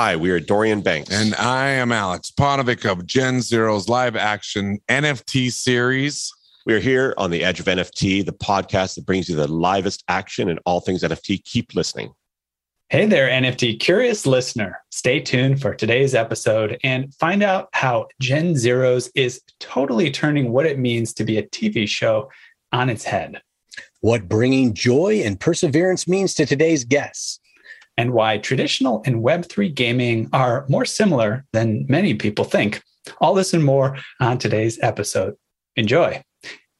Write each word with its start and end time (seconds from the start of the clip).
Hi, 0.00 0.14
we 0.14 0.30
are 0.30 0.38
Dorian 0.38 0.80
Banks. 0.80 1.10
And 1.10 1.34
I 1.34 1.70
am 1.70 1.90
Alex 1.90 2.30
Paunovic 2.30 2.88
of 2.88 3.04
Gen 3.04 3.42
Zero's 3.42 3.88
live 3.88 4.14
action 4.14 4.78
NFT 4.88 5.50
series. 5.50 6.32
We 6.64 6.74
are 6.74 6.78
here 6.78 7.14
on 7.18 7.32
the 7.32 7.42
Edge 7.42 7.58
of 7.58 7.66
NFT, 7.66 8.24
the 8.24 8.30
podcast 8.30 8.94
that 8.94 9.04
brings 9.04 9.28
you 9.28 9.34
the 9.34 9.48
livest 9.48 10.04
action 10.06 10.50
and 10.50 10.60
all 10.64 10.78
things 10.78 11.02
NFT. 11.02 11.42
Keep 11.42 11.74
listening. 11.74 12.12
Hey 12.90 13.06
there, 13.06 13.28
NFT 13.28 13.80
curious 13.80 14.24
listener. 14.24 14.80
Stay 14.92 15.18
tuned 15.18 15.60
for 15.60 15.74
today's 15.74 16.14
episode 16.14 16.78
and 16.84 17.12
find 17.14 17.42
out 17.42 17.68
how 17.72 18.06
Gen 18.20 18.54
Zeros 18.54 19.10
is 19.16 19.42
totally 19.58 20.12
turning 20.12 20.52
what 20.52 20.64
it 20.64 20.78
means 20.78 21.12
to 21.14 21.24
be 21.24 21.38
a 21.38 21.42
TV 21.48 21.88
show 21.88 22.30
on 22.70 22.88
its 22.88 23.02
head. 23.02 23.42
What 24.00 24.28
bringing 24.28 24.74
joy 24.74 25.22
and 25.24 25.40
perseverance 25.40 26.06
means 26.06 26.34
to 26.34 26.46
today's 26.46 26.84
guests 26.84 27.40
and 27.98 28.12
why 28.12 28.38
traditional 28.38 29.02
and 29.04 29.24
Web3 29.24 29.74
gaming 29.74 30.30
are 30.32 30.64
more 30.68 30.84
similar 30.84 31.44
than 31.52 31.84
many 31.88 32.14
people 32.14 32.44
think. 32.44 32.80
All 33.20 33.34
this 33.34 33.52
and 33.52 33.64
more 33.64 33.98
on 34.20 34.38
today's 34.38 34.78
episode. 34.82 35.34
Enjoy. 35.74 36.22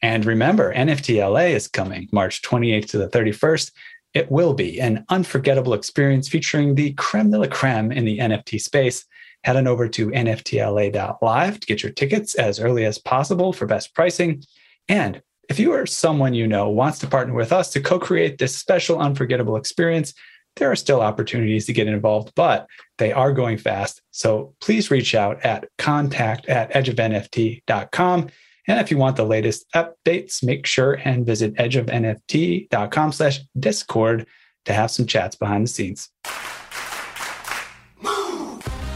And 0.00 0.24
remember, 0.24 0.72
NFTLA 0.72 1.50
is 1.50 1.66
coming 1.66 2.08
March 2.12 2.40
28th 2.42 2.86
to 2.90 2.98
the 2.98 3.08
31st. 3.08 3.72
It 4.14 4.30
will 4.30 4.54
be 4.54 4.80
an 4.80 5.04
unforgettable 5.08 5.74
experience 5.74 6.28
featuring 6.28 6.76
the 6.76 6.92
creme 6.92 7.32
de 7.32 7.38
la 7.38 7.48
creme 7.48 7.90
in 7.90 8.04
the 8.04 8.18
NFT 8.18 8.60
space. 8.60 9.04
Head 9.42 9.56
on 9.56 9.66
over 9.66 9.88
to 9.88 10.10
nftla.live 10.10 11.60
to 11.60 11.66
get 11.66 11.82
your 11.82 11.92
tickets 11.92 12.36
as 12.36 12.60
early 12.60 12.84
as 12.84 12.98
possible 12.98 13.52
for 13.52 13.66
best 13.66 13.92
pricing. 13.92 14.44
And 14.88 15.20
if 15.48 15.58
you 15.58 15.72
or 15.72 15.84
someone 15.84 16.34
you 16.34 16.46
know 16.46 16.68
wants 16.68 17.00
to 17.00 17.08
partner 17.08 17.34
with 17.34 17.52
us 17.52 17.70
to 17.72 17.80
co 17.80 17.98
create 17.98 18.38
this 18.38 18.56
special, 18.56 19.00
unforgettable 19.00 19.56
experience, 19.56 20.14
there 20.58 20.70
are 20.70 20.76
still 20.76 21.00
opportunities 21.00 21.66
to 21.66 21.72
get 21.72 21.86
involved, 21.86 22.32
but 22.34 22.66
they 22.98 23.12
are 23.12 23.32
going 23.32 23.58
fast. 23.58 24.02
So 24.10 24.54
please 24.60 24.90
reach 24.90 25.14
out 25.14 25.44
at 25.44 25.68
contact 25.78 26.46
at 26.46 26.72
edgeofnft.com. 26.72 28.28
And 28.66 28.80
if 28.80 28.90
you 28.90 28.98
want 28.98 29.16
the 29.16 29.24
latest 29.24 29.64
updates, 29.74 30.44
make 30.44 30.66
sure 30.66 30.94
and 31.04 31.24
visit 31.24 31.54
edgeofnft.com 31.54 33.12
slash 33.12 33.40
discord 33.58 34.26
to 34.66 34.72
have 34.74 34.90
some 34.90 35.06
chats 35.06 35.36
behind 35.36 35.64
the 35.64 35.68
scenes. 35.68 36.10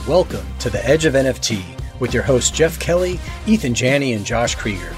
Welcome 0.07 0.45
to 0.59 0.69
the 0.69 0.85
Edge 0.85 1.05
of 1.05 1.15
NFT 1.15 1.63
with 2.01 2.13
your 2.13 2.25
hosts 2.25 2.51
Jeff 2.51 2.79
Kelly, 2.81 3.21
Ethan 3.47 3.73
Janney, 3.73 4.13
and 4.15 4.27
Josh 4.27 4.57
Krieger, 4.57 4.95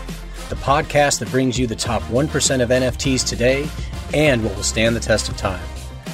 the 0.48 0.56
podcast 0.56 1.18
that 1.20 1.30
brings 1.30 1.58
you 1.58 1.66
the 1.66 1.76
top 1.76 2.02
1% 2.04 2.62
of 2.62 2.70
NFTs 2.70 3.28
today 3.28 3.68
and 4.14 4.42
what 4.42 4.56
will 4.56 4.62
stand 4.62 4.96
the 4.96 5.00
test 5.00 5.28
of 5.28 5.36
time. 5.36 5.60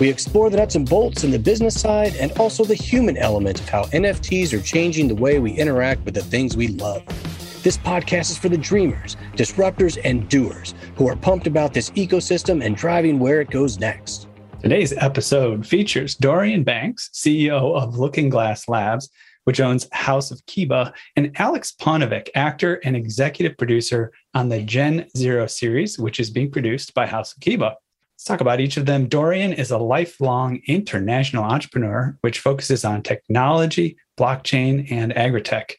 We 0.00 0.08
explore 0.08 0.50
the 0.50 0.56
nuts 0.56 0.74
and 0.74 0.88
bolts 0.88 1.22
and 1.22 1.32
the 1.32 1.38
business 1.38 1.80
side 1.80 2.16
and 2.16 2.32
also 2.32 2.64
the 2.64 2.74
human 2.74 3.16
element 3.16 3.60
of 3.60 3.68
how 3.68 3.84
NFTs 3.84 4.52
are 4.52 4.60
changing 4.60 5.06
the 5.06 5.14
way 5.14 5.38
we 5.38 5.52
interact 5.52 6.04
with 6.04 6.14
the 6.14 6.22
things 6.22 6.56
we 6.56 6.68
love. 6.68 7.04
This 7.62 7.78
podcast 7.78 8.32
is 8.32 8.36
for 8.36 8.48
the 8.48 8.58
dreamers, 8.58 9.16
disruptors, 9.34 9.96
and 10.04 10.28
doers 10.28 10.74
who 10.96 11.08
are 11.08 11.14
pumped 11.14 11.46
about 11.46 11.72
this 11.72 11.90
ecosystem 11.90 12.64
and 12.64 12.74
driving 12.74 13.20
where 13.20 13.40
it 13.40 13.50
goes 13.50 13.78
next. 13.78 14.26
Today's 14.60 14.92
episode 14.94 15.64
features 15.64 16.16
Dorian 16.16 16.64
Banks, 16.64 17.10
CEO 17.14 17.76
of 17.76 17.96
Looking 17.96 18.28
Glass 18.28 18.68
Labs, 18.68 19.10
which 19.44 19.60
owns 19.60 19.86
House 19.92 20.32
of 20.32 20.44
Kiba, 20.46 20.92
and 21.14 21.30
Alex 21.38 21.72
Paunovic, 21.80 22.30
actor 22.34 22.80
and 22.84 22.96
executive 22.96 23.56
producer 23.56 24.10
on 24.34 24.48
the 24.48 24.60
Gen 24.62 25.06
Zero 25.16 25.46
series, 25.46 25.98
which 26.00 26.18
is 26.18 26.30
being 26.30 26.50
produced 26.50 26.94
by 26.94 27.06
House 27.06 27.32
of 27.32 27.38
Kiba. 27.38 27.74
Let's 28.24 28.38
talk 28.38 28.40
about 28.40 28.60
each 28.60 28.78
of 28.78 28.86
them. 28.86 29.06
Dorian 29.06 29.52
is 29.52 29.70
a 29.70 29.76
lifelong 29.76 30.62
international 30.66 31.44
entrepreneur, 31.44 32.16
which 32.22 32.38
focuses 32.38 32.82
on 32.82 33.02
technology, 33.02 33.98
blockchain, 34.18 34.90
and 34.90 35.12
agritech. 35.12 35.72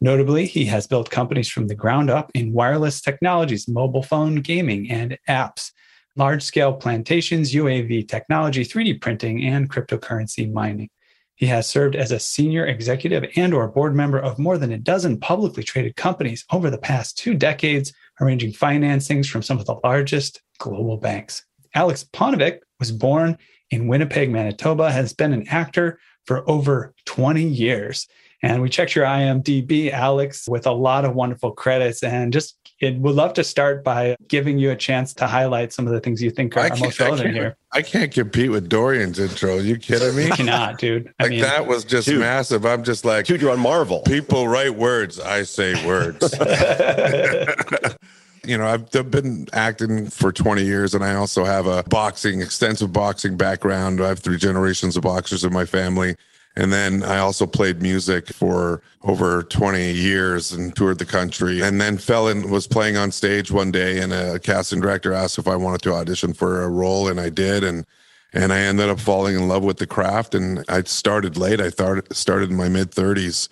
Notably, 0.00 0.46
he 0.46 0.64
has 0.66 0.86
built 0.86 1.10
companies 1.10 1.48
from 1.48 1.66
the 1.66 1.74
ground 1.74 2.08
up 2.08 2.30
in 2.34 2.52
wireless 2.52 3.00
technologies, 3.00 3.66
mobile 3.66 4.04
phone 4.04 4.36
gaming, 4.36 4.88
and 4.88 5.18
apps, 5.28 5.72
large 6.14 6.44
scale 6.44 6.72
plantations, 6.72 7.52
UAV 7.52 8.06
technology, 8.06 8.64
3D 8.64 9.00
printing, 9.00 9.44
and 9.44 9.68
cryptocurrency 9.68 10.52
mining. 10.52 10.90
He 11.34 11.46
has 11.46 11.68
served 11.68 11.96
as 11.96 12.12
a 12.12 12.20
senior 12.20 12.64
executive 12.64 13.28
and 13.34 13.52
or 13.52 13.66
board 13.66 13.96
member 13.96 14.20
of 14.20 14.38
more 14.38 14.56
than 14.56 14.70
a 14.70 14.78
dozen 14.78 15.18
publicly 15.18 15.64
traded 15.64 15.96
companies 15.96 16.44
over 16.52 16.70
the 16.70 16.78
past 16.78 17.18
two 17.18 17.34
decades, 17.34 17.92
arranging 18.20 18.52
financings 18.52 19.28
from 19.28 19.42
some 19.42 19.58
of 19.58 19.66
the 19.66 19.80
largest 19.82 20.42
global 20.58 20.96
banks. 20.96 21.44
Alex 21.74 22.04
Paunovic 22.12 22.60
was 22.78 22.92
born 22.92 23.38
in 23.70 23.88
Winnipeg, 23.88 24.30
Manitoba, 24.30 24.90
has 24.90 25.12
been 25.12 25.32
an 25.32 25.46
actor 25.48 25.98
for 26.26 26.48
over 26.48 26.94
20 27.06 27.42
years. 27.42 28.06
And 28.42 28.62
we 28.62 28.68
checked 28.68 28.94
your 28.94 29.04
IMDb, 29.04 29.90
Alex, 29.90 30.46
with 30.48 30.66
a 30.66 30.72
lot 30.72 31.04
of 31.04 31.14
wonderful 31.14 31.50
credits. 31.50 32.04
And 32.04 32.32
just 32.32 32.56
it 32.80 32.96
would 32.98 33.16
love 33.16 33.32
to 33.32 33.42
start 33.42 33.82
by 33.82 34.14
giving 34.28 34.58
you 34.58 34.70
a 34.70 34.76
chance 34.76 35.12
to 35.14 35.26
highlight 35.26 35.72
some 35.72 35.88
of 35.88 35.92
the 35.92 35.98
things 35.98 36.22
you 36.22 36.30
think 36.30 36.56
are, 36.56 36.70
are 36.70 36.76
most 36.76 37.00
relevant 37.00 37.30
I 37.30 37.32
here. 37.32 37.56
I 37.72 37.82
can't 37.82 38.12
compete 38.12 38.50
with 38.50 38.68
Dorian's 38.68 39.18
intro. 39.18 39.56
Are 39.56 39.60
you 39.60 39.76
kidding 39.76 40.14
me? 40.14 40.26
You 40.26 40.30
cannot, 40.30 40.78
dude. 40.78 41.12
I 41.18 41.24
like 41.24 41.30
mean, 41.30 41.40
that 41.40 41.66
was 41.66 41.84
just 41.84 42.06
dude, 42.06 42.20
massive. 42.20 42.64
I'm 42.64 42.84
just 42.84 43.04
like, 43.04 43.26
dude, 43.26 43.40
you're 43.42 43.50
on 43.50 43.58
Marvel. 43.58 44.02
People 44.02 44.46
write 44.46 44.76
words. 44.76 45.18
I 45.18 45.42
say 45.42 45.84
words. 45.84 46.32
you 48.48 48.56
know, 48.56 48.66
I've, 48.66 48.90
been 49.10 49.46
acting 49.52 50.08
for 50.08 50.32
20 50.32 50.64
years 50.64 50.94
and 50.94 51.04
I 51.04 51.14
also 51.14 51.44
have 51.44 51.66
a 51.66 51.82
boxing, 51.84 52.40
extensive 52.40 52.92
boxing 52.92 53.36
background. 53.36 54.00
I 54.00 54.08
have 54.08 54.20
three 54.20 54.38
generations 54.38 54.96
of 54.96 55.02
boxers 55.02 55.44
in 55.44 55.52
my 55.52 55.66
family. 55.66 56.16
And 56.56 56.72
then 56.72 57.02
I 57.02 57.18
also 57.18 57.46
played 57.46 57.82
music 57.82 58.28
for 58.28 58.82
over 59.02 59.42
20 59.44 59.92
years 59.92 60.50
and 60.50 60.74
toured 60.74 60.98
the 60.98 61.04
country. 61.04 61.60
And 61.60 61.78
then 61.78 61.98
fell 61.98 62.26
in, 62.26 62.50
was 62.50 62.66
playing 62.66 62.96
on 62.96 63.12
stage 63.12 63.52
one 63.52 63.70
day 63.70 64.00
and 64.00 64.12
a 64.14 64.38
casting 64.38 64.80
director 64.80 65.12
asked 65.12 65.38
if 65.38 65.46
I 65.46 65.54
wanted 65.54 65.82
to 65.82 65.92
audition 65.92 66.32
for 66.32 66.62
a 66.62 66.68
role. 66.68 67.06
And 67.06 67.20
I 67.20 67.28
did. 67.28 67.62
And, 67.62 67.84
and 68.32 68.50
I 68.52 68.60
ended 68.60 68.88
up 68.88 68.98
falling 68.98 69.36
in 69.36 69.46
love 69.46 69.62
with 69.62 69.76
the 69.76 69.86
craft. 69.86 70.34
And 70.34 70.64
I 70.70 70.82
started 70.84 71.36
late. 71.36 71.60
I 71.60 71.68
started, 71.68 72.16
started 72.16 72.50
in 72.50 72.56
my 72.56 72.70
mid 72.70 72.92
30s 72.92 73.48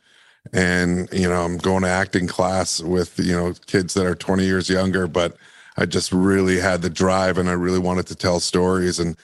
and 0.52 1.08
you 1.12 1.28
know 1.28 1.42
i'm 1.42 1.58
going 1.58 1.82
to 1.82 1.88
acting 1.88 2.26
class 2.26 2.80
with 2.80 3.18
you 3.18 3.36
know 3.36 3.52
kids 3.66 3.94
that 3.94 4.06
are 4.06 4.14
20 4.14 4.44
years 4.44 4.68
younger 4.68 5.06
but 5.06 5.36
i 5.76 5.86
just 5.86 6.12
really 6.12 6.58
had 6.58 6.82
the 6.82 6.90
drive 6.90 7.38
and 7.38 7.48
i 7.48 7.52
really 7.52 7.78
wanted 7.78 8.06
to 8.06 8.14
tell 8.14 8.40
stories. 8.40 8.98
And 8.98 9.16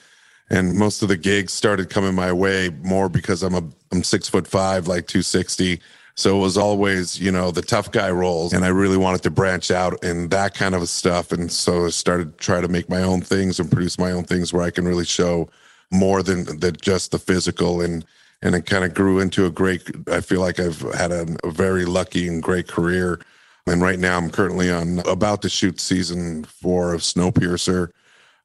and 0.49 0.75
most 0.75 1.01
of 1.01 1.07
the 1.07 1.17
gigs 1.17 1.53
started 1.53 1.89
coming 1.89 2.13
my 2.13 2.31
way 2.31 2.69
more 2.81 3.09
because 3.09 3.43
i'm 3.43 3.55
a 3.55 3.63
i'm 3.91 4.03
six 4.03 4.27
foot 4.27 4.47
five 4.47 4.87
like 4.87 5.07
260 5.07 5.79
so 6.15 6.37
it 6.37 6.41
was 6.41 6.57
always 6.57 7.19
you 7.19 7.31
know 7.31 7.49
the 7.49 7.61
tough 7.61 7.91
guy 7.91 8.11
roles 8.11 8.53
and 8.53 8.65
i 8.65 8.67
really 8.67 8.97
wanted 8.97 9.23
to 9.23 9.31
branch 9.31 9.71
out 9.71 10.03
in 10.03 10.29
that 10.29 10.53
kind 10.53 10.75
of 10.75 10.87
stuff. 10.89 11.31
And 11.31 11.51
so 11.51 11.85
i 11.85 11.89
started 11.89 12.37
trying 12.37 12.61
to 12.63 12.67
make 12.67 12.89
my 12.89 13.01
own 13.01 13.21
things 13.21 13.59
and 13.59 13.71
produce 13.71 13.97
my 13.97 14.11
own 14.11 14.23
things 14.25 14.53
where 14.53 14.63
i 14.63 14.69
can 14.69 14.85
really 14.85 15.05
show 15.05 15.49
more 15.93 16.23
than, 16.23 16.59
than 16.59 16.75
just 16.81 17.11
the 17.11 17.19
physical. 17.19 17.81
And 17.81 18.03
and 18.43 18.55
it 18.55 18.65
kind 18.65 18.83
of 18.83 18.93
grew 18.93 19.19
into 19.19 19.45
a 19.45 19.49
great 19.49 19.81
i 20.11 20.21
feel 20.21 20.41
like 20.41 20.59
i've 20.59 20.81
had 20.93 21.11
a, 21.11 21.25
a, 21.43 21.49
very 21.49 21.85
lucky 21.85 22.27
and 22.27 22.43
great 22.43 22.67
career. 22.67 23.19
And 23.65 23.81
right 23.81 23.97
now 23.97 24.17
i'm 24.17 24.29
currently 24.29 24.69
on 24.69 24.99
about 25.07 25.41
to 25.41 25.49
shoot 25.49 25.79
season 25.79 26.43
four 26.43 26.93
of 26.93 27.01
snowpiercer. 27.01 27.89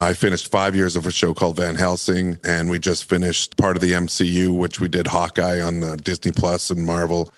I 0.00 0.14
finished 0.14 0.48
five 0.48 0.76
years 0.76 0.94
of 0.94 1.06
a 1.06 1.10
show 1.10 1.34
called 1.34 1.56
van 1.56 1.74
helsing 1.74 2.38
and 2.44 2.70
we 2.70 2.78
just 2.78 3.08
finished 3.08 3.56
part 3.56 3.76
of 3.76 3.82
the 3.82 3.92
mcu 3.92 4.56
which 4.56 4.80
we 4.80 4.88
did 4.88 5.08
hawkeye 5.08 5.60
on 5.60 5.80
the 5.80 5.96
disney 5.96 6.32
plus 6.32 6.70
and 6.70 6.86
marvel. 6.86 7.32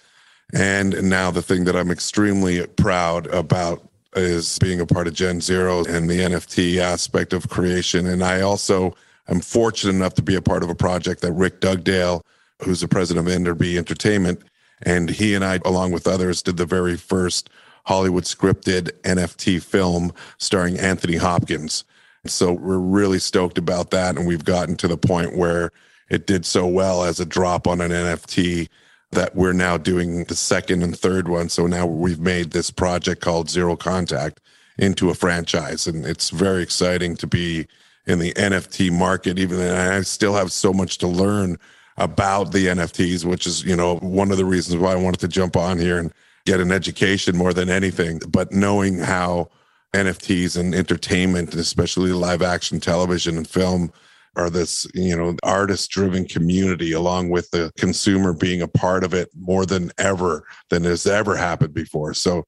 And 0.52 1.08
now 1.08 1.30
the 1.30 1.42
thing 1.42 1.64
that 1.64 1.74
i'm 1.74 1.90
extremely 1.90 2.66
proud 2.66 3.26
about 3.28 3.82
is 4.14 4.58
being 4.58 4.80
a 4.80 4.86
part 4.86 5.06
of 5.06 5.14
gen 5.14 5.40
zero 5.40 5.84
and 5.86 6.10
the 6.10 6.18
nft 6.18 6.76
aspect 6.76 7.32
of 7.32 7.48
creation. 7.48 8.06
And 8.06 8.22
i 8.22 8.42
also 8.42 8.94
am 9.30 9.40
fortunate 9.40 9.94
enough 9.94 10.14
to 10.14 10.22
be 10.22 10.34
a 10.34 10.42
part 10.42 10.62
of 10.62 10.68
a 10.68 10.74
project 10.74 11.22
that 11.22 11.32
rick 11.32 11.60
dugdale 11.60 12.22
who's 12.62 12.80
the 12.80 12.88
president 12.88 13.26
of 13.26 13.32
Enderby 13.32 13.78
Entertainment. 13.78 14.42
And 14.82 15.10
he 15.10 15.34
and 15.34 15.44
I, 15.44 15.60
along 15.64 15.92
with 15.92 16.06
others, 16.06 16.42
did 16.42 16.56
the 16.56 16.66
very 16.66 16.96
first 16.96 17.50
Hollywood 17.84 18.24
scripted 18.24 18.90
NFT 19.02 19.62
film 19.62 20.12
starring 20.38 20.78
Anthony 20.78 21.16
Hopkins. 21.16 21.84
So 22.26 22.52
we're 22.52 22.78
really 22.78 23.18
stoked 23.18 23.58
about 23.58 23.90
that. 23.90 24.16
And 24.16 24.26
we've 24.26 24.44
gotten 24.44 24.76
to 24.76 24.88
the 24.88 24.96
point 24.96 25.36
where 25.36 25.70
it 26.08 26.26
did 26.26 26.44
so 26.44 26.66
well 26.66 27.04
as 27.04 27.20
a 27.20 27.26
drop 27.26 27.66
on 27.66 27.80
an 27.80 27.90
NFT 27.90 28.68
that 29.12 29.34
we're 29.34 29.52
now 29.52 29.76
doing 29.76 30.24
the 30.24 30.36
second 30.36 30.82
and 30.82 30.96
third 30.96 31.28
one. 31.28 31.48
So 31.48 31.66
now 31.66 31.86
we've 31.86 32.20
made 32.20 32.50
this 32.50 32.70
project 32.70 33.20
called 33.20 33.50
Zero 33.50 33.76
Contact 33.76 34.40
into 34.78 35.10
a 35.10 35.14
franchise. 35.14 35.86
And 35.86 36.04
it's 36.04 36.30
very 36.30 36.62
exciting 36.62 37.16
to 37.16 37.26
be 37.26 37.66
in 38.06 38.18
the 38.18 38.32
NFT 38.34 38.90
market, 38.90 39.38
even 39.38 39.60
and 39.60 39.76
I 39.76 40.00
still 40.02 40.34
have 40.34 40.52
so 40.52 40.72
much 40.72 40.98
to 40.98 41.06
learn 41.06 41.58
about 42.00 42.50
the 42.50 42.66
NFTs, 42.66 43.24
which 43.24 43.46
is, 43.46 43.62
you 43.62 43.76
know, 43.76 43.96
one 43.98 44.30
of 44.30 44.38
the 44.38 44.44
reasons 44.44 44.78
why 44.78 44.92
I 44.92 44.96
wanted 44.96 45.20
to 45.20 45.28
jump 45.28 45.54
on 45.54 45.78
here 45.78 45.98
and 45.98 46.12
get 46.46 46.58
an 46.58 46.72
education 46.72 47.36
more 47.36 47.52
than 47.52 47.68
anything. 47.68 48.20
But 48.28 48.52
knowing 48.52 48.98
how 48.98 49.50
NFTs 49.94 50.58
and 50.58 50.74
entertainment, 50.74 51.54
especially 51.54 52.12
live 52.12 52.40
action 52.40 52.80
television 52.80 53.36
and 53.36 53.46
film, 53.46 53.92
are 54.36 54.48
this, 54.48 54.86
you 54.94 55.14
know, 55.14 55.36
artist 55.42 55.90
driven 55.90 56.24
community 56.24 56.92
along 56.92 57.28
with 57.28 57.50
the 57.50 57.70
consumer 57.76 58.32
being 58.32 58.62
a 58.62 58.68
part 58.68 59.04
of 59.04 59.12
it 59.12 59.28
more 59.36 59.66
than 59.66 59.90
ever 59.98 60.44
than 60.70 60.84
has 60.84 61.06
ever 61.06 61.36
happened 61.36 61.74
before. 61.74 62.14
So 62.14 62.44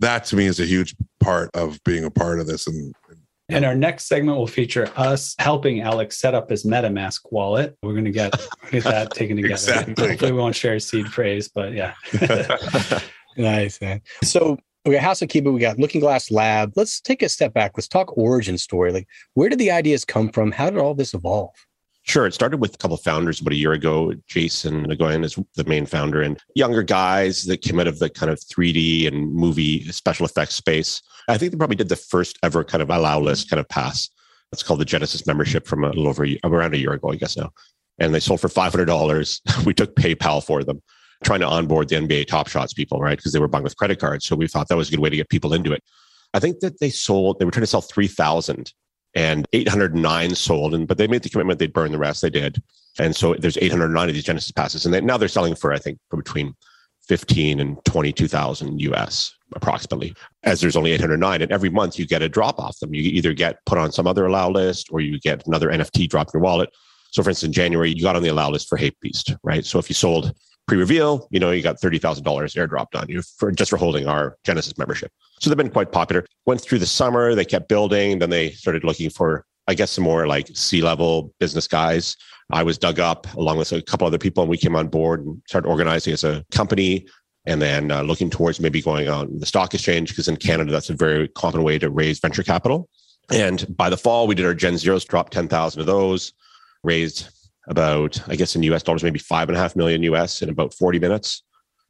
that 0.00 0.24
to 0.26 0.36
me 0.36 0.46
is 0.46 0.60
a 0.60 0.66
huge 0.66 0.94
part 1.20 1.50
of 1.54 1.82
being 1.84 2.04
a 2.04 2.10
part 2.10 2.40
of 2.40 2.46
this 2.46 2.66
and 2.66 2.94
and 3.52 3.64
our 3.64 3.74
next 3.74 4.06
segment 4.06 4.36
will 4.36 4.46
feature 4.46 4.90
us 4.96 5.34
helping 5.38 5.80
Alex 5.80 6.18
set 6.18 6.34
up 6.34 6.50
his 6.50 6.64
MetaMask 6.64 7.20
wallet. 7.30 7.76
We're 7.82 7.92
going 7.92 8.04
to 8.04 8.10
get, 8.10 8.34
get 8.70 8.84
that 8.84 9.12
taken 9.12 9.36
together. 9.36 9.52
exactly. 9.52 10.08
Hopefully, 10.08 10.32
we 10.32 10.38
won't 10.38 10.56
share 10.56 10.74
a 10.74 10.80
seed 10.80 11.06
phrase, 11.06 11.48
but 11.48 11.72
yeah. 11.72 11.94
nice, 13.36 13.80
man. 13.80 14.02
So 14.22 14.58
we 14.84 14.94
got 14.94 15.02
House 15.02 15.22
of 15.22 15.28
Kiba, 15.28 15.52
we 15.52 15.60
got 15.60 15.78
Looking 15.78 16.00
Glass 16.00 16.30
Lab. 16.30 16.72
Let's 16.74 17.00
take 17.00 17.22
a 17.22 17.28
step 17.28 17.54
back. 17.54 17.72
Let's 17.76 17.88
talk 17.88 18.16
origin 18.16 18.58
story. 18.58 18.92
Like, 18.92 19.06
where 19.34 19.48
did 19.48 19.58
the 19.58 19.70
ideas 19.70 20.04
come 20.04 20.28
from? 20.30 20.50
How 20.52 20.70
did 20.70 20.78
all 20.78 20.94
this 20.94 21.14
evolve? 21.14 21.54
Sure. 22.04 22.26
It 22.26 22.34
started 22.34 22.60
with 22.60 22.74
a 22.74 22.78
couple 22.78 22.96
of 22.96 23.02
founders 23.02 23.40
about 23.40 23.52
a 23.52 23.56
year 23.56 23.72
ago. 23.72 24.12
Jason 24.26 24.86
Nguyen 24.86 25.24
is 25.24 25.38
the 25.54 25.64
main 25.64 25.86
founder, 25.86 26.20
and 26.20 26.38
younger 26.56 26.82
guys 26.82 27.44
that 27.44 27.62
came 27.62 27.78
out 27.78 27.86
of 27.86 28.00
the 28.00 28.10
kind 28.10 28.30
of 28.30 28.40
3D 28.40 29.06
and 29.06 29.32
movie 29.32 29.84
special 29.92 30.26
effects 30.26 30.56
space. 30.56 31.00
I 31.28 31.38
think 31.38 31.52
they 31.52 31.58
probably 31.58 31.76
did 31.76 31.88
the 31.88 31.96
first 31.96 32.38
ever 32.42 32.64
kind 32.64 32.82
of 32.82 32.90
allow 32.90 33.16
mm-hmm. 33.16 33.26
list 33.26 33.50
kind 33.50 33.60
of 33.60 33.68
pass. 33.68 34.08
It's 34.52 34.62
called 34.62 34.80
the 34.80 34.84
Genesis 34.84 35.26
membership 35.26 35.66
from 35.66 35.84
a 35.84 35.88
little 35.88 36.08
over 36.08 36.26
around 36.44 36.74
a 36.74 36.78
year 36.78 36.92
ago, 36.92 37.10
I 37.10 37.16
guess 37.16 37.36
now. 37.36 37.50
And 37.98 38.14
they 38.14 38.20
sold 38.20 38.40
for 38.40 38.48
$500. 38.48 39.64
we 39.66 39.74
took 39.74 39.94
PayPal 39.96 40.44
for 40.44 40.62
them, 40.62 40.82
trying 41.24 41.40
to 41.40 41.46
onboard 41.46 41.88
the 41.88 41.96
NBA 41.96 42.26
Top 42.26 42.48
Shots 42.48 42.74
people, 42.74 43.00
right? 43.00 43.16
Because 43.16 43.32
they 43.32 43.38
were 43.38 43.48
buying 43.48 43.64
with 43.64 43.76
credit 43.76 43.98
cards. 43.98 44.26
So 44.26 44.36
we 44.36 44.48
thought 44.48 44.68
that 44.68 44.76
was 44.76 44.88
a 44.88 44.90
good 44.90 45.00
way 45.00 45.10
to 45.10 45.16
get 45.16 45.28
people 45.30 45.54
into 45.54 45.72
it. 45.72 45.82
I 46.34 46.40
think 46.40 46.60
that 46.60 46.80
they 46.80 46.90
sold, 46.90 47.38
they 47.38 47.44
were 47.44 47.50
trying 47.50 47.62
to 47.62 47.66
sell 47.66 47.80
3,000 47.80 48.72
and 49.14 49.46
809 49.52 50.34
sold, 50.34 50.74
and 50.74 50.88
but 50.88 50.98
they 50.98 51.06
made 51.06 51.22
the 51.22 51.28
commitment 51.28 51.58
they'd 51.58 51.72
burn 51.72 51.92
the 51.92 51.98
rest. 51.98 52.22
They 52.22 52.30
did, 52.30 52.62
and 52.98 53.14
so 53.14 53.34
there's 53.34 53.58
809 53.58 54.08
of 54.08 54.14
these 54.14 54.24
Genesis 54.24 54.52
passes, 54.52 54.84
and 54.86 54.94
they, 54.94 55.00
now 55.00 55.18
they're 55.18 55.28
selling 55.28 55.54
for 55.54 55.72
I 55.72 55.78
think 55.78 55.98
for 56.08 56.16
between 56.16 56.54
15 57.08 57.60
and 57.60 57.84
22,000 57.84 58.80
US 58.80 59.34
approximately, 59.56 60.14
as 60.44 60.60
there's 60.60 60.76
only 60.76 60.92
809. 60.92 61.42
And 61.42 61.52
every 61.52 61.70
month 61.70 61.98
you 61.98 62.06
get 62.06 62.22
a 62.22 62.28
drop 62.28 62.58
off 62.58 62.78
them. 62.80 62.94
You 62.94 63.02
either 63.02 63.32
get 63.32 63.56
put 63.66 63.78
on 63.78 63.92
some 63.92 64.06
other 64.06 64.26
allow 64.26 64.50
list 64.50 64.88
or 64.90 65.00
you 65.00 65.18
get 65.20 65.46
another 65.46 65.68
NFT 65.68 66.08
drop 66.08 66.28
in 66.28 66.32
your 66.34 66.42
wallet. 66.42 66.70
So, 67.10 67.22
for 67.22 67.30
instance, 67.30 67.48
in 67.48 67.52
January, 67.52 67.92
you 67.92 68.02
got 68.02 68.16
on 68.16 68.22
the 68.22 68.30
allow 68.30 68.50
list 68.50 68.68
for 68.68 68.78
HAPEBEAST, 68.78 69.36
right? 69.42 69.64
So, 69.64 69.78
if 69.78 69.88
you 69.90 69.94
sold 69.94 70.34
pre-reveal, 70.66 71.28
you 71.30 71.40
know, 71.40 71.50
you 71.50 71.62
got 71.62 71.80
$30,000 71.80 72.22
airdropped 72.22 72.98
on 72.98 73.08
you 73.08 73.22
for 73.36 73.50
just 73.50 73.70
for 73.70 73.76
holding 73.76 74.06
our 74.06 74.36
Genesis 74.44 74.78
membership. 74.78 75.10
So 75.40 75.50
they've 75.50 75.56
been 75.56 75.70
quite 75.70 75.92
popular. 75.92 76.24
Went 76.46 76.60
through 76.60 76.78
the 76.78 76.86
summer, 76.86 77.34
they 77.34 77.44
kept 77.44 77.68
building, 77.68 78.18
then 78.18 78.30
they 78.30 78.50
started 78.50 78.84
looking 78.84 79.10
for, 79.10 79.44
I 79.66 79.74
guess, 79.74 79.90
some 79.90 80.04
more 80.04 80.26
like 80.26 80.48
C-level 80.54 81.34
business 81.40 81.66
guys. 81.66 82.16
I 82.52 82.62
was 82.62 82.78
dug 82.78 83.00
up 83.00 83.32
along 83.34 83.58
with 83.58 83.72
a 83.72 83.82
couple 83.82 84.06
other 84.06 84.18
people 84.18 84.42
and 84.42 84.50
we 84.50 84.56
came 84.56 84.76
on 84.76 84.88
board 84.88 85.24
and 85.24 85.42
started 85.48 85.68
organizing 85.68 86.12
as 86.12 86.22
a 86.24 86.44
company 86.52 87.06
and 87.46 87.60
then 87.60 87.90
uh, 87.90 88.02
looking 88.02 88.30
towards 88.30 88.60
maybe 88.60 88.80
going 88.80 89.08
on 89.08 89.38
the 89.38 89.46
stock 89.46 89.74
exchange 89.74 90.10
because 90.10 90.28
in 90.28 90.36
Canada, 90.36 90.70
that's 90.70 90.90
a 90.90 90.94
very 90.94 91.28
common 91.28 91.62
way 91.62 91.78
to 91.78 91.90
raise 91.90 92.20
venture 92.20 92.42
capital. 92.42 92.88
And 93.30 93.76
by 93.76 93.90
the 93.90 93.96
fall, 93.96 94.26
we 94.26 94.34
did 94.34 94.46
our 94.46 94.54
Gen 94.54 94.78
Zeros, 94.78 95.04
dropped 95.04 95.32
10,000 95.32 95.80
of 95.80 95.86
those, 95.86 96.32
raised 96.82 97.28
about, 97.68 98.20
I 98.28 98.36
guess 98.36 98.54
in 98.56 98.62
US 98.64 98.82
dollars, 98.82 99.02
maybe 99.02 99.18
five 99.18 99.48
and 99.48 99.56
a 99.56 99.60
half 99.60 99.76
million 99.76 100.02
US 100.04 100.42
in 100.42 100.48
about 100.48 100.74
40 100.74 100.98
minutes. 100.98 101.42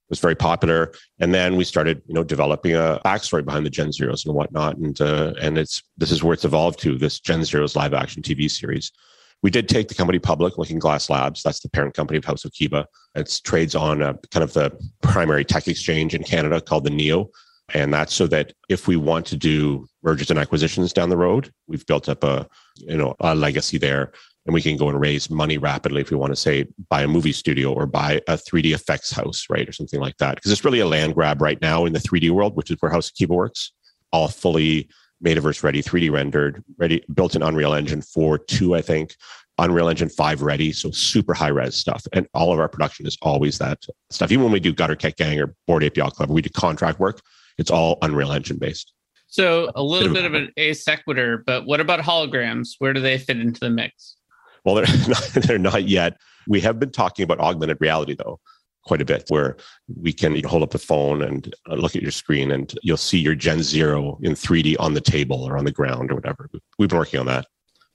It 0.08 0.10
was 0.10 0.20
very 0.20 0.34
popular. 0.34 0.92
And 1.20 1.32
then 1.34 1.56
we 1.56 1.64
started, 1.64 2.02
you 2.06 2.14
know, 2.14 2.24
developing 2.24 2.74
a 2.74 3.00
backstory 3.04 3.44
behind 3.44 3.64
the 3.64 3.70
Gen 3.70 3.92
Zeros 3.92 4.26
and 4.26 4.34
whatnot. 4.34 4.76
And 4.76 5.00
uh, 5.00 5.32
and 5.40 5.56
it's 5.56 5.82
this 5.96 6.10
is 6.10 6.22
where 6.22 6.34
it's 6.34 6.44
evolved 6.44 6.80
to 6.80 6.98
this 6.98 7.18
Gen 7.18 7.44
Zeros 7.44 7.76
live 7.76 7.94
action 7.94 8.22
TV 8.22 8.50
series. 8.50 8.92
We 9.42 9.50
did 9.50 9.68
take 9.68 9.88
the 9.88 9.94
company 9.94 10.18
public, 10.18 10.56
Looking 10.56 10.78
Glass 10.78 11.10
Labs. 11.10 11.42
That's 11.42 11.60
the 11.60 11.68
parent 11.68 11.94
company 11.94 12.18
of 12.18 12.24
House 12.24 12.44
of 12.44 12.52
Kiba. 12.52 12.86
It 13.14 13.40
trades 13.44 13.74
on 13.74 14.00
a, 14.00 14.14
kind 14.30 14.44
of 14.44 14.52
the 14.52 14.72
primary 15.02 15.44
tech 15.44 15.66
exchange 15.66 16.14
in 16.14 16.22
Canada 16.22 16.60
called 16.60 16.84
the 16.84 16.90
NEO. 16.90 17.30
And 17.74 17.92
that's 17.92 18.14
so 18.14 18.26
that 18.28 18.52
if 18.68 18.86
we 18.86 18.96
want 18.96 19.26
to 19.26 19.36
do 19.36 19.86
mergers 20.02 20.30
and 20.30 20.38
acquisitions 20.38 20.92
down 20.92 21.08
the 21.08 21.16
road, 21.16 21.50
we've 21.66 21.86
built 21.86 22.08
up 22.08 22.22
a, 22.22 22.46
you 22.76 22.96
know, 22.96 23.16
a 23.20 23.34
legacy 23.34 23.78
there 23.78 24.12
and 24.46 24.54
we 24.54 24.62
can 24.62 24.76
go 24.76 24.88
and 24.88 25.00
raise 25.00 25.30
money 25.30 25.58
rapidly 25.58 26.00
if 26.00 26.10
we 26.10 26.16
want 26.16 26.32
to 26.32 26.36
say 26.36 26.66
buy 26.88 27.02
a 27.02 27.08
movie 27.08 27.32
studio 27.32 27.72
or 27.72 27.86
buy 27.86 28.20
a 28.26 28.36
3D 28.36 28.74
effects 28.74 29.12
house, 29.12 29.46
right, 29.48 29.68
or 29.68 29.72
something 29.72 30.00
like 30.00 30.16
that. 30.18 30.34
Because 30.34 30.50
it's 30.50 30.64
really 30.64 30.80
a 30.80 30.86
land 30.86 31.14
grab 31.14 31.40
right 31.40 31.60
now 31.62 31.84
in 31.84 31.92
the 31.92 32.00
3D 32.00 32.30
world, 32.30 32.56
which 32.56 32.70
is 32.70 32.76
where 32.80 32.90
House 32.90 33.08
of 33.08 33.14
Kiba 33.14 33.34
works. 33.34 33.72
All 34.12 34.28
fully 34.28 34.90
metaverse 35.24 35.62
ready, 35.62 35.82
3D 35.82 36.10
rendered, 36.10 36.62
ready, 36.78 37.02
built 37.12 37.34
in 37.34 37.42
Unreal 37.42 37.74
Engine 37.74 38.02
4, 38.02 38.38
2, 38.38 38.74
I 38.74 38.82
think, 38.82 39.16
Unreal 39.58 39.88
Engine 39.88 40.08
5 40.08 40.42
ready. 40.42 40.72
So 40.72 40.90
super 40.90 41.34
high 41.34 41.48
res 41.48 41.76
stuff. 41.76 42.06
And 42.12 42.26
all 42.34 42.52
of 42.52 42.58
our 42.58 42.68
production 42.68 43.06
is 43.06 43.16
always 43.22 43.58
that 43.58 43.84
stuff. 44.10 44.32
Even 44.32 44.44
when 44.44 44.52
we 44.52 44.60
do 44.60 44.72
Gutter 44.72 44.96
Cat 44.96 45.16
Gang 45.16 45.38
or 45.40 45.54
board 45.66 45.82
Yacht 45.96 46.14
Club, 46.14 46.30
we 46.30 46.42
do 46.42 46.50
contract 46.50 46.98
work, 46.98 47.20
it's 47.58 47.70
all 47.70 47.98
Unreal 48.02 48.32
Engine 48.32 48.58
based. 48.58 48.92
So 49.28 49.70
a 49.74 49.82
little 49.82 50.12
bit 50.12 50.24
of 50.24 50.34
an 50.34 50.50
a 50.58 50.74
sequitur, 50.74 51.42
but 51.46 51.64
what 51.64 51.80
about 51.80 52.00
holograms? 52.00 52.70
Where 52.78 52.92
do 52.92 53.00
they 53.00 53.16
fit 53.16 53.40
into 53.40 53.60
the 53.60 53.70
mix? 53.70 54.16
Well, 54.64 54.74
they're 54.74 54.84
not, 55.08 55.22
they're 55.34 55.58
not 55.58 55.88
yet. 55.88 56.18
We 56.46 56.60
have 56.60 56.78
been 56.78 56.90
talking 56.90 57.24
about 57.24 57.40
augmented 57.40 57.78
reality 57.80 58.14
though 58.14 58.40
quite 58.84 59.00
a 59.00 59.04
bit 59.04 59.24
where 59.28 59.56
we 60.00 60.12
can 60.12 60.42
hold 60.44 60.62
up 60.62 60.74
a 60.74 60.78
phone 60.78 61.22
and 61.22 61.54
uh, 61.70 61.74
look 61.74 61.94
at 61.96 62.02
your 62.02 62.10
screen 62.10 62.50
and 62.50 62.74
you'll 62.82 62.96
see 62.96 63.18
your 63.18 63.34
gen 63.34 63.62
zero 63.62 64.18
in 64.22 64.32
3d 64.32 64.76
on 64.78 64.94
the 64.94 65.00
table 65.00 65.42
or 65.42 65.56
on 65.56 65.64
the 65.64 65.72
ground 65.72 66.10
or 66.10 66.14
whatever. 66.14 66.48
We've 66.78 66.88
been 66.88 66.98
working 66.98 67.20
on 67.20 67.26
that. 67.26 67.46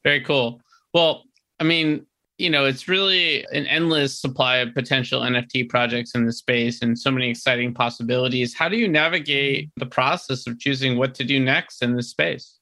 Very 0.03 0.21
cool. 0.21 0.61
Well 0.93 1.23
i 1.59 1.63
mean 1.63 2.05
you 2.37 2.51
know 2.51 2.65
it's 2.65 2.87
really 2.87 3.43
an 3.51 3.65
endless 3.65 4.21
supply 4.21 4.57
of 4.57 4.71
potential 4.75 5.21
nft 5.21 5.69
projects 5.69 6.13
in 6.13 6.23
the 6.23 6.31
space 6.31 6.83
and 6.83 6.97
so 6.97 7.11
many 7.11 7.29
exciting 7.29 7.73
possibilities. 7.73 8.53
How 8.53 8.69
do 8.69 8.77
you 8.77 8.87
navigate 8.87 9.71
the 9.77 9.85
process 9.85 10.45
of 10.47 10.59
choosing 10.59 10.97
what 10.97 11.15
to 11.15 11.23
do 11.23 11.39
next 11.39 11.81
in 11.81 11.95
this 11.95 12.09
space? 12.09 12.59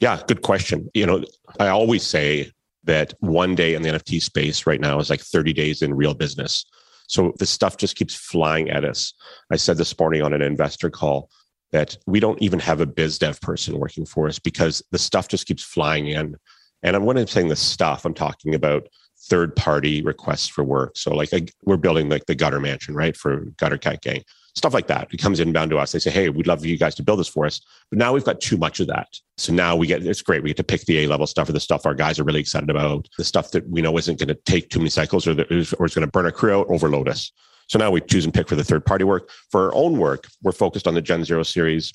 Yeah 0.00 0.20
good 0.26 0.42
question. 0.42 0.90
You 0.94 1.06
know 1.06 1.24
i 1.58 1.68
always 1.68 2.06
say 2.06 2.52
that 2.84 3.14
one 3.18 3.54
day 3.54 3.74
in 3.74 3.82
the 3.82 3.90
NFT 3.90 4.22
space 4.22 4.66
right 4.66 4.80
now 4.80 4.98
is 4.98 5.10
like 5.10 5.20
30 5.20 5.52
days 5.52 5.82
in 5.82 5.94
real 5.94 6.14
business. 6.14 6.64
So 7.06 7.32
the 7.38 7.46
stuff 7.46 7.76
just 7.76 7.96
keeps 7.96 8.14
flying 8.14 8.70
at 8.70 8.84
us. 8.84 9.14
I 9.50 9.56
said 9.56 9.76
this 9.78 9.98
morning 9.98 10.22
on 10.22 10.32
an 10.32 10.42
investor 10.42 10.90
call 10.90 11.30
that 11.72 11.96
we 12.06 12.20
don't 12.20 12.40
even 12.40 12.58
have 12.60 12.80
a 12.80 12.86
biz 12.86 13.18
dev 13.18 13.40
person 13.40 13.78
working 13.78 14.06
for 14.06 14.28
us 14.28 14.38
because 14.38 14.82
the 14.92 14.98
stuff 14.98 15.28
just 15.28 15.46
keeps 15.46 15.62
flying 15.62 16.08
in. 16.08 16.36
And 16.82 17.04
when 17.04 17.16
I'm 17.16 17.26
saying 17.26 17.48
the 17.48 17.56
stuff, 17.56 18.04
I'm 18.04 18.14
talking 18.14 18.54
about 18.54 18.88
third 19.28 19.56
party 19.56 20.02
requests 20.02 20.46
for 20.46 20.62
work. 20.62 20.96
So 20.96 21.14
like 21.14 21.30
we're 21.64 21.76
building 21.76 22.08
like 22.08 22.26
the 22.26 22.34
gutter 22.34 22.60
mansion, 22.60 22.94
right? 22.94 23.16
For 23.16 23.46
gutter 23.56 23.78
cat 23.78 24.02
gang 24.02 24.22
stuff 24.56 24.74
like 24.74 24.86
that. 24.86 25.08
It 25.12 25.18
comes 25.18 25.38
inbound 25.38 25.70
to 25.70 25.78
us. 25.78 25.92
They 25.92 25.98
say, 25.98 26.10
Hey, 26.10 26.28
we'd 26.28 26.46
love 26.46 26.64
you 26.64 26.78
guys 26.78 26.94
to 26.96 27.02
build 27.02 27.20
this 27.20 27.28
for 27.28 27.46
us. 27.46 27.60
But 27.90 27.98
now 27.98 28.12
we've 28.12 28.24
got 28.24 28.40
too 28.40 28.56
much 28.56 28.80
of 28.80 28.86
that. 28.88 29.08
So 29.36 29.52
now 29.52 29.76
we 29.76 29.86
get, 29.86 30.04
it's 30.04 30.22
great. 30.22 30.42
We 30.42 30.50
get 30.50 30.56
to 30.56 30.64
pick 30.64 30.82
the 30.86 31.04
A 31.04 31.06
level 31.06 31.26
stuff 31.26 31.48
or 31.48 31.52
the 31.52 31.60
stuff 31.60 31.86
our 31.86 31.94
guys 31.94 32.18
are 32.18 32.24
really 32.24 32.40
excited 32.40 32.70
about, 32.70 33.06
the 33.18 33.24
stuff 33.24 33.50
that 33.52 33.68
we 33.68 33.82
know 33.82 33.96
isn't 33.98 34.18
going 34.18 34.28
to 34.28 34.34
take 34.34 34.70
too 34.70 34.78
many 34.78 34.90
cycles 34.90 35.26
or, 35.26 35.34
that 35.34 35.52
is, 35.52 35.74
or 35.74 35.86
is 35.86 35.94
going 35.94 36.06
to 36.06 36.10
burn 36.10 36.24
our 36.24 36.32
crew 36.32 36.58
out, 36.58 36.66
overload 36.68 37.08
us. 37.08 37.30
So 37.68 37.78
now 37.78 37.90
we 37.90 38.00
choose 38.00 38.24
and 38.24 38.32
pick 38.32 38.48
for 38.48 38.56
the 38.56 38.64
third 38.64 38.86
party 38.86 39.04
work. 39.04 39.30
For 39.50 39.66
our 39.66 39.74
own 39.74 39.98
work, 39.98 40.28
we're 40.42 40.52
focused 40.52 40.86
on 40.86 40.94
the 40.94 41.02
Gen 41.02 41.24
Zero 41.24 41.42
series 41.42 41.92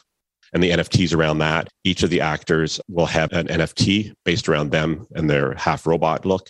and 0.53 0.62
the 0.62 0.72
NFTs 0.72 1.15
around 1.15 1.39
that. 1.39 1.70
Each 1.84 2.03
of 2.03 2.10
the 2.10 2.22
actors 2.22 2.80
will 2.89 3.06
have 3.06 3.32
an 3.32 3.48
NFT 3.48 4.13
based 4.25 4.50
around 4.50 4.72
them 4.72 5.08
and 5.15 5.30
their 5.30 5.53
half 5.56 5.88
robot 5.88 6.25
look. 6.25 6.50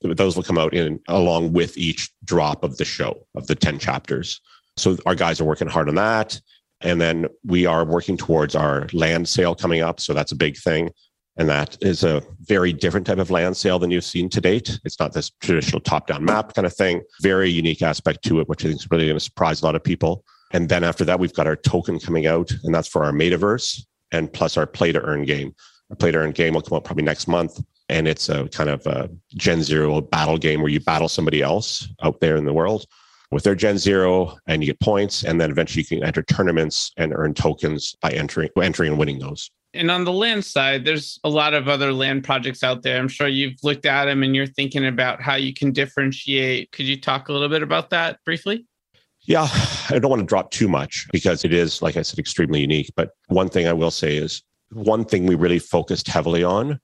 Those 0.00 0.34
will 0.34 0.42
come 0.42 0.58
out 0.58 0.74
in 0.74 0.98
along 1.08 1.52
with 1.52 1.76
each 1.76 2.10
drop 2.24 2.64
of 2.64 2.76
the 2.76 2.84
show 2.84 3.26
of 3.36 3.46
the 3.46 3.54
10 3.54 3.78
chapters. 3.78 4.40
So 4.76 4.96
our 5.06 5.14
guys 5.14 5.40
are 5.40 5.44
working 5.44 5.68
hard 5.68 5.88
on 5.88 5.94
that. 5.96 6.40
And 6.80 7.00
then 7.00 7.26
we 7.44 7.66
are 7.66 7.84
working 7.84 8.16
towards 8.16 8.54
our 8.54 8.88
land 8.92 9.28
sale 9.28 9.54
coming 9.54 9.82
up. 9.82 10.00
So 10.00 10.14
that's 10.14 10.32
a 10.32 10.36
big 10.36 10.56
thing. 10.56 10.90
And 11.36 11.48
that 11.48 11.78
is 11.80 12.04
a 12.04 12.22
very 12.40 12.72
different 12.72 13.06
type 13.06 13.18
of 13.18 13.30
land 13.30 13.56
sale 13.56 13.78
than 13.78 13.90
you've 13.90 14.04
seen 14.04 14.28
to 14.30 14.40
date. 14.40 14.78
It's 14.84 15.00
not 15.00 15.12
this 15.14 15.30
traditional 15.40 15.80
top 15.80 16.06
down 16.06 16.24
map 16.24 16.54
kind 16.54 16.66
of 16.66 16.74
thing. 16.74 17.02
Very 17.22 17.50
unique 17.50 17.82
aspect 17.82 18.22
to 18.24 18.40
it, 18.40 18.48
which 18.48 18.64
I 18.64 18.68
think 18.68 18.80
is 18.80 18.90
really 18.90 19.06
going 19.06 19.16
to 19.16 19.20
surprise 19.20 19.62
a 19.62 19.64
lot 19.64 19.76
of 19.76 19.82
people. 19.82 20.24
And 20.52 20.68
then 20.68 20.84
after 20.84 21.04
that, 21.06 21.18
we've 21.18 21.32
got 21.32 21.46
our 21.46 21.56
token 21.56 21.98
coming 21.98 22.26
out, 22.26 22.52
and 22.62 22.74
that's 22.74 22.88
for 22.88 23.04
our 23.04 23.12
metaverse 23.12 23.82
and 24.10 24.30
plus 24.30 24.58
our 24.58 24.66
play 24.66 24.92
to 24.92 25.00
earn 25.00 25.24
game. 25.24 25.54
Our 25.88 25.96
play 25.96 26.10
to 26.10 26.18
earn 26.18 26.32
game 26.32 26.52
will 26.52 26.60
come 26.60 26.76
out 26.76 26.84
probably 26.84 27.04
next 27.04 27.26
month. 27.26 27.58
And 27.88 28.06
it's 28.06 28.28
a 28.28 28.48
kind 28.48 28.68
of 28.68 28.86
a 28.86 29.08
Gen 29.34 29.62
Zero 29.62 30.02
battle 30.02 30.36
game 30.36 30.60
where 30.60 30.70
you 30.70 30.80
battle 30.80 31.08
somebody 31.08 31.40
else 31.40 31.88
out 32.02 32.20
there 32.20 32.36
in 32.36 32.44
the 32.44 32.52
world 32.52 32.86
with 33.32 33.44
their 33.44 33.54
Gen 33.54 33.78
Zero, 33.78 34.38
and 34.46 34.62
you 34.62 34.66
get 34.66 34.78
points, 34.80 35.24
and 35.24 35.40
then 35.40 35.50
eventually 35.50 35.82
you 35.82 35.96
can 35.98 36.06
enter 36.06 36.22
tournaments 36.22 36.92
and 36.98 37.12
earn 37.14 37.34
tokens 37.34 37.96
by 38.00 38.10
entering 38.10 38.50
entering 38.60 38.90
and 38.90 38.98
winning 38.98 39.18
those. 39.18 39.50
And 39.74 39.90
on 39.90 40.04
the 40.04 40.12
land 40.12 40.44
side, 40.44 40.84
there's 40.84 41.18
a 41.24 41.30
lot 41.30 41.54
of 41.54 41.66
other 41.66 41.92
land 41.94 42.24
projects 42.24 42.62
out 42.62 42.82
there. 42.82 43.00
I'm 43.00 43.08
sure 43.08 43.26
you've 43.26 43.56
looked 43.62 43.86
at 43.86 44.04
them 44.04 44.22
and 44.22 44.36
you're 44.36 44.46
thinking 44.46 44.86
about 44.86 45.22
how 45.22 45.34
you 45.34 45.54
can 45.54 45.72
differentiate. 45.72 46.70
Could 46.72 46.84
you 46.84 47.00
talk 47.00 47.30
a 47.30 47.32
little 47.32 47.48
bit 47.48 47.62
about 47.62 47.88
that 47.88 48.18
briefly? 48.26 48.66
Yeah, 49.22 49.48
I 49.88 49.98
don't 49.98 50.10
want 50.10 50.20
to 50.20 50.26
drop 50.26 50.50
too 50.50 50.68
much 50.68 51.08
because 51.10 51.44
it 51.44 51.54
is, 51.54 51.80
like 51.80 51.96
I 51.96 52.02
said, 52.02 52.18
extremely 52.18 52.60
unique. 52.60 52.92
But 52.96 53.12
one 53.28 53.48
thing 53.48 53.66
I 53.66 53.72
will 53.72 53.90
say 53.90 54.16
is 54.16 54.42
one 54.72 55.06
thing 55.06 55.26
we 55.26 55.36
really 55.36 55.58
focused 55.58 56.06
heavily 56.06 56.44
on 56.44 56.78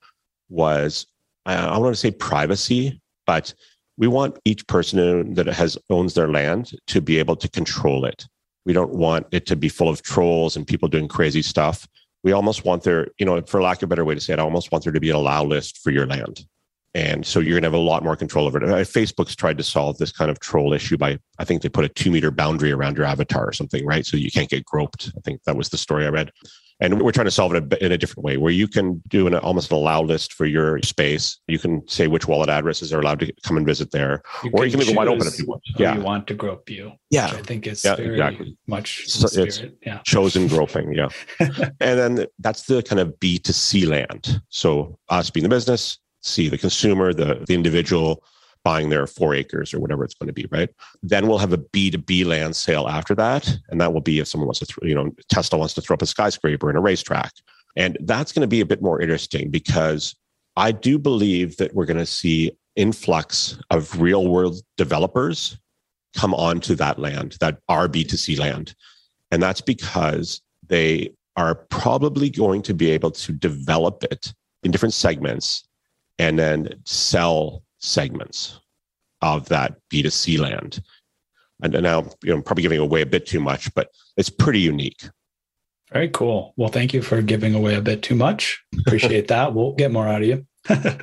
was 0.48 1.06
I 1.44 1.76
want 1.78 1.94
to 1.94 2.00
say 2.00 2.10
privacy, 2.10 3.00
but 3.26 3.52
we 3.98 4.06
want 4.06 4.38
each 4.44 4.66
person 4.68 5.34
that 5.34 5.46
has 5.46 5.76
owns 5.90 6.14
their 6.14 6.28
land 6.28 6.70
to 6.86 7.00
be 7.00 7.18
able 7.18 7.36
to 7.36 7.48
control 7.48 8.04
it. 8.04 8.26
We 8.64 8.72
don't 8.72 8.94
want 8.94 9.26
it 9.32 9.44
to 9.46 9.56
be 9.56 9.68
full 9.68 9.88
of 9.88 10.02
trolls 10.02 10.56
and 10.56 10.66
people 10.66 10.88
doing 10.88 11.08
crazy 11.08 11.42
stuff. 11.42 11.86
We 12.22 12.32
almost 12.32 12.64
want 12.64 12.84
there, 12.84 13.08
you 13.18 13.26
know, 13.26 13.40
for 13.42 13.60
lack 13.60 13.78
of 13.78 13.84
a 13.84 13.86
better 13.88 14.04
way 14.04 14.14
to 14.14 14.20
say 14.20 14.34
it, 14.34 14.38
I 14.38 14.42
almost 14.42 14.70
want 14.70 14.84
there 14.84 14.92
to 14.92 15.00
be 15.00 15.10
an 15.10 15.16
allow 15.16 15.44
list 15.44 15.78
for 15.78 15.90
your 15.90 16.06
land. 16.06 16.46
And 16.94 17.26
so 17.26 17.40
you're 17.40 17.60
going 17.60 17.62
to 17.62 17.66
have 17.66 17.74
a 17.74 17.78
lot 17.78 18.02
more 18.02 18.16
control 18.16 18.46
over 18.46 18.62
it. 18.62 18.68
Uh, 18.68 18.76
Facebook's 18.78 19.36
tried 19.36 19.58
to 19.58 19.64
solve 19.64 19.98
this 19.98 20.12
kind 20.12 20.30
of 20.30 20.40
troll 20.40 20.72
issue 20.72 20.96
by, 20.96 21.18
I 21.38 21.44
think 21.44 21.62
they 21.62 21.68
put 21.68 21.84
a 21.84 21.88
two 21.88 22.10
meter 22.10 22.30
boundary 22.30 22.72
around 22.72 22.96
your 22.96 23.06
avatar 23.06 23.46
or 23.46 23.52
something, 23.52 23.84
right? 23.84 24.06
So 24.06 24.16
you 24.16 24.30
can't 24.30 24.48
get 24.48 24.64
groped. 24.64 25.12
I 25.16 25.20
think 25.20 25.42
that 25.44 25.56
was 25.56 25.68
the 25.68 25.76
story 25.76 26.06
I 26.06 26.10
read. 26.10 26.32
And 26.80 27.02
we're 27.02 27.10
trying 27.12 27.24
to 27.26 27.30
solve 27.32 27.54
it 27.54 27.72
in 27.82 27.90
a 27.90 27.98
different 27.98 28.24
way 28.24 28.36
where 28.36 28.52
you 28.52 28.68
can 28.68 29.02
do 29.08 29.26
an 29.26 29.34
almost 29.34 29.70
an 29.72 29.76
allow 29.76 30.00
list 30.02 30.32
for 30.32 30.46
your 30.46 30.80
space. 30.82 31.38
You 31.48 31.58
can 31.58 31.86
say 31.88 32.06
which 32.06 32.28
wallet 32.28 32.48
addresses 32.48 32.92
are 32.92 33.00
allowed 33.00 33.18
to 33.20 33.32
come 33.42 33.56
and 33.56 33.66
visit 33.66 33.90
there, 33.90 34.22
You 34.44 34.50
or 34.52 34.64
you 34.64 34.70
can 34.70 34.80
leave 34.80 34.90
it 34.90 34.96
wide 34.96 35.08
open 35.08 35.26
if 35.26 35.38
you 35.38 35.46
want. 35.46 35.62
Yeah. 35.76 35.96
you 35.96 36.02
want 36.02 36.28
to 36.28 36.34
grope 36.34 36.70
you. 36.70 36.92
Yeah. 37.10 37.26
I 37.26 37.42
think 37.42 37.66
it's 37.66 37.84
Yeah, 37.84 37.96
very 37.96 38.10
exactly. 38.10 38.56
much 38.68 39.06
So 39.08 39.26
it's- 39.40 39.56
spirit. 39.56 39.76
Yeah. 39.84 39.98
chosen 40.04 40.46
groping. 40.46 40.92
Yeah. 40.92 41.08
and 41.40 41.74
then 41.80 42.26
that's 42.38 42.62
the 42.66 42.82
kind 42.82 43.00
of 43.00 43.18
B 43.18 43.38
to 43.40 43.52
C 43.52 43.84
land. 43.86 44.40
So 44.48 44.98
us 45.08 45.30
being 45.30 45.42
the 45.44 45.48
business, 45.50 45.98
C, 46.22 46.48
the 46.48 46.58
consumer, 46.58 47.12
the, 47.12 47.44
the 47.46 47.54
individual 47.54 48.22
buying 48.68 48.90
their 48.90 49.06
four 49.06 49.34
acres 49.34 49.72
or 49.72 49.80
whatever 49.80 50.04
it's 50.04 50.12
going 50.12 50.26
to 50.26 50.32
be, 50.34 50.46
right? 50.50 50.68
Then 51.02 51.26
we'll 51.26 51.38
have 51.38 51.54
a 51.54 51.64
B 51.72 51.90
to 51.90 51.96
B 51.96 52.22
land 52.22 52.54
sale 52.54 52.86
after 52.86 53.14
that. 53.14 53.58
And 53.70 53.80
that 53.80 53.94
will 53.94 54.02
be 54.02 54.18
if 54.18 54.28
someone 54.28 54.46
wants 54.46 54.58
to, 54.58 54.66
throw, 54.66 54.86
you 54.86 54.94
know, 54.94 55.10
Tesla 55.30 55.58
wants 55.58 55.72
to 55.72 55.80
throw 55.80 55.94
up 55.94 56.02
a 56.02 56.06
skyscraper 56.06 56.68
in 56.68 56.76
a 56.76 56.80
racetrack. 56.82 57.32
And 57.76 57.96
that's 58.02 58.30
going 58.30 58.42
to 58.42 58.46
be 58.46 58.60
a 58.60 58.66
bit 58.66 58.82
more 58.82 59.00
interesting 59.00 59.50
because 59.50 60.14
I 60.56 60.70
do 60.70 60.98
believe 60.98 61.56
that 61.56 61.74
we're 61.74 61.86
going 61.86 61.96
to 61.96 62.04
see 62.04 62.52
influx 62.76 63.58
of 63.70 63.98
real 63.98 64.28
world 64.28 64.60
developers 64.76 65.56
come 66.14 66.34
onto 66.34 66.74
that 66.74 66.98
land, 66.98 67.38
that 67.40 67.56
are 67.70 67.88
B2C 67.88 68.38
land. 68.38 68.74
And 69.30 69.42
that's 69.42 69.62
because 69.62 70.42
they 70.66 71.14
are 71.36 71.54
probably 71.54 72.28
going 72.28 72.60
to 72.62 72.74
be 72.74 72.90
able 72.90 73.12
to 73.12 73.32
develop 73.32 74.04
it 74.04 74.34
in 74.62 74.72
different 74.72 74.92
segments 74.92 75.66
and 76.18 76.38
then 76.38 76.68
sell 76.84 77.62
segments 77.78 78.60
of 79.22 79.48
that 79.48 79.76
B2C 79.92 80.38
land. 80.38 80.82
And 81.62 81.72
now, 81.82 82.02
you 82.22 82.30
know, 82.30 82.36
I'm 82.36 82.42
probably 82.42 82.62
giving 82.62 82.78
away 82.78 83.02
a 83.02 83.06
bit 83.06 83.26
too 83.26 83.40
much, 83.40 83.72
but 83.74 83.90
it's 84.16 84.30
pretty 84.30 84.60
unique. 84.60 85.08
Very 85.92 86.08
cool. 86.10 86.52
Well, 86.56 86.68
thank 86.68 86.92
you 86.92 87.02
for 87.02 87.22
giving 87.22 87.54
away 87.54 87.74
a 87.74 87.80
bit 87.80 88.02
too 88.02 88.14
much. 88.14 88.62
Appreciate 88.86 89.28
that. 89.28 89.54
We'll 89.54 89.72
get 89.72 89.90
more 89.90 90.06
out 90.06 90.22
of 90.22 90.28
you. 90.28 90.46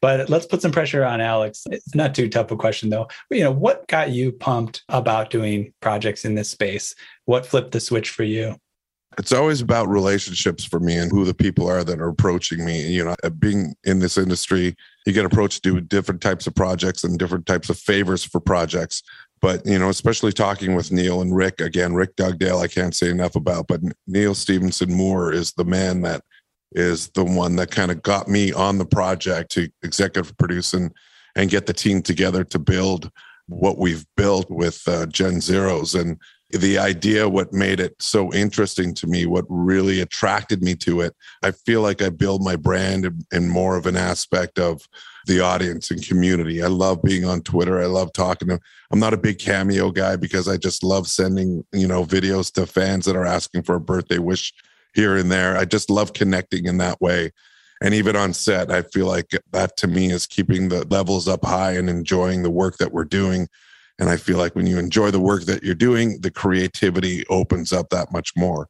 but 0.00 0.30
let's 0.30 0.46
put 0.46 0.62
some 0.62 0.72
pressure 0.72 1.04
on 1.04 1.20
Alex. 1.20 1.64
It's 1.70 1.94
not 1.94 2.14
too 2.14 2.28
tough 2.28 2.50
a 2.50 2.56
question 2.56 2.90
though. 2.90 3.08
You 3.30 3.44
know, 3.44 3.50
what 3.50 3.88
got 3.88 4.10
you 4.10 4.32
pumped 4.32 4.84
about 4.88 5.30
doing 5.30 5.74
projects 5.80 6.24
in 6.24 6.34
this 6.34 6.50
space? 6.50 6.94
What 7.24 7.44
flipped 7.44 7.72
the 7.72 7.80
switch 7.80 8.10
for 8.10 8.24
you? 8.24 8.56
It's 9.18 9.32
always 9.32 9.60
about 9.60 9.88
relationships 9.88 10.64
for 10.64 10.78
me 10.78 10.96
and 10.96 11.10
who 11.10 11.24
the 11.24 11.34
people 11.34 11.68
are 11.68 11.82
that 11.82 12.00
are 12.00 12.08
approaching 12.08 12.64
me. 12.64 12.86
You 12.88 13.04
know, 13.04 13.16
being 13.38 13.74
in 13.84 13.98
this 13.98 14.16
industry, 14.16 14.76
you 15.04 15.12
get 15.12 15.24
approached 15.24 15.62
to 15.64 15.72
do 15.72 15.80
different 15.80 16.20
types 16.20 16.46
of 16.46 16.54
projects 16.54 17.02
and 17.02 17.18
different 17.18 17.46
types 17.46 17.68
of 17.70 17.78
favors 17.78 18.24
for 18.24 18.40
projects. 18.40 19.02
But, 19.40 19.66
you 19.66 19.78
know, 19.78 19.88
especially 19.88 20.32
talking 20.32 20.74
with 20.74 20.92
Neil 20.92 21.22
and 21.22 21.34
Rick, 21.34 21.60
again, 21.60 21.94
Rick 21.94 22.16
Dugdale, 22.16 22.62
I 22.62 22.68
can't 22.68 22.94
say 22.94 23.08
enough 23.08 23.36
about, 23.36 23.66
but 23.66 23.80
Neil 24.06 24.34
Stevenson 24.34 24.92
Moore 24.92 25.32
is 25.32 25.52
the 25.52 25.64
man 25.64 26.02
that 26.02 26.22
is 26.72 27.08
the 27.10 27.24
one 27.24 27.56
that 27.56 27.70
kind 27.70 27.90
of 27.90 28.02
got 28.02 28.28
me 28.28 28.52
on 28.52 28.78
the 28.78 28.84
project 28.84 29.50
to 29.52 29.68
executive 29.82 30.36
produce 30.36 30.72
and, 30.72 30.92
and 31.34 31.50
get 31.50 31.66
the 31.66 31.72
team 31.72 32.00
together 32.00 32.44
to 32.44 32.58
build 32.58 33.10
what 33.48 33.78
we've 33.78 34.06
built 34.16 34.48
with 34.50 34.86
uh, 34.86 35.06
Gen 35.06 35.40
Zeros. 35.40 35.94
And 35.94 36.18
the 36.52 36.78
idea, 36.78 37.28
what 37.28 37.52
made 37.52 37.80
it 37.80 37.94
so 38.00 38.32
interesting 38.32 38.94
to 38.94 39.06
me, 39.06 39.26
what 39.26 39.44
really 39.48 40.00
attracted 40.00 40.62
me 40.62 40.74
to 40.76 41.00
it, 41.00 41.14
I 41.42 41.52
feel 41.52 41.80
like 41.80 42.02
I 42.02 42.08
build 42.08 42.42
my 42.42 42.56
brand 42.56 43.24
in, 43.32 43.48
more 43.48 43.76
of 43.76 43.86
an 43.86 43.96
aspect 43.96 44.58
of 44.58 44.86
the 45.26 45.40
audience 45.40 45.90
and 45.90 46.04
community. 46.06 46.62
I 46.62 46.66
love 46.66 47.02
being 47.02 47.24
on 47.24 47.42
Twitter. 47.42 47.80
I 47.80 47.86
love 47.86 48.12
talking 48.12 48.48
to. 48.48 48.58
I'm 48.90 48.98
not 48.98 49.14
a 49.14 49.18
big 49.18 49.38
cameo 49.38 49.90
guy 49.90 50.16
because 50.16 50.48
I 50.48 50.56
just 50.56 50.82
love 50.82 51.06
sending 51.06 51.64
you 51.72 51.86
know 51.86 52.04
videos 52.04 52.52
to 52.54 52.66
fans 52.66 53.04
that 53.06 53.16
are 53.16 53.26
asking 53.26 53.62
for 53.62 53.74
a 53.74 53.80
birthday 53.80 54.18
wish 54.18 54.52
here 54.94 55.16
and 55.16 55.30
there. 55.30 55.56
I 55.56 55.64
just 55.64 55.90
love 55.90 56.12
connecting 56.12 56.66
in 56.66 56.78
that 56.78 57.00
way. 57.00 57.32
And 57.82 57.94
even 57.94 58.14
on 58.14 58.34
set, 58.34 58.70
I 58.70 58.82
feel 58.82 59.06
like 59.06 59.30
that 59.52 59.76
to 59.78 59.86
me 59.86 60.10
is 60.10 60.26
keeping 60.26 60.68
the 60.68 60.86
levels 60.88 61.26
up 61.26 61.44
high 61.44 61.72
and 61.72 61.88
enjoying 61.88 62.42
the 62.42 62.50
work 62.50 62.76
that 62.78 62.92
we're 62.92 63.04
doing. 63.04 63.48
And 64.00 64.08
I 64.08 64.16
feel 64.16 64.38
like 64.38 64.56
when 64.56 64.66
you 64.66 64.78
enjoy 64.78 65.10
the 65.10 65.20
work 65.20 65.44
that 65.44 65.62
you're 65.62 65.74
doing, 65.74 66.20
the 66.22 66.30
creativity 66.30 67.24
opens 67.28 67.72
up 67.72 67.90
that 67.90 68.10
much 68.10 68.32
more. 68.34 68.66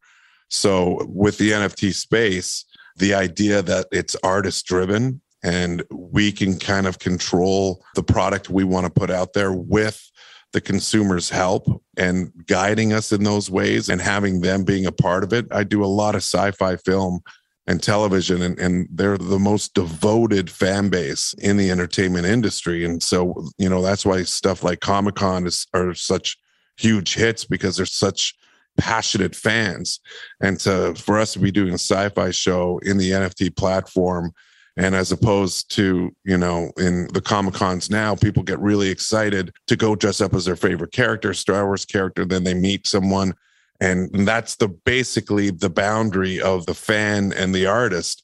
So 0.49 1.05
with 1.07 1.37
the 1.37 1.51
NFT 1.51 1.93
space, 1.95 2.65
the 2.97 3.13
idea 3.13 3.61
that 3.61 3.87
it's 3.91 4.17
artist 4.23 4.65
driven 4.65 5.21
and 5.43 5.83
we 5.89 6.31
can 6.31 6.59
kind 6.59 6.85
of 6.85 6.99
control 6.99 7.83
the 7.95 8.03
product 8.03 8.49
we 8.49 8.65
want 8.65 8.85
to 8.85 8.91
put 8.91 9.09
out 9.09 9.33
there 9.33 9.53
with 9.53 10.11
the 10.51 10.61
consumer's 10.61 11.29
help 11.29 11.81
and 11.95 12.31
guiding 12.45 12.91
us 12.91 13.13
in 13.13 13.23
those 13.23 13.49
ways 13.49 13.87
and 13.87 14.01
having 14.01 14.41
them 14.41 14.65
being 14.65 14.85
a 14.85 14.91
part 14.91 15.23
of 15.23 15.31
it. 15.31 15.47
I 15.49 15.63
do 15.63 15.83
a 15.83 15.87
lot 15.87 16.13
of 16.15 16.19
sci-fi 16.19 16.75
film 16.75 17.21
and 17.67 17.81
television 17.81 18.41
and, 18.41 18.59
and 18.59 18.87
they're 18.91 19.17
the 19.17 19.39
most 19.39 19.73
devoted 19.73 20.49
fan 20.49 20.89
base 20.89 21.33
in 21.39 21.57
the 21.57 21.69
entertainment 21.69 22.25
industry. 22.25 22.83
And 22.83 23.01
so, 23.01 23.47
you 23.57 23.69
know, 23.69 23.81
that's 23.81 24.05
why 24.05 24.23
stuff 24.23 24.63
like 24.63 24.79
Comic-Con 24.79 25.45
is 25.45 25.67
are 25.73 25.93
such 25.93 26.37
huge 26.77 27.13
hits 27.13 27.45
because 27.45 27.77
they're 27.77 27.85
such 27.85 28.33
passionate 28.77 29.35
fans. 29.35 29.99
And 30.41 30.59
to 30.61 30.95
for 30.95 31.19
us 31.19 31.33
to 31.33 31.39
be 31.39 31.51
doing 31.51 31.71
a 31.71 31.75
sci-fi 31.75 32.31
show 32.31 32.79
in 32.79 32.97
the 32.97 33.11
NFT 33.11 33.55
platform 33.55 34.33
and 34.77 34.95
as 34.95 35.11
opposed 35.11 35.69
to, 35.75 36.11
you 36.23 36.37
know, 36.37 36.71
in 36.77 37.07
the 37.13 37.21
Comic 37.21 37.53
Cons 37.53 37.89
now, 37.89 38.15
people 38.15 38.41
get 38.41 38.59
really 38.59 38.89
excited 38.89 39.51
to 39.67 39.75
go 39.75 39.95
dress 39.95 40.21
up 40.21 40.33
as 40.33 40.45
their 40.45 40.55
favorite 40.55 40.93
character, 40.93 41.33
Star 41.33 41.65
Wars 41.65 41.85
character. 41.85 42.25
Then 42.25 42.43
they 42.43 42.53
meet 42.53 42.87
someone. 42.87 43.33
And 43.81 44.27
that's 44.27 44.55
the 44.55 44.67
basically 44.67 45.49
the 45.49 45.69
boundary 45.69 46.39
of 46.39 46.65
the 46.67 46.75
fan 46.75 47.33
and 47.33 47.53
the 47.53 47.65
artist. 47.65 48.23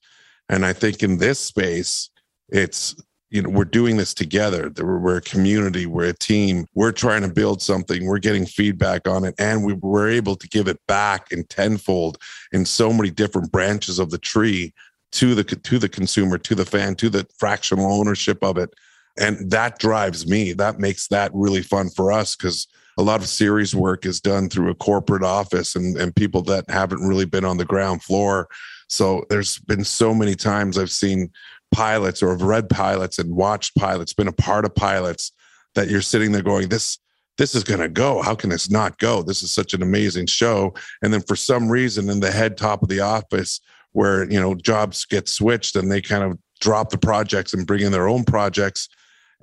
And 0.49 0.65
I 0.65 0.71
think 0.71 1.03
in 1.03 1.17
this 1.17 1.39
space, 1.39 2.09
it's, 2.49 2.95
you 3.31 3.41
know, 3.41 3.49
we're 3.49 3.65
doing 3.65 3.97
this 3.97 4.13
together. 4.13 4.71
We're, 4.77 5.17
a 5.17 5.21
community, 5.21 5.85
we're 5.85 6.09
a 6.09 6.13
team. 6.13 6.67
We're 6.75 6.93
trying 6.93 7.23
to 7.23 7.33
build 7.33 7.61
something, 7.61 8.05
we're 8.05 8.19
getting 8.19 8.45
feedback 8.45 9.07
on 9.07 9.25
it, 9.25 9.35
and 9.37 9.65
we 9.65 9.73
were 9.73 10.07
able 10.07 10.35
to 10.37 10.47
give 10.47 10.67
it 10.67 10.79
back 10.87 11.31
in 11.31 11.43
tenfold 11.45 12.19
in 12.53 12.63
so 12.63 12.93
many 12.93 13.09
different 13.09 13.51
branches 13.51 13.99
of 13.99 14.11
the 14.11 14.17
tree 14.19 14.73
to 15.13 15.35
the 15.35 15.43
to 15.43 15.79
the 15.79 15.89
consumer 15.89 16.37
to 16.37 16.55
the 16.55 16.65
fan 16.65 16.95
to 16.95 17.09
the 17.09 17.25
fractional 17.37 17.91
ownership 17.91 18.43
of 18.43 18.57
it 18.57 18.73
and 19.17 19.49
that 19.49 19.79
drives 19.79 20.27
me 20.27 20.53
that 20.53 20.79
makes 20.79 21.07
that 21.07 21.31
really 21.33 21.61
fun 21.61 21.89
for 21.89 22.11
us 22.11 22.35
because 22.35 22.67
a 22.97 23.03
lot 23.03 23.21
of 23.21 23.27
series 23.27 23.75
work 23.75 24.05
is 24.05 24.19
done 24.19 24.49
through 24.49 24.69
a 24.69 24.75
corporate 24.75 25.23
office 25.23 25.75
and, 25.75 25.97
and 25.97 26.15
people 26.15 26.41
that 26.43 26.69
haven't 26.69 27.07
really 27.07 27.25
been 27.25 27.45
on 27.45 27.57
the 27.57 27.65
ground 27.65 28.03
floor. 28.03 28.47
So 28.89 29.25
there's 29.29 29.59
been 29.59 29.83
so 29.83 30.13
many 30.13 30.33
times 30.35 30.77
i've 30.77 30.91
seen 30.91 31.29
pilots 31.71 32.23
or 32.23 32.29
have 32.29 32.41
read 32.41 32.69
pilots 32.69 33.19
and 33.19 33.35
watched 33.35 33.75
pilots 33.75 34.13
been 34.13 34.29
a 34.29 34.33
part 34.33 34.63
of 34.63 34.73
pilots 34.73 35.33
that 35.75 35.89
you're 35.89 36.01
sitting 36.01 36.31
there 36.31 36.41
going 36.41 36.69
this 36.69 36.97
this 37.37 37.53
is 37.53 37.63
going 37.63 37.79
to 37.79 37.87
go. 37.87 38.21
How 38.23 38.33
can 38.33 38.49
this 38.49 38.69
not 38.69 38.97
go? 38.97 39.21
This 39.21 39.43
is 39.43 39.53
such 39.53 39.75
an 39.75 39.83
amazing 39.83 40.25
show. 40.25 40.73
And 41.03 41.13
then 41.13 41.21
for 41.21 41.35
some 41.35 41.69
reason 41.69 42.09
in 42.09 42.19
the 42.19 42.31
head 42.31 42.57
top 42.57 42.81
of 42.81 42.89
the 42.89 43.01
office 43.01 43.61
where 43.91 44.29
you 44.29 44.39
know 44.39 44.55
jobs 44.55 45.05
get 45.05 45.29
switched 45.29 45.75
and 45.75 45.91
they 45.91 46.01
kind 46.01 46.23
of 46.23 46.37
drop 46.59 46.89
the 46.89 46.97
projects 46.97 47.53
and 47.53 47.67
bring 47.67 47.83
in 47.83 47.91
their 47.91 48.07
own 48.07 48.23
projects 48.23 48.89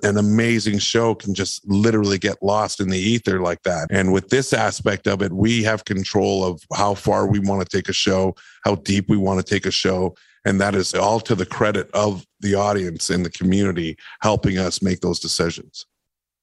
an 0.03 0.17
amazing 0.17 0.79
show 0.79 1.15
can 1.15 1.33
just 1.33 1.65
literally 1.67 2.17
get 2.17 2.41
lost 2.41 2.79
in 2.79 2.89
the 2.89 2.99
ether 2.99 3.39
like 3.39 3.63
that. 3.63 3.87
And 3.91 4.11
with 4.11 4.29
this 4.29 4.53
aspect 4.53 5.07
of 5.07 5.21
it 5.21 5.31
we 5.31 5.63
have 5.63 5.85
control 5.85 6.43
of 6.43 6.61
how 6.73 6.95
far 6.95 7.27
we 7.27 7.39
want 7.39 7.61
to 7.67 7.77
take 7.77 7.87
a 7.89 7.93
show 7.93 8.35
how 8.65 8.75
deep 8.75 9.07
we 9.07 9.15
want 9.15 9.39
to 9.39 9.53
take 9.53 9.65
a 9.65 9.71
show. 9.71 10.15
And 10.43 10.59
that 10.59 10.75
is 10.75 10.93
all 10.93 11.19
to 11.21 11.35
the 11.35 11.45
credit 11.45 11.89
of 11.93 12.25
the 12.41 12.55
audience 12.55 13.09
and 13.09 13.25
the 13.25 13.29
community 13.29 13.95
helping 14.21 14.57
us 14.57 14.81
make 14.81 14.99
those 14.99 15.19
decisions. 15.19 15.85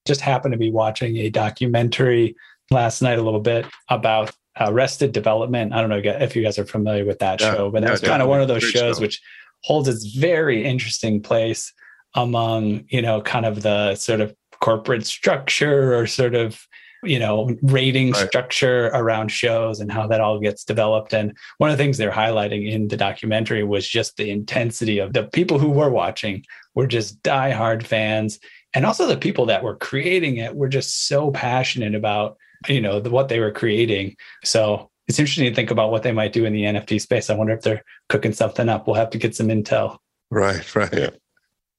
Just 0.07 0.21
happened 0.21 0.53
to 0.53 0.59
be 0.59 0.71
watching 0.71 1.17
a 1.19 1.31
documentary 1.31 2.35
last 2.71 3.03
night 3.03 3.19
a 3.19 3.23
little 3.23 3.41
bit 3.41 3.67
about 3.89 4.31
uh, 4.59 4.67
Arrested 4.69 5.13
Development. 5.13 5.73
I 5.73 5.81
don't 5.81 5.91
know 5.91 6.01
if 6.05 6.35
you 6.35 6.43
guys 6.43 6.59
are 6.59 6.65
familiar 6.65 7.05
with 7.05 7.21
that 7.21 7.41
yeah, 7.41 7.55
show, 7.55 7.71
but 7.71 7.83
that's 7.83 8.03
yeah, 8.03 8.09
kind 8.09 8.23
of 8.23 8.29
one 8.29 8.41
of 8.41 8.49
those 8.49 8.65
shows 8.65 8.97
show. 8.97 9.03
which 9.03 9.21
holds 9.63 9.89
its 9.89 10.05
very 10.17 10.65
interesting 10.65 11.23
place 11.23 11.73
among, 12.15 12.85
you 12.89 13.03
know, 13.03 13.21
kind 13.23 13.47
of 13.47 13.63
the 13.63 13.95
sort 13.95 14.21
of 14.21 14.35
corporate 14.61 15.05
structure 15.05 15.99
or 15.99 16.07
sort 16.07 16.35
of 16.35 16.67
you 17.05 17.19
know 17.19 17.51
rating 17.63 18.13
right. 18.13 18.29
structure 18.29 18.87
around 18.95 19.29
shows 19.29 19.81
and 19.81 19.91
how 19.91 20.07
that 20.07 20.21
all 20.21 20.39
gets 20.39 20.65
developed. 20.65 21.13
And 21.13 21.37
one 21.59 21.71
of 21.71 21.77
the 21.77 21.83
things 21.83 21.99
they're 21.99 22.11
highlighting 22.11 22.71
in 22.71 22.89
the 22.89 22.97
documentary 22.97 23.65
was 23.65 23.89
just 23.89 24.17
the 24.17 24.31
intensity 24.31 24.99
of 24.99 25.13
the 25.13 25.25
people 25.25 25.59
who 25.59 25.71
were 25.71 25.91
watching 25.91 26.45
were 26.75 26.87
just 26.87 27.23
diehard 27.23 27.85
fans. 27.85 28.39
And 28.75 28.87
also 28.87 29.07
the 29.07 29.17
people 29.17 29.47
that 29.47 29.63
were 29.63 29.77
creating 29.77 30.37
it 30.37 30.55
were 30.55 30.69
just 30.69 31.09
so 31.09 31.31
passionate 31.31 31.95
about 31.95 32.37
you 32.69 32.81
know 32.81 33.01
the, 33.01 33.11
what 33.11 33.29
they 33.29 33.41
were 33.41 33.53
creating. 33.53 34.17
So 34.45 34.91
it's 35.09 35.19
interesting 35.19 35.47
to 35.47 35.55
think 35.55 35.73
about 35.73 35.91
what 35.91 36.05
they 36.05 36.13
might 36.13 36.33
do 36.33 36.45
in 36.45 36.53
the 36.53 36.63
nft 36.63 37.01
space. 37.01 37.29
I 37.29 37.35
wonder 37.35 37.53
if 37.53 37.63
they're 37.63 37.83
cooking 38.09 38.33
something 38.33 38.69
up. 38.69 38.87
We'll 38.87 38.97
have 38.97 39.11
to 39.11 39.19
get 39.19 39.35
some 39.35 39.49
intel. 39.49 39.99
Right 40.31 40.75
right. 40.77 40.93
Yeah. 40.93 41.11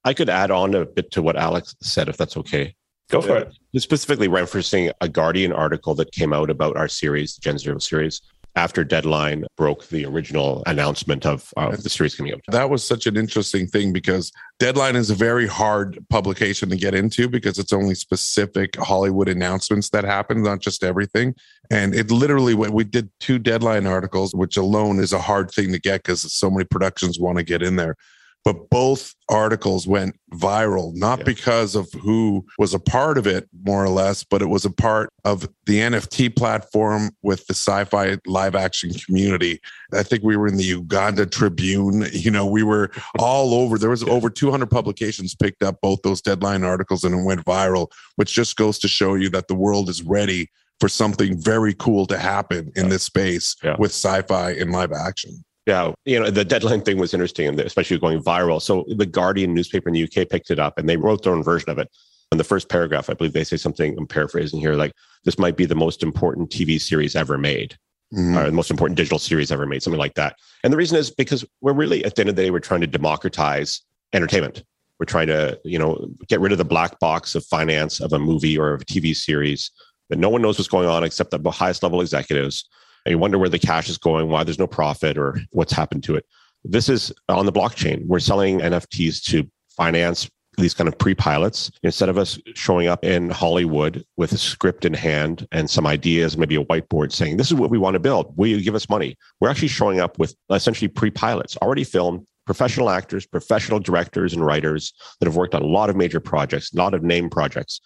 I 0.05 0.13
could 0.13 0.29
add 0.29 0.51
on 0.51 0.73
a 0.75 0.85
bit 0.85 1.11
to 1.11 1.21
what 1.21 1.35
Alex 1.35 1.75
said, 1.81 2.09
if 2.09 2.17
that's 2.17 2.37
okay. 2.37 2.75
Go 3.09 3.21
for 3.21 3.37
it. 3.37 3.53
Uh, 3.75 3.79
specifically 3.79 4.27
referencing 4.27 4.91
a 5.01 5.07
Guardian 5.07 5.51
article 5.51 5.93
that 5.95 6.11
came 6.11 6.33
out 6.33 6.49
about 6.49 6.77
our 6.77 6.87
series, 6.87 7.35
the 7.35 7.41
Gen 7.41 7.57
Zero 7.57 7.77
series, 7.77 8.21
after 8.55 8.83
Deadline 8.83 9.45
broke 9.57 9.87
the 9.89 10.05
original 10.05 10.61
announcement 10.67 11.25
of, 11.25 11.51
of 11.57 11.81
the 11.81 11.89
series 11.89 12.15
coming 12.15 12.33
out. 12.33 12.41
That 12.49 12.69
was 12.69 12.85
such 12.85 13.07
an 13.07 13.17
interesting 13.17 13.67
thing 13.67 13.91
because 13.91 14.31
Deadline 14.59 14.95
is 14.95 15.09
a 15.09 15.15
very 15.15 15.47
hard 15.47 15.97
publication 16.09 16.69
to 16.69 16.75
get 16.75 16.93
into 16.93 17.27
because 17.27 17.57
it's 17.57 17.73
only 17.73 17.95
specific 17.95 18.75
Hollywood 18.75 19.27
announcements 19.27 19.89
that 19.89 20.03
happen, 20.03 20.43
not 20.43 20.59
just 20.59 20.83
everything. 20.83 21.33
And 21.71 21.95
it 21.95 22.11
literally, 22.11 22.53
we 22.53 22.83
did 22.83 23.09
two 23.19 23.39
Deadline 23.39 23.87
articles, 23.87 24.35
which 24.35 24.55
alone 24.55 24.99
is 24.99 25.13
a 25.13 25.19
hard 25.19 25.49
thing 25.49 25.71
to 25.71 25.79
get 25.79 26.03
because 26.03 26.31
so 26.31 26.51
many 26.51 26.65
productions 26.65 27.19
want 27.19 27.39
to 27.39 27.43
get 27.43 27.63
in 27.63 27.75
there 27.75 27.95
but 28.43 28.69
both 28.69 29.15
articles 29.29 29.87
went 29.87 30.15
viral 30.33 30.93
not 30.95 31.19
yeah. 31.19 31.25
because 31.25 31.75
of 31.75 31.91
who 31.93 32.45
was 32.57 32.73
a 32.73 32.79
part 32.79 33.17
of 33.17 33.25
it 33.25 33.47
more 33.65 33.83
or 33.83 33.89
less 33.89 34.23
but 34.23 34.41
it 34.41 34.47
was 34.47 34.65
a 34.65 34.71
part 34.71 35.09
of 35.23 35.41
the 35.65 35.79
nft 35.79 36.35
platform 36.35 37.11
with 37.21 37.45
the 37.47 37.53
sci-fi 37.53 38.17
live 38.25 38.55
action 38.55 38.93
community 38.93 39.59
i 39.93 40.03
think 40.03 40.23
we 40.23 40.35
were 40.35 40.47
in 40.47 40.57
the 40.57 40.63
uganda 40.63 41.25
tribune 41.25 42.05
you 42.11 42.31
know 42.31 42.45
we 42.45 42.63
were 42.63 42.91
all 43.19 43.53
over 43.53 43.77
there 43.77 43.89
was 43.89 44.03
yeah. 44.03 44.11
over 44.11 44.29
200 44.29 44.69
publications 44.69 45.35
picked 45.35 45.63
up 45.63 45.79
both 45.81 46.01
those 46.03 46.21
deadline 46.21 46.63
articles 46.63 47.03
and 47.03 47.15
it 47.15 47.23
went 47.23 47.45
viral 47.45 47.91
which 48.15 48.33
just 48.33 48.55
goes 48.57 48.77
to 48.79 48.87
show 48.87 49.15
you 49.15 49.29
that 49.29 49.47
the 49.47 49.55
world 49.55 49.89
is 49.89 50.03
ready 50.03 50.49
for 50.79 50.89
something 50.89 51.37
very 51.39 51.73
cool 51.75 52.05
to 52.05 52.17
happen 52.17 52.71
in 52.75 52.83
yeah. 52.85 52.89
this 52.89 53.03
space 53.03 53.55
with 53.77 53.91
sci-fi 53.91 54.51
and 54.51 54.71
live 54.71 54.91
action 54.91 55.43
yeah, 55.65 55.93
you 56.05 56.19
know, 56.19 56.29
the 56.29 56.43
deadline 56.43 56.81
thing 56.81 56.97
was 56.97 57.13
interesting, 57.13 57.59
especially 57.59 57.97
going 57.97 58.21
viral. 58.21 58.61
So 58.61 58.85
the 58.95 59.05
Guardian 59.05 59.53
newspaper 59.53 59.89
in 59.89 59.93
the 59.93 60.03
UK 60.03 60.29
picked 60.29 60.51
it 60.51 60.59
up 60.59 60.77
and 60.77 60.89
they 60.89 60.97
wrote 60.97 61.23
their 61.23 61.33
own 61.33 61.43
version 61.43 61.69
of 61.69 61.77
it. 61.79 61.89
In 62.31 62.37
the 62.37 62.43
first 62.43 62.67
paragraph, 62.67 63.09
I 63.09 63.13
believe 63.13 63.33
they 63.33 63.43
say 63.43 63.57
something, 63.57 63.95
I'm 63.97 64.07
paraphrasing 64.07 64.59
here, 64.59 64.75
like 64.75 64.93
this 65.23 65.37
might 65.37 65.55
be 65.55 65.65
the 65.65 65.75
most 65.75 66.03
important 66.03 66.49
TV 66.49 66.81
series 66.81 67.15
ever 67.15 67.37
made. 67.37 67.77
Mm-hmm. 68.13 68.37
Or 68.37 68.45
the 68.45 68.51
most 68.51 68.69
important 68.69 68.95
digital 68.95 69.17
series 69.17 69.51
ever 69.51 69.65
made, 69.65 69.81
something 69.81 69.99
like 69.99 70.13
that. 70.15 70.35
And 70.63 70.71
the 70.71 70.77
reason 70.77 70.99
is 70.99 71.09
because 71.09 71.43
we're 71.61 71.73
really 71.73 72.05
at 72.05 72.13
the 72.13 72.21
end 72.21 72.29
of 72.29 72.35
the 72.35 72.43
day, 72.43 72.51
we're 72.51 72.59
trying 72.59 72.81
to 72.81 72.87
democratize 72.87 73.81
entertainment. 74.13 74.63
We're 74.99 75.07
trying 75.07 75.27
to, 75.27 75.59
you 75.63 75.79
know, 75.79 76.07
get 76.27 76.39
rid 76.39 76.51
of 76.51 76.59
the 76.59 76.65
black 76.65 76.99
box 76.99 77.33
of 77.33 77.43
finance 77.43 77.99
of 77.99 78.13
a 78.13 78.19
movie 78.19 78.55
or 78.55 78.73
of 78.73 78.83
a 78.83 78.85
TV 78.85 79.15
series 79.15 79.71
that 80.09 80.19
no 80.19 80.29
one 80.29 80.43
knows 80.43 80.59
what's 80.59 80.67
going 80.67 80.87
on 80.87 81.03
except 81.03 81.31
the 81.31 81.51
highest 81.51 81.81
level 81.81 82.01
executives 82.01 82.69
and 83.05 83.11
you 83.11 83.17
wonder 83.17 83.37
where 83.37 83.49
the 83.49 83.59
cash 83.59 83.89
is 83.89 83.97
going, 83.97 84.29
why 84.29 84.43
there's 84.43 84.59
no 84.59 84.67
profit, 84.67 85.17
or 85.17 85.39
what's 85.51 85.73
happened 85.73 86.03
to 86.03 86.15
it. 86.15 86.25
This 86.63 86.89
is 86.89 87.11
on 87.27 87.45
the 87.45 87.51
blockchain. 87.51 88.05
We're 88.05 88.19
selling 88.19 88.59
NFTs 88.59 89.23
to 89.25 89.49
finance 89.75 90.29
these 90.57 90.73
kind 90.73 90.87
of 90.87 90.97
pre-pilots 90.97 91.71
instead 91.81 92.09
of 92.09 92.17
us 92.17 92.39
showing 92.53 92.87
up 92.87 93.03
in 93.03 93.29
Hollywood 93.29 94.05
with 94.17 94.31
a 94.33 94.37
script 94.37 94.85
in 94.85 94.93
hand 94.93 95.47
and 95.51 95.69
some 95.69 95.87
ideas, 95.87 96.37
maybe 96.37 96.55
a 96.55 96.63
whiteboard 96.63 97.11
saying, 97.11 97.37
this 97.37 97.47
is 97.47 97.55
what 97.55 97.71
we 97.71 97.77
want 97.77 97.95
to 97.95 97.99
build. 97.99 98.37
Will 98.37 98.47
you 98.47 98.61
give 98.61 98.75
us 98.75 98.87
money? 98.87 99.17
We're 99.39 99.49
actually 99.49 99.69
showing 99.69 99.99
up 99.99 100.19
with 100.19 100.35
essentially 100.51 100.87
pre-pilots 100.87 101.57
already 101.57 101.83
filmed, 101.83 102.27
professional 102.45 102.89
actors, 102.89 103.25
professional 103.25 103.79
directors 103.79 104.33
and 104.33 104.45
writers 104.45 104.93
that 105.19 105.25
have 105.25 105.35
worked 105.35 105.55
on 105.55 105.63
a 105.63 105.67
lot 105.67 105.89
of 105.89 105.95
major 105.95 106.19
projects, 106.19 106.71
a 106.71 106.77
lot 106.77 106.93
of 106.93 107.03
name 107.03 107.29
projects 107.29 107.81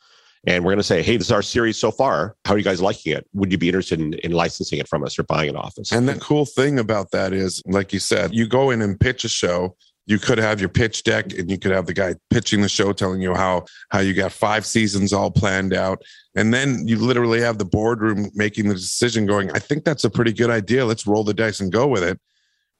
and 0.48 0.64
we're 0.64 0.72
going 0.72 0.80
to 0.80 0.84
say, 0.84 1.04
hey, 1.04 1.18
this 1.18 1.28
is 1.28 1.32
our 1.32 1.42
series 1.42 1.78
so 1.78 1.92
far. 1.92 2.36
How 2.46 2.54
are 2.54 2.58
you 2.58 2.64
guys 2.64 2.82
liking 2.82 3.12
it? 3.12 3.28
Would 3.34 3.52
you 3.52 3.58
be 3.58 3.68
interested 3.68 4.00
in, 4.00 4.14
in 4.14 4.32
licensing 4.32 4.80
it 4.80 4.88
from 4.88 5.04
us 5.04 5.20
or 5.20 5.24
buying 5.24 5.50
it 5.50 5.58
off 5.58 5.78
us? 5.78 5.92
And 5.92 6.08
the 6.08 6.16
cool 6.16 6.46
thing 6.46 6.80
about 6.80 7.12
that 7.12 7.34
is, 7.34 7.62
like 7.66 7.92
you 7.92 8.00
said, 8.00 8.34
you 8.34 8.48
go 8.48 8.72
in 8.72 8.82
and 8.82 8.98
pitch 8.98 9.26
a 9.26 9.30
show. 9.30 9.76
You 10.06 10.18
could 10.18 10.38
have 10.38 10.62
your 10.62 10.70
pitch 10.70 11.04
deck 11.04 11.34
and 11.38 11.52
you 11.52 11.60
could 11.60 11.72
have 11.72 11.86
the 11.86 11.94
guy 11.94 12.16
pitching 12.30 12.62
the 12.62 12.70
show 12.70 12.94
telling 12.94 13.22
you 13.22 13.36
how 13.36 13.66
how 13.90 14.00
you 14.00 14.14
got 14.14 14.32
five 14.32 14.66
seasons 14.66 15.12
all 15.12 15.30
planned 15.30 15.74
out. 15.74 16.02
And 16.38 16.54
then 16.54 16.88
you 16.88 16.98
literally 16.98 17.42
have 17.42 17.58
the 17.58 17.66
boardroom 17.66 18.30
making 18.34 18.70
the 18.70 18.76
decision 18.76 19.26
going, 19.26 19.52
I 19.52 19.60
think 19.60 19.84
that's 19.84 20.06
a 20.06 20.10
pretty 20.10 20.32
good 20.32 20.50
idea. 20.50 20.86
Let's 20.86 21.06
roll 21.06 21.26
the 21.26 21.34
dice 21.34 21.60
and 21.60 21.74
go 21.74 21.88
with 21.88 22.04
it. 22.04 22.18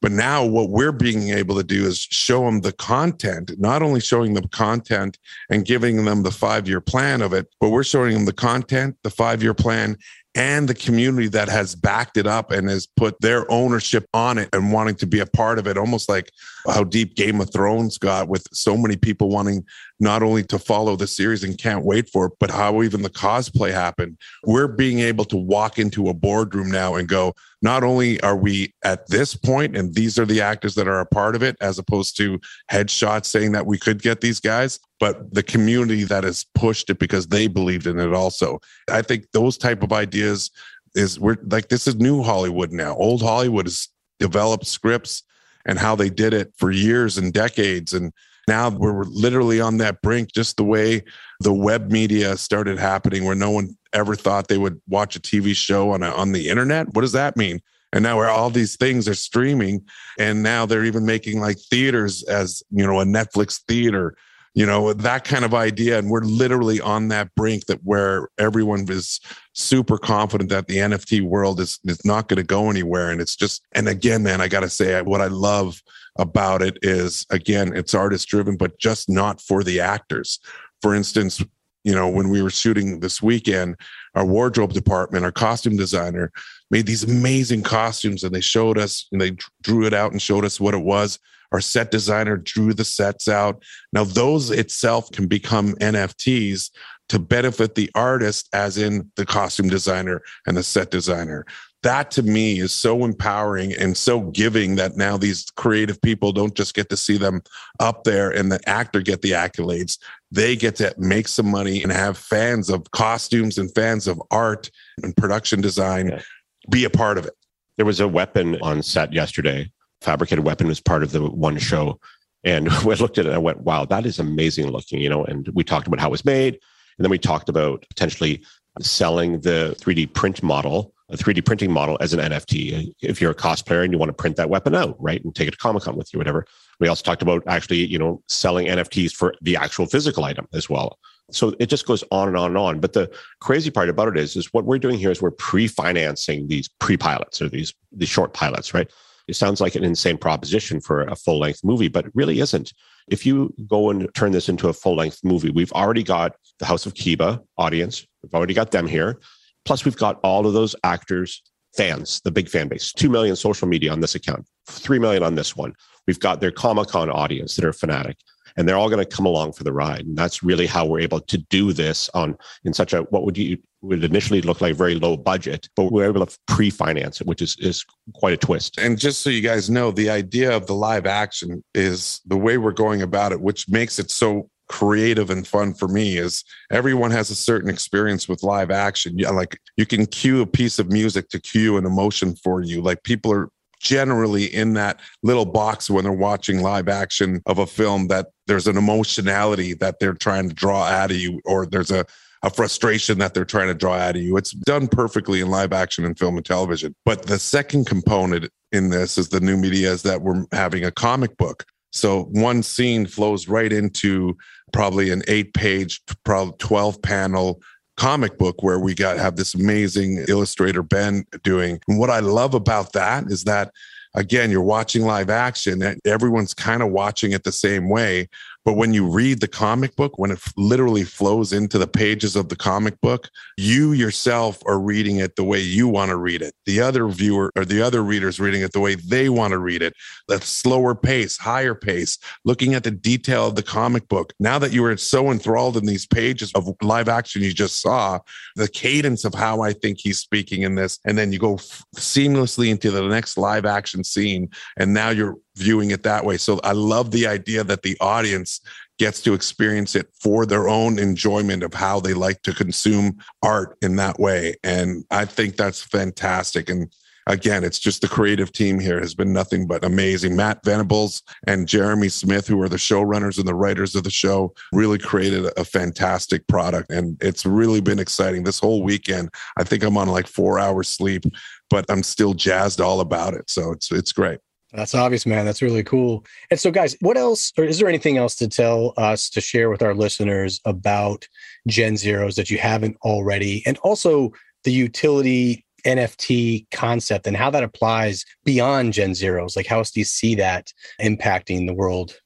But 0.02 0.12
now 0.12 0.46
what 0.46 0.70
we're 0.70 0.92
being 0.92 1.30
able 1.30 1.56
to 1.56 1.64
do 1.64 1.86
is 1.86 2.00
show 2.00 2.46
them 2.46 2.62
the 2.62 2.72
content, 2.74 3.52
not 3.58 3.82
only 3.82 4.00
showing 4.00 4.34
them 4.34 4.48
content 4.50 5.18
and 5.50 5.66
giving 5.66 6.06
them 6.06 6.24
the 6.24 6.32
five 6.32 6.68
year 6.68 6.82
plan 6.82 7.22
of 7.22 7.34
it, 7.34 7.48
but 7.60 7.70
we're 7.70 7.84
showing 7.84 8.14
them 8.14 8.26
the 8.26 8.34
content, 8.34 8.96
the 9.04 9.10
five 9.10 9.42
year 9.42 9.56
plan, 9.56 9.98
and 10.36 10.70
the 10.70 10.76
community 10.76 11.28
that 11.30 11.50
has 11.50 11.74
backed 11.74 12.16
it 12.16 12.28
up 12.28 12.52
and 12.52 12.70
has 12.70 12.86
put 12.86 13.20
their 13.22 13.52
ownership 13.52 14.06
on 14.14 14.38
it 14.38 14.50
and 14.54 14.72
wanting 14.72 14.96
to 14.96 15.08
be 15.08 15.20
a 15.20 15.26
part 15.26 15.58
of 15.58 15.66
it, 15.66 15.80
almost 15.80 16.08
like 16.08 16.32
how 16.68 16.84
deep 16.84 17.16
Game 17.16 17.40
of 17.42 17.52
Thrones 17.52 17.98
got 17.98 18.28
with 18.28 18.46
so 18.52 18.78
many 18.78 18.98
people 18.98 19.30
wanting 19.30 19.66
not 20.00 20.22
only 20.22 20.44
to 20.44 20.60
follow 20.60 20.96
the 20.96 21.08
series 21.08 21.44
and 21.44 21.58
can't 21.58 21.84
wait 21.84 22.10
for 22.10 22.28
it, 22.28 22.34
but 22.40 22.52
how 22.52 22.84
even 22.84 23.02
the 23.02 23.10
cosplay 23.10 23.72
happened. 23.72 24.18
We're 24.44 24.68
being 24.68 25.00
able 25.00 25.26
to 25.26 25.38
walk 25.38 25.80
into 25.80 26.10
a 26.10 26.14
boardroom 26.14 26.70
now 26.70 26.96
and 26.96 27.08
go, 27.08 27.34
not 27.62 27.84
only 27.84 28.22
are 28.22 28.36
we 28.36 28.74
at 28.84 29.08
this 29.08 29.36
point, 29.36 29.76
and 29.76 29.96
these 29.96 30.20
are 30.20 30.26
the 30.26 30.42
actors 30.42 30.76
that 30.76 30.88
are 30.88 31.00
a 31.00 31.06
part 31.06 31.36
of 31.36 31.42
it, 31.42 31.56
as 31.62 31.80
opposed 31.80 32.16
to 32.18 32.40
headshots 32.72 33.26
saying 33.26 33.54
that 33.54 33.66
we 33.66 33.78
could 33.78 34.02
get 34.02 34.22
these 34.22 34.40
guys, 34.40 34.80
but 35.00 35.34
the 35.34 35.44
community 35.44 36.04
that 36.04 36.24
has 36.24 36.46
pushed 36.54 36.90
it 36.90 37.00
because 37.00 37.28
they 37.28 37.48
believed 37.48 37.88
in 37.88 38.00
it 38.00 38.14
also. 38.14 38.60
I 38.92 39.02
think 39.02 39.32
those 39.32 39.58
type 39.58 39.82
of 39.82 39.92
ideas 39.92 40.52
is 40.96 41.20
we're 41.20 41.38
like 41.44 41.70
this 41.70 41.88
is 41.88 41.96
new 41.96 42.24
Hollywood 42.24 42.72
now. 42.72 42.96
Old 42.96 43.22
Hollywood 43.22 43.66
has 43.66 43.88
developed 44.20 44.66
scripts 44.66 45.24
and 45.68 45.78
how 45.78 45.96
they 45.96 46.10
did 46.10 46.34
it 46.34 46.54
for 46.58 46.72
years 46.72 47.18
and 47.18 47.34
decades. 47.34 47.94
And 47.94 48.12
now 48.48 48.70
we're 48.70 49.04
literally 49.04 49.60
on 49.60 49.78
that 49.78 50.02
brink, 50.02 50.32
just 50.34 50.58
the 50.58 50.64
way 50.64 51.04
the 51.42 51.54
web 51.54 51.92
media 51.92 52.38
started 52.38 52.80
happening, 52.80 53.26
where 53.26 53.36
no 53.36 53.52
one 53.52 53.78
ever 53.94 54.16
thought 54.16 54.48
they 54.48 54.58
would 54.58 54.82
watch 54.88 55.16
a 55.16 55.20
TV 55.20 55.56
show 55.56 55.92
on 55.92 56.02
a, 56.02 56.10
on 56.10 56.32
the 56.32 56.50
internet. 56.50 56.94
What 56.94 57.02
does 57.02 57.12
that 57.12 57.38
mean? 57.38 57.62
And 57.94 58.04
now 58.04 58.18
where 58.18 58.30
all 58.30 58.50
these 58.50 58.76
things 58.76 59.08
are 59.08 59.14
streaming, 59.14 59.86
and 60.18 60.44
now 60.44 60.66
they're 60.66 60.86
even 60.86 61.06
making 61.06 61.40
like 61.40 61.58
theaters 61.58 62.24
as 62.24 62.64
you 62.70 62.86
know 62.86 63.00
a 63.00 63.06
Netflix 63.06 63.62
theater 63.68 64.16
you 64.58 64.66
know 64.66 64.92
that 64.92 65.24
kind 65.24 65.46
of 65.46 65.54
idea. 65.54 66.00
And 66.00 66.10
we're 66.10 66.22
literally 66.22 66.82
on 66.82 67.10
that 67.10 67.30
brink 67.36 67.68
that 67.68 67.80
where 67.84 68.30
everyone 68.40 68.90
is 68.90 69.20
super 69.54 70.00
confident 70.00 70.50
that 70.50 70.66
the 70.66 70.78
nft 70.78 71.22
world 71.22 71.60
is 71.60 71.80
is 71.84 72.04
not 72.04 72.28
going 72.28 72.38
to 72.38 72.44
go 72.44 72.72
anywhere. 72.72 73.12
And 73.12 73.22
it's 73.22 73.36
just 73.36 73.64
and 73.74 73.88
again 73.88 74.24
man 74.24 74.42
i 74.42 74.48
got 74.48 74.62
to 74.62 74.70
say 74.70 75.00
what 75.04 75.22
i 75.22 75.28
love 75.28 75.80
about 76.18 76.64
it 76.64 76.80
is 76.82 77.24
again 77.30 77.72
it's 77.76 77.94
artist 77.94 78.28
driven 78.28 78.58
but 78.58 78.80
just 78.80 79.08
not 79.10 79.40
for 79.42 79.64
the 79.64 79.80
actors. 79.80 80.40
For 80.82 80.96
instance 80.96 81.44
you 81.84 81.94
know 81.94 82.10
when 82.10 82.30
we 82.30 82.42
were 82.42 82.50
shooting 82.50 83.00
this 83.00 83.22
weekend 83.22 83.76
our 84.16 84.26
wardrobe 84.26 84.74
department 84.74 85.24
our 85.24 85.32
costume 85.32 85.78
designer 85.78 86.32
made 86.70 86.86
these 86.86 87.04
amazing 87.04 87.64
costumes 87.64 88.24
and 88.24 88.34
they 88.34 88.42
showed 88.42 88.78
us 88.78 89.08
and 89.12 89.22
they 89.22 89.32
drew 89.62 89.86
it 89.86 89.94
out 89.94 90.12
and 90.12 90.22
showed 90.22 90.46
us 90.46 90.60
what 90.60 90.74
it 90.74 90.84
was 90.84 91.20
our 91.52 91.62
set 91.62 91.92
designer 91.92 92.38
drew 92.38 92.74
the 92.74 92.86
sets 92.86 93.28
out. 93.28 93.64
Now, 93.94 94.04
those 94.04 94.52
itself 94.52 95.12
can 95.12 95.28
become 95.28 95.76
NFTs 95.76 96.72
to 97.10 97.20
benefit 97.20 97.76
the 97.76 97.90
artist, 97.96 98.50
as 98.54 98.78
in 98.78 99.10
the 99.16 99.26
costume 99.26 99.70
designer 99.70 100.22
and 100.46 100.58
the 100.58 100.64
set 100.64 100.92
designer. 100.92 101.46
That 101.84 102.12
to 102.12 102.24
me 102.24 102.60
is 102.60 102.74
so 102.74 103.06
empowering 103.06 103.72
and 103.72 103.96
so 103.96 104.22
giving 104.22 104.76
that 104.76 104.98
now 104.98 105.16
these 105.16 105.46
creative 105.56 106.02
people 106.02 106.34
don't 106.34 106.56
just 106.56 106.74
get 106.74 106.90
to 106.90 106.98
see 106.98 107.18
them 107.18 107.44
up 107.80 108.04
there 108.04 108.32
and 108.32 108.52
the 108.52 108.60
actor 108.68 109.00
get 109.00 109.22
the 109.22 109.32
accolades. 109.32 110.00
They 110.32 110.56
get 110.56 110.76
to 110.78 110.94
make 110.98 111.28
some 111.28 111.50
money 111.50 111.84
and 111.84 111.92
have 111.92 112.18
fans 112.18 112.70
of 112.70 112.92
costumes 112.92 113.58
and 113.58 113.74
fans 113.74 114.08
of 114.08 114.22
art 114.32 114.70
and 115.02 115.16
production 115.16 115.62
design 115.62 116.10
yeah. 116.10 116.22
Be 116.70 116.84
a 116.84 116.90
part 116.90 117.18
of 117.18 117.26
it. 117.26 117.34
There 117.78 117.86
was 117.86 118.00
a 118.00 118.08
weapon 118.08 118.60
on 118.62 118.82
set 118.82 119.14
yesterday 119.14 119.72
fabricated 120.02 120.46
weapon 120.46 120.68
was 120.68 120.80
part 120.80 121.04
of 121.04 121.12
the 121.12 121.30
one 121.30 121.58
show. 121.58 122.00
And 122.44 122.70
I 122.72 122.84
looked 122.84 123.18
at 123.18 123.26
it 123.26 123.30
and 123.30 123.36
I 123.36 123.40
went, 123.40 123.62
wow, 123.62 123.86
that 123.86 124.06
is 124.06 124.20
amazing 124.20 124.68
looking, 124.68 125.02
you 125.02 125.10
know. 125.10 125.24
And 125.26 125.48
we 125.54 125.64
talked 125.64 125.88
about 125.88 126.00
how 126.00 126.08
it 126.08 126.12
was 126.12 126.26
made. 126.26 126.54
And 126.98 127.06
then 127.06 127.12
we 127.12 127.20
talked 127.20 127.50
about 127.50 127.86
potentially 127.90 128.44
selling 128.82 129.42
the 129.42 129.76
3D 129.80 130.14
print 130.14 130.42
model, 130.42 130.94
a 131.10 131.18
3D 131.18 131.46
printing 131.46 131.72
model 131.72 131.98
as 132.02 132.14
an 132.14 132.20
NFT. 132.20 132.94
If 133.02 133.22
you're 133.22 133.32
a 133.32 133.36
cosplayer 133.36 133.84
and 133.84 133.92
you 133.92 134.00
want 134.00 134.10
to 134.10 134.14
print 134.14 134.36
that 134.38 134.50
weapon 134.50 134.76
out, 134.76 134.96
right, 135.00 135.24
and 135.24 135.34
take 135.36 135.48
it 135.48 135.52
to 135.52 135.58
Comic 135.58 135.84
Con 135.84 135.96
with 135.96 136.14
you, 136.14 136.20
whatever. 136.20 136.46
We 136.80 136.88
also 136.88 137.04
talked 137.04 137.22
about 137.22 137.44
actually, 137.48 137.86
you 137.86 137.98
know, 137.98 138.22
selling 138.28 138.68
NFTs 138.68 139.14
for 139.14 139.34
the 139.42 139.56
actual 139.56 139.86
physical 139.86 140.24
item 140.24 140.48
as 140.54 140.70
well. 140.70 140.98
So 141.32 141.54
it 141.60 141.66
just 141.68 141.86
goes 141.86 142.04
on 142.12 142.30
and 142.30 142.38
on 142.38 142.52
and 142.52 142.58
on. 142.58 142.80
But 142.80 142.94
the 142.94 143.12
crazy 143.42 143.70
part 143.70 143.90
about 143.90 144.08
it 144.10 144.18
is, 144.18 144.36
is 144.36 144.54
what 144.54 144.66
we're 144.66 144.80
doing 144.80 144.98
here 144.98 145.12
is 145.12 145.22
we're 145.22 145.32
pre-financing 145.32 146.48
these 146.48 146.70
pre-pilots 146.80 147.42
or 147.42 147.50
these 147.50 147.74
these 147.92 148.10
short 148.10 148.34
pilots, 148.34 148.74
right? 148.74 148.90
It 149.28 149.36
sounds 149.36 149.60
like 149.60 149.76
an 149.76 149.84
insane 149.84 150.18
proposition 150.18 150.80
for 150.80 151.02
a 151.02 151.16
full 151.16 151.40
length 151.40 151.64
movie, 151.64 151.90
but 151.90 152.06
it 152.06 152.12
really 152.16 152.40
isn't. 152.40 152.72
If 153.10 153.26
you 153.26 153.54
go 153.68 153.90
and 153.90 154.14
turn 154.16 154.32
this 154.32 154.48
into 154.48 154.70
a 154.70 154.74
full 154.74 154.96
length 154.96 155.20
movie, 155.24 155.50
we've 155.50 155.72
already 155.74 156.04
got 156.04 156.36
the 156.60 156.66
House 156.66 156.86
of 156.86 156.94
Kiba 156.94 157.42
audience. 157.58 158.06
We've 158.24 158.34
already 158.34 158.54
got 158.54 158.72
them 158.72 158.88
here. 158.88 159.20
Plus, 159.66 159.84
we've 159.84 159.98
got 159.98 160.20
all 160.24 160.48
of 160.48 160.54
those 160.54 160.76
actors, 160.86 161.42
fans, 161.76 162.22
the 162.24 162.32
big 162.32 162.48
fan 162.48 162.70
base, 162.70 162.94
2 162.94 163.10
million 163.10 163.36
social 163.36 163.68
media 163.68 163.92
on 163.92 164.00
this 164.00 164.16
account, 164.16 164.46
3 164.68 164.98
million 164.98 165.24
on 165.24 165.36
this 165.36 165.58
one. 165.58 165.74
We've 166.06 166.20
got 166.20 166.40
their 166.40 166.52
Comic 166.52 166.88
Con 166.88 167.10
audience 167.10 167.56
that 167.58 167.66
are 167.66 167.74
fanatic 167.74 168.18
and 168.58 168.68
they're 168.68 168.76
all 168.76 168.90
going 168.90 169.04
to 169.04 169.16
come 169.16 169.26
along 169.26 169.54
for 169.54 169.64
the 169.64 169.72
ride. 169.72 170.06
And 170.06 170.18
that's 170.18 170.44
really 170.44 170.66
how 170.66 170.86
we're 170.86 171.00
able 171.00 171.22
to 171.22 171.38
do 171.38 171.72
this 171.74 172.10
on 172.14 172.38
in 172.66 172.74
such 172.74 172.94
a 172.94 173.04
what 173.04 173.24
would 173.24 173.38
you 173.38 173.58
would 173.82 174.04
initially 174.04 174.42
look 174.42 174.60
like 174.60 174.76
very 174.76 174.96
low 174.96 175.16
budget, 175.16 175.70
but 175.76 175.92
we're 175.92 176.08
able 176.08 176.26
to 176.26 176.38
pre-finance 176.48 177.22
it, 177.22 177.28
which 177.28 177.42
is 177.42 177.56
is 177.60 177.86
quite 178.14 178.34
a 178.34 178.38
twist. 178.38 178.78
And 178.78 179.00
just 179.00 179.22
so 179.22 179.30
you 179.30 179.42
guys 179.42 179.70
know, 179.70 179.92
the 179.92 180.10
idea 180.10 180.56
of 180.56 180.68
the 180.68 180.74
live 180.74 181.06
action 181.06 181.64
is 181.74 182.20
the 182.26 182.38
way 182.38 182.58
we're 182.58 182.72
going 182.72 183.02
about 183.02 183.32
it, 183.32 183.40
which 183.40 183.70
makes 183.70 184.00
it 184.00 184.10
so 184.12 184.50
creative 184.68 185.30
and 185.30 185.48
fun 185.48 185.74
for 185.74 185.88
me 185.88 186.18
is 186.18 186.44
everyone 186.72 187.12
has 187.12 187.30
a 187.30 187.36
certain 187.36 187.70
experience 187.70 188.28
with 188.28 188.44
live 188.44 188.70
action. 188.72 189.18
Yeah, 189.18 189.30
like 189.30 189.60
you 189.78 189.86
can 189.86 190.06
cue 190.06 190.42
a 190.42 190.48
piece 190.48 190.80
of 190.80 190.92
music 190.92 191.30
to 191.30 191.40
cue 191.40 191.78
an 191.78 191.86
emotion 191.86 192.36
for 192.36 192.62
you. 192.62 192.82
Like 192.82 193.04
people 193.04 193.32
are 193.32 193.50
generally 193.80 194.46
in 194.46 194.74
that 194.74 195.00
little 195.24 195.46
box 195.46 195.90
when 195.90 196.04
they're 196.04 196.14
watching 196.14 196.62
live 196.62 196.88
action 196.88 197.42
of 197.46 197.60
a 197.60 197.68
film 197.68 198.08
that 198.08 198.28
there's 198.48 198.68
an 198.68 198.78
emotionality 198.78 199.74
that 199.74 200.00
they're 200.00 200.14
trying 200.14 200.50
to 200.50 200.56
draw 200.56 200.84
out 200.84 201.12
of 201.12 201.18
you 201.18 201.42
or 201.46 201.66
there's 201.66 201.92
a 201.92 202.06
a 202.44 202.50
frustration 202.50 203.18
that 203.18 203.34
they're 203.34 203.46
trying 203.46 203.68
to 203.68 203.74
draw 203.74 203.96
out 203.96 204.16
of 204.16 204.22
you. 204.22 204.38
It's 204.38 204.52
done 204.52 204.88
perfectly 204.88 205.42
in 205.42 205.50
live 205.50 205.74
action 205.74 206.06
and 206.06 206.18
film 206.18 206.38
and 206.38 206.46
television. 206.46 206.96
But 207.04 207.24
the 207.24 207.40
second 207.40 207.88
component 207.88 208.50
in 208.72 208.90
this 208.90 209.18
is 209.18 209.30
the 209.30 209.40
new 209.40 209.58
media 209.58 209.92
is 209.92 210.04
that 210.04 210.22
we're 210.22 210.46
having 210.52 210.86
a 210.86 210.92
comic 210.92 211.36
book. 211.38 211.66
So 211.92 212.24
one 212.26 212.64
scene 212.64 213.06
flows 213.06 213.48
right 213.48 213.72
into 213.72 214.38
probably 214.72 215.10
an 215.10 215.24
eight 215.28 215.54
page, 215.54 216.02
probably 216.24 216.56
12 216.60 217.02
panel 217.02 217.62
comic 217.98 218.38
book 218.38 218.64
where 218.64 218.80
we 218.80 218.94
got 218.94 219.18
have 219.18 219.36
this 219.36 219.56
amazing 219.56 220.24
illustrator 220.28 220.84
Ben 220.84 221.26
doing. 221.44 221.80
And 221.88 222.00
what 222.00 222.10
I 222.10 222.20
love 222.20 222.54
about 222.54 222.94
that 222.94 223.26
is 223.32 223.44
that 223.44 223.72
again, 224.14 224.50
you're 224.50 224.62
watching 224.62 225.04
live 225.06 225.30
action 225.30 225.82
and 225.82 226.00
everyone's 226.06 226.54
kind 226.54 226.82
of 226.82 226.92
watching 226.92 227.32
it 227.32 227.44
the 227.44 227.52
same 227.52 227.90
way. 227.90 228.30
But 228.68 228.76
when 228.76 228.94
you 228.94 229.08
read 229.08 229.40
the 229.40 229.48
comic 229.48 229.96
book, 229.96 230.20
when 230.20 230.30
it 230.30 230.40
literally 230.58 231.06
flows 231.06 231.54
into 231.54 231.78
the 231.78 231.88
pages 231.88 232.36
of 232.36 232.50
the 232.50 232.58
comic 232.58 233.00
book, 233.00 233.30
you 233.56 233.94
yourself 233.94 234.62
are 234.66 234.78
reading 234.78 235.20
it 235.20 235.38
the 235.38 235.46
way 235.46 235.62
you 235.62 235.88
want 235.88 236.10
to 236.10 236.18
read 236.18 236.42
it. 236.42 236.54
The 236.66 236.82
other 236.82 237.08
viewer 237.08 237.50
or 237.56 237.64
the 237.64 237.82
other 237.82 238.04
readers 238.04 238.42
reading 238.42 238.64
it 238.64 238.74
the 238.74 238.82
way 238.82 238.96
they 238.96 239.30
want 239.30 239.52
to 239.52 239.58
read 239.58 239.82
it. 239.82 239.94
The 240.28 240.42
slower 240.42 240.96
pace, 240.96 241.38
higher 241.38 241.76
pace, 241.76 242.18
looking 242.44 242.74
at 242.74 242.84
the 242.84 242.92
detail 242.92 243.48
of 243.48 243.56
the 243.56 243.64
comic 243.64 244.10
book. 244.10 244.34
Now 244.38 244.60
that 244.60 244.74
you 244.74 244.84
are 244.84 244.98
so 244.98 245.32
enthralled 245.32 245.78
in 245.78 245.86
these 245.86 246.06
pages 246.06 246.52
of 246.54 246.68
live 246.82 247.08
action 247.08 247.44
you 247.44 247.54
just 247.54 247.82
saw, 247.82 248.20
the 248.58 248.68
cadence 248.68 249.24
of 249.24 249.34
how 249.34 249.62
I 249.62 249.72
think 249.72 250.00
he's 250.02 250.20
speaking 250.20 250.64
in 250.64 250.76
this, 250.76 251.00
and 251.06 251.18
then 251.18 251.32
you 251.32 251.40
go 251.40 251.54
f- 251.54 251.86
seamlessly 251.96 252.68
into 252.68 252.92
the 252.92 253.08
next 253.08 253.38
live 253.38 253.66
action 253.66 254.04
scene, 254.04 254.50
and 254.76 254.94
now 254.94 255.12
you're 255.12 255.38
viewing 255.58 255.92
it 255.92 256.04
that 256.04 256.24
way. 256.24 256.38
So 256.38 256.60
I 256.64 256.72
love 256.72 257.12
the 257.12 257.28
idea 257.28 257.64
that 257.64 257.82
the 257.82 257.98
audience 258.00 258.62
gets 258.98 259.22
to 259.22 259.34
experience 259.34 259.96
it 259.96 260.08
for 260.20 260.46
their 260.46 260.68
own 260.68 260.98
enjoyment 261.00 261.64
of 261.64 261.74
how 261.74 262.00
they 262.00 262.14
like 262.14 262.42
to 262.44 262.54
consume 262.54 263.18
art 263.44 263.78
in 263.82 263.96
that 263.98 264.20
way. 264.20 264.56
And 264.64 265.04
I 265.12 265.26
think 265.26 265.56
that's 265.56 265.82
fantastic. 265.82 266.70
And 266.70 266.92
again, 267.28 267.64
it's 267.64 267.78
just 267.78 268.02
the 268.02 268.08
creative 268.08 268.52
team 268.52 268.80
here 268.80 269.00
has 269.00 269.14
been 269.14 269.34
nothing 269.34 269.68
but 269.68 269.84
amazing. 269.84 270.36
Matt 270.36 270.64
Venables 270.64 271.22
and 271.46 271.68
Jeremy 271.68 272.10
Smith, 272.10 272.48
who 272.48 272.62
are 272.62 272.70
the 272.70 272.78
showrunners 272.78 273.38
and 273.38 273.48
the 273.48 273.54
writers 273.54 273.96
of 273.96 274.04
the 274.04 274.10
show, 274.10 274.54
really 274.74 274.98
created 274.98 275.46
a 275.58 275.64
fantastic 275.64 276.48
product. 276.48 276.92
And 276.92 277.22
it's 277.22 277.46
really 277.46 277.82
been 277.82 278.00
exciting 278.00 278.44
this 278.44 278.60
whole 278.60 278.82
weekend. 278.82 279.30
I 279.58 279.64
think 279.64 279.84
I'm 279.84 279.98
on 279.98 280.08
like 280.08 280.28
four 280.28 280.58
hours 280.58 280.88
sleep, 280.88 281.26
but 281.70 281.86
I'm 281.90 282.04
still 282.04 282.34
jazzed 282.34 282.82
all 282.82 283.02
about 283.02 283.34
it. 283.34 283.50
So 283.50 283.72
it's 283.72 283.92
it's 283.92 284.12
great. 284.12 284.40
That's 284.78 284.94
obvious, 284.94 285.26
man. 285.26 285.44
That's 285.44 285.64
really 285.64 285.84
cool. 285.84 286.24
And 286.52 286.60
so, 286.60 286.70
guys, 286.70 286.96
what 287.02 287.18
else, 287.18 287.52
or 287.58 287.66
is 287.66 287.80
there 287.80 287.90
anything 287.90 288.18
else 288.18 288.36
to 288.36 288.48
tell 288.48 288.94
us 288.96 289.28
to 289.32 289.42
share 289.42 289.72
with 289.72 289.82
our 289.82 289.96
listeners 289.96 290.62
about 290.66 291.28
Gen 291.68 291.98
Zeros 291.98 292.36
that 292.36 292.52
you 292.52 292.60
haven't 292.60 292.96
already? 293.04 293.64
And 293.66 293.80
also 293.80 294.32
the 294.64 294.72
utility 294.72 295.66
NFT 295.84 296.68
concept 296.70 297.26
and 297.26 297.36
how 297.36 297.50
that 297.50 297.64
applies 297.64 298.24
beyond 298.46 298.94
Gen 298.94 299.16
Zeros? 299.16 299.56
Like, 299.56 299.66
how 299.66 299.80
else 299.80 299.90
do 299.90 300.00
you 300.00 300.06
see 300.06 300.36
that 300.36 300.72
impacting 301.02 301.66
the 301.66 301.74
world? 301.74 302.20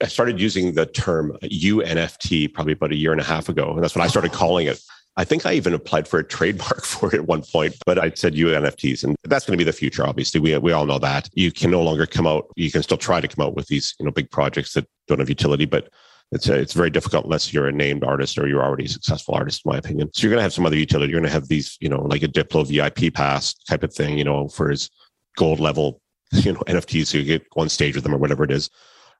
I 0.00 0.06
started 0.06 0.40
using 0.40 0.74
the 0.74 0.86
term 0.86 1.36
UNFT 1.42 2.54
probably 2.54 2.74
about 2.74 2.92
a 2.92 2.96
year 2.96 3.10
and 3.10 3.20
a 3.20 3.24
half 3.24 3.48
ago. 3.48 3.72
And 3.72 3.82
that's 3.82 3.96
when 3.96 4.04
I 4.04 4.08
started 4.08 4.30
calling 4.30 4.68
it 4.68 4.80
I 5.18 5.24
think 5.24 5.46
I 5.46 5.54
even 5.54 5.72
applied 5.72 6.06
for 6.06 6.18
a 6.18 6.24
trademark 6.24 6.84
for 6.84 7.08
it 7.08 7.14
at 7.14 7.26
one 7.26 7.42
point, 7.42 7.76
but 7.86 7.98
I 7.98 8.10
said 8.14 8.34
UNFTs, 8.34 9.04
and 9.04 9.16
that's 9.24 9.46
going 9.46 9.58
to 9.58 9.62
be 9.62 9.68
the 9.68 9.72
future. 9.72 10.06
Obviously, 10.06 10.40
we 10.40 10.56
we 10.58 10.72
all 10.72 10.86
know 10.86 10.98
that 10.98 11.28
you 11.32 11.52
can 11.52 11.70
no 11.70 11.82
longer 11.82 12.06
come 12.06 12.26
out. 12.26 12.48
You 12.56 12.70
can 12.70 12.82
still 12.82 12.98
try 12.98 13.20
to 13.20 13.28
come 13.28 13.46
out 13.46 13.54
with 13.54 13.66
these 13.66 13.94
you 13.98 14.04
know 14.04 14.12
big 14.12 14.30
projects 14.30 14.74
that 14.74 14.86
don't 15.08 15.18
have 15.18 15.28
utility, 15.28 15.64
but 15.64 15.88
it's 16.32 16.48
a, 16.48 16.54
it's 16.54 16.72
very 16.72 16.90
difficult 16.90 17.24
unless 17.24 17.52
you're 17.52 17.68
a 17.68 17.72
named 17.72 18.02
artist 18.02 18.36
or 18.36 18.48
you're 18.48 18.62
already 18.62 18.84
a 18.84 18.88
successful 18.88 19.34
artist, 19.34 19.62
in 19.64 19.70
my 19.70 19.78
opinion. 19.78 20.10
So 20.12 20.22
you're 20.22 20.30
going 20.30 20.38
to 20.38 20.42
have 20.42 20.52
some 20.52 20.66
other 20.66 20.76
utility. 20.76 21.12
You're 21.12 21.20
going 21.20 21.30
to 21.30 21.34
have 21.34 21.48
these, 21.48 21.76
you 21.80 21.88
know, 21.88 22.02
like 22.02 22.22
a 22.22 22.28
Diplo 22.28 22.66
VIP 22.66 23.14
pass 23.14 23.54
type 23.54 23.84
of 23.84 23.92
thing, 23.92 24.18
you 24.18 24.24
know, 24.24 24.48
for 24.48 24.70
his 24.70 24.90
gold 25.36 25.60
level, 25.60 26.00
you 26.32 26.52
know, 26.52 26.60
NFTs. 26.60 27.06
So 27.06 27.18
you 27.18 27.24
get 27.24 27.46
one 27.54 27.68
stage 27.68 27.94
with 27.94 28.02
them 28.02 28.14
or 28.14 28.18
whatever 28.18 28.42
it 28.44 28.50
is. 28.50 28.70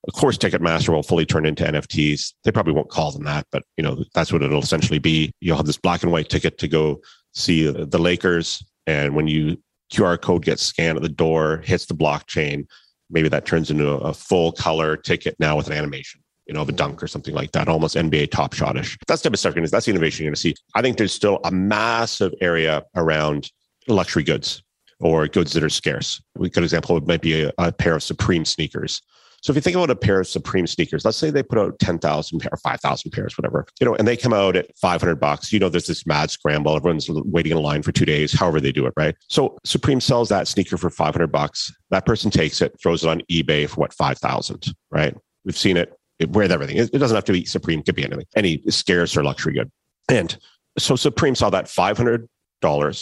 Of 0.07 0.15
course, 0.15 0.39
Ticketmaster 0.39 0.91
will 0.91 1.03
fully 1.03 1.27
turn 1.27 1.47
into 1.47 1.65
NFTs. 1.65 2.35
They 2.45 2.53
probably 2.53 2.73
won't 2.73 2.91
call 2.91 3.11
them 3.11 3.25
that, 3.25 3.47
but 3.51 3.65
you 3.77 3.83
know 3.83 4.05
that's 4.15 4.33
what 4.33 4.43
it'll 4.43 4.63
essentially 4.63 4.99
be. 4.99 5.33
You'll 5.41 5.57
have 5.57 5.67
this 5.67 5.79
black 5.79 6.03
and 6.03 6.13
white 6.13 6.29
ticket 6.29 6.59
to 6.59 6.69
go 6.69 7.01
see 7.35 7.71
the 7.71 7.99
Lakers, 7.99 8.65
and 8.87 9.15
when 9.15 9.27
you 9.27 9.61
QR 9.93 10.21
code 10.21 10.45
gets 10.45 10.63
scanned 10.63 10.97
at 10.97 11.03
the 11.03 11.09
door, 11.09 11.63
hits 11.65 11.87
the 11.87 11.95
blockchain, 11.95 12.67
maybe 13.11 13.29
that 13.29 13.47
turns 13.47 13.71
into 13.71 13.89
a 13.89 14.13
full 14.13 14.53
color 14.53 14.97
ticket 14.97 15.37
now 15.39 15.57
with 15.57 15.67
an 15.67 15.73
animation 15.73 16.21
you 16.47 16.55
know, 16.55 16.63
of 16.63 16.69
a 16.69 16.73
mm-hmm. 16.73 16.77
dunk 16.77 17.03
or 17.03 17.07
something 17.07 17.35
like 17.35 17.53
that, 17.53 17.69
almost 17.69 17.97
NBA 17.97 18.31
top 18.31 18.55
shotish. 18.55 18.97
That's 19.07 19.23
the 19.23 19.29
type 19.29 19.35
of 19.35 19.41
stuff. 19.41 19.55
That's 19.71 19.87
the 19.87 19.91
innovation 19.91 20.25
you're 20.25 20.31
going 20.31 20.37
to 20.37 20.41
see. 20.41 20.55
I 20.75 20.83
think 20.83 20.97
there's 20.97 21.13
still 21.13 21.41
a 21.45 21.51
massive 21.51 22.33
area 22.41 22.85
around 22.95 23.51
luxury 23.89 24.23
goods 24.23 24.63
or 25.01 25.27
goods 25.29 25.53
that 25.53 25.63
are 25.63 25.69
scarce. 25.69 26.23
A 26.41 26.49
good 26.49 26.63
example 26.63 27.01
might 27.03 27.21
be 27.21 27.43
a, 27.43 27.53
a 27.59 27.73
pair 27.73 27.97
of 27.97 28.03
Supreme 28.03 28.45
sneakers. 28.45 29.03
So 29.47 29.53
if 29.53 29.55
you 29.55 29.63
think 29.63 29.77
about 29.77 29.91
a 29.91 29.95
pair 29.95 30.19
of 30.19 30.27
Supreme 30.27 30.67
sneakers, 30.67 31.05
let's 31.05 31.17
say 31.17 31.31
they 31.31 31.45
put 31.45 31.57
out 31.57 31.79
10,000 31.79 32.49
or 32.51 32.57
5,000 32.57 33.11
pairs, 33.13 33.39
whatever, 33.39 33.65
you 33.79 33.85
know, 33.85 33.95
and 33.95 34.09
they 34.09 34.17
come 34.17 34.33
out 34.33 34.57
at 34.57 34.77
500 34.77 35.21
bucks, 35.21 35.53
you 35.53 35.61
know, 35.61 35.69
there's 35.69 35.87
this 35.87 36.05
mad 36.05 36.33
scramble. 36.33 36.75
Everyone's 36.75 37.09
waiting 37.09 37.53
in 37.53 37.59
line 37.59 37.85
for 37.85 37.93
two 37.93 38.05
days, 38.05 38.33
however 38.33 38.61
they 38.61 38.73
do 38.73 38.87
it, 38.87 38.93
right? 38.97 39.15
So 39.29 39.57
Supreme 39.65 40.01
sells 40.01 40.31
that 40.31 40.49
sneaker 40.49 40.77
for 40.77 40.91
500 40.91 41.29
bucks. 41.31 41.73
That 41.91 42.05
person 42.05 42.29
takes 42.29 42.61
it, 42.61 42.75
throws 42.83 43.05
it 43.05 43.09
on 43.09 43.23
eBay 43.31 43.69
for 43.69 43.77
what, 43.77 43.95
5,000, 43.95 44.67
right? 44.91 45.17
We've 45.45 45.57
seen 45.57 45.77
it, 45.77 45.97
it 46.19 46.31
with 46.31 46.51
everything. 46.51 46.79
It, 46.79 46.91
it 46.93 46.99
doesn't 46.99 47.15
have 47.15 47.25
to 47.27 47.33
be 47.33 47.45
Supreme, 47.45 47.85
could 47.85 47.95
be 47.95 48.03
anything, 48.03 48.27
any 48.35 48.61
scarce 48.69 49.17
or 49.17 49.23
luxury 49.23 49.53
good. 49.53 49.71
And 50.09 50.37
so 50.77 50.97
Supreme 50.97 51.37
saw 51.37 51.51
that 51.51 51.67
$500 51.67 52.27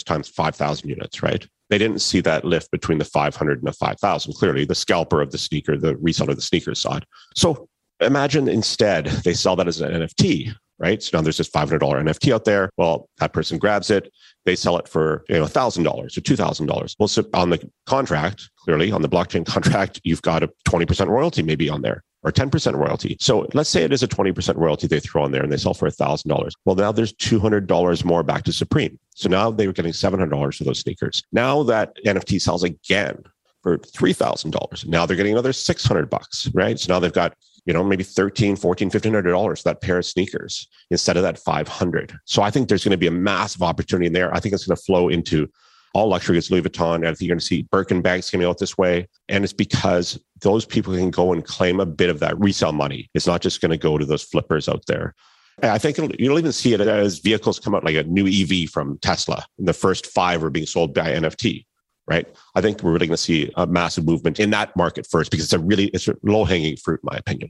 times 0.03 0.27
5,000 0.27 0.89
units, 0.89 1.23
right? 1.23 1.47
They 1.75 1.79
didn't 1.79 1.99
see 1.99 2.21
that 2.21 2.45
lift 2.45 2.71
between 2.71 2.99
the 2.99 3.03
500 3.03 3.57
and 3.57 3.67
the 3.67 3.73
5000 3.73 4.31
clearly 4.31 4.63
the 4.63 4.73
scalper 4.73 5.21
of 5.21 5.31
the 5.31 5.37
sneaker 5.37 5.75
the 5.75 5.95
reseller 5.95 6.29
of 6.29 6.37
the 6.37 6.41
sneakers 6.41 6.79
saw 6.79 6.95
it. 6.95 7.03
So 7.35 7.67
imagine 7.99 8.47
instead 8.47 9.07
they 9.25 9.33
sell 9.33 9.57
that 9.57 9.67
as 9.67 9.81
an 9.81 9.91
nft 9.91 10.55
right? 10.77 11.03
So 11.03 11.17
now 11.17 11.21
there's 11.21 11.37
this 11.37 11.49
$500 11.49 11.79
nft 11.79 12.33
out 12.33 12.45
there. 12.45 12.69
Well 12.77 13.09
that 13.17 13.33
person 13.33 13.57
grabs 13.57 13.89
it. 13.89 14.09
They 14.45 14.55
sell 14.55 14.77
it 14.77 14.87
for 14.87 15.25
you 15.27 15.35
know 15.35 15.43
$1000 15.43 15.85
or 15.85 16.07
$2000 16.07 16.95
well 16.97 17.07
so 17.09 17.25
on 17.33 17.49
the 17.49 17.69
contract 17.85 18.49
clearly 18.57 18.93
on 18.93 19.01
the 19.01 19.09
blockchain 19.09 19.45
contract 19.55 19.99
you've 20.05 20.21
got 20.21 20.43
a 20.43 20.49
20% 20.69 21.09
royalty 21.09 21.43
maybe 21.43 21.69
on 21.69 21.81
there 21.81 22.05
or 22.25 22.31
10% 22.31 22.75
royalty. 22.75 23.15
So 23.19 23.47
let's 23.53 23.69
say 23.69 23.83
it 23.83 23.93
is 23.93 24.01
a 24.01 24.07
20% 24.07 24.55
royalty 24.57 24.87
they 24.87 24.99
throw 24.99 25.23
on 25.23 25.31
there 25.31 25.43
and 25.43 25.51
they 25.51 25.57
sell 25.57 25.75
for 25.75 25.87
$1,000. 25.87 26.51
Well, 26.65 26.75
now 26.75 26.91
there's 26.91 27.13
$200 27.13 28.03
more 28.03 28.23
back 28.23 28.43
to 28.45 28.51
Supreme. 28.51 28.99
So 29.11 29.29
now 29.29 29.51
they 29.51 29.67
were 29.67 29.73
getting 29.73 29.91
$700 29.91 30.57
for 30.57 30.63
those 30.63 30.79
sneakers. 30.79 31.23
Now 31.31 31.61
that 31.63 31.93
NFT 32.03 32.41
sells 32.41 32.63
again 32.63 33.23
for 33.61 33.77
$3,000. 33.77 34.87
Now 34.87 35.05
they're 35.05 35.15
getting 35.15 35.33
another 35.33 35.53
600 35.53 36.09
bucks, 36.09 36.49
right? 36.53 36.79
So 36.79 36.91
now 36.91 36.99
they've 36.99 37.13
got 37.13 37.35
you 37.65 37.73
know, 37.73 37.83
maybe 37.83 38.03
13, 38.03 38.55
14, 38.55 38.87
1500 38.87 39.31
dollars 39.31 39.61
for 39.61 39.69
that 39.69 39.81
pair 39.81 39.97
of 39.97 40.05
sneakers 40.05 40.67
instead 40.91 41.17
of 41.17 41.23
that 41.23 41.39
500. 41.39 42.15
So 42.25 42.43
I 42.43 42.51
think 42.51 42.69
there's 42.69 42.83
going 42.83 42.91
to 42.91 42.97
be 42.97 43.07
a 43.07 43.11
massive 43.11 43.63
opportunity 43.63 44.07
in 44.07 44.13
there. 44.13 44.33
I 44.33 44.39
think 44.39 44.53
it's 44.53 44.67
going 44.67 44.77
to 44.77 44.83
flow 44.83 45.09
into 45.09 45.49
all 45.95 46.09
luxury 46.09 46.37
is 46.37 46.51
Louis 46.51 46.61
Vuitton. 46.61 47.05
I 47.05 47.09
think 47.09 47.21
you're 47.21 47.29
going 47.29 47.39
to 47.39 47.45
see 47.45 47.61
Birkin 47.71 48.01
bags 48.01 48.29
coming 48.29 48.45
out 48.45 48.59
this 48.59 48.77
way. 48.77 49.07
And 49.29 49.45
it's 49.45 49.53
because 49.53 50.19
those 50.41 50.65
people 50.65 50.93
can 50.93 51.09
go 51.09 51.31
and 51.31 51.43
claim 51.43 51.79
a 51.79 51.85
bit 51.85 52.09
of 52.09 52.19
that 52.19 52.37
resale 52.37 52.73
money. 52.73 53.09
It's 53.13 53.25
not 53.25 53.41
just 53.41 53.61
going 53.61 53.71
to 53.71 53.77
go 53.77 53.97
to 53.97 54.05
those 54.05 54.21
flippers 54.21 54.67
out 54.67 54.85
there. 54.87 55.15
I 55.63 55.77
think 55.77 55.97
you'll 56.19 56.37
even 56.37 56.51
see 56.51 56.73
it 56.73 56.81
as 56.81 57.19
vehicles 57.19 57.59
come 57.59 57.73
out 57.73 57.85
like 57.85 57.95
a 57.95 58.03
new 58.03 58.27
EV 58.27 58.69
from 58.69 58.97
Tesla. 58.97 59.45
The 59.57 59.71
first 59.71 60.07
five 60.07 60.43
are 60.43 60.49
being 60.49 60.65
sold 60.65 60.93
by 60.93 61.13
NFT 61.13 61.65
right? 62.07 62.27
I 62.53 62.61
think 62.61 62.83
we're 62.83 62.91
really 62.91 63.07
going 63.07 63.17
to 63.17 63.23
see 63.23 63.51
a 63.55 63.65
massive 63.65 64.05
movement 64.05 64.39
in 64.39 64.51
that 64.51 64.75
market 64.75 65.07
first 65.09 65.31
because 65.31 65.45
it's 65.45 65.53
a 65.53 65.59
really 65.59 65.85
it's 65.87 66.07
a 66.07 66.15
low 66.21 66.45
hanging 66.45 66.77
fruit, 66.77 66.99
in 67.01 67.09
my 67.11 67.17
opinion. 67.17 67.49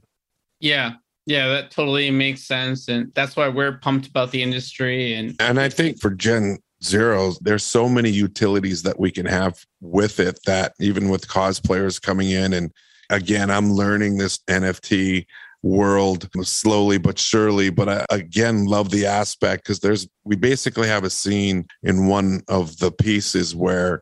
Yeah, 0.62 0.94
yeah, 1.26 1.48
that 1.50 1.72
totally 1.72 2.10
makes 2.12 2.44
sense, 2.44 2.88
and 2.88 3.12
that's 3.16 3.36
why 3.36 3.50
we're 3.50 3.80
pumped 3.80 4.08
about 4.08 4.32
the 4.32 4.42
industry. 4.42 5.14
And 5.16 5.36
and 5.40 5.60
I 5.60 5.70
think 5.70 6.00
for 6.00 6.10
Gen 6.12 6.60
Zero, 6.86 7.34
there's 7.41 7.63
so 7.63 7.89
many 7.89 8.10
utilities 8.10 8.84
that 8.84 9.00
we 9.00 9.12
can 9.12 9.26
have 9.26 9.65
with 9.82 10.19
it 10.19 10.39
that 10.45 10.74
even 10.80 11.10
with 11.10 11.28
cosplayers 11.28 12.02
coming 12.02 12.30
in, 12.30 12.54
and 12.54 12.71
again, 13.10 13.50
I'm 13.50 13.74
learning 13.74 14.17
this 14.17 14.39
NFT 14.48 15.26
world 15.63 16.30
slowly 16.43 17.00
but 17.00 17.17
surely 17.17 17.71
but 17.71 17.89
i 17.89 18.06
again 18.12 18.65
love 18.65 18.91
the 18.91 19.04
aspect 19.04 19.63
because 19.63 19.80
there's 19.80 20.08
we 20.24 20.36
basically 20.36 20.88
have 20.88 21.04
a 21.04 21.10
scene 21.10 21.65
in 21.82 22.06
one 22.06 22.39
of 22.48 22.78
the 22.78 22.91
pieces 22.91 23.56
where 23.56 24.00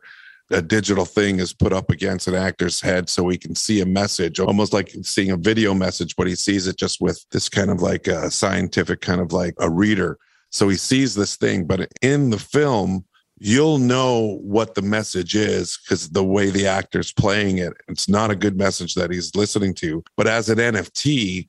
a 0.50 0.60
digital 0.60 1.04
thing 1.04 1.40
is 1.40 1.52
put 1.54 1.72
up 1.72 1.90
against 1.90 2.28
an 2.28 2.34
actor's 2.34 2.80
head 2.80 3.08
so 3.08 3.28
he 3.28 3.38
can 3.38 3.54
see 3.54 3.80
a 3.80 3.86
message, 3.86 4.38
almost 4.38 4.72
like 4.72 4.94
seeing 5.02 5.30
a 5.30 5.36
video 5.36 5.74
message, 5.74 6.14
but 6.16 6.26
he 6.26 6.34
sees 6.34 6.66
it 6.66 6.76
just 6.76 7.00
with 7.00 7.24
this 7.30 7.48
kind 7.48 7.70
of 7.70 7.80
like 7.80 8.06
a 8.06 8.30
scientific 8.30 9.00
kind 9.00 9.20
of 9.20 9.32
like 9.32 9.54
a 9.58 9.70
reader. 9.70 10.18
So 10.54 10.68
he 10.68 10.76
sees 10.76 11.16
this 11.16 11.34
thing, 11.34 11.64
but 11.64 11.88
in 12.00 12.30
the 12.30 12.38
film, 12.38 13.04
you'll 13.38 13.78
know 13.78 14.38
what 14.40 14.76
the 14.76 14.82
message 14.82 15.34
is 15.34 15.76
because 15.82 16.10
the 16.10 16.22
way 16.22 16.50
the 16.50 16.68
actor's 16.68 17.12
playing 17.12 17.58
it, 17.58 17.72
it's 17.88 18.08
not 18.08 18.30
a 18.30 18.36
good 18.36 18.56
message 18.56 18.94
that 18.94 19.10
he's 19.10 19.34
listening 19.34 19.74
to. 19.74 20.04
But 20.16 20.28
as 20.28 20.48
an 20.48 20.58
NFT, 20.58 21.48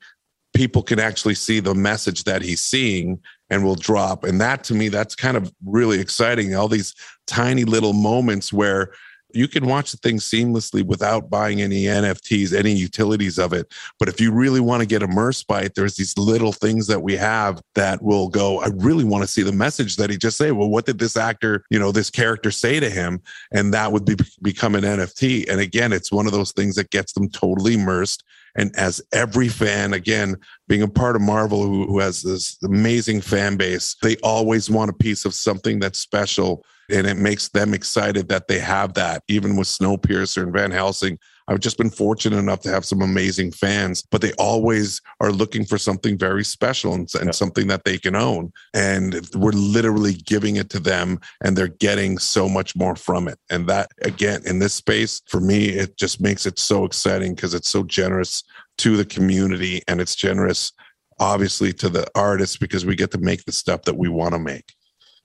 people 0.55 0.81
can 0.81 0.99
actually 0.99 1.35
see 1.35 1.59
the 1.59 1.75
message 1.75 2.23
that 2.23 2.41
he's 2.41 2.63
seeing 2.63 3.21
and 3.51 3.63
will 3.63 3.75
drop. 3.75 4.23
And 4.23 4.41
that 4.41 4.63
to 4.63 4.73
me, 4.73 4.89
that's 4.89 5.13
kind 5.13 5.37
of 5.37 5.53
really 5.63 5.99
exciting. 5.99 6.55
All 6.55 6.67
these 6.67 6.95
tiny 7.27 7.63
little 7.63 7.93
moments 7.93 8.51
where 8.51 8.91
you 9.35 9.47
can 9.47 9.65
watch 9.65 9.91
the 9.91 9.97
thing 9.97 10.17
seamlessly 10.17 10.83
without 10.83 11.29
buying 11.29 11.61
any 11.61 11.83
NFTs, 11.83 12.57
any 12.57 12.73
utilities 12.73 13.37
of 13.37 13.53
it. 13.53 13.71
But 13.99 14.09
if 14.09 14.19
you 14.21 14.31
really 14.31 14.59
want 14.59 14.81
to 14.81 14.87
get 14.87 15.03
immersed 15.03 15.47
by 15.47 15.61
it, 15.61 15.75
there's 15.75 15.95
these 15.95 16.17
little 16.17 16.51
things 16.51 16.87
that 16.87 17.01
we 17.01 17.15
have 17.15 17.61
that 17.75 18.01
will 18.01 18.29
go, 18.29 18.61
I 18.61 18.69
really 18.75 19.03
want 19.03 19.23
to 19.23 19.27
see 19.27 19.43
the 19.43 19.51
message 19.51 19.97
that 19.97 20.09
he 20.09 20.17
just 20.17 20.37
say. 20.37 20.51
Well, 20.51 20.69
what 20.69 20.85
did 20.85 20.99
this 20.99 21.17
actor, 21.17 21.63
you 21.69 21.79
know, 21.79 21.91
this 21.91 22.09
character 22.09 22.51
say 22.51 22.79
to 22.79 22.89
him? 22.89 23.21
And 23.51 23.73
that 23.73 23.91
would 23.91 24.05
be, 24.05 24.15
become 24.41 24.75
an 24.75 24.83
NFT. 24.83 25.49
And 25.49 25.59
again, 25.59 25.93
it's 25.93 26.11
one 26.11 26.25
of 26.25 26.31
those 26.31 26.51
things 26.51 26.75
that 26.75 26.89
gets 26.89 27.13
them 27.13 27.29
totally 27.29 27.75
immersed 27.75 28.23
and 28.55 28.73
as 28.77 29.01
every 29.11 29.49
fan, 29.49 29.93
again, 29.93 30.37
being 30.67 30.81
a 30.81 30.87
part 30.87 31.15
of 31.15 31.21
Marvel, 31.21 31.63
who, 31.63 31.85
who 31.85 31.99
has 31.99 32.21
this 32.21 32.57
amazing 32.63 33.21
fan 33.21 33.57
base, 33.57 33.95
they 34.01 34.15
always 34.17 34.69
want 34.69 34.89
a 34.89 34.93
piece 34.93 35.25
of 35.25 35.33
something 35.33 35.79
that's 35.79 35.99
special. 35.99 36.65
And 36.89 37.07
it 37.07 37.17
makes 37.17 37.49
them 37.49 37.73
excited 37.73 38.29
that 38.29 38.47
they 38.47 38.59
have 38.59 38.93
that, 38.93 39.23
even 39.27 39.55
with 39.55 39.67
Snowpiercer 39.67 40.43
and 40.43 40.53
Van 40.53 40.71
Helsing. 40.71 41.17
I've 41.47 41.59
just 41.59 41.77
been 41.77 41.91
fortunate 41.91 42.37
enough 42.37 42.61
to 42.61 42.71
have 42.71 42.85
some 42.85 43.01
amazing 43.01 43.51
fans, 43.51 44.01
but 44.01 44.21
they 44.21 44.33
always 44.33 45.01
are 45.19 45.31
looking 45.31 45.63
for 45.63 45.77
something 45.77 46.17
very 46.17 46.43
special 46.43 46.93
and, 46.93 47.07
and 47.15 47.25
yeah. 47.25 47.31
something 47.31 47.67
that 47.67 47.83
they 47.83 47.97
can 47.97 48.15
own. 48.15 48.51
And 48.73 49.27
we're 49.35 49.51
literally 49.51 50.13
giving 50.13 50.55
it 50.55 50.69
to 50.71 50.79
them 50.79 51.19
and 51.43 51.55
they're 51.55 51.67
getting 51.67 52.17
so 52.17 52.49
much 52.49 52.75
more 52.75 52.95
from 52.95 53.27
it. 53.27 53.37
And 53.49 53.67
that, 53.67 53.91
again, 54.01 54.41
in 54.45 54.59
this 54.59 54.73
space, 54.73 55.21
for 55.27 55.39
me, 55.39 55.67
it 55.69 55.97
just 55.97 56.19
makes 56.19 56.47
it 56.47 56.57
so 56.57 56.83
exciting 56.83 57.35
because 57.35 57.53
it's 57.53 57.69
so 57.69 57.83
generous 57.83 58.43
to 58.79 58.97
the 58.97 59.05
community 59.05 59.83
and 59.87 60.01
it's 60.01 60.15
generous, 60.15 60.71
obviously, 61.19 61.71
to 61.73 61.89
the 61.89 62.07
artists 62.15 62.57
because 62.57 62.85
we 62.85 62.95
get 62.95 63.11
to 63.11 63.19
make 63.19 63.45
the 63.45 63.51
stuff 63.51 63.83
that 63.83 63.97
we 63.97 64.09
want 64.09 64.33
to 64.33 64.39
make. 64.39 64.73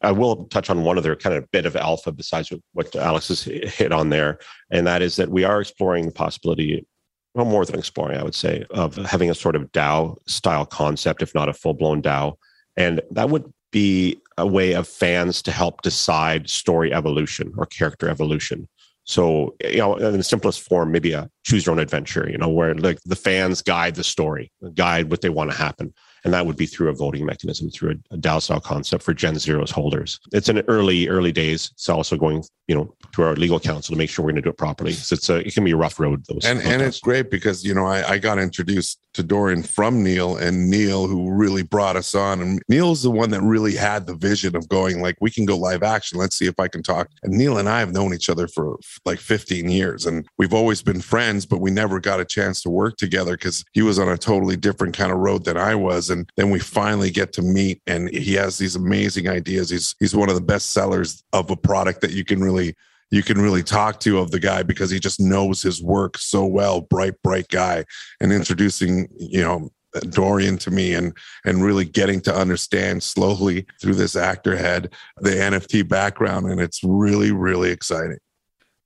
I 0.03 0.13
will 0.13 0.47
touch 0.47 0.71
on 0.71 0.83
one 0.83 0.99
other 0.99 1.15
kind 1.15 1.37
of 1.37 1.51
bit 1.51 1.67
of 1.67 1.77
alpha 1.77 2.13
besides 2.13 2.53
what 2.73 2.95
Alex 2.97 3.29
has 3.29 3.43
hit 3.43 3.93
on 3.93 4.11
there, 4.11 4.39
and 4.71 4.87
that 4.87 5.03
is 5.03 5.17
that 5.17 5.29
we 5.29 5.45
are 5.45 5.61
exploring 5.61 6.07
the 6.07 6.13
possibility, 6.13 6.87
well, 7.35 7.45
more 7.45 7.65
than 7.65 7.79
exploring, 7.79 8.19
I 8.19 8.23
would 8.23 8.35
say, 8.35 8.65
of 8.71 8.97
having 8.97 9.31
a 9.31 9.35
sort 9.35 9.57
of 9.57 9.71
DAO 9.73 10.17
style 10.27 10.65
concept, 10.65 11.23
if 11.23 11.35
not 11.35 11.49
a 11.49 11.53
full 11.53 11.75
blown 11.75 12.03
DAO. 12.03 12.35
And 12.77 13.01
that 13.11 13.31
would 13.31 13.53
be 13.73 14.19
a 14.39 14.47
way 14.47 14.73
of 14.73 14.89
fans 14.89 15.43
to 15.43 15.53
help 15.53 15.83
decide 15.83 16.49
story 16.49 16.93
evolution 16.93 17.53
or 17.57 17.67
character 17.67 18.09
evolution. 18.09 18.69
So, 19.05 19.55
you 19.63 19.79
know, 19.79 19.97
in 19.97 20.17
the 20.17 20.23
simplest 20.23 20.63
form, 20.63 20.93
maybe 20.93 21.13
a 21.13 21.29
choose 21.45 21.67
your 21.67 21.73
own 21.73 21.79
adventure, 21.79 22.29
you 22.31 22.39
know, 22.39 22.49
where 22.49 22.75
like 22.75 22.99
the 23.05 23.17
fans 23.17 23.61
guide 23.61 23.97
the 23.97 24.05
story, 24.05 24.51
guide 24.75 25.11
what 25.11 25.21
they 25.21 25.29
want 25.29 25.51
to 25.51 25.57
happen 25.57 25.93
and 26.25 26.33
that 26.35 26.47
would 26.47 26.57
be 26.57 26.67
through 26.67 26.89
a 26.89 26.93
voting 26.93 27.25
mechanism 27.25 27.71
through 27.71 27.91
a, 28.11 28.15
a 28.15 28.19
DAO 28.19 28.41
style 28.41 28.61
concept 28.61 29.03
for 29.03 29.15
Gen 29.15 29.39
Zero's 29.39 29.71
holders. 29.71 30.21
It's 30.33 30.49
in 30.49 30.59
early 30.69 31.09
early 31.09 31.33
days. 31.33 31.71
It's 31.73 31.89
also 31.89 32.17
going 32.17 32.45
you 32.69 32.75
know 32.75 32.95
to 33.13 33.23
our 33.23 33.35
legal 33.35 33.59
counsel 33.59 33.95
to 33.95 33.99
make 33.99 34.11
sure 34.11 34.25
we're 34.25 34.33
going 34.33 34.43
to 34.43 34.43
do 34.43 34.51
it 34.51 34.59
properly. 34.59 34.93
So 34.93 35.15
it's 35.15 35.29
a 35.29 35.37
it 35.47 35.55
can 35.55 35.65
be 35.65 35.73
a 35.73 35.77
rough 35.77 35.99
road. 35.99 36.25
Those 36.27 36.45
and 36.45 36.61
and 36.61 36.83
it's 36.83 37.01
great 37.01 37.31
because 37.31 37.65
you 37.65 37.75
know 37.75 37.87
I, 37.87 38.13
I 38.13 38.19
got 38.19 38.39
introduced 38.39 39.01
to 39.15 39.23
Dorian 39.23 39.63
from 39.63 40.03
Neil 40.03 40.37
and 40.37 40.71
Neil 40.71 41.07
who 41.07 41.31
really 41.31 41.63
brought 41.63 41.97
us 41.97 42.15
on 42.15 42.41
and 42.41 42.63
Neil's 42.69 43.03
the 43.03 43.11
one 43.11 43.31
that 43.31 43.43
really 43.43 43.75
had 43.75 44.07
the 44.07 44.15
vision 44.15 44.55
of 44.55 44.69
going 44.69 45.03
like 45.03 45.17
we 45.21 45.31
can 45.31 45.45
go 45.45 45.57
live 45.57 45.83
action. 45.83 46.19
Let's 46.19 46.37
see 46.37 46.47
if 46.47 46.59
I 46.59 46.69
can 46.69 46.83
talk. 46.83 47.09
And 47.23 47.33
Neil 47.33 47.59
and 47.59 47.69
I 47.69 47.81
have 47.81 47.93
known 47.93 48.15
each 48.15 48.29
other 48.29 48.47
for 48.47 48.79
like 49.05 49.19
15 49.19 49.69
years 49.69 50.07
and 50.07 50.27
we've 50.39 50.55
always 50.55 50.83
been 50.83 51.01
friends, 51.01 51.47
but 51.47 51.61
we 51.61 51.71
never 51.71 52.01
got 52.01 52.21
a 52.21 52.25
chance 52.25 52.63
to 52.63 52.71
work 52.71 52.97
together 52.97 53.37
because 53.37 53.65
he 53.73 53.83
was 53.83 53.99
on 53.99 54.09
a 54.09 54.19
totally 54.19 54.57
different 54.57 54.97
kind 54.97 55.13
of 55.13 55.19
road 55.19 55.45
than 55.45 55.57
I 55.57 55.75
was. 55.75 56.11
And 56.11 56.31
then 56.37 56.51
we 56.51 56.61
finally 56.61 57.11
get 57.11 57.33
to 57.35 57.43
meet 57.43 57.83
and 57.87 58.09
he 58.11 58.35
has 58.35 58.59
these 58.59 58.77
amazing 58.77 59.29
ideas. 59.29 59.71
He's 59.71 59.95
he's 59.99 60.15
one 60.15 60.29
of 60.29 60.35
the 60.35 60.41
best 60.41 60.71
sellers 60.73 61.23
of 61.33 61.51
a 61.51 61.57
product 61.57 62.01
that 62.03 62.13
you 62.13 62.25
can 62.25 62.41
really 62.41 62.75
you 63.11 63.23
can 63.23 63.41
really 63.41 63.63
talk 63.63 64.01
to 64.01 64.19
of 64.19 64.31
the 64.31 64.39
guy 64.39 64.63
because 64.63 64.91
he 64.91 65.01
just 65.01 65.21
knows 65.21 65.63
his 65.63 65.83
work 65.83 66.17
so 66.17 66.45
well 66.45 66.81
bright 66.81 67.21
bright 67.23 67.49
guy 67.49 67.85
and 68.21 68.33
introducing 68.33 69.00
you 69.19 69.41
know 69.41 69.71
Dorian 70.11 70.59
to 70.59 70.71
me 70.71 70.95
and 70.95 71.13
and 71.45 71.65
really 71.65 71.85
getting 71.85 72.21
to 72.23 72.35
understand 72.35 73.03
slowly 73.03 73.67
through 73.81 73.95
this 73.95 74.17
actor 74.17 74.57
head 74.57 74.93
the 75.19 75.31
NFT 75.31 75.89
background 75.89 76.47
and 76.47 76.61
it's 76.61 76.83
really 76.85 77.33
really 77.33 77.71
exciting. 77.71 78.19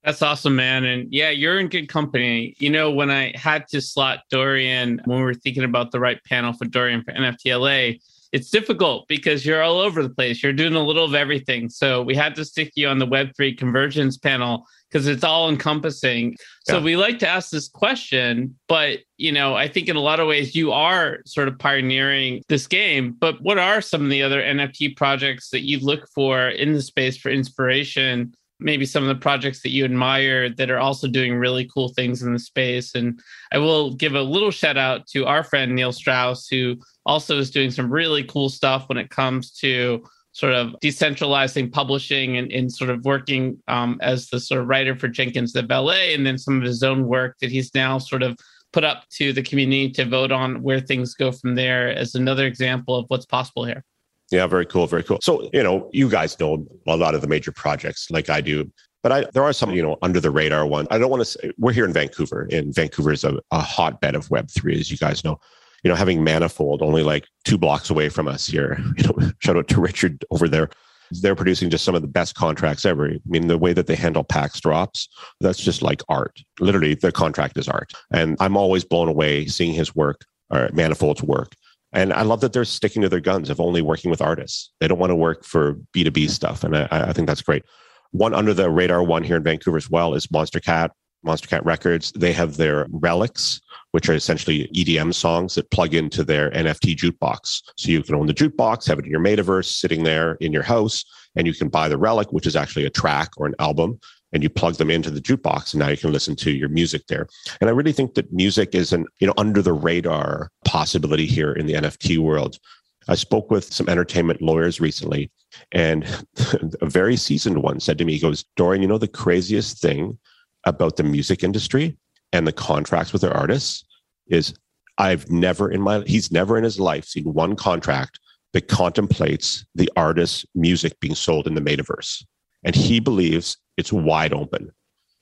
That's 0.05 0.21
awesome, 0.21 0.55
man. 0.55 0.85
And 0.85 1.11
yeah, 1.11 1.31
you're 1.31 1.59
in 1.59 1.69
good 1.69 1.89
company. 1.89 2.55
You 2.59 2.69
know, 2.69 2.91
when 2.91 3.11
I 3.11 3.33
had 3.35 3.67
to 3.69 3.81
slot 3.81 4.21
Dorian, 4.31 5.01
when 5.07 5.17
we 5.19 5.25
were 5.25 5.33
thinking 5.33 5.65
about 5.65 5.93
the 5.93 6.01
right 6.01 6.23
panel 6.25 6.53
for 6.53 6.67
Dorian 6.67 7.03
for 7.03 7.13
NFTLA, 7.13 7.99
it's 8.31 8.51
difficult 8.51 9.09
because 9.09 9.47
you're 9.47 9.63
all 9.63 9.79
over 9.79 10.03
the 10.03 10.11
place. 10.11 10.43
You're 10.43 10.53
doing 10.53 10.75
a 10.75 10.83
little 10.83 11.05
of 11.05 11.15
everything. 11.15 11.71
So 11.71 12.03
we 12.03 12.15
had 12.15 12.35
to 12.35 12.45
stick 12.45 12.73
you 12.75 12.89
on 12.89 12.99
the 12.99 13.07
Web3 13.07 13.57
convergence 13.57 14.19
panel 14.19 14.67
because 14.95 15.09
it's 15.09 15.25
all 15.25 15.49
encompassing. 15.49 16.37
So 16.69 16.81
we 16.81 16.97
like 16.97 17.19
to 17.19 17.29
ask 17.29 17.51
this 17.51 17.69
question, 17.69 18.57
but 18.69 19.01
you 19.17 19.33
know, 19.33 19.57
I 19.57 19.67
think 19.67 19.89
in 19.89 19.97
a 19.97 20.01
lot 20.01 20.21
of 20.21 20.29
ways 20.29 20.55
you 20.55 20.71
are 20.71 21.19
sort 21.27 21.49
of 21.49 21.59
pioneering 21.59 22.43
this 22.49 22.69
game. 22.69 23.17
But 23.19 23.43
what 23.43 23.59
are 23.59 23.81
some 23.81 24.05
of 24.05 24.11
the 24.11 24.23
other 24.23 24.41
NFT 24.41 24.97
projects 24.97 25.51
that 25.51 25.67
you 25.67 25.81
look 25.81 26.09
for 26.15 26.49
in 26.49 26.75
the 26.75 26.81
space 26.81 27.17
for 27.17 27.31
inspiration? 27.31 28.35
Maybe 28.61 28.87
some 28.87 29.03
of 29.03 29.09
the 29.09 29.21
projects 29.21 29.63
that 29.63 29.71
you 29.71 29.85
admire 29.85 30.49
that 30.49 30.71
are 30.71 30.79
also 30.79 31.09
doing 31.09 31.35
really 31.35 31.69
cool 31.75 31.89
things 31.89 32.23
in 32.23 32.33
the 32.33 32.39
space. 32.39 32.95
And 32.95 33.19
I 33.53 33.59
will 33.59 33.95
give 33.95 34.15
a 34.15 34.23
little 34.23 34.53
shout 34.53 34.77
out 34.77 35.09
to 35.09 35.27
our 35.27 35.43
friend 35.43 35.75
Neil 35.75 35.93
Strauss, 35.93 36.47
who 36.47 36.77
also 37.05 37.37
is 37.37 37.51
doing 37.51 37.73
some 37.73 37.93
really 37.93 38.23
cool 38.23 38.49
stuff 38.49 38.89
when 38.89 38.99
it 38.99 39.11
comes 39.11 39.51
to 39.57 40.05
sort 40.35 40.53
of 40.53 40.75
decentralizing 40.83 41.73
publishing 41.73 42.37
and, 42.37 42.51
and 42.53 42.71
sort 42.71 42.91
of 42.91 43.05
working 43.05 43.57
um, 43.69 43.99
as 44.03 44.29
the 44.29 44.41
sort 44.41 44.61
of 44.61 44.67
writer 44.67 44.97
for 44.97 45.07
Jenkins 45.07 45.53
the 45.53 45.63
Valet, 45.63 46.13
and 46.13 46.27
then 46.27 46.39
some 46.39 46.59
of 46.59 46.65
his 46.65 46.83
own 46.83 47.07
work 47.07 47.37
that 47.41 47.53
he's 47.53 47.73
now 47.73 47.99
sort 47.99 48.23
of 48.23 48.37
put 48.73 48.83
up 48.83 49.05
to 49.11 49.33
the 49.33 49.43
community 49.43 49.89
to 49.89 50.05
vote 50.05 50.33
on 50.33 50.61
where 50.61 50.81
things 50.81 51.15
go 51.15 51.31
from 51.31 51.55
there 51.55 51.89
as 51.89 52.17
another 52.17 52.47
example 52.47 52.97
of 52.97 53.05
what's 53.09 53.25
possible 53.25 53.65
here. 53.65 53.85
Yeah, 54.33 54.49
very 54.49 54.67
cool, 54.67 54.89
very 54.89 55.05
cool. 55.05 55.21
So, 55.23 55.49
you 55.53 55.63
know, 55.63 55.89
you 55.93 56.09
guys 56.09 56.39
know 56.41 56.67
a 56.89 56.97
lot 56.97 57.15
of 57.15 57.21
the 57.21 57.29
major 57.29 57.53
projects 57.53 58.11
like 58.11 58.29
I 58.29 58.41
do, 58.41 58.69
but 59.05 59.13
I, 59.13 59.27
there 59.35 59.45
are 59.45 59.53
some, 59.53 59.71
you 59.71 59.83
know, 59.83 59.99
under 60.03 60.19
the 60.19 60.33
radar 60.33 60.67
ones. 60.67 60.89
I 60.91 60.99
don't 60.99 61.11
want 61.11 61.21
to 61.21 61.27
say 61.27 61.53
we're 61.59 61.73
here 61.73 61.85
in 61.85 61.93
Vancouver, 61.93 62.49
and 62.51 62.75
Vancouver 62.75 63.13
is 63.13 63.23
a, 63.23 63.39
a 63.53 63.61
hotbed 63.61 64.17
of 64.17 64.27
Web3, 64.31 64.81
as 64.81 64.91
you 64.91 64.97
guys 64.97 65.23
know 65.23 65.39
you 65.85 65.91
know, 65.91 65.95
having 65.95 66.25
Manifold 66.25 66.83
only 66.83 67.03
like 67.03 67.29
two 67.45 67.59
blocks 67.59 67.91
away 67.91 68.09
from 68.09 68.27
us 68.27 68.47
here. 68.47 68.83
You 68.97 69.05
know, 69.05 69.31
shout 69.41 69.57
out 69.57 69.69
to 69.69 69.81
Richard 69.81 70.25
over 70.31 70.49
there. 70.49 70.71
They're 71.11 71.35
producing 71.35 71.69
just 71.69 71.85
some 71.85 71.95
of 71.95 72.03
the 72.03 72.09
best 72.09 72.35
contracts 72.35 72.85
ever. 72.85 73.09
I 73.09 73.19
mean, 73.27 73.49
the 73.49 73.59
way 73.59 73.73
that 73.73 73.87
they 73.87 73.95
handle 73.95 74.25
PAX 74.25 74.61
drops, 74.61 75.09
that's 75.41 75.63
just 75.63 75.83
like 75.83 76.03
art. 76.09 76.41
Literally, 76.61 76.95
the 76.95 77.13
contract 77.13 77.59
is 77.59 77.69
art. 77.69 77.93
And 78.11 78.37
I'm 78.41 78.57
always 78.57 78.85
blown 78.85 79.09
away 79.09 79.47
seeing 79.47 79.75
his 79.75 79.95
work 79.95 80.25
or 80.51 80.71
Manifold's 80.73 81.23
work. 81.23 81.55
And 81.93 82.13
I 82.13 82.23
love 82.23 82.41
that 82.41 82.53
they're 82.53 82.65
sticking 82.65 83.03
to 83.03 83.09
their 83.09 83.21
guns 83.21 83.51
of 83.51 83.61
only 83.61 83.83
working 83.83 84.11
with 84.11 84.23
artists. 84.23 84.73
They 84.81 84.89
don't 84.89 84.99
want 84.99 85.11
to 85.11 85.17
work 85.17 85.45
for 85.45 85.75
B2B 85.95 86.31
stuff. 86.31 86.65
And 86.65 86.77
I, 86.77 86.89
I 86.91 87.13
think 87.13 87.29
that's 87.29 87.43
great. 87.43 87.65
One 88.13 88.35
under 88.35 88.55
the 88.55 88.71
radar 88.71 89.03
one 89.03 89.23
here 89.23 89.37
in 89.37 89.43
Vancouver 89.43 89.77
as 89.77 89.91
well 89.91 90.15
is 90.15 90.27
Monstercat, 90.29 90.91
Monster 91.23 91.49
Cat 91.49 91.65
Records. 91.65 92.13
They 92.13 92.33
have 92.33 92.57
their 92.57 92.87
relics, 92.91 93.61
which 93.95 94.09
are 94.09 94.15
essentially 94.15 94.69
EDM 94.75 95.15
songs 95.15 95.55
that 95.55 95.71
plug 95.71 95.95
into 95.95 96.25
their 96.25 96.51
NFT 96.51 96.97
jukebox. 96.97 97.63
So 97.77 97.93
you 97.93 98.03
can 98.03 98.17
own 98.17 98.27
the 98.27 98.35
jukebox, 98.35 98.89
have 98.89 98.99
it 98.99 99.05
in 99.05 99.11
your 99.13 99.21
metaverse, 99.21 99.67
sitting 99.67 100.03
there 100.03 100.35
in 100.41 100.53
your 100.53 100.65
house, 100.65 101.05
and 101.37 101.47
you 101.47 101.55
can 101.55 101.69
buy 101.69 101.89
the 101.89 101.97
relic, 101.97 102.33
which 102.33 102.45
is 102.45 102.57
actually 102.57 102.87
a 102.87 102.91
track 102.91 103.31
or 103.37 103.47
an 103.47 103.55
album, 103.61 104.01
and 104.33 104.43
you 104.43 104.51
plug 104.51 104.75
them 104.75 104.91
into 104.91 105.13
the 105.13 105.21
jukebox 105.21 105.75
and 105.75 105.79
now 105.79 105.87
you 105.87 105.97
can 105.97 106.11
listen 106.11 106.35
to 106.35 106.51
your 106.51 106.69
music 106.69 107.07
there. 107.07 107.29
And 107.61 107.71
i 107.71 107.73
really 107.73 107.93
think 107.93 108.15
that 108.15 108.33
music 108.33 108.75
is 108.75 108.93
an 108.93 109.07
you 109.21 109.29
know 109.29 109.35
under 109.37 109.63
the 109.63 109.73
radar 109.73 110.51
possibility 110.65 111.27
here 111.27 111.53
in 111.53 111.67
the 111.67 111.75
nft 111.75 112.19
world. 112.19 112.59
I 113.07 113.15
spoke 113.15 113.49
with 113.53 113.73
some 113.73 113.89
entertainment 113.89 114.43
lawyers 114.43 114.81
recently 114.81 115.31
and 115.71 116.05
a 116.81 116.87
very 116.87 117.17
seasoned 117.17 117.63
one 117.63 117.79
said 117.79 117.99
to 117.99 118.05
me 118.05 118.15
he 118.15 118.19
goes 118.19 118.45
dorian 118.57 118.83
you 118.83 118.89
know 118.89 118.99
the 118.99 119.07
craziest 119.07 119.81
thing 119.81 120.19
about 120.65 120.97
the 120.97 121.05
music 121.05 121.45
industry 121.45 121.97
and 122.35 122.47
the 122.47 122.53
contracts 122.53 123.13
with 123.13 123.23
their 123.23 123.35
artists 123.35 123.85
is 124.27 124.55
i've 124.99 125.31
never 125.31 125.71
in 125.71 125.81
my 125.81 126.01
he's 126.07 126.31
never 126.31 126.59
in 126.59 126.65
his 126.65 126.79
life 126.79 127.07
seen 127.07 127.25
one 127.33 127.57
contract 127.57 128.21
that 128.53 128.69
contemplates 128.69 129.65
the 129.75 129.91
artist's 129.97 130.45
music 130.55 130.99
being 131.01 131.15
sold 131.15 131.47
in 131.47 131.55
the 131.55 131.61
metaverse 131.61 132.23
and 132.65 132.75
he 132.75 133.01
believes 133.01 133.57
it's 133.77 133.93
wide 133.93 134.33
open. 134.33 134.71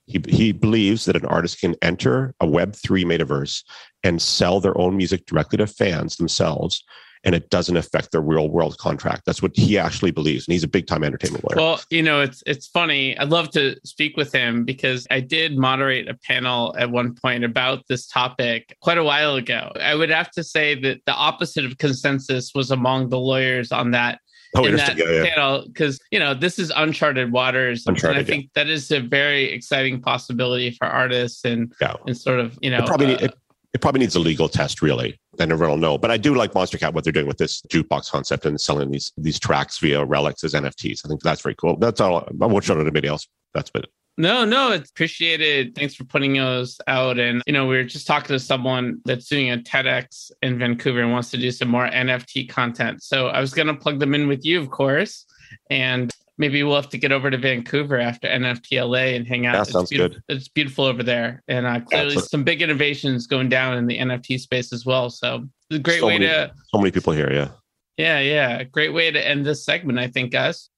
He, 0.05 0.21
he 0.27 0.51
believes 0.51 1.05
that 1.05 1.15
an 1.15 1.25
artist 1.25 1.59
can 1.59 1.75
enter 1.81 2.33
a 2.39 2.47
Web3 2.47 3.05
metaverse 3.05 3.63
and 4.03 4.21
sell 4.21 4.59
their 4.59 4.77
own 4.77 4.97
music 4.97 5.25
directly 5.25 5.57
to 5.57 5.67
fans 5.67 6.17
themselves, 6.17 6.83
and 7.23 7.33
it 7.35 7.49
doesn't 7.49 7.77
affect 7.77 8.11
their 8.11 8.21
real 8.21 8.49
world 8.49 8.77
contract. 8.77 9.23
That's 9.25 9.41
what 9.41 9.55
he 9.55 9.77
actually 9.77 10.11
believes, 10.11 10.47
and 10.47 10.53
he's 10.53 10.63
a 10.63 10.67
big 10.67 10.87
time 10.87 11.03
entertainment 11.03 11.43
lawyer. 11.43 11.57
Well, 11.57 11.81
you 11.89 12.03
know, 12.03 12.21
it's 12.21 12.43
it's 12.45 12.67
funny. 12.67 13.17
I'd 13.17 13.29
love 13.29 13.49
to 13.51 13.75
speak 13.85 14.17
with 14.17 14.33
him 14.33 14.65
because 14.65 15.07
I 15.09 15.19
did 15.19 15.57
moderate 15.57 16.07
a 16.09 16.15
panel 16.15 16.75
at 16.77 16.91
one 16.91 17.15
point 17.15 17.43
about 17.43 17.87
this 17.87 18.07
topic 18.07 18.75
quite 18.81 18.97
a 18.97 19.03
while 19.03 19.35
ago. 19.35 19.71
I 19.79 19.95
would 19.95 20.09
have 20.09 20.31
to 20.31 20.43
say 20.43 20.75
that 20.81 21.01
the 21.05 21.13
opposite 21.13 21.65
of 21.65 21.77
consensus 21.77 22.51
was 22.53 22.71
among 22.71 23.09
the 23.09 23.19
lawyers 23.19 23.71
on 23.71 23.91
that 23.91 24.19
Oh, 24.55 24.65
in 24.65 24.75
that. 24.75 24.97
Yeah, 24.97 25.09
yeah. 25.09 25.29
panel 25.29 25.63
because 25.65 25.99
you 26.11 26.19
know 26.19 26.35
this 26.35 26.59
is 26.59 26.71
uncharted 26.75 27.31
waters, 27.31 27.85
Uncharted, 27.87 28.19
and 28.19 28.27
I 28.27 28.29
think 28.29 28.51
that 28.53 28.67
is 28.67 28.91
a 28.91 28.99
very 28.99 29.45
exciting 29.51 29.99
possibility 29.99 30.69
for 30.69 30.85
artists 30.85 31.43
and 31.43 31.73
Yeah. 31.81 31.95
and 32.05 32.15
sort 32.15 32.39
of 32.39 32.55
you 32.61 32.69
know 32.69 32.77
it 32.79 32.85
probably 32.85 33.15
uh, 33.15 33.25
it, 33.25 33.33
it 33.73 33.81
probably 33.81 33.99
needs 33.99 34.15
a 34.15 34.19
legal 34.19 34.47
test, 34.47 34.81
really. 34.81 35.19
Then 35.37 35.51
everyone 35.51 35.79
will 35.79 35.89
know. 35.89 35.97
But 35.97 36.11
I 36.11 36.17
do 36.17 36.35
like 36.35 36.53
Monstercat, 36.53 36.93
what 36.93 37.03
they're 37.03 37.13
doing 37.13 37.27
with 37.27 37.37
this 37.37 37.61
jukebox 37.63 38.11
concept 38.11 38.45
and 38.45 38.59
selling 38.59 38.91
these 38.91 39.11
these 39.17 39.39
tracks 39.39 39.79
via 39.79 40.05
relics 40.05 40.43
as 40.43 40.53
NFTs. 40.53 41.01
I 41.05 41.09
think 41.09 41.21
that's 41.21 41.41
very 41.41 41.55
cool. 41.55 41.77
That's 41.77 41.99
all. 41.99 42.27
I 42.41 42.45
won't 42.45 42.63
show 42.63 42.73
it 42.73 42.77
to 42.77 42.81
anybody 42.81 43.07
else. 43.07 43.27
That's 43.53 43.71
it. 43.75 43.85
No, 44.15 44.45
no, 44.45 44.71
it's 44.71 44.91
appreciated. 44.91 45.73
Thanks 45.73 45.95
for 45.95 46.03
putting 46.03 46.33
those 46.33 46.79
out. 46.85 47.17
And, 47.17 47.41
you 47.47 47.53
know, 47.53 47.65
we 47.65 47.77
were 47.77 47.83
just 47.83 48.05
talking 48.05 48.27
to 48.27 48.39
someone 48.39 49.01
that's 49.05 49.27
doing 49.27 49.49
a 49.49 49.57
TEDx 49.57 50.29
in 50.43 50.59
Vancouver 50.59 51.01
and 51.01 51.11
wants 51.11 51.31
to 51.31 51.37
do 51.37 51.49
some 51.49 51.67
more 51.67 51.87
NFT 51.87 52.47
content. 52.47 53.01
So 53.01 53.29
I 53.29 53.41
was 53.41 53.55
going 53.55 53.67
to 53.67 53.73
plug 53.73 53.99
them 53.99 54.13
in 54.13 54.27
with 54.27 54.45
you, 54.45 54.59
of 54.59 54.69
course. 54.69 55.25
And 55.71 56.11
maybe 56.37 56.63
we'll 56.63 56.75
have 56.75 56.89
to 56.89 56.97
get 56.97 57.11
over 57.11 57.29
to 57.29 57.37
Vancouver 57.37 57.99
after 57.99 58.27
NFTLA 58.27 59.15
and 59.15 59.27
hang 59.27 59.45
out. 59.45 59.53
That 59.53 59.61
It's 59.63 59.71
sounds 59.71 59.89
beautiful- 59.89 60.21
good. 60.27 60.35
It's 60.37 60.47
beautiful 60.47 60.85
over 60.85 61.03
there. 61.03 61.41
And 61.47 61.65
uh, 61.65 61.79
clearly 61.81 62.05
Absolutely. 62.07 62.27
some 62.29 62.43
big 62.43 62.61
innovations 62.61 63.27
going 63.27 63.49
down 63.49 63.77
in 63.77 63.87
the 63.87 63.97
NFT 63.99 64.39
space 64.39 64.73
as 64.73 64.85
well. 64.85 65.09
So 65.09 65.47
it's 65.69 65.79
a 65.79 65.81
great 65.81 65.99
So 65.99 66.07
way 66.07 66.19
many- 66.19 66.27
to, 66.27 66.51
So 66.73 66.77
many 66.79 66.91
people 66.91 67.13
here. 67.13 67.31
Yeah. 67.31 67.49
yeah, 67.97 68.19
yeah, 68.19 68.63
great 68.63 68.93
way 68.93 69.11
to 69.11 69.27
end 69.27 69.45
this 69.45 69.63
segment, 69.65 69.99
I 69.99 70.07
think, 70.07 70.31
guys. 70.31 70.69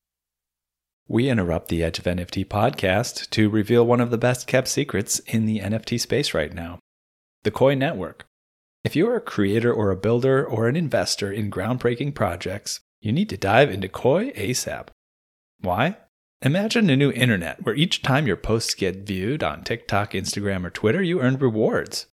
We 1.07 1.29
interrupt 1.29 1.67
the 1.67 1.83
Edge 1.83 1.99
of 1.99 2.05
NFT 2.05 2.45
podcast 2.47 3.29
to 3.29 3.49
reveal 3.49 3.85
one 3.85 4.01
of 4.01 4.09
the 4.09 4.17
best 4.17 4.47
kept 4.47 4.67
secrets 4.67 5.19
in 5.19 5.45
the 5.45 5.59
NFT 5.59 5.99
space 5.99 6.33
right 6.33 6.53
now 6.53 6.79
the 7.43 7.51
Koii 7.51 7.77
Network. 7.77 8.25
If 8.83 8.95
you're 8.95 9.15
a 9.15 9.21
creator 9.21 9.71
or 9.71 9.91
a 9.91 9.95
builder 9.95 10.43
or 10.43 10.67
an 10.67 10.75
investor 10.75 11.31
in 11.31 11.51
groundbreaking 11.51 12.15
projects, 12.15 12.79
you 13.01 13.11
need 13.11 13.29
to 13.29 13.37
dive 13.37 13.69
into 13.69 13.87
Koii 13.87 14.35
ASAP. 14.35 14.87
Why? 15.61 15.97
Imagine 16.41 16.89
a 16.89 16.95
new 16.95 17.11
internet 17.11 17.63
where 17.63 17.75
each 17.75 18.01
time 18.01 18.27
your 18.27 18.35
posts 18.35 18.75
get 18.75 19.07
viewed 19.07 19.43
on 19.43 19.63
TikTok, 19.63 20.11
Instagram, 20.11 20.65
or 20.65 20.69
Twitter, 20.69 21.01
you 21.01 21.21
earn 21.21 21.37
rewards. 21.37 22.07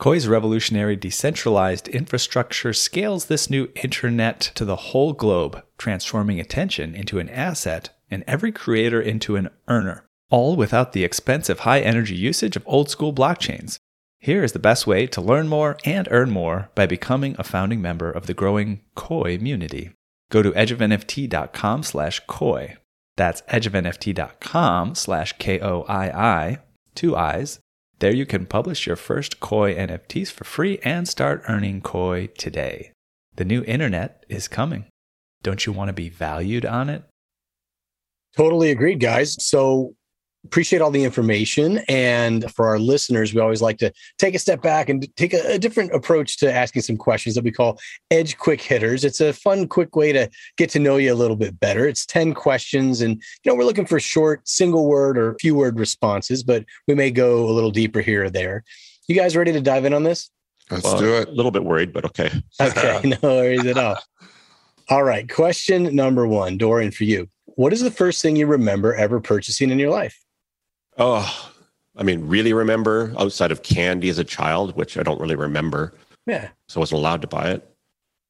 Koii's 0.00 0.28
revolutionary 0.28 0.96
decentralized 0.96 1.88
infrastructure 1.88 2.72
scales 2.72 3.26
this 3.26 3.48
new 3.48 3.68
internet 3.82 4.40
to 4.54 4.64
the 4.64 4.76
whole 4.76 5.12
globe, 5.12 5.62
transforming 5.78 6.40
attention 6.40 6.94
into 6.94 7.18
an 7.18 7.28
asset 7.28 7.90
and 8.10 8.24
every 8.26 8.52
creator 8.52 9.00
into 9.00 9.36
an 9.36 9.50
earner, 9.68 10.06
all 10.30 10.56
without 10.56 10.92
the 10.92 11.04
expensive 11.04 11.60
high 11.60 11.80
energy 11.80 12.16
usage 12.16 12.56
of 12.56 12.64
old 12.66 12.90
school 12.90 13.12
blockchains. 13.12 13.78
Here 14.18 14.42
is 14.42 14.52
the 14.52 14.58
best 14.58 14.86
way 14.86 15.06
to 15.08 15.20
learn 15.20 15.48
more 15.48 15.76
and 15.84 16.08
earn 16.10 16.30
more 16.30 16.70
by 16.74 16.86
becoming 16.86 17.36
a 17.38 17.44
founding 17.44 17.80
member 17.80 18.10
of 18.10 18.26
the 18.26 18.34
growing 18.34 18.80
Koii 18.96 19.38
community. 19.38 19.92
Go 20.34 20.42
to 20.42 20.50
edgeofnft.com 20.50 21.84
slash 21.84 22.20
koii. 22.26 22.76
That's 23.14 23.42
edgeofnft.com 23.42 24.96
slash 24.96 25.32
K-O-I-I, 25.34 26.58
two 26.96 27.16
I's. 27.16 27.60
There 28.00 28.12
you 28.12 28.26
can 28.26 28.44
publish 28.44 28.84
your 28.84 28.96
first 28.96 29.38
Koii 29.38 29.78
NFTs 29.78 30.32
for 30.32 30.42
free 30.42 30.80
and 30.82 31.06
start 31.06 31.44
earning 31.48 31.82
Koii 31.82 32.34
today. 32.34 32.90
The 33.36 33.44
new 33.44 33.62
internet 33.62 34.26
is 34.28 34.48
coming. 34.48 34.86
Don't 35.44 35.66
you 35.66 35.72
want 35.72 35.90
to 35.90 35.92
be 35.92 36.08
valued 36.08 36.66
on 36.66 36.90
it? 36.90 37.04
Totally 38.36 38.72
agreed, 38.72 38.98
guys. 38.98 39.36
So 39.38 39.94
appreciate 40.44 40.82
all 40.82 40.90
the 40.90 41.04
information. 41.04 41.78
And 41.88 42.50
for 42.52 42.66
our 42.66 42.78
listeners, 42.78 43.34
we 43.34 43.40
always 43.40 43.62
like 43.62 43.78
to 43.78 43.92
take 44.18 44.34
a 44.34 44.38
step 44.38 44.62
back 44.62 44.88
and 44.88 45.06
take 45.16 45.32
a, 45.32 45.54
a 45.54 45.58
different 45.58 45.94
approach 45.94 46.38
to 46.38 46.52
asking 46.52 46.82
some 46.82 46.96
questions 46.96 47.34
that 47.34 47.44
we 47.44 47.50
call 47.50 47.78
edge 48.10 48.36
quick 48.38 48.60
hitters. 48.60 49.04
It's 49.04 49.20
a 49.20 49.32
fun, 49.32 49.66
quick 49.68 49.96
way 49.96 50.12
to 50.12 50.28
get 50.56 50.70
to 50.70 50.78
know 50.78 50.96
you 50.96 51.12
a 51.12 51.16
little 51.16 51.36
bit 51.36 51.58
better. 51.58 51.88
It's 51.88 52.06
10 52.06 52.34
questions. 52.34 53.00
And, 53.00 53.14
you 53.16 53.50
know, 53.50 53.54
we're 53.54 53.64
looking 53.64 53.86
for 53.86 53.98
short, 53.98 54.46
single 54.48 54.86
word 54.86 55.18
or 55.18 55.36
few 55.40 55.54
word 55.54 55.78
responses, 55.78 56.42
but 56.42 56.64
we 56.86 56.94
may 56.94 57.10
go 57.10 57.48
a 57.48 57.52
little 57.52 57.70
deeper 57.70 58.00
here 58.00 58.24
or 58.24 58.30
there. 58.30 58.64
You 59.08 59.14
guys 59.14 59.36
ready 59.36 59.52
to 59.52 59.60
dive 59.60 59.84
in 59.84 59.94
on 59.94 60.02
this? 60.02 60.30
Let's 60.70 60.84
Well, 60.84 60.98
do 60.98 61.14
it. 61.16 61.28
A 61.28 61.32
little 61.32 61.50
bit 61.50 61.64
worried, 61.64 61.92
but 61.92 62.04
okay. 62.06 62.30
Okay, 62.60 63.16
no 63.22 63.28
worries 63.28 63.66
at 63.66 63.76
all. 63.76 63.98
All 64.88 65.02
right. 65.02 65.30
Question 65.30 65.94
number 65.94 66.26
one, 66.26 66.58
Dorian, 66.58 66.90
for 66.90 67.04
you. 67.04 67.28
What 67.56 67.72
is 67.72 67.80
the 67.80 67.90
first 67.90 68.20
thing 68.20 68.36
you 68.36 68.46
remember 68.46 68.94
ever 68.94 69.20
purchasing 69.20 69.70
in 69.70 69.78
your 69.78 69.90
life? 69.90 70.23
Oh, 70.98 71.50
I 71.96 72.02
mean, 72.02 72.26
really 72.26 72.52
remember 72.52 73.14
outside 73.18 73.50
of 73.52 73.62
candy 73.62 74.08
as 74.08 74.18
a 74.18 74.24
child, 74.24 74.76
which 74.76 74.96
I 74.98 75.02
don't 75.02 75.20
really 75.20 75.36
remember. 75.36 75.94
Yeah. 76.26 76.48
So 76.68 76.78
I 76.78 76.82
wasn't 76.82 76.98
allowed 77.00 77.20
to 77.22 77.28
buy 77.28 77.50
it. 77.50 77.68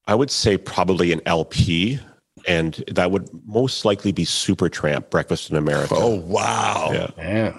I 0.06 0.14
would 0.14 0.30
say 0.30 0.58
probably 0.58 1.12
an 1.12 1.20
LP, 1.26 1.98
and 2.46 2.82
that 2.90 3.10
would 3.10 3.28
most 3.46 3.84
likely 3.84 4.12
be 4.12 4.24
Supertramp 4.24 5.08
Breakfast 5.10 5.50
in 5.50 5.56
America. 5.56 5.94
Oh 5.96 6.16
wow. 6.20 6.90
yeah. 6.92 7.10
Yeah. 7.16 7.58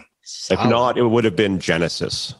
If 0.49 0.59
not, 0.65 0.97
it 0.97 1.03
would 1.03 1.23
have 1.23 1.35
been 1.35 1.59
Genesis, 1.59 2.33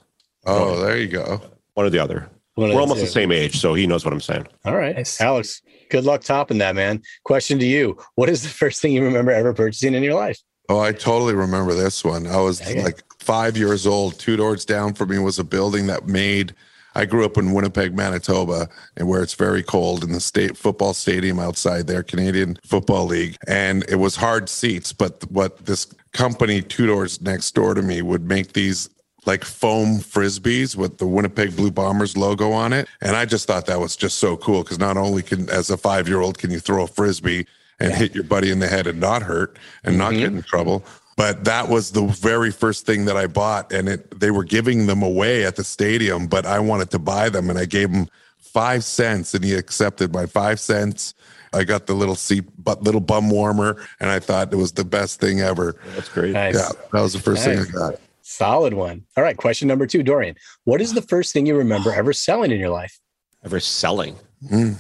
Oh, 0.48 0.80
there 0.84 0.98
you 0.98 1.08
go. 1.08 1.42
one 1.76 1.86
or 1.86 1.90
the 1.90 2.00
other. 2.00 2.30
One 2.56 2.74
We're 2.74 2.80
almost 2.82 3.00
two. 3.02 3.06
the 3.06 3.12
same 3.12 3.32
age, 3.32 3.60
so 3.60 3.74
he 3.74 3.86
knows 3.86 4.06
what 4.06 4.14
I'm 4.14 4.22
saying. 4.22 4.48
All 4.64 4.76
right. 4.76 4.96
Nice. 4.96 5.20
Alex, 5.22 5.62
good 5.90 6.04
luck 6.06 6.22
topping 6.24 6.58
that, 6.60 6.74
man. 6.76 7.02
Question 7.26 7.60
to 7.60 7.66
you. 7.66 7.98
What 8.16 8.30
is 8.30 8.44
the 8.44 8.50
first 8.50 8.82
thing 8.82 8.94
you 8.94 9.04
remember 9.04 9.32
ever 9.32 9.54
purchasing 9.54 9.94
in 9.94 10.04
your 10.04 10.14
life? 10.16 10.40
Oh, 10.70 10.80
I 10.80 10.92
totally 10.92 11.34
remember 11.36 11.74
this 11.74 12.04
one. 12.04 12.26
I 12.28 12.38
was 12.38 12.62
Okay. 12.62 12.84
like 12.84 13.04
five 13.20 13.56
years 13.58 13.86
old. 13.86 14.18
Two 14.20 14.36
doors 14.36 14.66
down 14.66 14.94
from 14.94 15.10
me 15.10 15.20
was 15.20 15.40
a 15.40 15.44
building 15.44 15.88
that 15.88 16.08
made. 16.08 16.54
I 16.98 17.06
grew 17.06 17.26
up 17.26 17.38
in 17.38 17.52
Winnipeg, 17.52 17.94
Manitoba, 17.94 18.70
and 18.96 19.08
where 19.08 19.22
it's 19.22 19.34
very 19.34 19.62
cold 19.62 20.04
in 20.04 20.14
the 20.14 20.22
state 20.22 20.56
football 20.58 20.94
stadium 20.94 21.40
outside 21.40 21.88
there, 21.88 22.04
Canadian 22.04 22.58
Football 22.64 23.06
League. 23.08 23.36
And 23.48 23.84
it 23.90 23.96
was 23.98 24.16
hard 24.16 24.48
seats, 24.48 24.94
but 24.94 25.30
what 25.30 25.66
this 25.66 25.88
company 26.14 26.62
two 26.62 26.88
doors 26.88 27.22
next 27.22 27.54
door 27.54 27.74
to 27.74 27.82
me 27.82 28.02
would 28.02 28.24
make 28.24 28.54
these 28.54 28.90
like 29.26 29.44
foam 29.44 29.98
frisbees 29.98 30.76
with 30.78 30.98
the 31.00 31.06
Winnipeg 31.08 31.56
Blue 31.56 31.72
Bombers 31.72 32.16
logo 32.16 32.52
on 32.52 32.72
it. 32.72 32.88
And 33.02 33.16
I 33.18 33.26
just 33.26 33.46
thought 33.48 33.66
that 33.66 33.80
was 33.80 33.96
just 33.98 34.20
so 34.20 34.38
cool 34.38 34.64
because 34.64 34.80
not 34.80 34.98
only 34.98 35.22
can, 35.24 35.50
as 35.50 35.70
a 35.70 35.78
five 35.78 36.08
year 36.08 36.22
old, 36.22 36.38
can 36.38 36.50
you 36.52 36.60
throw 36.60 36.84
a 36.84 36.88
frisbee 36.88 37.46
and 37.80 37.94
hit 37.94 38.16
your 38.16 38.24
buddy 38.24 38.52
in 38.52 38.60
the 38.60 38.68
head 38.68 38.88
and 38.88 39.00
not 39.00 39.22
hurt 39.22 39.58
and 39.84 39.98
not 39.98 40.14
get 40.14 40.32
in 40.32 40.42
trouble. 40.44 40.84
But 41.18 41.46
that 41.46 41.70
was 41.70 41.92
the 41.92 42.06
very 42.08 42.52
first 42.52 42.86
thing 42.86 43.06
that 43.06 43.16
I 43.16 43.28
bought, 43.28 43.72
and 43.72 43.88
it 43.88 44.20
they 44.20 44.32
were 44.32 44.44
giving 44.44 44.86
them 44.88 45.02
away 45.02 45.46
at 45.46 45.56
the 45.56 45.64
stadium, 45.64 46.28
but 46.28 46.46
I 46.46 46.60
wanted 46.60 46.92
to 46.92 47.00
buy 47.00 47.30
them, 47.30 47.50
and 47.50 47.58
I 47.58 47.66
gave 47.66 47.90
him 47.90 48.08
five 48.38 48.84
cents, 48.84 49.34
and 49.34 49.44
he 49.44 49.54
accepted 49.54 50.14
my 50.14 50.26
five 50.26 50.60
cents. 50.60 51.14
I 51.54 51.64
got 51.64 51.88
the 51.88 51.94
little 51.94 52.16
seat, 52.16 52.44
but 52.62 52.84
little 52.84 53.00
bum 53.00 53.30
warmer, 53.30 53.78
and 54.02 54.10
I 54.10 54.20
thought 54.20 54.52
it 54.52 54.58
was 54.58 54.74
the 54.74 54.84
best 54.84 55.22
thing 55.22 55.40
ever. 55.40 55.76
That's 55.96 56.10
great. 56.10 56.34
Nice. 56.34 56.56
Yeah, 56.56 56.70
that 56.92 57.02
was 57.02 57.14
the 57.14 57.20
first 57.20 57.48
Nice. 57.48 57.66
thing 57.66 57.76
I 57.76 57.92
got. 57.92 58.00
Solid 58.22 58.74
one. 58.74 59.06
All 59.16 59.24
right. 59.24 59.38
Question 59.38 59.70
number 59.70 59.88
two, 59.88 60.04
Dorian. 60.04 60.36
What 60.66 60.82
is 60.82 60.94
the 60.94 61.02
first 61.02 61.32
thing 61.32 61.46
you 61.46 61.56
remember 61.56 61.94
ever 61.96 62.12
selling 62.12 62.52
in 62.52 62.60
your 62.60 62.72
life? 62.72 63.00
ever 63.46 63.60
selling. 63.60 64.16
Mm. 64.52 64.76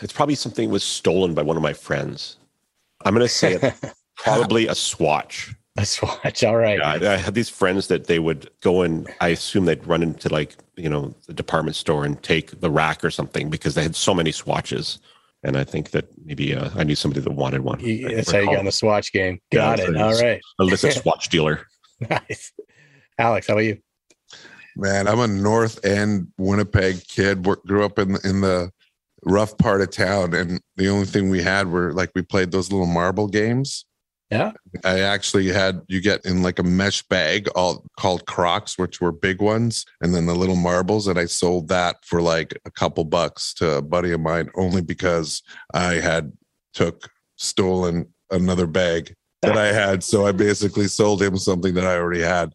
It's 0.00 0.12
probably 0.12 0.34
something 0.34 0.68
that 0.68 0.72
was 0.72 0.84
stolen 0.84 1.34
by 1.34 1.42
one 1.42 1.56
of 1.56 1.62
my 1.62 1.72
friends. 1.74 2.36
I'm 3.04 3.14
going 3.14 3.24
to 3.26 3.28
say 3.28 3.54
it, 3.54 3.74
probably 4.16 4.66
a 4.68 4.74
swatch. 4.74 5.54
A 5.76 5.84
swatch. 5.86 6.44
All 6.44 6.56
right. 6.56 6.78
Yeah, 6.78 7.10
I, 7.10 7.14
I 7.14 7.16
had 7.16 7.34
these 7.34 7.48
friends 7.48 7.88
that 7.88 8.06
they 8.06 8.18
would 8.18 8.50
go 8.60 8.82
and 8.82 9.08
I 9.20 9.28
assume 9.28 9.64
they'd 9.64 9.86
run 9.86 10.02
into 10.02 10.28
like, 10.28 10.56
you 10.76 10.88
know, 10.88 11.14
the 11.26 11.34
department 11.34 11.76
store 11.76 12.04
and 12.04 12.22
take 12.22 12.60
the 12.60 12.70
rack 12.70 13.04
or 13.04 13.10
something 13.10 13.50
because 13.50 13.74
they 13.74 13.82
had 13.82 13.96
so 13.96 14.14
many 14.14 14.32
swatches. 14.32 14.98
And 15.44 15.56
I 15.56 15.64
think 15.64 15.90
that 15.90 16.06
maybe 16.24 16.54
uh, 16.54 16.70
I 16.76 16.84
knew 16.84 16.94
somebody 16.94 17.20
that 17.20 17.32
wanted 17.32 17.62
one. 17.62 17.80
You- 17.80 18.08
That's 18.14 18.30
how 18.30 18.38
you 18.38 18.46
got 18.46 18.60
in 18.60 18.64
the 18.66 18.72
swatch 18.72 19.12
game. 19.12 19.40
Got 19.50 19.78
that's 19.78 19.88
it. 19.90 19.96
All 19.96 20.10
right. 20.12 20.40
All 20.58 20.68
it 20.68 20.72
is. 20.72 20.84
illicit 20.84 20.92
swatch 21.02 21.28
dealer. 21.30 21.66
Nice. 22.08 22.52
Alex, 23.18 23.46
how 23.48 23.54
about 23.54 23.64
you? 23.64 23.78
Man, 24.76 25.06
I'm 25.08 25.20
a 25.20 25.26
North 25.26 25.84
End 25.84 26.28
Winnipeg 26.38 27.06
kid. 27.06 27.42
Grew 27.66 27.84
up 27.84 27.98
in 27.98 28.16
in 28.24 28.40
the 28.40 28.70
rough 29.24 29.56
part 29.58 29.80
of 29.80 29.90
town, 29.90 30.34
and 30.34 30.60
the 30.76 30.88
only 30.88 31.06
thing 31.06 31.30
we 31.30 31.42
had 31.42 31.68
were 31.68 31.92
like 31.92 32.10
we 32.14 32.22
played 32.22 32.50
those 32.50 32.70
little 32.70 32.86
marble 32.86 33.28
games. 33.28 33.84
Yeah. 34.30 34.52
I 34.82 35.00
actually 35.00 35.48
had 35.48 35.82
you 35.88 36.00
get 36.00 36.24
in 36.24 36.42
like 36.42 36.58
a 36.58 36.62
mesh 36.62 37.02
bag, 37.02 37.48
all 37.54 37.84
called 37.98 38.24
Crocs, 38.26 38.78
which 38.78 38.98
were 38.98 39.12
big 39.12 39.42
ones, 39.42 39.84
and 40.00 40.14
then 40.14 40.24
the 40.24 40.34
little 40.34 40.56
marbles, 40.56 41.06
and 41.06 41.18
I 41.18 41.26
sold 41.26 41.68
that 41.68 41.96
for 42.04 42.22
like 42.22 42.58
a 42.64 42.70
couple 42.70 43.04
bucks 43.04 43.52
to 43.54 43.76
a 43.76 43.82
buddy 43.82 44.10
of 44.12 44.20
mine, 44.20 44.48
only 44.56 44.80
because 44.80 45.42
I 45.74 45.94
had 45.94 46.32
took 46.72 47.10
stolen 47.36 48.08
another 48.30 48.66
bag 48.66 49.14
that 49.42 49.58
I 49.58 49.66
had. 49.66 50.02
So 50.02 50.26
I 50.26 50.32
basically 50.32 50.88
sold 50.88 51.20
him 51.20 51.36
something 51.36 51.74
that 51.74 51.84
I 51.84 51.96
already 51.96 52.22
had. 52.22 52.54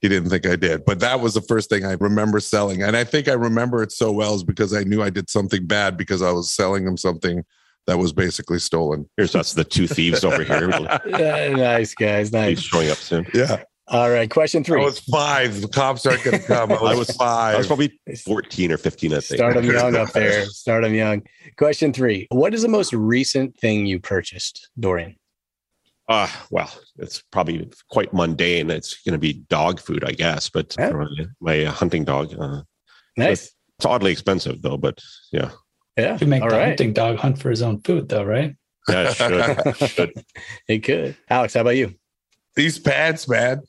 He 0.00 0.08
didn't 0.08 0.30
think 0.30 0.46
I 0.46 0.54
did, 0.56 0.84
but 0.84 1.00
that 1.00 1.20
was 1.20 1.34
the 1.34 1.40
first 1.40 1.68
thing 1.68 1.84
I 1.84 1.92
remember 2.00 2.38
selling. 2.38 2.82
And 2.82 2.96
I 2.96 3.02
think 3.04 3.26
I 3.26 3.32
remember 3.32 3.82
it 3.82 3.90
so 3.90 4.12
well 4.12 4.34
is 4.36 4.44
because 4.44 4.72
I 4.72 4.84
knew 4.84 5.02
I 5.02 5.10
did 5.10 5.28
something 5.28 5.66
bad 5.66 5.96
because 5.96 6.22
I 6.22 6.30
was 6.30 6.50
selling 6.52 6.86
him 6.86 6.96
something 6.96 7.44
that 7.88 7.98
was 7.98 8.12
basically 8.12 8.58
stolen. 8.60 9.08
Here's 9.16 9.34
us, 9.34 9.54
the 9.54 9.64
two 9.64 9.86
thieves 9.88 10.22
over 10.24 10.44
here. 10.44 10.68
Yeah, 11.06 11.48
nice, 11.50 11.94
guys. 11.94 12.32
Nice. 12.32 12.58
He's 12.58 12.62
showing 12.62 12.90
up 12.90 12.98
soon. 12.98 13.26
Yeah. 13.34 13.62
All 13.88 14.10
right. 14.10 14.30
Question 14.30 14.62
three. 14.62 14.76
I 14.76 14.80
three. 14.82 14.84
was 14.84 15.00
five. 15.00 15.60
The 15.62 15.68
cops 15.68 16.04
aren't 16.06 16.22
going 16.22 16.38
to 16.38 16.46
come. 16.46 16.70
I 16.70 16.74
was, 16.80 16.82
I 16.92 16.94
was- 16.94 17.16
five. 17.16 17.54
I 17.54 17.58
was 17.58 17.66
probably 17.66 17.98
14 18.24 18.70
or 18.70 18.76
15, 18.76 19.12
I 19.12 19.14
think. 19.20 19.38
Start 19.38 19.54
them 19.54 19.64
young 19.64 19.96
up 19.96 20.12
there. 20.12 20.44
Start 20.44 20.84
them 20.84 20.94
young. 20.94 21.22
Question 21.56 21.92
three. 21.92 22.26
What 22.30 22.52
is 22.54 22.62
the 22.62 22.68
most 22.68 22.92
recent 22.92 23.56
thing 23.56 23.86
you 23.86 23.98
purchased, 23.98 24.68
Dorian? 24.78 25.16
Uh, 26.08 26.28
well, 26.50 26.72
it's 26.98 27.22
probably 27.30 27.68
quite 27.90 28.12
mundane. 28.14 28.70
It's 28.70 29.02
going 29.02 29.12
to 29.12 29.18
be 29.18 29.34
dog 29.50 29.78
food, 29.80 30.04
I 30.04 30.12
guess, 30.12 30.48
but 30.48 30.74
Yeah. 30.78 30.88
uh, 31.02 31.06
my 31.40 31.64
hunting 31.64 32.04
dog. 32.04 32.34
Uh, 32.38 32.62
Nice. 33.16 33.52
it's 33.76 33.84
oddly 33.84 34.12
expensive, 34.12 34.62
though, 34.62 34.78
but 34.78 34.98
yeah. 35.32 35.50
Yeah. 35.98 36.16
Should 36.16 36.28
make 36.28 36.42
All 36.42 36.48
the 36.50 36.56
right. 36.56 36.68
hunting 36.68 36.92
dog 36.92 37.18
hunt 37.18 37.38
for 37.38 37.50
his 37.50 37.60
own 37.62 37.80
food, 37.82 38.08
though, 38.08 38.24
right? 38.24 38.54
Yeah, 38.88 39.10
it 39.10 39.76
should. 39.76 39.90
should. 39.90 40.24
It 40.66 40.78
could. 40.78 41.14
Alex, 41.28 41.52
how 41.52 41.60
about 41.60 41.76
you? 41.76 41.94
These 42.56 42.78
pants, 42.78 43.28
man. 43.28 43.60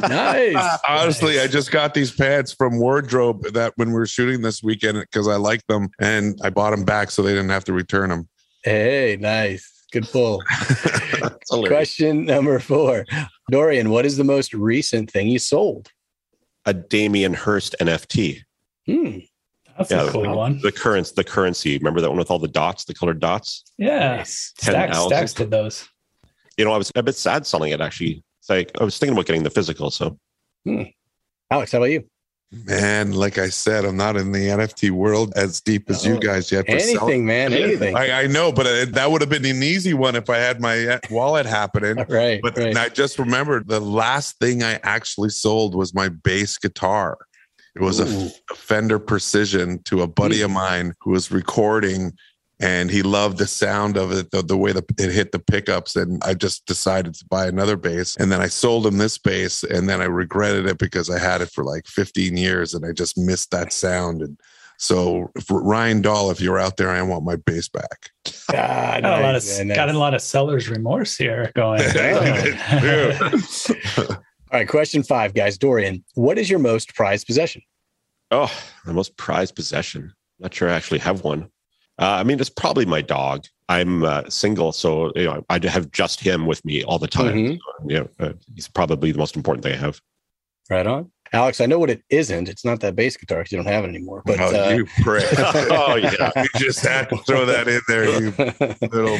Nice. 0.00 0.78
Honestly, 0.88 1.36
Nice. 1.36 1.44
I 1.44 1.46
just 1.46 1.70
got 1.70 1.94
these 1.94 2.10
pants 2.10 2.52
from 2.52 2.80
Wardrobe 2.80 3.44
that 3.52 3.72
when 3.76 3.88
we 3.88 3.94
were 3.94 4.06
shooting 4.06 4.42
this 4.42 4.60
weekend 4.60 4.98
because 5.00 5.28
I 5.28 5.36
liked 5.36 5.68
them 5.68 5.88
and 6.00 6.36
I 6.42 6.50
bought 6.50 6.70
them 6.72 6.84
back 6.84 7.12
so 7.12 7.22
they 7.22 7.30
didn't 7.32 7.50
have 7.50 7.64
to 7.66 7.72
return 7.72 8.10
them. 8.10 8.28
Hey, 8.64 9.16
nice. 9.20 9.70
Good 9.94 10.08
pull. 10.10 10.42
Question 11.68 12.24
number 12.24 12.58
four. 12.58 13.06
Dorian, 13.48 13.90
what 13.90 14.04
is 14.04 14.16
the 14.16 14.24
most 14.24 14.52
recent 14.52 15.08
thing 15.08 15.28
you 15.28 15.38
sold? 15.38 15.92
A 16.66 16.74
Damien 16.74 17.32
Hirst 17.32 17.76
NFT. 17.80 18.40
Hmm. 18.86 19.18
That's 19.78 19.92
Yeah, 19.92 20.08
a 20.08 20.10
cool 20.10 20.34
one. 20.36 20.60
The 20.62 20.72
currents, 20.72 21.12
the 21.12 21.22
currency. 21.22 21.78
Remember 21.78 22.00
that 22.00 22.08
one 22.10 22.18
with 22.18 22.28
all 22.32 22.40
the 22.40 22.48
dots, 22.48 22.86
the 22.86 22.94
colored 22.94 23.20
dots? 23.20 23.62
Yeah. 23.78 24.16
Nice. 24.16 24.52
Stacks, 24.58 24.98
Stacks 24.98 25.32
did 25.32 25.52
those. 25.52 25.88
You 26.56 26.64
know, 26.64 26.72
I 26.72 26.76
was 26.76 26.90
a 26.96 27.02
bit 27.04 27.14
sad 27.14 27.46
selling 27.46 27.70
it 27.70 27.80
actually. 27.80 28.24
It's 28.40 28.50
like 28.50 28.72
I 28.80 28.82
was 28.82 28.98
thinking 28.98 29.12
about 29.16 29.26
getting 29.26 29.44
the 29.44 29.50
physical. 29.50 29.92
So 29.92 30.18
Alex, 31.52 31.70
how 31.70 31.78
about 31.78 31.90
you? 31.92 32.04
Man, 32.66 33.12
like 33.12 33.38
I 33.38 33.48
said, 33.48 33.84
I'm 33.84 33.96
not 33.96 34.16
in 34.16 34.32
the 34.32 34.38
NFT 34.48 34.90
world 34.90 35.32
as 35.36 35.60
deep 35.60 35.90
as 35.90 36.04
you 36.06 36.14
Oh, 36.16 36.18
guys 36.18 36.50
yet. 36.52 36.66
but 36.66 36.80
sell- 36.80 37.02
Anything, 37.04 37.26
man. 37.26 37.52
Anything. 37.52 37.96
I, 37.96 38.22
I 38.22 38.26
know, 38.26 38.52
but 38.52 38.66
uh, 38.66 38.84
that 38.90 39.10
would 39.10 39.20
have 39.20 39.30
been 39.30 39.44
an 39.44 39.62
easy 39.62 39.94
one 39.94 40.14
if 40.16 40.30
I 40.30 40.38
had 40.38 40.60
my 40.60 40.86
uh, 40.86 40.98
wallet 41.10 41.46
happening. 41.46 41.96
right. 42.08 42.40
But 42.42 42.56
right. 42.56 42.76
I 42.76 42.88
just 42.88 43.18
remembered 43.18 43.68
the 43.68 43.80
last 43.80 44.38
thing 44.38 44.62
I 44.62 44.78
actually 44.82 45.30
sold 45.30 45.74
was 45.74 45.94
my 45.94 46.08
bass 46.08 46.56
guitar. 46.58 47.18
It 47.74 47.82
was 47.82 47.98
a, 47.98 48.30
a 48.52 48.54
Fender 48.54 48.98
Precision 49.00 49.82
to 49.84 50.02
a 50.02 50.06
buddy 50.06 50.42
of 50.42 50.50
mine 50.50 50.94
who 51.00 51.10
was 51.10 51.30
recording, 51.32 52.12
and 52.64 52.90
he 52.90 53.02
loved 53.02 53.36
the 53.36 53.46
sound 53.46 53.98
of 53.98 54.10
it, 54.10 54.30
the, 54.30 54.40
the 54.40 54.56
way 54.56 54.72
the, 54.72 54.82
it 54.98 55.12
hit 55.12 55.32
the 55.32 55.38
pickups. 55.38 55.96
And 55.96 56.22
I 56.24 56.32
just 56.32 56.64
decided 56.64 57.12
to 57.14 57.24
buy 57.26 57.46
another 57.46 57.76
bass. 57.76 58.16
And 58.16 58.32
then 58.32 58.40
I 58.40 58.46
sold 58.46 58.86
him 58.86 58.96
this 58.96 59.18
bass, 59.18 59.64
and 59.64 59.86
then 59.86 60.00
I 60.00 60.06
regretted 60.06 60.66
it 60.66 60.78
because 60.78 61.10
I 61.10 61.18
had 61.18 61.42
it 61.42 61.50
for 61.50 61.62
like 61.62 61.86
15 61.86 62.38
years 62.38 62.72
and 62.72 62.86
I 62.86 62.92
just 62.92 63.18
missed 63.18 63.50
that 63.50 63.70
sound. 63.70 64.22
And 64.22 64.40
so, 64.78 65.30
Ryan 65.50 66.00
Dahl, 66.00 66.30
if 66.30 66.40
you're 66.40 66.58
out 66.58 66.78
there, 66.78 66.88
I 66.88 67.02
want 67.02 67.24
my 67.24 67.36
bass 67.36 67.68
back. 67.68 68.10
Ah, 68.48 68.98
Got, 69.00 69.04
a 69.04 69.22
lot 69.22 69.36
of, 69.36 69.44
nice, 69.44 69.76
got 69.76 69.90
a 69.90 69.98
lot 69.98 70.14
of 70.14 70.22
seller's 70.22 70.70
remorse 70.70 71.18
here 71.18 71.52
going. 71.54 71.82
All 73.98 74.16
right. 74.52 74.66
Question 74.66 75.02
five, 75.02 75.34
guys. 75.34 75.58
Dorian, 75.58 76.02
what 76.14 76.38
is 76.38 76.48
your 76.48 76.60
most 76.60 76.94
prized 76.94 77.26
possession? 77.26 77.60
Oh, 78.30 78.50
my 78.86 78.92
most 78.92 79.18
prized 79.18 79.54
possession. 79.54 80.14
Not 80.38 80.54
sure 80.54 80.70
I 80.70 80.72
actually 80.72 81.00
have 81.00 81.24
one. 81.24 81.50
Uh, 81.98 82.10
I 82.10 82.24
mean, 82.24 82.40
it's 82.40 82.50
probably 82.50 82.86
my 82.86 83.02
dog. 83.02 83.44
I'm 83.68 84.04
uh, 84.04 84.28
single, 84.28 84.72
so 84.72 85.12
you 85.14 85.24
know, 85.24 85.44
I 85.48 85.60
have 85.66 85.90
just 85.90 86.20
him 86.20 86.46
with 86.46 86.64
me 86.64 86.84
all 86.84 86.98
the 86.98 87.06
time. 87.06 87.34
Mhm. 87.34 87.58
Yeah, 87.86 88.04
uh, 88.20 88.32
he's 88.54 88.68
probably 88.68 89.12
the 89.12 89.18
most 89.18 89.36
important 89.36 89.64
thing 89.64 89.74
I 89.74 89.78
have. 89.78 90.00
Right 90.68 90.86
on. 90.86 91.10
Alex, 91.32 91.60
I 91.60 91.66
know 91.66 91.78
what 91.78 91.90
it 91.90 92.02
isn't. 92.10 92.48
It's 92.48 92.64
not 92.64 92.80
that 92.80 92.94
bass 92.94 93.16
guitar 93.16 93.38
because 93.38 93.52
you 93.52 93.58
don't 93.58 93.66
have 93.66 93.84
it 93.84 93.88
anymore. 93.88 94.22
But 94.24 94.40
oh, 94.40 94.66
uh, 94.66 94.68
you 94.70 94.86
prick. 95.02 95.24
oh 95.38 95.96
yeah, 95.96 96.30
you 96.36 96.48
just 96.56 96.84
had 96.84 97.08
to 97.10 97.16
throw 97.18 97.46
that 97.46 97.68
in 97.68 97.80
there, 97.88 98.04
you 98.04 98.30
little 98.92 99.18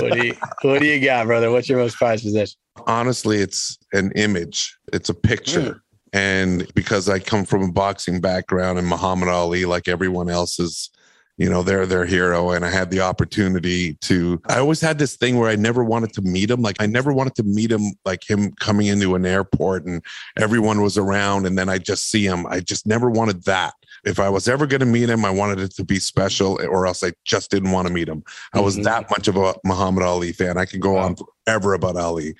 what 0.00 0.12
do 0.12 0.26
you 0.26 0.34
what 0.62 0.80
do 0.80 0.86
you 0.86 1.04
got, 1.04 1.26
brother? 1.26 1.50
What's 1.50 1.68
your 1.68 1.78
most 1.78 1.96
prized 1.96 2.24
possession? 2.24 2.56
honestly 2.86 3.38
it's 3.38 3.78
an 3.92 4.10
image 4.12 4.76
it's 4.92 5.08
a 5.08 5.14
picture 5.14 5.82
and 6.12 6.66
because 6.74 7.08
i 7.08 7.18
come 7.18 7.44
from 7.44 7.62
a 7.62 7.72
boxing 7.72 8.20
background 8.20 8.78
and 8.78 8.88
muhammad 8.88 9.28
ali 9.28 9.64
like 9.64 9.88
everyone 9.88 10.28
else 10.28 10.58
is 10.58 10.90
you 11.36 11.48
know 11.50 11.62
they're 11.62 11.86
their 11.86 12.04
hero. 12.06 12.50
And 12.50 12.64
i 12.64 12.70
had 12.70 12.90
the 12.90 13.00
opportunity 13.00 13.94
to 14.02 14.40
i 14.48 14.58
always 14.58 14.80
had 14.80 14.98
this 14.98 15.16
thing 15.16 15.38
where 15.38 15.50
i 15.50 15.56
never 15.56 15.82
wanted 15.82 16.12
to 16.14 16.22
meet 16.22 16.50
him. 16.50 16.62
Like 16.62 16.76
i 16.80 16.86
never 16.86 17.12
wanted 17.12 17.34
to 17.36 17.42
meet 17.42 17.70
him 17.72 17.92
like 18.04 18.28
him 18.28 18.52
coming 18.60 18.86
into 18.86 19.14
an 19.14 19.26
airport 19.26 19.84
and 19.86 20.02
everyone 20.36 20.80
was 20.80 20.96
around. 20.98 21.46
And 21.46 21.58
then 21.58 21.68
i 21.68 21.78
just 21.78 22.10
see 22.10 22.24
him. 22.24 22.46
I 22.46 22.60
just 22.60 22.86
never 22.86 23.10
wanted 23.10 23.44
that. 23.44 23.74
If 24.04 24.20
i 24.20 24.28
was 24.28 24.48
ever 24.48 24.66
going 24.66 24.80
to 24.80 24.86
meet 24.86 25.08
him 25.08 25.24
i 25.24 25.30
wanted 25.30 25.58
it 25.60 25.74
to 25.76 25.84
be 25.84 25.98
special 25.98 26.58
or 26.68 26.86
else 26.86 27.02
i 27.02 27.12
just 27.24 27.50
didn't 27.50 27.72
want 27.72 27.88
to 27.88 27.92
meet 27.94 28.08
him. 28.08 28.22
I 28.52 28.60
was 28.60 28.76
Mhm. 28.76 28.84
that 28.84 29.10
much 29.10 29.26
of 29.28 29.36
a 29.36 29.54
muhammad 29.64 30.04
ali 30.04 30.32
fan. 30.32 30.56
I 30.58 30.66
could 30.66 30.80
go 30.80 30.96
on 30.96 31.16
forever 31.16 31.74
about 31.74 31.96
ali. 31.96 32.34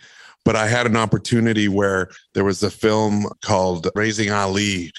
But 0.45 0.57
I 0.57 0.66
had 0.66 0.84
an 0.84 0.95
opportunity 0.95 1.68
where 1.68 2.11
there 2.34 2.45
was 2.45 2.62
a 2.62 2.70
film 2.70 3.26
called 3.40 3.88
Raising 3.95 4.30
Ali, 4.30 4.92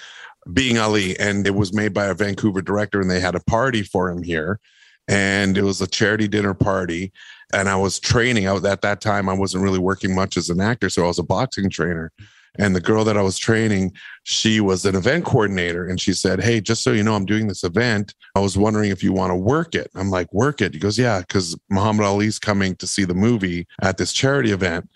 Being 0.53 0.77
Ali, 0.77 1.17
and 1.19 1.45
it 1.47 1.55
was 1.55 1.73
made 1.73 1.93
by 1.93 2.05
a 2.05 2.13
Vancouver 2.13 2.61
director, 2.61 3.01
and 3.01 3.09
they 3.09 3.19
had 3.19 3.35
a 3.35 3.39
party 3.41 3.83
for 3.83 4.09
him 4.09 4.23
here. 4.23 4.59
And 5.07 5.57
it 5.57 5.63
was 5.63 5.81
a 5.81 5.87
charity 5.87 6.27
dinner 6.27 6.53
party. 6.53 7.11
And 7.53 7.69
I 7.69 7.75
was 7.75 7.99
training 7.99 8.47
out 8.47 8.65
at 8.65 8.81
that 8.81 9.01
time. 9.01 9.29
I 9.29 9.33
wasn't 9.33 9.63
really 9.63 9.79
working 9.79 10.15
much 10.15 10.35
as 10.35 10.49
an 10.49 10.59
actor, 10.59 10.89
so 10.89 11.03
I 11.03 11.07
was 11.07 11.19
a 11.19 11.23
boxing 11.23 11.69
trainer. 11.69 12.11
And 12.57 12.75
the 12.75 12.81
girl 12.81 13.03
that 13.03 13.17
I 13.17 13.21
was 13.21 13.37
training, 13.37 13.93
she 14.23 14.61
was 14.61 14.85
an 14.85 14.95
event 14.95 15.25
coordinator. 15.25 15.85
And 15.85 15.99
she 15.99 16.13
said, 16.13 16.41
Hey, 16.41 16.61
just 16.61 16.83
so 16.83 16.91
you 16.91 17.03
know, 17.03 17.15
I'm 17.15 17.25
doing 17.25 17.47
this 17.47 17.63
event. 17.63 18.13
I 18.35 18.39
was 18.39 18.57
wondering 18.57 18.91
if 18.91 19.03
you 19.03 19.13
want 19.13 19.31
to 19.31 19.35
work 19.35 19.75
it. 19.75 19.91
I'm 19.95 20.09
like, 20.09 20.31
Work 20.33 20.61
it. 20.61 20.73
He 20.73 20.79
goes, 20.79 20.97
Yeah, 20.97 21.19
because 21.19 21.57
Muhammad 21.69 22.05
Ali's 22.05 22.39
coming 22.39 22.75
to 22.77 22.87
see 22.87 23.03
the 23.03 23.13
movie 23.13 23.67
at 23.81 23.97
this 23.97 24.13
charity 24.13 24.51
event 24.51 24.89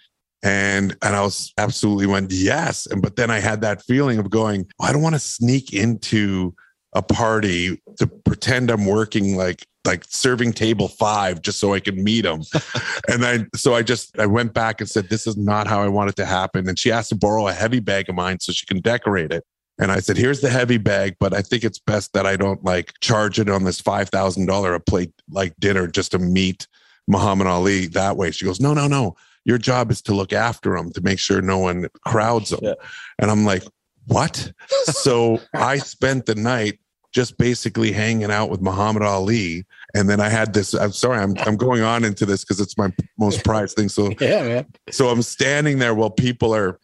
and 0.44 0.96
and 1.02 1.16
I 1.16 1.22
was 1.22 1.54
absolutely 1.58 2.08
went 2.08 2.32
yes 2.32 2.86
and 2.86 3.02
but 3.02 3.16
then 3.16 3.30
I 3.30 3.40
had 3.40 3.62
that 3.62 3.84
feeling 3.84 4.20
of 4.20 4.30
going 4.30 4.66
oh, 4.80 4.86
I 4.86 4.94
don't 4.94 5.02
want 5.02 5.16
to 5.16 5.20
sneak 5.20 5.74
into 5.74 6.54
a 6.94 7.02
party 7.02 7.82
to 7.98 8.08
pretend 8.08 8.72
I'm 8.72 8.86
working 8.86 9.36
like 9.36 9.66
like 9.86 10.04
serving 10.08 10.54
table 10.54 10.88
5 10.88 11.42
just 11.42 11.60
so 11.60 11.74
I 11.74 11.80
could 11.80 11.98
meet 11.98 12.26
him 12.26 12.44
and 13.08 13.26
I 13.26 13.46
so 13.56 13.76
I 13.76 13.82
just 13.82 14.18
I 14.18 14.26
went 14.26 14.54
back 14.54 14.80
and 14.80 14.90
said 14.90 15.10
this 15.10 15.28
is 15.28 15.38
not 15.38 15.68
how 15.68 15.82
I 15.82 15.88
want 15.88 16.10
it 16.10 16.16
to 16.18 16.26
happen 16.26 16.68
and 16.70 16.80
she 16.80 16.92
asked 16.92 17.10
to 17.10 17.16
borrow 17.16 17.48
a 17.48 17.54
heavy 17.54 17.80
bag 17.80 18.10
of 18.10 18.16
mine 18.16 18.40
so 18.40 18.52
she 18.52 18.66
can 18.66 18.80
decorate 18.80 19.32
it 19.32 19.44
and 19.80 19.94
I 19.94 20.02
said, 20.02 20.18
here's 20.18 20.42
the 20.42 20.50
heavy 20.50 20.78
bag, 20.78 21.16
but 21.20 21.34
I 21.34 21.42
think 21.42 21.64
it's 21.64 21.80
best 21.80 22.12
that 22.12 22.26
I 22.26 22.36
don't 22.36 22.64
like 22.66 22.94
charge 23.00 23.40
it 23.40 23.50
on 23.50 23.64
this 23.64 23.82
$5,000 23.82 24.76
a 24.76 24.80
plate 24.82 25.14
like 25.32 25.54
dinner 25.58 25.88
just 25.88 26.12
to 26.12 26.20
meet 26.20 26.68
Muhammad 27.08 27.48
Ali 27.48 27.88
that 27.88 28.18
way. 28.18 28.32
She 28.32 28.44
goes, 28.44 28.60
no, 28.60 28.74
no, 28.74 28.88
no. 28.88 29.16
Your 29.50 29.58
job 29.58 29.90
is 29.90 30.00
to 30.04 30.14
look 30.14 30.32
after 30.32 30.78
them 30.78 30.92
to 30.92 31.02
make 31.02 31.18
sure 31.18 31.42
no 31.42 31.58
one 31.58 31.88
crowds 32.06 32.52
them. 32.52 32.60
Yeah. 32.62 32.76
And 33.18 33.32
I'm 33.32 33.46
like, 33.46 33.64
what? 34.06 34.52
so 34.84 35.40
I 35.56 35.80
spent 35.80 36.28
the 36.28 36.36
night 36.36 36.78
just 37.12 37.36
basically 37.40 37.92
hanging 37.92 38.30
out 38.30 38.52
with 38.52 38.62
Muhammad 38.62 39.02
Ali. 39.02 39.66
And 39.96 40.08
then 40.08 40.20
I 40.20 40.30
had 40.30 40.54
this. 40.54 40.76
I'm 40.76 40.92
sorry, 40.92 41.18
I'm 41.18 41.36
I'm 41.40 41.58
going 41.58 41.82
on 41.82 42.04
into 42.04 42.28
this 42.28 42.44
because 42.44 42.60
it's 42.60 42.78
my 42.78 42.94
most 43.18 43.44
prized 43.44 43.76
thing. 43.76 43.90
So 43.90 44.12
Yeah, 44.20 44.44
man. 44.44 44.66
so 44.92 45.10
I'm 45.10 45.24
standing 45.24 45.80
there 45.80 45.96
while 45.96 46.12
people 46.12 46.54
are 46.54 46.80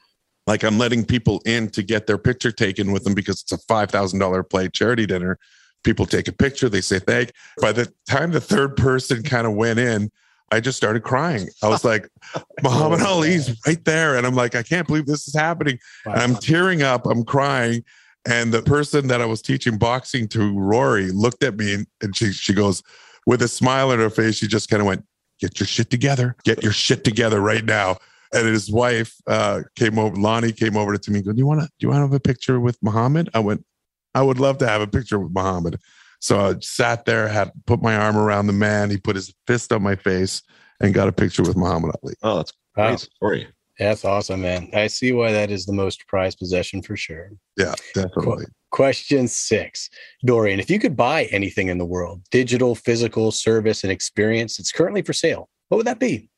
like 0.47 0.63
I'm 0.63 0.79
letting 0.79 1.05
people 1.05 1.43
in 1.45 1.69
to 1.69 1.83
get 1.83 2.07
their 2.07 2.17
picture 2.17 2.51
taken 2.51 2.91
with 2.91 3.03
them 3.03 3.13
because 3.13 3.43
it's 3.43 3.51
a 3.51 3.59
five 3.67 3.91
thousand 3.91 4.17
dollar 4.17 4.41
play 4.41 4.69
charity 4.69 5.05
dinner. 5.05 5.37
People 5.83 6.07
take 6.07 6.27
a 6.27 6.33
picture, 6.33 6.67
they 6.67 6.81
say 6.81 6.97
thank. 6.97 7.31
By 7.61 7.73
the 7.73 7.93
time 8.09 8.31
the 8.31 8.41
third 8.41 8.75
person 8.75 9.21
kind 9.21 9.45
of 9.45 9.53
went 9.53 9.77
in, 9.77 10.09
I 10.51 10.59
just 10.59 10.77
started 10.77 11.03
crying. 11.03 11.49
I 11.63 11.69
was 11.69 11.83
like, 11.83 12.07
Muhammad 12.63 13.01
Ali's 13.01 13.59
right 13.65 13.83
there. 13.83 14.15
And 14.15 14.27
I'm 14.27 14.35
like, 14.35 14.55
I 14.55 14.63
can't 14.63 14.87
believe 14.87 15.05
this 15.05 15.27
is 15.27 15.35
happening. 15.35 15.79
And 16.05 16.15
I'm 16.15 16.35
tearing 16.35 16.83
up, 16.83 17.05
I'm 17.05 17.23
crying. 17.23 17.83
And 18.27 18.53
the 18.53 18.61
person 18.61 19.07
that 19.07 19.21
I 19.21 19.25
was 19.25 19.41
teaching 19.41 19.77
boxing 19.77 20.27
to, 20.29 20.57
Rory, 20.57 21.11
looked 21.11 21.43
at 21.43 21.57
me 21.57 21.73
and, 21.73 21.87
and 22.01 22.15
she 22.15 22.31
she 22.31 22.53
goes, 22.53 22.81
with 23.25 23.41
a 23.41 23.47
smile 23.47 23.91
on 23.91 23.99
her 23.99 24.09
face, 24.09 24.35
she 24.35 24.47
just 24.47 24.69
kind 24.69 24.81
of 24.81 24.87
went, 24.87 25.05
Get 25.39 25.59
your 25.59 25.67
shit 25.67 25.89
together. 25.89 26.35
Get 26.45 26.63
your 26.63 26.71
shit 26.71 27.03
together 27.03 27.41
right 27.41 27.65
now. 27.65 27.97
And 28.33 28.47
his 28.47 28.71
wife 28.71 29.15
uh, 29.27 29.63
came 29.75 29.99
over, 29.99 30.15
Lonnie 30.15 30.53
came 30.53 30.77
over 30.77 30.97
to 30.97 31.11
me 31.11 31.19
and 31.19 31.25
go, 31.25 31.33
Do 31.33 31.39
you 31.39 31.45
want 31.45 31.61
to 31.61 31.67
do 31.67 31.71
you 31.79 31.89
want 31.89 31.99
to 31.99 32.03
have 32.03 32.13
a 32.13 32.19
picture 32.19 32.59
with 32.59 32.77
Muhammad? 32.81 33.29
I 33.33 33.39
went, 33.39 33.65
I 34.13 34.21
would 34.21 34.39
love 34.39 34.57
to 34.59 34.67
have 34.67 34.81
a 34.81 34.87
picture 34.87 35.19
with 35.19 35.33
Muhammad. 35.33 35.79
So 36.25 36.39
I 36.39 36.55
sat 36.59 37.05
there, 37.05 37.27
had 37.27 37.51
put 37.67 37.83
my 37.83 37.95
arm 37.95 38.17
around 38.17 38.47
the 38.47 38.53
man. 38.53 38.89
He 38.89 38.97
put 38.97 39.15
his 39.15 39.31
fist 39.45 39.71
on 39.71 39.83
my 39.83 39.95
face 39.95 40.41
and 40.81 40.91
got 40.91 41.07
a 41.07 41.11
picture 41.11 41.43
with 41.43 41.55
Muhammad 41.55 41.91
Ali. 42.01 42.15
Oh, 42.23 42.37
that's 42.37 42.51
a 42.51 42.81
Wow. 42.81 42.87
great 42.87 42.99
story. 42.99 43.47
That's 43.77 44.03
awesome, 44.03 44.41
man. 44.41 44.71
I 44.73 44.87
see 44.87 45.11
why 45.11 45.31
that 45.31 45.51
is 45.51 45.67
the 45.67 45.73
most 45.73 46.07
prized 46.07 46.39
possession 46.39 46.81
for 46.81 46.97
sure. 46.97 47.29
Yeah, 47.57 47.75
definitely. 47.93 48.45
Question 48.71 49.27
six 49.27 49.87
Dorian, 50.25 50.59
if 50.59 50.67
you 50.67 50.79
could 50.79 50.95
buy 50.95 51.25
anything 51.25 51.67
in 51.67 51.77
the 51.77 51.85
world, 51.85 52.23
digital, 52.31 52.73
physical, 52.73 53.31
service, 53.31 53.83
and 53.83 53.91
experience 53.91 54.57
that's 54.57 54.71
currently 54.71 55.03
for 55.03 55.13
sale, 55.13 55.47
what 55.69 55.77
would 55.77 55.85
that 55.85 55.99
be? 55.99 56.31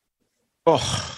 Oh, 0.66 1.18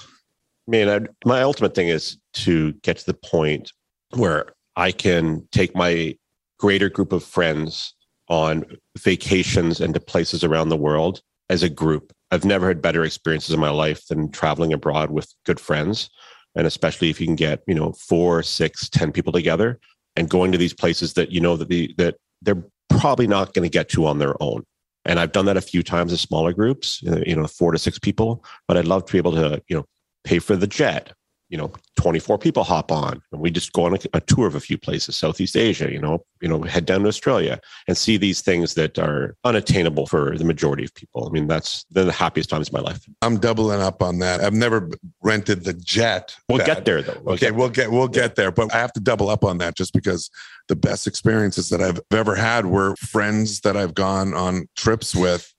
man, 0.68 0.90
I, 0.90 1.28
my 1.28 1.42
ultimate 1.42 1.74
thing 1.74 1.88
is 1.88 2.20
to 2.34 2.74
get 2.84 2.98
to 2.98 3.06
the 3.08 3.16
point 3.16 3.72
where 4.12 4.54
I 4.76 4.92
can 4.92 5.48
take 5.52 5.76
my 5.76 6.16
greater 6.60 6.90
group 6.90 7.12
of 7.14 7.24
friends 7.24 7.96
on 8.30 8.66
vacations 8.98 9.82
and 9.82 9.94
to 9.94 10.00
places 10.00 10.44
around 10.44 10.70
the 10.70 10.78
world 10.78 11.22
as 11.50 11.64
a 11.64 11.70
group. 11.70 12.14
I've 12.32 12.46
never 12.46 12.68
had 12.68 12.82
better 12.82 13.04
experiences 13.04 13.54
in 13.54 13.60
my 13.60 13.72
life 13.72 14.06
than 14.08 14.32
traveling 14.32 14.72
abroad 14.72 15.12
with 15.12 15.34
good 15.46 15.60
friends. 15.60 16.10
And 16.56 16.68
especially 16.68 17.10
if 17.10 17.20
you 17.20 17.28
can 17.28 17.36
get, 17.36 17.62
you 17.68 17.76
know, 17.76 17.94
four, 17.94 18.44
six, 18.44 18.90
ten 18.90 19.12
people 19.12 19.34
together 19.34 19.80
and 20.16 20.30
going 20.30 20.52
to 20.52 20.58
these 20.58 20.74
places 20.74 21.14
that 21.14 21.32
you 21.32 21.40
know 21.40 21.56
that 21.56 21.70
the 21.70 21.94
that 21.98 22.16
they're 22.42 22.64
probably 22.90 23.28
not 23.28 23.54
going 23.54 23.64
to 23.64 23.70
get 23.70 23.90
to 23.90 24.06
on 24.06 24.20
their 24.20 24.42
own. 24.42 24.64
And 25.06 25.20
I've 25.20 25.32
done 25.32 25.46
that 25.46 25.58
a 25.58 25.62
few 25.62 25.84
times 25.84 26.12
in 26.12 26.18
smaller 26.18 26.54
groups, 26.54 27.02
you 27.04 27.36
know, 27.36 27.48
four 27.48 27.72
to 27.72 27.80
six 27.80 27.98
people. 27.98 28.44
But 28.68 28.78
I'd 28.78 28.86
love 28.86 29.06
to 29.06 29.12
be 29.12 29.18
able 29.18 29.34
to, 29.34 29.62
you 29.68 29.78
know, 29.78 29.86
pay 30.24 30.40
for 30.40 30.56
the 30.56 30.68
jet. 30.68 31.14
You 31.50 31.58
know, 31.58 31.72
24 31.96 32.38
people 32.38 32.64
hop 32.64 32.92
on 32.92 33.22
and 33.32 33.42
we 33.42 33.50
just 33.50 33.74
go 33.74 33.86
on 33.86 33.96
a, 33.96 34.00
a 34.14 34.22
tour 34.22 34.46
of 34.46 34.54
a 34.56 34.60
few 34.60 34.78
places, 34.78 35.16
Southeast 35.16 35.58
Asia, 35.58 35.92
you 35.92 36.00
know, 36.00 36.24
you 36.42 36.48
know, 36.48 36.62
head 36.62 36.86
down 36.86 37.02
to 37.02 37.08
Australia 37.08 37.60
and 37.88 37.98
see 37.98 38.18
these 38.18 38.42
things 38.42 38.76
that 38.76 39.00
are 39.00 39.36
unattainable 39.44 40.06
for 40.06 40.38
the 40.38 40.46
majority 40.46 40.86
of 40.86 40.94
people. 40.94 41.28
I 41.28 41.32
mean, 41.32 41.48
that's 41.48 41.86
they're 41.90 42.06
the 42.06 42.12
happiest 42.12 42.50
times 42.52 42.68
of 42.68 42.74
my 42.74 42.80
life. 42.82 43.04
I'm 43.24 43.40
doubling 43.40 43.82
up 43.82 44.04
on 44.04 44.20
that. 44.20 44.42
I've 44.42 44.54
never 44.54 44.90
rented 45.24 45.64
the 45.64 45.74
jet. 45.74 46.36
We'll 46.48 46.60
that- 46.60 46.68
get 46.68 46.86
there 46.86 47.02
though. 47.02 47.20
We'll 47.24 47.34
Okay, 47.34 47.48
get 47.48 47.56
we'll 47.56 47.70
get 47.70 47.92
we'll 47.92 48.08
get 48.08 48.36
there, 48.36 48.52
but 48.52 48.74
I 48.74 48.78
have 48.78 48.94
to 48.94 49.00
double 49.00 49.30
up 49.30 49.44
on 49.44 49.58
that 49.58 49.76
just 49.76 49.94
because 49.94 50.30
the 50.68 50.76
best 50.76 51.08
experiences 51.08 51.70
that 51.70 51.82
I've 51.82 52.00
ever 52.12 52.36
had 52.36 52.68
were 52.68 52.96
friends 52.98 53.62
that 53.62 53.76
I've 53.76 53.96
gone 53.96 54.34
on 54.36 54.70
trips 54.76 55.16
with 55.16 55.52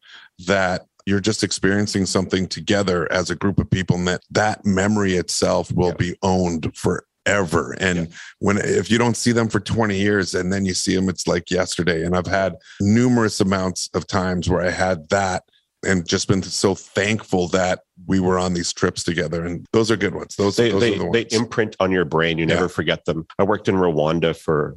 that 0.46 0.86
you're 1.10 1.20
just 1.20 1.42
experiencing 1.42 2.06
something 2.06 2.46
together 2.46 3.10
as 3.12 3.28
a 3.30 3.34
group 3.34 3.58
of 3.58 3.68
people 3.68 3.96
and 3.96 4.06
that 4.06 4.22
that 4.30 4.64
memory 4.64 5.14
itself 5.14 5.72
will 5.72 5.88
Yeah. 5.88 5.94
be 5.94 6.16
owned 6.22 6.70
forever 6.76 7.76
and 7.80 8.08
when 8.38 8.58
if 8.58 8.90
you 8.90 8.96
don't 8.96 9.16
see 9.16 9.32
them 9.32 9.48
for 9.48 9.60
20 9.60 9.96
years 9.98 10.34
and 10.34 10.52
then 10.52 10.64
you 10.64 10.72
see 10.72 10.94
them 10.94 11.08
it's 11.08 11.26
like 11.26 11.50
yesterday 11.50 12.04
and 12.04 12.16
I've 12.16 12.26
had 12.26 12.54
numerous 12.80 13.40
amounts 13.40 13.90
of 13.92 14.06
times 14.06 14.48
where 14.48 14.62
I 14.62 14.70
had 14.70 15.08
that 15.10 15.42
and 15.84 16.06
just 16.06 16.28
been 16.28 16.42
so 16.42 16.74
thankful 16.74 17.48
that 17.48 17.80
we 18.06 18.20
were 18.20 18.38
on 18.38 18.54
these 18.54 18.72
trips 18.72 19.02
together 19.02 19.44
and 19.44 19.66
those 19.72 19.90
are 19.90 19.96
good 19.96 20.14
ones 20.14 20.36
those, 20.36 20.56
they, 20.56 20.70
those 20.70 20.80
they, 20.80 20.94
are 20.94 20.98
the 20.98 21.10
they 21.10 21.36
imprint 21.36 21.74
on 21.80 21.90
your 21.90 22.04
brain. 22.04 22.38
You 22.38 22.46
never 22.46 22.62
Yeah. 22.62 22.68
forget 22.68 23.04
them. 23.04 23.26
I 23.38 23.42
worked 23.44 23.68
in 23.68 23.74
Rwanda 23.74 24.36
for, 24.36 24.76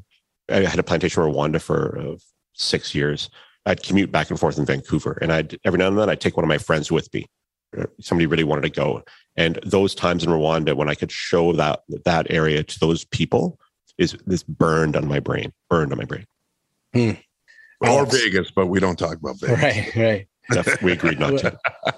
I 0.49 0.61
had 0.61 0.79
a 0.79 0.83
plantation 0.83 1.21
in 1.23 1.29
Rwanda 1.31 1.61
for 1.61 1.97
uh, 1.99 2.15
six 2.53 2.93
years. 2.95 3.29
I'd 3.65 3.83
commute 3.83 4.11
back 4.11 4.29
and 4.29 4.39
forth 4.39 4.57
in 4.57 4.65
Vancouver, 4.65 5.17
and 5.21 5.31
I'd 5.31 5.57
every 5.63 5.77
now 5.79 5.87
and 5.87 5.97
then 5.97 6.09
I'd 6.09 6.21
take 6.21 6.35
one 6.37 6.43
of 6.43 6.49
my 6.49 6.57
friends 6.57 6.91
with 6.91 7.13
me. 7.13 7.25
Uh, 7.77 7.85
Somebody 8.01 8.25
really 8.27 8.43
wanted 8.43 8.63
to 8.63 8.69
go, 8.69 9.03
and 9.35 9.57
those 9.65 9.95
times 9.95 10.23
in 10.23 10.29
Rwanda 10.29 10.75
when 10.75 10.89
I 10.89 10.95
could 10.95 11.11
show 11.11 11.53
that 11.53 11.81
that 12.05 12.27
area 12.29 12.63
to 12.63 12.79
those 12.79 13.05
people 13.05 13.57
is 13.97 14.15
this 14.25 14.43
burned 14.43 14.95
on 14.95 15.07
my 15.07 15.19
brain, 15.19 15.53
burned 15.69 15.91
on 15.91 15.97
my 15.97 16.05
brain. 16.05 16.25
or 17.81 18.05
Vegas, 18.05 18.51
but 18.51 18.67
we 18.67 18.79
don't 18.79 18.97
talk 18.97 19.17
about 19.17 19.39
Vegas. 19.39 19.61
Right, 19.61 19.95
right. 19.95 20.27
Def- 20.51 20.81
we 20.81 20.91
agreed 20.91 21.19
not 21.19 21.37
to. 21.39 21.57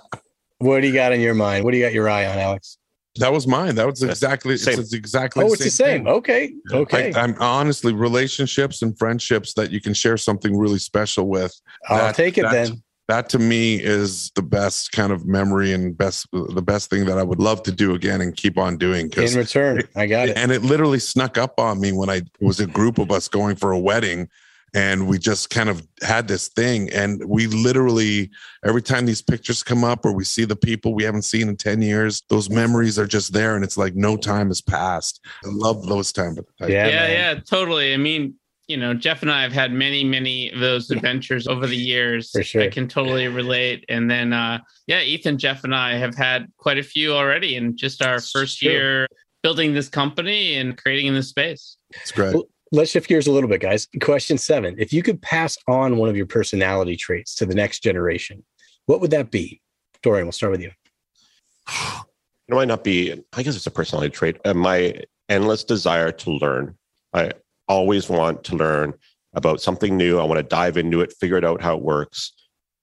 What 0.59 0.79
do 0.81 0.87
you 0.87 0.93
got 0.93 1.11
in 1.11 1.19
your 1.19 1.33
mind? 1.33 1.65
What 1.65 1.71
do 1.71 1.77
you 1.77 1.83
got 1.83 1.91
your 1.91 2.07
eye 2.09 2.25
on, 2.25 2.37
Alex? 2.39 2.77
That 3.17 3.31
was 3.31 3.47
mine. 3.47 3.75
That 3.75 3.87
was 3.87 4.03
exactly 4.03 4.57
Same. 4.57 4.79
it's 4.79 4.93
exactly 4.93 5.43
Oh, 5.43 5.53
it's 5.53 5.63
the 5.63 5.69
same. 5.69 6.03
thing. 6.03 6.07
Okay. 6.07 6.53
Okay. 6.71 7.13
I, 7.13 7.23
am 7.23 7.35
honestly 7.39 7.93
relationships 7.93 8.81
and 8.81 8.97
friendships 8.97 9.53
that 9.53 9.71
you 9.71 9.79
can 9.79 9.93
share 9.93 10.17
something 10.17 10.57
really 10.57 10.79
special 10.79 11.27
with. 11.29 11.53
I'll 11.87 11.97
that- 11.97 12.15
take 12.15 12.37
it 12.37 12.43
that's- 12.43 12.69
then. 12.69 12.81
That 13.07 13.29
to 13.29 13.37
me 13.39 13.75
is 13.75 14.31
the 14.33 14.41
best 14.41 14.91
kind 14.91 15.11
of 15.13 15.27
memory 15.27 15.73
and 15.73 15.95
best 15.95 16.25
the 16.31 16.61
best 16.63 16.89
thing 16.89 17.05
that 17.05 17.19
I 17.19 17.23
would 17.23 17.37
love 17.39 17.61
to 17.63 17.71
do 17.71 17.93
again 17.93 18.19
and 18.19 18.35
keep 18.35 18.57
on 18.57 18.77
doing. 18.77 19.11
'cause- 19.11 19.33
In 19.35 19.39
return, 19.39 19.83
I 19.95 20.07
got 20.07 20.29
it. 20.29 20.35
and 20.35 20.51
it 20.51 20.63
literally 20.63 20.97
snuck 20.97 21.37
up 21.37 21.59
on 21.59 21.79
me 21.79 21.91
when 21.91 22.09
I 22.09 22.15
it 22.15 22.27
was 22.41 22.59
a 22.59 22.65
group 22.65 22.97
of 22.97 23.11
us 23.11 23.27
going 23.27 23.57
for 23.57 23.71
a 23.71 23.77
wedding 23.77 24.27
and 24.73 25.07
we 25.07 25.17
just 25.17 25.49
kind 25.49 25.69
of 25.69 25.87
had 26.01 26.27
this 26.27 26.49
thing 26.49 26.89
and 26.91 27.23
we 27.27 27.47
literally 27.47 28.29
every 28.65 28.81
time 28.81 29.05
these 29.05 29.21
pictures 29.21 29.63
come 29.63 29.83
up 29.83 30.05
or 30.05 30.11
we 30.11 30.23
see 30.23 30.43
the 30.45 30.55
people 30.55 30.93
we 30.93 31.03
haven't 31.03 31.21
seen 31.21 31.47
in 31.47 31.55
10 31.55 31.81
years 31.81 32.23
those 32.29 32.49
memories 32.49 32.97
are 32.99 33.07
just 33.07 33.31
there 33.31 33.55
and 33.55 33.63
it's 33.63 33.77
like 33.77 33.95
no 33.95 34.17
time 34.17 34.47
has 34.47 34.61
passed 34.61 35.21
i 35.45 35.47
love 35.49 35.85
those 35.87 36.11
times 36.11 36.39
Yeah, 36.61 36.67
yeah, 36.67 36.85
man. 36.87 37.11
yeah, 37.11 37.33
totally. 37.49 37.93
I 37.93 37.97
mean, 37.97 38.35
you 38.67 38.77
know, 38.77 38.95
Jeff 38.95 39.21
and 39.21 39.31
I 39.31 39.43
have 39.43 39.51
had 39.53 39.71
many, 39.71 40.03
many 40.03 40.49
of 40.49 40.59
those 40.59 40.89
adventures 40.89 41.47
over 41.47 41.67
the 41.67 41.77
years. 41.77 42.31
For 42.31 42.41
sure. 42.41 42.63
I 42.63 42.67
can 42.69 42.87
totally 42.87 43.27
relate. 43.27 43.85
And 43.89 44.09
then, 44.09 44.33
uh, 44.33 44.57
yeah, 44.87 45.01
Ethan, 45.01 45.37
Jeff, 45.37 45.63
and 45.63 45.75
I 45.75 45.97
have 45.97 46.15
had 46.15 46.47
quite 46.57 46.79
a 46.79 46.83
few 46.83 47.13
already 47.13 47.57
in 47.57 47.77
just 47.77 48.01
our 48.03 48.15
It's 48.15 48.31
first 48.31 48.57
true. 48.57 48.71
year 48.71 49.07
building 49.43 49.75
this 49.75 49.87
company 49.87 50.55
and 50.55 50.75
creating 50.75 51.05
in 51.05 51.13
this 51.13 51.29
space. 51.29 51.77
it's 51.91 52.11
great 52.11 52.33
Well, 52.33 52.45
Let's 52.71 52.91
shift 52.91 53.07
gears 53.07 53.27
a 53.27 53.31
little 53.31 53.49
bit, 53.49 53.61
guys. 53.61 53.87
Question 54.01 54.37
seven. 54.37 54.75
If 54.77 54.91
you 54.91 55.03
could 55.03 55.21
pass 55.21 55.57
on 55.67 55.97
one 55.97 56.09
of 56.09 56.17
your 56.17 56.25
personality 56.25 56.95
traits 56.95 57.35
to 57.35 57.45
the 57.45 57.55
next 57.55 57.81
generation, 57.81 58.43
what 58.85 59.01
would 59.01 59.11
that 59.11 59.31
be? 59.31 59.61
Dorian, 60.01 60.25
we'll 60.25 60.31
start 60.31 60.51
with 60.51 60.61
you. 60.61 60.71
It 62.47 62.53
might 62.53 62.67
not 62.67 62.83
be, 62.83 63.23
I 63.33 63.43
guess 63.43 63.55
it's 63.55 63.65
a 63.65 63.71
personality 63.71 64.11
trait. 64.11 64.37
Uh, 64.45 64.53
my 64.53 65.01
endless 65.29 65.63
desire 65.63 66.11
to 66.11 66.31
learn. 66.31 66.77
I 67.13 67.31
always 67.67 68.09
want 68.09 68.43
to 68.45 68.55
learn 68.55 68.93
about 69.33 69.61
something 69.61 69.97
new. 69.97 70.19
I 70.19 70.23
want 70.23 70.37
to 70.37 70.43
dive 70.43 70.77
into 70.77 71.01
it, 71.01 71.13
figure 71.13 71.37
it 71.37 71.45
out 71.45 71.61
how 71.61 71.75
it 71.75 71.83
works. 71.83 72.33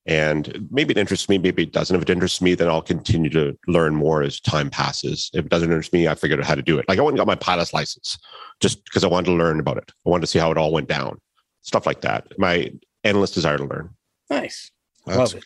And 0.06 0.66
maybe 0.70 0.90
it 0.92 0.98
interests 0.98 1.28
me, 1.28 1.38
maybe 1.38 1.62
it 1.62 1.72
doesn't. 1.72 1.94
If 1.94 2.02
it 2.02 2.10
interests 2.10 2.40
me, 2.42 2.54
then 2.54 2.68
I'll 2.68 2.82
continue 2.82 3.30
to 3.30 3.56
learn 3.68 3.94
more 3.94 4.22
as 4.22 4.40
time 4.40 4.68
passes. 4.68 5.30
If 5.32 5.44
it 5.46 5.48
doesn't 5.48 5.68
interest 5.70 5.92
me, 5.92 6.08
I 6.08 6.14
figured 6.16 6.40
out 6.40 6.46
how 6.46 6.56
to 6.56 6.62
do 6.62 6.78
it. 6.78 6.86
Like 6.88 6.98
I 6.98 7.02
went 7.02 7.12
and 7.12 7.18
got 7.18 7.26
my 7.28 7.36
pilot's 7.36 7.72
license 7.72 8.18
just 8.60 8.84
because 8.84 9.04
I 9.04 9.08
wanted 9.08 9.26
to 9.26 9.36
learn 9.36 9.60
about 9.60 9.76
it. 9.76 9.92
I 10.04 10.10
wanted 10.10 10.22
to 10.22 10.26
see 10.26 10.38
how 10.40 10.50
it 10.50 10.58
all 10.58 10.72
went 10.72 10.88
down. 10.88 11.20
Stuff 11.60 11.86
like 11.86 12.00
that. 12.00 12.36
My 12.38 12.72
endless 13.04 13.30
desire 13.30 13.58
to 13.58 13.64
learn. 13.64 13.90
Nice. 14.28 14.72
That's, 15.06 15.18
Love 15.18 15.34
it. 15.34 15.44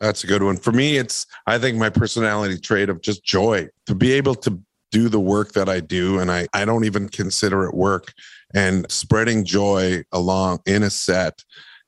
that's 0.00 0.24
a 0.24 0.26
good 0.26 0.42
one 0.42 0.58
for 0.58 0.70
me 0.72 0.98
it's 0.98 1.24
i 1.46 1.58
think 1.58 1.78
my 1.78 1.88
personality 1.88 2.58
trait 2.58 2.90
of 2.90 3.00
just 3.00 3.24
joy 3.24 3.66
to 3.86 3.94
be 3.94 4.12
able 4.12 4.34
to 4.34 4.60
do 4.92 5.08
the 5.08 5.18
work 5.18 5.52
that 5.52 5.70
i 5.70 5.80
do 5.80 6.18
and 6.18 6.30
i 6.30 6.46
i 6.52 6.66
don't 6.66 6.84
even 6.84 7.08
consider 7.08 7.64
it 7.64 7.72
work 7.74 8.12
and 8.52 8.84
spreading 8.90 9.42
joy 9.42 10.02
along 10.12 10.58
in 10.66 10.82
a 10.82 10.90
set 10.90 11.42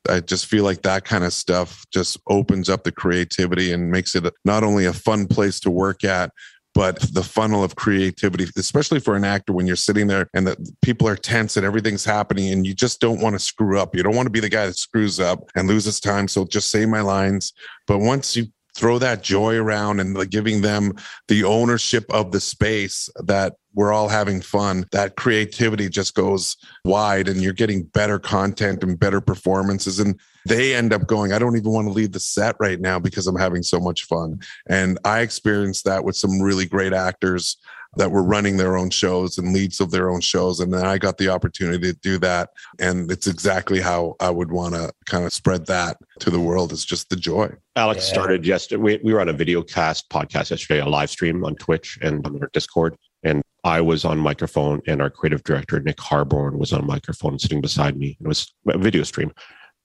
I 0.09 0.21
just 0.21 0.47
feel 0.47 0.65
like 0.65 0.83
that 0.83 1.05
kind 1.05 1.25
of 1.25 1.33
stuff 1.33 1.85
just 1.93 2.19
opens 2.29 2.69
up 2.69 2.85
the 2.85 2.93
creativity 2.93 3.73
and 3.73 3.91
makes 3.91 4.15
it 4.15 4.25
not 4.45 4.65
only 4.65 4.87
a 4.87 4.93
fun 4.93 5.27
place 5.27 5.61
to 5.61 5.71
work 5.71 6.05
at, 6.05 6.31
but 6.75 7.01
the 7.15 7.23
funnel 7.23 7.65
of 7.65 7.75
creativity, 7.75 8.47
especially 8.59 9.01
for 9.01 9.17
an 9.17 9.25
actor 9.25 9.55
when 9.55 9.67
you're 9.67 9.77
sitting 9.77 10.09
there 10.09 10.29
and 10.35 10.47
the 10.47 10.75
people 10.83 11.09
are 11.09 11.17
tense 11.17 11.57
and 11.57 11.65
everything's 11.65 12.05
happening 12.05 12.53
and 12.53 12.67
you 12.67 12.75
just 12.75 13.01
don't 13.01 13.23
want 13.23 13.35
to 13.35 13.39
screw 13.39 13.81
up. 13.81 13.97
You 13.97 14.03
don't 14.03 14.15
want 14.15 14.27
to 14.27 14.31
be 14.31 14.41
the 14.41 14.51
guy 14.51 14.67
that 14.67 14.77
screws 14.77 15.19
up 15.19 15.51
and 15.55 15.69
loses 15.69 16.01
time. 16.01 16.29
So 16.29 16.45
just 16.45 16.71
say 16.71 16.85
my 16.85 17.01
lines. 17.01 17.55
But 17.87 18.01
once 18.01 18.37
you 18.37 18.49
throw 18.77 18.99
that 18.99 19.23
joy 19.23 19.57
around 19.57 20.01
and 20.01 20.15
like 20.15 20.31
giving 20.31 20.61
them 20.61 20.93
the 21.29 21.45
ownership 21.45 22.05
of 22.11 22.31
the 22.31 22.41
space 22.41 23.09
that 23.25 23.55
we're 23.75 23.93
all 23.93 24.09
having 24.09 24.41
fun 24.41 24.87
that 24.93 25.17
creativity 25.17 25.89
just 25.89 26.15
goes 26.15 26.57
wide 26.85 27.29
and 27.29 27.43
you're 27.43 27.53
getting 27.53 27.85
better 27.85 28.19
content 28.19 28.83
and 28.83 28.99
better 28.99 29.21
performances. 29.21 29.99
And 29.99 30.19
they 30.47 30.75
end 30.75 30.93
up 30.93 31.07
going 31.09 31.33
i 31.33 31.41
don't 31.41 31.57
even 31.57 31.73
want 31.73 31.89
to 31.89 31.93
leave 31.93 32.13
the 32.13 32.21
set 32.21 32.55
right 32.61 32.81
now 32.81 33.01
because 33.01 33.27
i'm 33.27 33.37
having 33.37 33.63
so 33.63 33.81
much 33.81 34.05
fun. 34.05 34.39
And 34.69 34.99
i 35.05 35.21
experienced 35.21 35.85
that 35.87 36.05
with 36.05 36.17
some 36.17 36.41
really 36.41 36.67
great 36.67 36.93
actors 36.93 37.57
that 37.97 38.11
were 38.11 38.23
running 38.23 38.57
their 38.57 38.77
own 38.77 38.91
shows 38.91 39.39
and 39.39 39.53
leads 39.53 39.81
of 39.81 39.91
their 39.91 40.11
own 40.11 40.21
shows. 40.21 40.61
And 40.61 40.73
then 40.73 40.85
I 40.85 40.99
got 40.99 41.19
the 41.19 41.29
opportunity 41.29 41.93
to 41.93 41.99
do 42.01 42.19
that. 42.19 42.51
And 42.79 43.11
it's 43.11 43.27
exactly 43.27 43.81
how 43.81 44.17
I 44.21 44.31
would 44.31 44.53
want 44.53 44.75
to 44.75 44.93
kind 45.07 45.25
of 45.25 45.33
spread 45.33 45.67
that 45.67 45.97
to 46.21 46.31
the 46.31 46.41
world. 46.41 46.73
It's 46.73 46.85
just 46.85 47.09
the 47.11 47.17
joy. 47.17 47.51
Alex 47.75 48.07
yeah. 48.07 48.13
started 48.13 48.47
yesterday. 48.47 48.83
We, 48.83 49.01
we 49.03 49.15
were 49.15 49.21
on 49.21 49.29
a 49.29 49.33
video 49.33 49.63
cast 49.63 50.09
podcast 50.11 50.51
yesterday, 50.51 50.81
a 50.81 50.87
live 50.87 51.11
stream 51.11 51.45
on 51.45 51.57
Twitch 51.57 51.99
and 52.03 52.25
on 52.27 52.39
our 52.41 52.51
Discord. 52.53 52.97
And 53.23 53.43
I 53.65 53.81
was 53.81 54.05
on 54.05 54.19
microphone, 54.19 54.81
and 54.87 55.03
our 55.03 55.11
creative 55.11 55.43
director, 55.43 55.81
Nick 55.81 55.97
Harborn, 55.97 56.59
was 56.59 56.73
on 56.73 56.87
microphone 56.87 57.39
sitting 57.39 57.61
beside 57.61 57.97
me. 57.97 58.17
It 58.21 58.29
was 58.29 58.53
a 58.69 58.79
video 58.79 59.03
stream. 59.03 59.33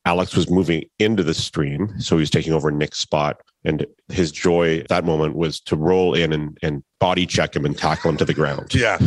Alex 0.06 0.36
was 0.36 0.50
moving 0.50 0.84
into 1.00 1.24
the 1.24 1.34
stream. 1.34 2.00
So 2.00 2.16
he 2.18 2.22
was 2.22 2.30
taking 2.30 2.54
over 2.54 2.72
Nick's 2.72 3.00
spot. 3.00 3.42
And 3.64 3.86
his 4.10 4.32
joy 4.32 4.80
at 4.80 4.90
that 4.90 5.06
moment 5.06 5.36
was 5.36 5.60
to 5.62 5.76
roll 5.76 6.14
in 6.14 6.34
and, 6.34 6.58
and 6.62 6.84
body 7.02 7.26
check 7.26 7.54
him 7.56 7.66
and 7.66 7.78
tackle 7.78 8.12
him 8.12 8.18
to 8.18 8.24
the 8.24 8.34
ground. 8.34 8.74
Yeah. 8.74 8.98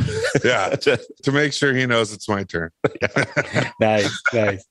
Yeah. 0.44 0.70
to 1.22 1.32
make 1.32 1.54
sure 1.54 1.72
he 1.72 1.86
knows 1.86 2.12
it's 2.12 2.28
my 2.28 2.42
turn. 2.42 2.70
nice. 3.80 4.20
Nice. 4.34 4.66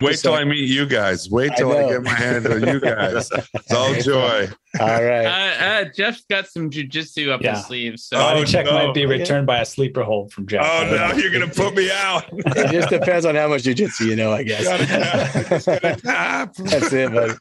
Wait 0.00 0.18
till 0.18 0.34
I 0.34 0.44
meet 0.44 0.68
you 0.68 0.84
guys. 0.84 1.30
Wait 1.30 1.52
till 1.56 1.72
I, 1.72 1.84
I 1.84 1.88
get 1.88 2.02
my 2.02 2.10
hand 2.10 2.46
on 2.46 2.66
you 2.66 2.80
guys. 2.80 3.30
It's 3.54 3.72
all 3.72 3.94
joy. 4.00 4.48
All 4.78 5.02
right. 5.02 5.24
Uh, 5.24 5.64
uh, 5.64 5.84
Jeff's 5.94 6.24
got 6.28 6.46
some 6.48 6.68
jujitsu 6.68 7.30
up 7.30 7.40
yeah. 7.40 7.56
his 7.56 7.66
sleeve. 7.66 7.98
So 7.98 8.18
body 8.18 8.40
oh, 8.40 8.44
check 8.44 8.66
no. 8.66 8.72
might 8.72 8.92
be 8.92 9.06
returned 9.06 9.46
by 9.46 9.60
a 9.60 9.64
sleeper 9.64 10.02
hold 10.02 10.32
from 10.32 10.46
Jeff. 10.46 10.62
Oh 10.64 10.90
no, 10.90 11.16
you're 11.16 11.32
gonna 11.32 11.48
put 11.48 11.74
me 11.74 11.90
out. 11.90 12.24
it 12.32 12.72
just 12.72 12.90
depends 12.90 13.24
on 13.24 13.36
how 13.36 13.48
much 13.48 13.62
jujitsu 13.62 14.06
you 14.06 14.16
know, 14.16 14.32
I 14.32 14.42
guess. 14.42 14.66
That's 16.58 16.92
it, 16.92 17.12
buddy. 17.12 17.34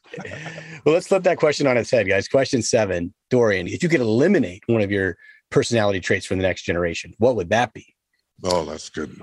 Well, 0.86 0.94
let's 0.94 1.08
flip 1.08 1.24
that 1.24 1.38
question 1.38 1.68
on 1.68 1.78
its 1.78 1.92
head, 1.92 2.08
guys. 2.08 2.30
Question 2.30 2.62
seven, 2.62 3.14
Dorian. 3.30 3.68
If 3.68 3.84
you 3.84 3.90
could 3.90 4.02
eliminate 4.02 4.64
one 4.68 4.82
of 4.82 4.92
your 4.92 5.18
personality 5.50 6.00
traits 6.00 6.26
from 6.26 6.38
the 6.38 6.44
next 6.44 6.62
generation, 6.62 7.14
what 7.18 7.36
would 7.36 7.50
that 7.50 7.74
be? 7.74 7.96
Oh, 8.44 8.64
that's 8.64 8.90
good. 8.90 9.20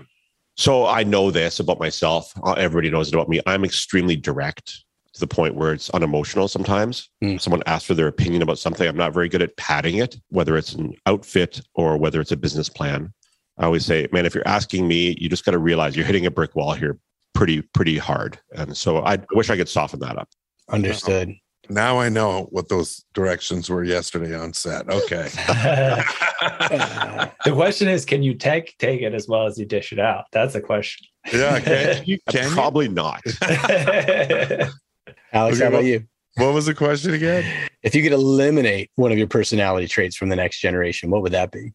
So 0.63 0.87
I 0.87 1.03
know 1.03 1.33
this 1.33 1.59
about 1.59 1.81
myself. 1.81 2.33
Uh, 2.41 2.53
everybody 2.53 2.89
knows 2.89 3.09
it 3.09 3.15
about 3.15 3.29
me. 3.29 3.41
I'm 3.47 3.65
extremely 3.65 4.15
direct 4.15 4.85
to 5.13 5.19
the 5.19 5.27
point 5.27 5.57
where 5.57 5.73
it's 5.73 5.91
unemotional 5.91 6.47
sometimes. 6.47 7.11
Mm. 7.21 7.41
Someone 7.41 7.65
asks 7.67 7.85
for 7.85 7.95
their 7.95 8.07
opinion 8.07 8.43
about 8.43 8.61
something. 8.61 8.87
I'm 8.87 8.97
not 8.97 9.13
very 9.13 9.29
good 9.29 9.43
at 9.43 9.57
padding 9.57 9.97
it, 9.97 10.19
whether 10.29 10.57
it's 10.57 10.75
an 10.75 10.95
outfit 11.07 11.61
or 11.75 11.97
whether 11.97 12.21
it's 12.21 12.31
a 12.31 12.37
business 12.37 12.69
plan. 12.69 13.13
I 13.59 13.65
always 13.65 13.85
say, 13.85 14.07
man, 14.13 14.25
if 14.25 14.37
you're 14.37 14.47
asking 14.47 14.87
me, 14.87 15.17
you 15.19 15.29
just 15.29 15.45
got 15.45 15.51
to 15.51 15.59
realize 15.59 15.97
you're 15.97 16.07
hitting 16.07 16.27
a 16.27 16.31
brick 16.31 16.55
wall 16.55 16.75
here 16.75 16.97
pretty, 17.35 17.63
pretty 17.63 17.99
hard. 17.99 18.39
And 18.53 18.77
so 18.77 19.05
I 19.05 19.19
wish 19.33 19.51
I 19.51 19.57
could 19.57 19.69
soften 19.69 19.99
that 19.99 20.17
up. 20.17 20.29
Understood. 20.69 21.35
Now 21.69 22.01
I 22.01 22.09
know 22.09 22.49
what 22.51 22.69
those 22.69 23.05
directions 23.15 23.71
were 23.71 23.85
yesterday 23.85 24.37
on 24.37 24.53
set. 24.53 24.89
Okay. 24.89 25.29
the 27.45 27.53
question 27.53 27.89
is, 27.89 28.05
can 28.05 28.23
you 28.23 28.35
take 28.35 28.77
take 28.79 29.01
it 29.01 29.15
as 29.15 29.29
well 29.29 29.47
as 29.47 29.59
you 29.59 29.65
dish 29.65 29.93
it 29.93 30.01
out? 30.01 30.25
That's 30.33 30.55
the 30.55 30.61
question. 30.61 31.07
Yeah, 31.33 31.61
can 31.65 32.03
you? 32.05 32.19
Uh, 32.27 32.33
can 32.33 32.51
Probably 32.51 32.87
you? 32.87 32.93
not. 32.93 33.23
Alex, 35.33 35.57
okay, 35.57 35.65
how 35.65 35.69
about 35.69 35.85
you? 35.85 36.05
What 36.37 36.55
was 36.55 36.67
the 36.67 36.75
question 36.75 37.15
again? 37.15 37.45
If 37.83 37.95
you 37.95 38.03
could 38.03 38.13
eliminate 38.13 38.91
one 38.97 39.13
of 39.13 39.19
your 39.19 39.27
personality 39.27 39.87
traits 39.87 40.17
from 40.17 40.31
the 40.31 40.37
next 40.37 40.61
generation, 40.61 41.11
what 41.11 41.23
would 41.23 41.33
that 41.33 41.53
be? 41.53 41.73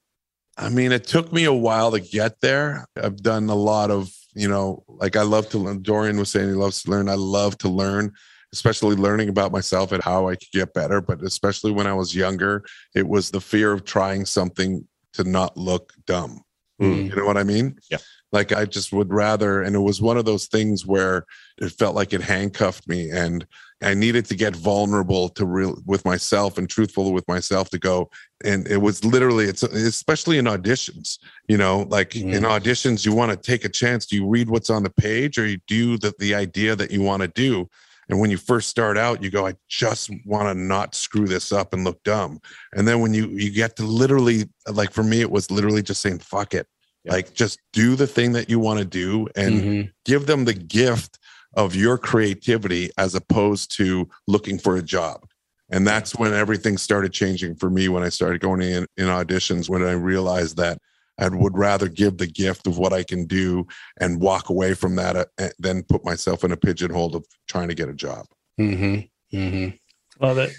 I 0.58 0.70
mean, 0.70 0.92
it 0.92 1.06
took 1.06 1.32
me 1.32 1.46
a 1.46 1.54
while 1.54 1.92
to 1.92 2.00
get 2.00 2.42
there. 2.42 2.88
I've 3.02 3.22
done 3.22 3.50
a 3.50 3.56
lot 3.56 3.92
of, 3.92 4.12
you 4.34 4.48
know, 4.48 4.84
like 4.88 5.16
I 5.16 5.22
love 5.22 5.48
to 5.50 5.60
learn. 5.60 5.84
Dorian 5.84 6.18
was 6.18 6.32
saying 6.32 6.48
he 6.50 6.56
loves 6.56 6.82
to 6.84 6.90
learn. 6.92 7.08
I 7.08 7.14
love 7.14 7.58
to 7.60 7.70
learn 7.70 8.14
especially 8.54 8.96
learning 8.96 9.30
about 9.30 9.52
myself 9.52 9.92
and 9.92 10.04
how 10.04 10.28
I 10.28 10.36
could 10.36 10.52
get 10.54 10.74
better. 10.74 11.02
But 11.02 11.22
especially 11.22 11.72
when 11.72 11.88
I 11.88 11.94
was 11.94 12.16
younger, 12.16 12.64
it 12.96 13.08
was 13.08 13.30
the 13.30 13.42
fear 13.42 13.74
of 13.74 13.84
trying 13.84 14.26
something 14.26 14.88
to 15.14 15.24
not 15.24 15.58
look 15.58 15.94
dumb. 16.06 16.44
Mm. 16.82 17.10
You 17.10 17.16
know 17.16 17.26
what 17.26 17.38
I 17.38 17.44
mean? 17.44 17.78
Yeah. 17.90 17.98
Like 18.32 18.52
I 18.52 18.66
just 18.66 18.92
would 18.92 19.12
rather, 19.12 19.64
and 19.64 19.76
it 19.76 19.80
was 19.80 20.02
one 20.02 20.18
of 20.18 20.26
those 20.26 20.48
things 20.48 20.86
where 20.86 21.26
it 21.60 21.70
felt 21.70 21.96
like 21.96 22.12
it 22.12 22.22
handcuffed 22.22 22.88
me, 22.88 23.10
and 23.10 23.48
I 23.82 23.94
needed 23.94 24.26
to 24.26 24.36
get 24.36 24.54
vulnerable 24.54 25.30
to 25.30 25.46
real 25.46 25.82
with 25.86 26.04
myself 26.04 26.58
and 26.58 26.70
truthful 26.70 27.14
with 27.14 27.26
myself 27.30 27.70
to 27.70 27.80
go. 27.80 28.10
And 28.44 28.68
it 28.68 28.78
was 28.78 29.06
literally, 29.06 29.46
it's 29.46 29.64
especially 29.64 30.40
in 30.40 30.46
auditions. 30.46 31.20
You 31.48 31.58
know, 31.58 31.88
like 31.90 32.12
mm. 32.12 32.34
in 32.34 32.44
auditions, 32.44 33.06
you 33.06 33.14
want 33.14 33.32
to 33.32 33.38
take 33.38 33.64
a 33.64 33.70
chance. 33.70 34.06
Do 34.06 34.18
you 34.18 34.28
read 34.28 34.50
what's 34.50 34.70
on 34.70 34.84
the 34.84 34.90
page, 34.90 35.38
or 35.38 35.48
you 35.48 35.60
do 35.66 35.98
the 35.98 36.14
the 36.20 36.36
idea 36.36 36.76
that 36.76 36.92
you 36.92 37.02
want 37.02 37.22
to 37.22 37.30
do? 37.30 37.70
And 38.10 38.20
when 38.20 38.32
you 38.32 38.38
first 38.38 38.70
start 38.70 38.98
out, 38.98 39.22
you 39.22 39.30
go, 39.30 39.48
I 39.48 39.56
just 39.68 40.10
want 40.26 40.48
to 40.48 40.54
not 40.54 40.96
screw 40.96 41.28
this 41.28 41.52
up 41.52 41.74
and 41.74 41.84
look 41.84 42.02
dumb. 42.04 42.40
And 42.74 42.88
then 42.88 43.02
when 43.02 43.14
you 43.14 43.28
you 43.28 43.52
get 43.52 43.76
to 43.78 43.84
literally 43.84 44.46
like 44.72 44.92
for 44.92 45.04
me, 45.04 45.22
it 45.22 45.32
was 45.32 45.52
literally 45.52 45.84
just 45.84 46.02
saying, 46.02 46.20
fuck 46.20 46.54
it. 46.54 46.68
Yeah. 47.04 47.14
Like 47.14 47.34
just 47.34 47.60
do 47.74 47.96
the 47.96 48.08
thing 48.08 48.34
that 48.34 48.50
you 48.50 48.60
want 48.60 48.80
to 48.80 48.86
do 48.86 49.28
and 49.36 49.56
mm-hmm. 49.56 49.90
give 50.06 50.26
them 50.26 50.46
the 50.46 50.54
gift 50.54 51.20
of 51.56 51.76
your 51.76 51.98
creativity 51.98 52.92
as 52.98 53.16
opposed 53.16 53.76
to 53.78 54.08
looking 54.28 54.60
for 54.60 54.78
a 54.78 54.82
job. 54.82 55.26
And 55.70 55.86
that's 55.86 56.16
when 56.16 56.34
everything 56.34 56.78
started 56.78 57.12
changing 57.12 57.56
for 57.56 57.70
me 57.70 57.90
when 57.90 58.04
I 58.04 58.10
started 58.10 58.40
going 58.40 58.62
in, 58.62 58.86
in 58.96 59.08
auditions, 59.08 59.70
when 59.70 59.84
I 59.84 59.92
realized 59.92 60.58
that 60.58 60.80
I 61.20 61.30
would 61.30 61.58
rather 61.58 61.88
give 61.88 62.18
the 62.18 62.28
gift 62.28 62.68
of 62.68 62.78
what 62.78 62.94
I 62.94 63.04
can 63.04 63.26
do 63.26 63.66
and 64.00 64.22
walk 64.22 64.50
away 64.50 64.74
from 64.74 64.96
that 64.98 65.16
uh, 65.16 65.50
than 65.60 65.84
put 65.84 66.06
myself 66.06 66.44
in 66.44 66.52
a 66.52 66.58
pigeonhole 66.58 67.16
of 67.16 67.26
trying 67.48 67.70
to 67.70 67.76
get 67.76 67.90
a 67.90 67.94
job. 67.94 68.28
Mm-hmm. 68.60 69.38
Mm-hmm. 69.38 70.24
Love 70.24 70.38
it. 70.38 70.54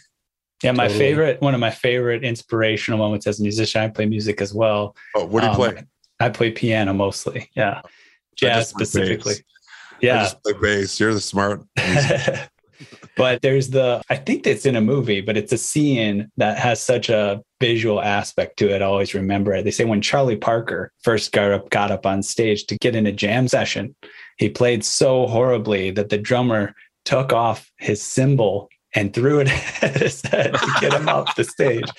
Yeah, 0.63 0.73
my 0.73 0.89
totally. 0.89 0.99
favorite, 0.99 1.41
one 1.41 1.55
of 1.55 1.61
my 1.61 1.71
favorite 1.71 2.25
inspirational 2.25 2.99
moments 2.99 3.27
as 3.27 3.39
a 3.39 3.43
musician. 3.43 3.81
I 3.81 3.89
play 3.89 4.07
music 4.07 4.41
as 4.41 4.53
well. 4.53 4.97
Oh, 5.15 5.25
what 5.25 5.41
do 5.41 5.47
you 5.47 5.53
um, 5.53 5.57
play? 5.57 5.85
I 6.21 6.29
play 6.31 6.51
piano 6.51 6.93
mostly. 6.93 7.49
Yeah, 7.55 7.83
jazz 8.35 8.69
specifically. 8.69 9.35
Bass. 9.35 9.43
Yeah, 10.01 10.21
I 10.21 10.23
just 10.25 10.43
play 10.43 10.55
bass. 10.61 10.99
You're 10.99 11.15
the 11.15 11.21
smart. 11.21 11.63
but 13.19 13.43
there's 13.43 13.71
the 13.71 14.01
I 14.09 14.17
think 14.17 14.47
it's 14.47 14.65
in 14.65 14.77
a 14.77 14.81
movie, 14.81 15.21
but 15.21 15.37
it's 15.37 15.53
a 15.53 15.59
scene 15.59 16.31
that 16.37 16.59
has 16.59 16.81
such 16.81 17.11
a 17.11 17.43
visual 17.61 18.01
aspect 18.01 18.59
to 18.59 18.75
it. 18.75 18.81
I 18.81 18.87
always 18.87 19.13
remember 19.13 19.53
it. 19.53 19.65
They 19.65 19.73
say 19.73 19.85
when 19.85 20.01
Charlie 20.01 20.37
Parker 20.37 20.93
first 21.03 21.33
got 21.33 21.51
up 21.51 21.71
got 21.71 21.91
up 21.91 22.07
on 22.07 22.23
stage 22.23 22.67
to 22.67 22.79
get 22.79 22.95
in 22.95 23.07
a 23.07 23.13
jam 23.13 23.49
session, 23.49 23.95
he 24.39 24.49
played 24.49 24.85
so 24.85 25.27
horribly 25.27 25.91
that 25.91 26.09
the 26.09 26.19
drummer 26.19 26.75
took 27.05 27.33
off 27.33 27.71
his 27.79 28.01
cymbal 28.01 28.69
and 28.95 29.13
threw 29.13 29.41
it 29.41 29.49
at 29.83 29.97
his 30.01 30.23
head 30.23 30.55
to 30.55 30.73
get 30.81 30.95
him 30.95 31.09
off 31.09 31.37
the 31.37 31.45
stage. 31.45 31.91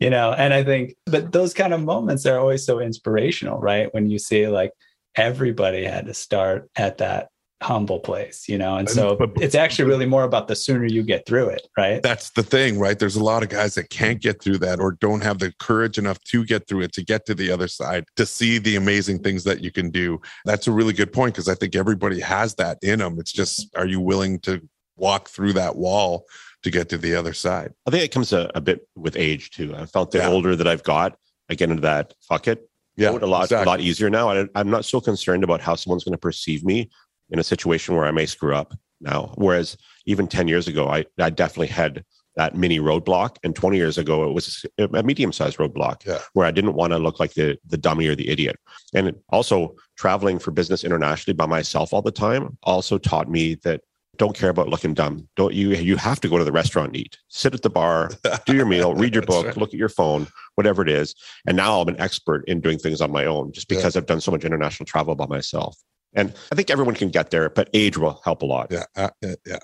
You 0.00 0.10
know, 0.10 0.32
and 0.32 0.52
I 0.52 0.64
think, 0.64 0.96
but 1.06 1.30
those 1.30 1.54
kind 1.54 1.72
of 1.72 1.80
moments 1.82 2.26
are 2.26 2.38
always 2.38 2.64
so 2.64 2.80
inspirational, 2.80 3.60
right? 3.60 3.92
When 3.94 4.10
you 4.10 4.18
see 4.18 4.48
like 4.48 4.72
everybody 5.14 5.84
had 5.84 6.06
to 6.06 6.14
start 6.14 6.68
at 6.74 6.98
that 6.98 7.28
humble 7.62 8.00
place, 8.00 8.48
you 8.48 8.58
know? 8.58 8.76
And 8.76 8.88
so 8.88 9.16
but, 9.16 9.30
it's 9.40 9.54
actually 9.54 9.86
really 9.86 10.06
more 10.06 10.24
about 10.24 10.48
the 10.48 10.56
sooner 10.56 10.84
you 10.84 11.02
get 11.02 11.26
through 11.26 11.48
it, 11.48 11.66
right? 11.76 12.02
That's 12.02 12.30
the 12.30 12.42
thing, 12.42 12.78
right? 12.78 12.98
There's 12.98 13.16
a 13.16 13.22
lot 13.22 13.42
of 13.42 13.48
guys 13.48 13.74
that 13.76 13.90
can't 13.90 14.20
get 14.20 14.42
through 14.42 14.58
that 14.58 14.80
or 14.80 14.92
don't 14.92 15.22
have 15.22 15.38
the 15.38 15.52
courage 15.58 15.98
enough 15.98 16.22
to 16.24 16.44
get 16.44 16.66
through 16.66 16.82
it, 16.82 16.92
to 16.92 17.04
get 17.04 17.26
to 17.26 17.34
the 17.34 17.50
other 17.50 17.68
side, 17.68 18.04
to 18.16 18.26
see 18.26 18.58
the 18.58 18.76
amazing 18.76 19.20
things 19.20 19.44
that 19.44 19.62
you 19.62 19.70
can 19.70 19.90
do. 19.90 20.20
That's 20.44 20.66
a 20.66 20.72
really 20.72 20.92
good 20.92 21.12
point 21.12 21.34
because 21.34 21.48
I 21.48 21.54
think 21.54 21.74
everybody 21.74 22.20
has 22.20 22.54
that 22.56 22.78
in 22.82 22.98
them. 22.98 23.18
It's 23.18 23.32
just, 23.32 23.74
are 23.76 23.86
you 23.86 24.00
willing 24.00 24.40
to 24.40 24.60
walk 24.96 25.28
through 25.28 25.54
that 25.54 25.76
wall 25.76 26.26
to 26.62 26.70
get 26.70 26.88
to 26.90 26.98
the 26.98 27.14
other 27.14 27.32
side? 27.32 27.72
I 27.86 27.90
think 27.90 28.04
it 28.04 28.12
comes 28.12 28.32
a, 28.32 28.50
a 28.54 28.60
bit 28.60 28.86
with 28.96 29.16
age 29.16 29.50
too. 29.50 29.74
I 29.74 29.86
felt 29.86 30.10
the 30.10 30.18
yeah. 30.18 30.28
older 30.28 30.56
that 30.56 30.68
I've 30.68 30.82
got, 30.82 31.16
I 31.50 31.54
get 31.54 31.70
into 31.70 31.82
that 31.82 32.14
fuck 32.28 32.48
it 32.48 32.68
yeah, 32.96 33.10
a 33.10 33.26
lot 33.26 33.44
exactly. 33.44 33.64
a 33.64 33.66
lot 33.66 33.80
easier 33.80 34.10
now. 34.10 34.28
I, 34.28 34.46
am 34.54 34.70
not 34.70 34.84
so 34.84 35.00
concerned 35.00 35.44
about 35.44 35.60
how 35.60 35.74
someone's 35.74 36.04
going 36.04 36.12
to 36.12 36.18
perceive 36.18 36.64
me 36.64 36.90
in 37.32 37.38
a 37.38 37.44
situation 37.44 37.96
where 37.96 38.04
I 38.04 38.12
may 38.12 38.26
screw 38.26 38.54
up 38.54 38.74
now. 39.00 39.32
Whereas 39.36 39.76
even 40.06 40.28
10 40.28 40.48
years 40.48 40.68
ago, 40.68 40.88
I, 40.88 41.04
I 41.18 41.30
definitely 41.30 41.68
had 41.68 42.04
that 42.36 42.54
mini 42.54 42.78
roadblock. 42.78 43.36
And 43.42 43.54
20 43.54 43.76
years 43.76 43.98
ago, 43.98 44.28
it 44.28 44.32
was 44.32 44.64
a 44.78 45.02
medium 45.02 45.32
sized 45.32 45.58
roadblock 45.58 46.06
yeah. 46.06 46.18
where 46.32 46.46
I 46.46 46.50
didn't 46.50 46.74
want 46.74 46.92
to 46.92 46.98
look 46.98 47.20
like 47.20 47.34
the, 47.34 47.58
the 47.66 47.76
dummy 47.76 48.06
or 48.06 48.14
the 48.14 48.28
idiot. 48.28 48.56
And 48.94 49.14
also, 49.30 49.74
traveling 49.96 50.38
for 50.38 50.50
business 50.50 50.82
internationally 50.82 51.34
by 51.34 51.46
myself 51.46 51.92
all 51.92 52.02
the 52.02 52.10
time 52.10 52.58
also 52.64 52.98
taught 52.98 53.30
me 53.30 53.54
that 53.56 53.82
don't 54.16 54.36
care 54.36 54.50
about 54.50 54.68
looking 54.68 54.94
dumb. 54.94 55.28
Don't 55.36 55.54
you? 55.54 55.70
You 55.70 55.96
have 55.96 56.20
to 56.20 56.28
go 56.28 56.38
to 56.38 56.44
the 56.44 56.52
restaurant 56.52 56.88
and 56.88 56.96
eat. 56.96 57.18
Sit 57.28 57.54
at 57.54 57.62
the 57.62 57.70
bar, 57.70 58.10
do 58.46 58.54
your 58.54 58.66
meal, 58.66 58.94
read 58.94 59.14
your 59.14 59.22
book, 59.22 59.46
right. 59.46 59.56
look 59.56 59.70
at 59.70 59.78
your 59.78 59.88
phone, 59.88 60.26
whatever 60.56 60.82
it 60.82 60.90
is. 60.90 61.14
And 61.46 61.56
now 61.56 61.80
I'm 61.80 61.88
an 61.88 62.00
expert 62.00 62.44
in 62.46 62.60
doing 62.60 62.78
things 62.78 63.00
on 63.00 63.10
my 63.10 63.24
own, 63.24 63.52
just 63.52 63.68
because 63.68 63.94
yeah. 63.94 64.00
I've 64.00 64.06
done 64.06 64.20
so 64.20 64.30
much 64.30 64.44
international 64.44 64.86
travel 64.86 65.14
by 65.14 65.26
myself. 65.26 65.78
And 66.14 66.34
I 66.50 66.54
think 66.54 66.70
everyone 66.70 66.94
can 66.94 67.08
get 67.08 67.30
there, 67.30 67.48
but 67.50 67.70
age 67.72 67.96
will 67.96 68.20
help 68.24 68.42
a 68.42 68.46
lot. 68.46 68.68
Yeah. 68.70 68.84
Uh, 68.96 69.10
yeah. 69.46 69.58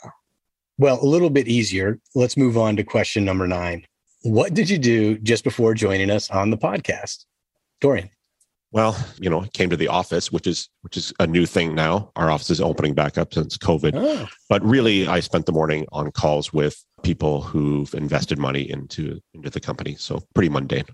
Well, 0.78 0.98
a 1.02 1.04
little 1.04 1.30
bit 1.30 1.48
easier. 1.48 1.98
Let's 2.14 2.36
move 2.36 2.56
on 2.56 2.76
to 2.76 2.84
question 2.84 3.24
number 3.24 3.46
nine. 3.46 3.84
What 4.22 4.54
did 4.54 4.70
you 4.70 4.78
do 4.78 5.18
just 5.18 5.44
before 5.44 5.74
joining 5.74 6.10
us 6.10 6.30
on 6.30 6.50
the 6.50 6.56
podcast? 6.56 7.24
Dorian. 7.80 8.10
Well, 8.70 8.96
you 9.18 9.30
know, 9.30 9.46
came 9.54 9.70
to 9.70 9.76
the 9.76 9.88
office, 9.88 10.30
which 10.30 10.46
is 10.46 10.68
which 10.82 10.96
is 10.96 11.12
a 11.18 11.26
new 11.26 11.46
thing 11.46 11.74
now. 11.74 12.12
Our 12.16 12.30
office 12.30 12.50
is 12.50 12.60
opening 12.60 12.92
back 12.92 13.16
up 13.16 13.32
since 13.32 13.56
COVID. 13.56 13.92
Oh, 13.94 14.28
But 14.48 14.62
really, 14.62 15.08
I 15.08 15.20
spent 15.20 15.46
the 15.46 15.52
morning 15.52 15.86
on 15.90 16.10
calls 16.10 16.52
with 16.52 16.84
people 17.02 17.40
who've 17.40 17.92
invested 17.94 18.38
money 18.38 18.70
into 18.70 19.20
into 19.32 19.48
the 19.48 19.60
company. 19.60 19.94
So 19.94 20.22
pretty 20.34 20.50
mundane. 20.50 20.84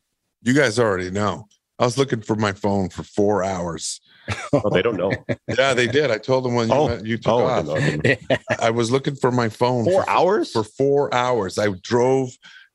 You 0.43 0.55
guys 0.55 0.79
already 0.79 1.11
know. 1.11 1.49
I 1.79 1.85
was 1.85 1.99
looking 1.99 2.21
for 2.21 2.37
my 2.37 2.53
phone 2.53 2.91
for 2.91 3.03
four 3.03 3.43
hours. 3.43 4.01
Oh, 4.53 4.71
they 4.71 4.83
don't 4.83 4.97
know. 4.97 5.13
Yeah, 5.59 5.75
they 5.75 5.87
did. 5.89 6.11
I 6.11 6.19
told 6.19 6.45
them 6.45 6.55
when 6.55 6.69
you, 6.69 6.75
Oh. 6.75 6.87
went- 6.87 7.05
you 7.07 7.17
took 7.19 7.33
oh, 7.33 7.45
I 7.45 7.59
off. 7.59 7.69
I 7.69 8.39
I 8.67 8.71
was 8.71 8.91
looking 8.91 9.17
for 9.17 9.31
my 9.33 9.49
phone 9.49 9.85
four 9.85 10.05
for, 10.05 10.11
hours. 10.11 10.53
for 10.53 10.63
four 10.65 11.13
hours. 11.13 11.59
I 11.59 11.69
drove 11.83 12.31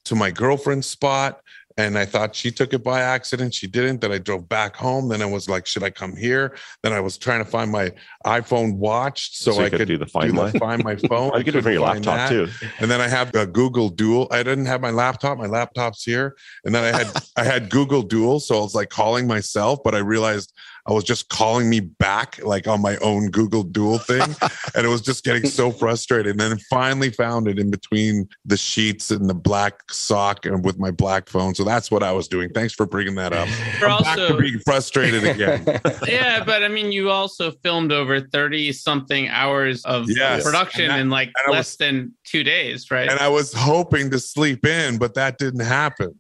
to 0.06 0.16
my 0.16 0.30
girlfriend's 0.32 0.88
spot 0.88 1.42
and 1.78 1.98
I 1.98 2.04
thought 2.04 2.36
she 2.36 2.52
took 2.52 2.74
it 2.74 2.84
by 2.84 3.00
accident. 3.00 3.54
She 3.54 3.66
didn't. 3.66 4.02
Then 4.02 4.12
I 4.12 4.18
drove 4.18 4.50
back 4.50 4.76
home. 4.76 5.08
Then 5.08 5.22
I 5.22 5.26
was 5.26 5.48
like, 5.48 5.66
should 5.66 5.84
I 5.84 5.90
come 5.90 6.14
here? 6.14 6.58
Then 6.84 6.92
I 6.92 7.00
was 7.00 7.18
trying 7.18 7.42
to 7.42 7.50
find 7.50 7.72
my 7.72 7.92
iPhone 8.26 8.76
watch 8.76 9.38
so, 9.38 9.54
So 9.54 9.62
I 9.62 9.70
could 9.70 9.80
could 9.80 9.88
do 9.88 9.98
the 9.98 10.06
Find 10.06 10.28
do 10.32 10.34
My. 10.34 10.52
find 10.52 10.84
my 10.84 10.96
phone. 11.10 11.32
I 11.34 11.42
could 11.42 11.54
do 11.54 11.60
it 11.60 11.62
from 11.62 11.72
your 11.72 11.84
laptop 11.84 12.18
that. 12.18 12.30
too. 12.30 12.50
And 12.80 12.92
then 12.92 13.00
I 13.00 13.08
have 13.08 13.34
a 13.34 13.46
Google 13.48 13.88
Duo. 13.88 14.28
I 14.30 14.44
didn't 14.44 14.66
have 14.66 14.82
my 14.82 14.90
laptop. 14.92 15.38
My 15.38 15.46
laptop's 15.48 16.04
here. 16.04 16.36
And 16.66 16.76
then 16.76 16.84
I 16.94 16.98
had 16.98 17.08
I 17.38 17.44
had 17.46 17.70
Google 17.70 18.02
Duo. 18.02 18.40
So 18.40 18.58
I 18.58 18.62
was 18.62 18.76
like 18.76 18.90
calling 18.90 19.26
myself, 19.26 19.80
but 19.82 19.96
I 19.96 20.00
realized 20.00 20.52
I 20.90 20.92
was 20.92 21.04
just 21.04 21.30
calling 21.30 21.70
me 21.70 21.82
back 21.82 22.40
like 22.44 22.68
on 22.68 22.82
my 22.82 22.98
own 22.98 23.30
Google 23.30 23.62
Duo 23.62 24.00
thing. 24.00 24.22
and 24.76 24.86
it 24.86 24.90
was 24.90 25.02
just 25.02 25.24
getting 25.24 25.46
so 25.48 25.70
frustrated. 25.70 26.32
And 26.32 26.40
then 26.40 26.58
finally 26.68 27.12
found 27.12 27.48
it 27.48 27.60
in 27.60 27.70
between 27.70 28.28
the 28.44 28.58
sheets 28.58 29.12
and 29.12 29.30
the 29.30 29.36
black 29.36 29.92
sock 29.92 30.48
and 30.48 30.66
with 30.66 30.80
my 30.80 30.90
black 30.90 31.30
phone. 31.30 31.54
So 31.54 31.64
that's 31.64 31.92
what 31.92 32.02
I 32.02 32.12
was 32.12 32.28
doing. 32.28 32.50
Thanks 32.50 32.74
for 32.74 32.88
bringing 32.88 33.14
that 33.16 33.34
up. 33.34 33.48
We're 33.80 33.88
I'm 33.88 34.02
back 34.02 34.16
to 34.18 34.24
also 34.24 34.40
being 34.42 34.58
frustrated 34.66 35.24
again. 35.26 35.64
yeah, 36.08 36.44
but 36.44 36.64
I 36.64 36.68
mean, 36.68 36.92
you 36.92 37.12
also 37.12 37.52
filmed 37.62 37.92
over 37.92 38.20
thirty 38.22 38.72
something 38.72 39.28
hours 39.30 39.86
of 39.86 40.06
Yes. 40.10 40.44
production 40.44 40.86
And 40.86 40.92
that- 40.92 41.00
in 41.02 41.10
like 41.12 41.32
less 41.48 41.58
was- 41.74 41.78
than 41.78 42.14
two 42.26 42.44
days, 42.44 42.90
right? 42.90 43.08
and 43.08 43.20
I 43.20 43.28
was 43.28 43.54
hoping 43.54 44.10
to 44.10 44.20
sleep 44.20 44.66
in, 44.66 44.98
but 44.98 45.14
that 45.14 45.38
didn't 45.38 45.60
happen. 45.66 46.20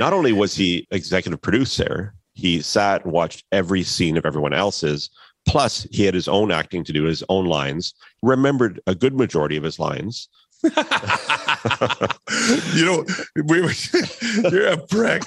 Not 0.00 0.12
only 0.12 0.32
was 0.32 0.56
he 0.56 0.88
executive 0.90 1.40
producer, 1.40 2.14
he 2.40 2.62
sat 2.62 3.04
and 3.04 3.12
watched 3.12 3.44
every 3.52 3.82
scene 3.82 4.16
of 4.16 4.24
everyone 4.24 4.54
else's. 4.54 5.10
Plus, 5.46 5.86
he 5.90 6.04
had 6.04 6.14
his 6.14 6.28
own 6.28 6.50
acting 6.50 6.84
to 6.84 6.92
do, 6.92 7.04
his 7.04 7.22
own 7.28 7.44
lines. 7.44 7.94
Remembered 8.22 8.80
a 8.86 8.94
good 8.94 9.14
majority 9.14 9.56
of 9.56 9.62
his 9.62 9.78
lines. 9.78 10.28
you 12.74 12.84
know, 12.84 13.04
we 13.44 13.60
you're 14.50 14.68
a 14.68 14.76
prick. 14.86 15.22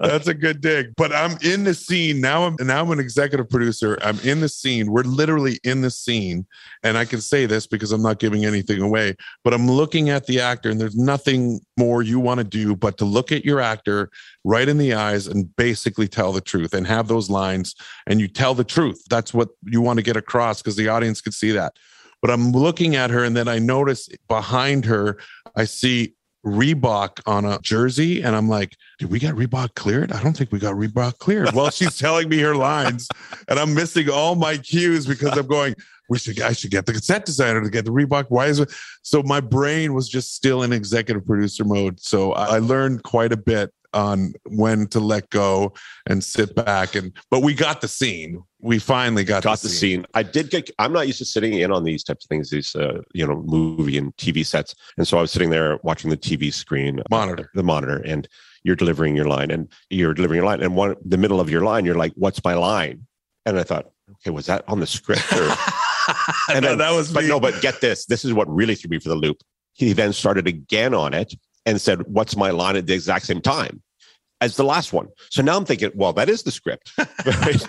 That's 0.00 0.26
a 0.26 0.34
good 0.34 0.60
dig. 0.60 0.94
But 0.96 1.12
I'm 1.12 1.36
in 1.42 1.64
the 1.64 1.74
scene 1.74 2.20
now. 2.20 2.44
I'm 2.44 2.56
now 2.60 2.82
I'm 2.82 2.90
an 2.90 3.00
executive 3.00 3.48
producer. 3.48 3.98
I'm 4.02 4.18
in 4.20 4.40
the 4.40 4.48
scene. 4.48 4.90
We're 4.90 5.02
literally 5.02 5.58
in 5.64 5.80
the 5.82 5.90
scene, 5.90 6.46
and 6.82 6.98
I 6.98 7.04
can 7.04 7.20
say 7.20 7.46
this 7.46 7.66
because 7.66 7.92
I'm 7.92 8.02
not 8.02 8.18
giving 8.18 8.44
anything 8.44 8.80
away. 8.80 9.14
But 9.44 9.54
I'm 9.54 9.70
looking 9.70 10.10
at 10.10 10.26
the 10.26 10.40
actor, 10.40 10.70
and 10.70 10.80
there's 10.80 10.96
nothing 10.96 11.60
more 11.78 12.02
you 12.02 12.18
want 12.18 12.38
to 12.38 12.44
do 12.44 12.74
but 12.74 12.98
to 12.98 13.04
look 13.04 13.30
at 13.32 13.44
your 13.44 13.60
actor 13.60 14.10
right 14.44 14.68
in 14.68 14.78
the 14.78 14.94
eyes 14.94 15.26
and 15.26 15.54
basically 15.56 16.08
tell 16.08 16.32
the 16.32 16.40
truth 16.40 16.74
and 16.74 16.86
have 16.86 17.08
those 17.08 17.30
lines, 17.30 17.74
and 18.06 18.20
you 18.20 18.28
tell 18.28 18.54
the 18.54 18.64
truth. 18.64 19.02
That's 19.08 19.32
what 19.32 19.50
you 19.64 19.80
want 19.80 19.98
to 19.98 20.02
get 20.02 20.16
across 20.16 20.60
because 20.60 20.76
the 20.76 20.88
audience 20.88 21.20
could 21.20 21.34
see 21.34 21.52
that. 21.52 21.74
But 22.20 22.30
I'm 22.30 22.52
looking 22.52 22.96
at 22.96 23.10
her, 23.10 23.24
and 23.24 23.36
then 23.36 23.48
I 23.48 23.58
notice 23.58 24.08
behind 24.28 24.84
her, 24.86 25.18
I 25.54 25.64
see 25.64 26.14
Reebok 26.44 27.20
on 27.26 27.44
a 27.44 27.58
jersey, 27.60 28.22
and 28.22 28.34
I'm 28.34 28.48
like, 28.48 28.76
"Did 28.98 29.10
we 29.10 29.18
get 29.18 29.34
Reebok 29.34 29.74
cleared? 29.74 30.12
I 30.12 30.22
don't 30.22 30.36
think 30.36 30.52
we 30.52 30.58
got 30.58 30.74
Reebok 30.74 31.18
cleared." 31.18 31.52
Well, 31.52 31.70
she's 31.70 31.98
telling 31.98 32.28
me 32.28 32.38
her 32.38 32.54
lines, 32.54 33.08
and 33.48 33.58
I'm 33.58 33.74
missing 33.74 34.08
all 34.08 34.34
my 34.34 34.56
cues 34.56 35.06
because 35.06 35.36
I'm 35.36 35.46
going. 35.46 35.74
We 36.10 36.18
should. 36.18 36.40
I 36.40 36.52
should 36.52 36.70
get 36.70 36.86
the 36.86 36.94
set 36.94 37.26
designer 37.26 37.62
to 37.62 37.68
get 37.68 37.84
the 37.84 37.90
Reebok. 37.90 38.26
Why 38.28 38.46
is 38.46 38.60
it? 38.60 38.72
So 39.02 39.22
my 39.22 39.40
brain 39.40 39.92
was 39.92 40.08
just 40.08 40.34
still 40.34 40.62
in 40.62 40.72
executive 40.72 41.26
producer 41.26 41.64
mode. 41.64 42.00
So 42.00 42.32
I 42.32 42.56
I 42.56 42.58
learned 42.60 43.02
quite 43.02 43.32
a 43.32 43.36
bit 43.36 43.72
on 43.92 44.32
when 44.44 44.86
to 44.88 45.00
let 45.00 45.28
go 45.30 45.72
and 46.06 46.22
sit 46.22 46.54
back. 46.54 46.94
And 46.94 47.12
but 47.30 47.42
we 47.42 47.54
got 47.54 47.80
the 47.80 47.88
scene. 47.88 48.42
We 48.60 48.78
finally 48.80 49.22
got, 49.22 49.44
Got 49.44 49.60
the 49.60 49.68
scene. 49.68 50.04
I 50.14 50.24
did 50.24 50.50
get. 50.50 50.68
I'm 50.80 50.92
not 50.92 51.06
used 51.06 51.18
to 51.18 51.24
sitting 51.24 51.54
in 51.54 51.70
on 51.70 51.84
these 51.84 52.02
types 52.02 52.24
of 52.24 52.28
things. 52.28 52.50
These, 52.50 52.74
uh, 52.74 53.02
you 53.14 53.24
know, 53.26 53.36
movie 53.46 53.96
and 53.96 54.16
TV 54.16 54.44
sets. 54.44 54.74
And 54.96 55.06
so 55.06 55.16
I 55.16 55.20
was 55.20 55.30
sitting 55.30 55.50
there 55.50 55.78
watching 55.84 56.10
the 56.10 56.16
TV 56.16 56.52
screen, 56.52 56.98
uh, 56.98 57.04
Monitor. 57.08 57.50
the 57.54 57.62
monitor, 57.62 58.02
and 58.04 58.28
you're 58.64 58.74
delivering 58.74 59.14
your 59.14 59.26
line, 59.26 59.52
and 59.52 59.68
you're 59.90 60.12
delivering 60.12 60.38
your 60.38 60.46
line, 60.46 60.60
and 60.60 60.74
one 60.74 60.96
the 61.04 61.16
middle 61.18 61.40
of 61.40 61.48
your 61.48 61.62
line, 61.62 61.84
you're 61.84 61.94
like, 61.94 62.12
"What's 62.16 62.42
my 62.42 62.54
line?" 62.54 63.06
And 63.46 63.58
I 63.58 63.62
thought, 63.62 63.90
okay, 64.14 64.30
was 64.30 64.46
that 64.46 64.64
on 64.68 64.80
the 64.80 64.86
script? 64.86 65.32
Or, 65.32 65.54
and 66.54 66.64
then- 66.64 66.78
that 66.78 66.90
was 66.92 67.12
but 67.12 67.22
me. 67.22 67.28
no, 67.28 67.38
but 67.38 67.60
get 67.62 67.80
this. 67.80 68.06
This 68.06 68.24
is 68.24 68.32
what 68.32 68.52
really 68.52 68.74
threw 68.74 68.90
me 68.90 68.98
for 68.98 69.08
the 69.08 69.14
loop. 69.14 69.38
He 69.72 69.92
then 69.92 70.12
started 70.12 70.48
again 70.48 70.94
on 70.94 71.14
it 71.14 71.32
and 71.64 71.80
said, 71.80 72.02
What's 72.08 72.36
my 72.36 72.50
line 72.50 72.76
at 72.76 72.86
the 72.86 72.94
exact 72.94 73.26
same 73.26 73.40
time 73.40 73.82
as 74.40 74.56
the 74.56 74.64
last 74.64 74.92
one? 74.92 75.08
So 75.30 75.42
now 75.42 75.56
I'm 75.56 75.64
thinking, 75.64 75.90
well, 75.94 76.12
that 76.14 76.28
is 76.28 76.42
the 76.42 76.50
script. 76.50 76.92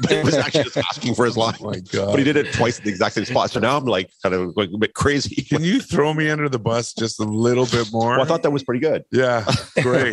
But 0.00 0.12
it 0.12 0.24
was 0.24 0.36
actually 0.36 0.62
just 0.62 0.76
asking 0.76 1.16
for 1.16 1.24
his 1.24 1.36
oh 1.36 1.40
line. 1.40 1.56
Oh 1.60 1.70
my 1.70 1.80
god! 1.80 2.10
But 2.12 2.18
he 2.20 2.24
did 2.24 2.36
it 2.36 2.52
twice 2.52 2.78
at 2.78 2.84
the 2.84 2.90
exact 2.90 3.16
same 3.16 3.24
spot. 3.24 3.50
So 3.50 3.58
now 3.58 3.76
I'm 3.76 3.84
like 3.84 4.08
kind 4.22 4.32
of 4.32 4.56
like 4.56 4.70
a 4.72 4.78
bit 4.78 4.94
crazy. 4.94 5.42
Can 5.48 5.64
you 5.64 5.80
throw 5.80 6.14
me 6.14 6.30
under 6.30 6.48
the 6.48 6.58
bus 6.60 6.94
just 6.94 7.18
a 7.18 7.24
little 7.24 7.66
bit 7.66 7.88
more? 7.92 8.10
Well, 8.10 8.20
I 8.22 8.24
thought 8.24 8.44
that 8.44 8.52
was 8.52 8.62
pretty 8.62 8.78
good. 8.80 9.04
yeah, 9.10 9.44
great. 9.82 10.12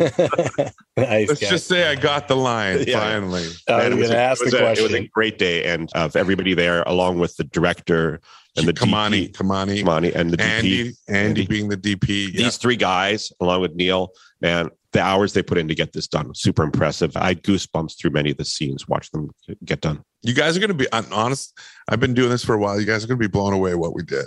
nice. 0.96 1.28
Let's 1.28 1.40
guys. 1.40 1.50
just 1.50 1.66
say 1.68 1.86
I 1.88 1.94
got 1.94 2.26
the 2.26 2.34
line 2.36 2.82
Yeah. 2.84 2.98
finally. 2.98 3.46
I 3.68 3.84
And 3.84 3.94
was 3.94 4.08
it 4.08 4.08
was 4.08 4.08
going 4.08 4.10
to 4.10 4.16
a- 4.16 4.20
ask 4.20 4.40
it 4.40 4.44
was 4.46 4.52
the 4.54 4.66
a- 4.66 4.72
It 4.72 4.82
was 4.82 4.94
a 4.94 5.06
great 5.06 5.38
day, 5.38 5.64
and 5.64 5.88
of 5.94 6.16
everybody 6.16 6.54
there, 6.54 6.82
along 6.82 7.20
with 7.20 7.36
the 7.36 7.44
director 7.44 8.20
and 8.56 8.66
the 8.66 8.72
Kamani, 8.72 9.28
DP, 9.30 9.32
Kamani, 9.36 9.82
Kamani 9.84 10.14
and 10.16 10.30
the 10.32 10.36
DP. 10.38 10.42
Andy, 10.44 10.80
Andy, 10.80 10.94
Andy. 11.08 11.46
being 11.46 11.68
the 11.68 11.76
DP. 11.76 12.32
Yeah. 12.34 12.42
these 12.44 12.56
three 12.56 12.76
guys, 12.76 13.32
along 13.40 13.60
with 13.60 13.74
Neil, 13.76 14.10
man, 14.40 14.70
the 14.96 15.02
hours 15.02 15.32
they 15.32 15.42
put 15.42 15.58
in 15.58 15.68
to 15.68 15.74
get 15.74 15.92
this 15.92 16.06
done, 16.08 16.34
super 16.34 16.62
impressive. 16.62 17.16
I 17.16 17.28
had 17.28 17.42
goosebumps 17.42 17.98
through 17.98 18.10
many 18.10 18.30
of 18.30 18.36
the 18.36 18.44
scenes, 18.44 18.88
watch 18.88 19.10
them 19.10 19.30
get 19.64 19.80
done. 19.80 20.02
You 20.22 20.34
guys 20.34 20.56
are 20.56 20.60
going 20.60 20.68
to 20.68 20.74
be 20.74 20.86
I'm 20.92 21.06
honest. 21.12 21.56
I've 21.88 22.00
been 22.00 22.14
doing 22.14 22.30
this 22.30 22.44
for 22.44 22.54
a 22.54 22.58
while. 22.58 22.80
You 22.80 22.86
guys 22.86 23.04
are 23.04 23.06
going 23.06 23.20
to 23.20 23.28
be 23.28 23.30
blown 23.30 23.52
away 23.52 23.74
what 23.74 23.94
we 23.94 24.02
did. 24.02 24.26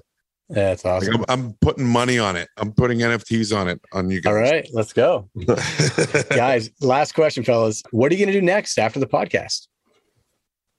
That's 0.51 0.83
Like, 0.85 1.03
awesome. 1.03 1.15
I'm, 1.15 1.25
I'm 1.27 1.53
putting 1.61 1.85
money 1.85 2.17
on 2.17 2.35
it. 2.35 2.47
I'm 2.57 2.71
putting 2.71 2.99
NFTs 2.99 3.55
on 3.55 3.67
it 3.67 3.79
on 3.93 4.09
you 4.09 4.19
guys. 4.21 4.29
All 4.31 4.39
right, 4.39 4.67
let's 4.73 4.93
go. 4.93 5.29
Guys, 6.29 6.71
last 6.81 7.13
question, 7.13 7.43
fellas. 7.43 7.83
What 7.91 8.11
are 8.11 8.15
you 8.15 8.25
going 8.25 8.33
to 8.33 8.39
do 8.39 8.45
next 8.45 8.79
after 8.79 8.99
the 8.99 9.07
podcast? 9.07 9.67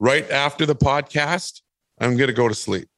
right 0.00 0.28
after 0.30 0.64
the 0.66 0.74
podcast, 0.74 1.60
I'm 2.00 2.16
going 2.16 2.28
to 2.28 2.32
go 2.34 2.48
to 2.48 2.54
sleep. 2.54 2.88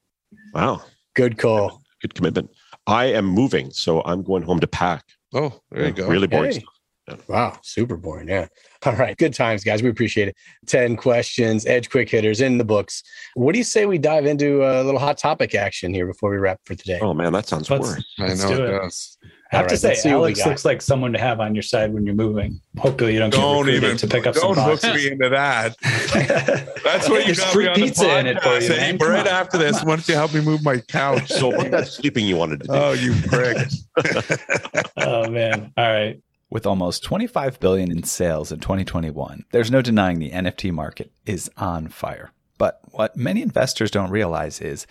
Wow, 0.54 0.82
Good 1.14 1.36
call. 1.36 1.82
good 2.00 2.14
commitment. 2.14 2.48
I 2.86 3.06
am 3.06 3.26
moving, 3.26 3.70
so 3.72 4.02
I'm 4.04 4.22
going 4.22 4.42
home 4.42 4.60
to 4.60 4.66
pack. 4.66 5.04
Oh, 5.34 5.60
there 5.70 5.86
you 5.86 5.92
go. 5.92 6.06
Really 6.08 6.26
boring 6.26 6.52
Hey. 6.52 6.64
Stuff. 7.02 7.28
Wow, 7.28 7.58
super 7.62 7.96
boring. 7.96 8.28
Yeah. 8.28 8.46
All 8.84 8.94
right. 8.94 9.16
Good 9.16 9.34
times, 9.34 9.64
guys. 9.64 9.82
We 9.82 9.88
appreciate 9.88 10.28
it. 10.28 10.36
10 10.66 10.96
questions, 10.96 11.66
edge 11.66 11.90
quick 11.90 12.10
hitters 12.10 12.40
in 12.40 12.58
the 12.58 12.64
books. 12.64 13.02
What 13.34 13.52
do 13.52 13.58
you 13.58 13.64
say 13.64 13.86
we 13.86 13.98
dive 13.98 14.26
into 14.26 14.62
a 14.64 14.82
little 14.82 15.00
hot 15.00 15.18
topic 15.18 15.54
action 15.54 15.92
here 15.94 16.06
before 16.06 16.30
we 16.30 16.36
wrap 16.38 16.60
for 16.64 16.74
today? 16.74 16.98
Oh 17.00 17.14
man, 17.14 17.32
that 17.32 17.46
sounds 17.48 17.70
Let's- 17.70 17.88
worse. 17.88 18.04
I 18.18 18.26
Let's 18.28 18.42
know 18.42 18.56
do 18.56 18.64
it, 18.64 18.68
it. 18.70 18.78
does. 18.78 19.18
I 19.52 19.56
have 19.56 19.64
All 19.66 19.68
to 19.68 19.76
say, 19.76 19.88
let's 19.88 20.02
see 20.02 20.08
what 20.08 20.20
we 20.20 20.24
Alex 20.28 20.46
looks 20.46 20.64
like 20.64 20.80
someone 20.80 21.12
to 21.12 21.18
have 21.18 21.38
on 21.38 21.54
your 21.54 21.62
side 21.62 21.92
when 21.92 22.06
you're 22.06 22.14
moving. 22.14 22.58
Hopefully, 22.78 23.12
you 23.12 23.18
don't 23.18 23.28
get 23.28 23.38
Don't 23.38 23.66
recruited 23.66 23.84
even 23.84 23.96
to 23.98 24.06
pick 24.08 24.26
up 24.26 24.34
don't 24.34 24.54
some 24.54 24.64
hook 24.64 24.82
me 24.82 25.08
into 25.08 25.28
that. 25.28 25.76
That's 26.82 27.06
what 27.06 27.18
you 27.20 27.34
There's 27.34 27.38
got 27.38 27.52
free 27.52 27.64
me 27.64 27.70
on 27.70 27.80
the 27.80 27.86
pizza 27.86 28.18
in 28.18 28.26
it 28.28 28.42
for 28.42 28.48
you, 28.54 28.60
podcast. 28.60 28.68
Hey, 28.68 28.78
man. 28.92 28.98
Come 28.98 29.08
right 29.10 29.20
on. 29.20 29.26
after 29.28 29.58
this, 29.58 29.84
why 29.84 29.96
don't 29.96 30.08
you 30.08 30.14
help 30.14 30.32
me 30.32 30.40
move 30.40 30.64
my 30.64 30.78
couch? 30.78 31.28
So 31.28 31.48
what 31.50 31.70
that 31.70 31.86
sleeping 31.88 32.24
you 32.26 32.36
wanted 32.36 32.60
to 32.62 32.66
do? 32.68 32.72
oh, 32.72 32.92
you 32.92 33.12
prick. 33.26 33.58
oh 34.96 35.28
man! 35.28 35.70
All 35.76 35.84
right. 35.84 36.18
With 36.52 36.66
almost 36.66 37.02
25 37.04 37.60
billion 37.60 37.90
in 37.90 38.02
sales 38.02 38.52
in 38.52 38.60
2021, 38.60 39.46
there's 39.52 39.70
no 39.70 39.80
denying 39.80 40.18
the 40.18 40.32
NFT 40.32 40.70
market 40.70 41.10
is 41.24 41.50
on 41.56 41.88
fire. 41.88 42.30
But 42.58 42.78
what 42.90 43.16
many 43.16 43.40
investors 43.40 43.90
don't 43.90 44.10
realize 44.10 44.60
is 44.60 44.86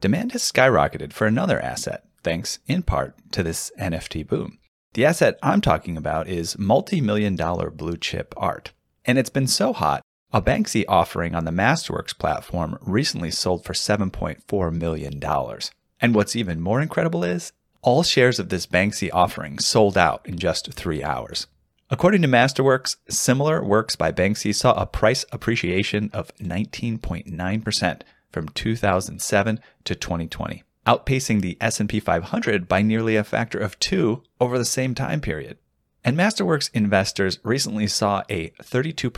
demand 0.00 0.32
has 0.32 0.42
skyrocketed 0.42 1.12
for 1.12 1.28
another 1.28 1.60
asset, 1.60 2.02
thanks 2.24 2.58
in 2.66 2.82
part 2.82 3.14
to 3.30 3.44
this 3.44 3.70
NFT 3.78 4.26
boom. 4.26 4.58
The 4.94 5.04
asset 5.04 5.38
I'm 5.40 5.60
talking 5.60 5.96
about 5.96 6.26
is 6.26 6.58
multi-million 6.58 7.36
dollar 7.36 7.70
blue 7.70 7.96
chip 7.96 8.34
art. 8.36 8.72
And 9.04 9.16
it's 9.16 9.30
been 9.30 9.46
so 9.46 9.72
hot, 9.72 10.02
a 10.32 10.42
Banksy 10.42 10.84
offering 10.88 11.36
on 11.36 11.44
the 11.44 11.52
Masterworks 11.52 12.18
platform 12.18 12.76
recently 12.80 13.30
sold 13.30 13.64
for 13.64 13.72
$7.4 13.72 14.72
million. 14.74 15.22
And 16.00 16.12
what's 16.12 16.34
even 16.34 16.60
more 16.60 16.80
incredible 16.80 17.22
is 17.22 17.52
all 17.84 18.02
shares 18.02 18.38
of 18.38 18.48
this 18.48 18.66
Banksy 18.66 19.10
offering 19.12 19.58
sold 19.58 19.96
out 19.96 20.22
in 20.24 20.38
just 20.38 20.72
three 20.72 21.04
hours. 21.04 21.46
According 21.90 22.22
to 22.22 22.28
Masterworks, 22.28 22.96
similar 23.08 23.62
works 23.62 23.94
by 23.94 24.10
Banksy 24.10 24.54
saw 24.54 24.72
a 24.72 24.86
price 24.86 25.24
appreciation 25.30 26.10
of 26.12 26.34
19.9% 26.38 28.00
from 28.32 28.48
2007 28.48 29.60
to 29.84 29.94
2020. 29.94 30.64
outpacing 30.86 31.40
the 31.40 31.56
S&P 31.60 31.98
500 32.00 32.68
by 32.68 32.82
nearly 32.82 33.16
a 33.16 33.24
factor 33.24 33.58
of 33.58 33.78
2 33.78 34.22
over 34.40 34.58
the 34.58 34.64
same 34.64 34.94
time 34.94 35.20
period. 35.20 35.56
And 36.04 36.16
Masterworks 36.16 36.68
investors 36.74 37.38
recently 37.42 37.86
saw 37.86 38.22
a 38.28 38.50
32% 38.62 39.10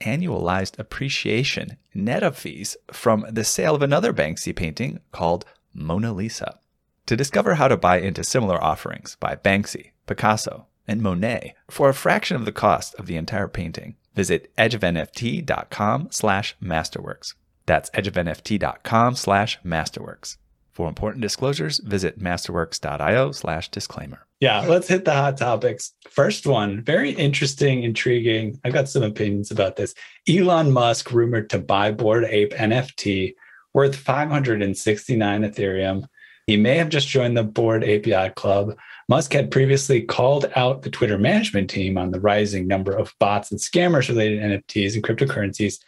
annualized 0.00 0.78
appreciation 0.78 1.78
net 1.94 2.22
of 2.22 2.36
fees 2.36 2.76
from 2.92 3.24
the 3.30 3.44
sale 3.44 3.74
of 3.74 3.80
another 3.80 4.12
Banksy 4.12 4.54
painting 4.54 5.00
called 5.12 5.46
Mona 5.72 6.12
Lisa. 6.12 6.58
To 7.06 7.16
discover 7.16 7.54
how 7.54 7.68
to 7.68 7.76
buy 7.76 7.98
into 7.98 8.24
similar 8.24 8.62
offerings 8.62 9.16
by 9.20 9.36
Banksy, 9.36 9.90
Picasso, 10.06 10.66
and 10.88 11.02
Monet 11.02 11.54
for 11.70 11.90
a 11.90 11.94
fraction 11.94 12.34
of 12.34 12.46
the 12.46 12.52
cost 12.52 12.94
of 12.94 13.06
the 13.06 13.16
entire 13.16 13.48
painting, 13.48 13.96
visit 14.14 14.54
edgeofnft.com 14.56 16.08
slash 16.10 16.56
masterworks. 16.62 17.34
That's 17.66 17.90
edgeofnft.com 17.90 19.16
slash 19.16 19.60
masterworks. 19.62 20.38
For 20.72 20.88
important 20.88 21.20
disclosures, 21.20 21.78
visit 21.78 22.18
masterworks.io 22.18 23.32
slash 23.32 23.70
disclaimer. 23.70 24.26
Yeah, 24.40 24.60
let's 24.62 24.88
hit 24.88 25.04
the 25.04 25.12
hot 25.12 25.36
topics. 25.36 25.92
First 26.10 26.46
one, 26.46 26.82
very 26.82 27.10
interesting, 27.10 27.82
intriguing. 27.82 28.58
I've 28.64 28.72
got 28.72 28.88
some 28.88 29.02
opinions 29.02 29.50
about 29.50 29.76
this. 29.76 29.94
Elon 30.28 30.72
Musk 30.72 31.12
rumored 31.12 31.50
to 31.50 31.58
buy 31.58 31.92
Bored 31.92 32.24
Ape 32.24 32.54
NFT 32.54 33.34
worth 33.74 33.94
569 33.94 35.42
Ethereum. 35.42 36.04
He 36.46 36.56
may 36.56 36.76
have 36.76 36.90
just 36.90 37.08
joined 37.08 37.36
the 37.36 37.42
Bored 37.42 37.84
Ape 37.84 38.06
Yacht 38.06 38.34
Club. 38.34 38.76
Musk 39.08 39.32
had 39.32 39.50
previously 39.50 40.02
called 40.02 40.50
out 40.56 40.82
the 40.82 40.90
Twitter 40.90 41.18
management 41.18 41.70
team 41.70 41.96
on 41.96 42.10
the 42.10 42.20
rising 42.20 42.66
number 42.66 42.92
of 42.92 43.14
bots 43.18 43.50
and 43.50 43.60
scammers 43.60 44.08
related 44.08 44.40
NFTs 44.40 44.94
and 44.94 45.02
cryptocurrencies. 45.02 45.78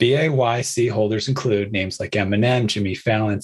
BAYC 0.00 0.90
holders 0.90 1.28
include 1.28 1.72
names 1.72 2.00
like 2.00 2.12
Eminem, 2.12 2.66
Jimmy 2.66 2.94
Fallon, 2.94 3.40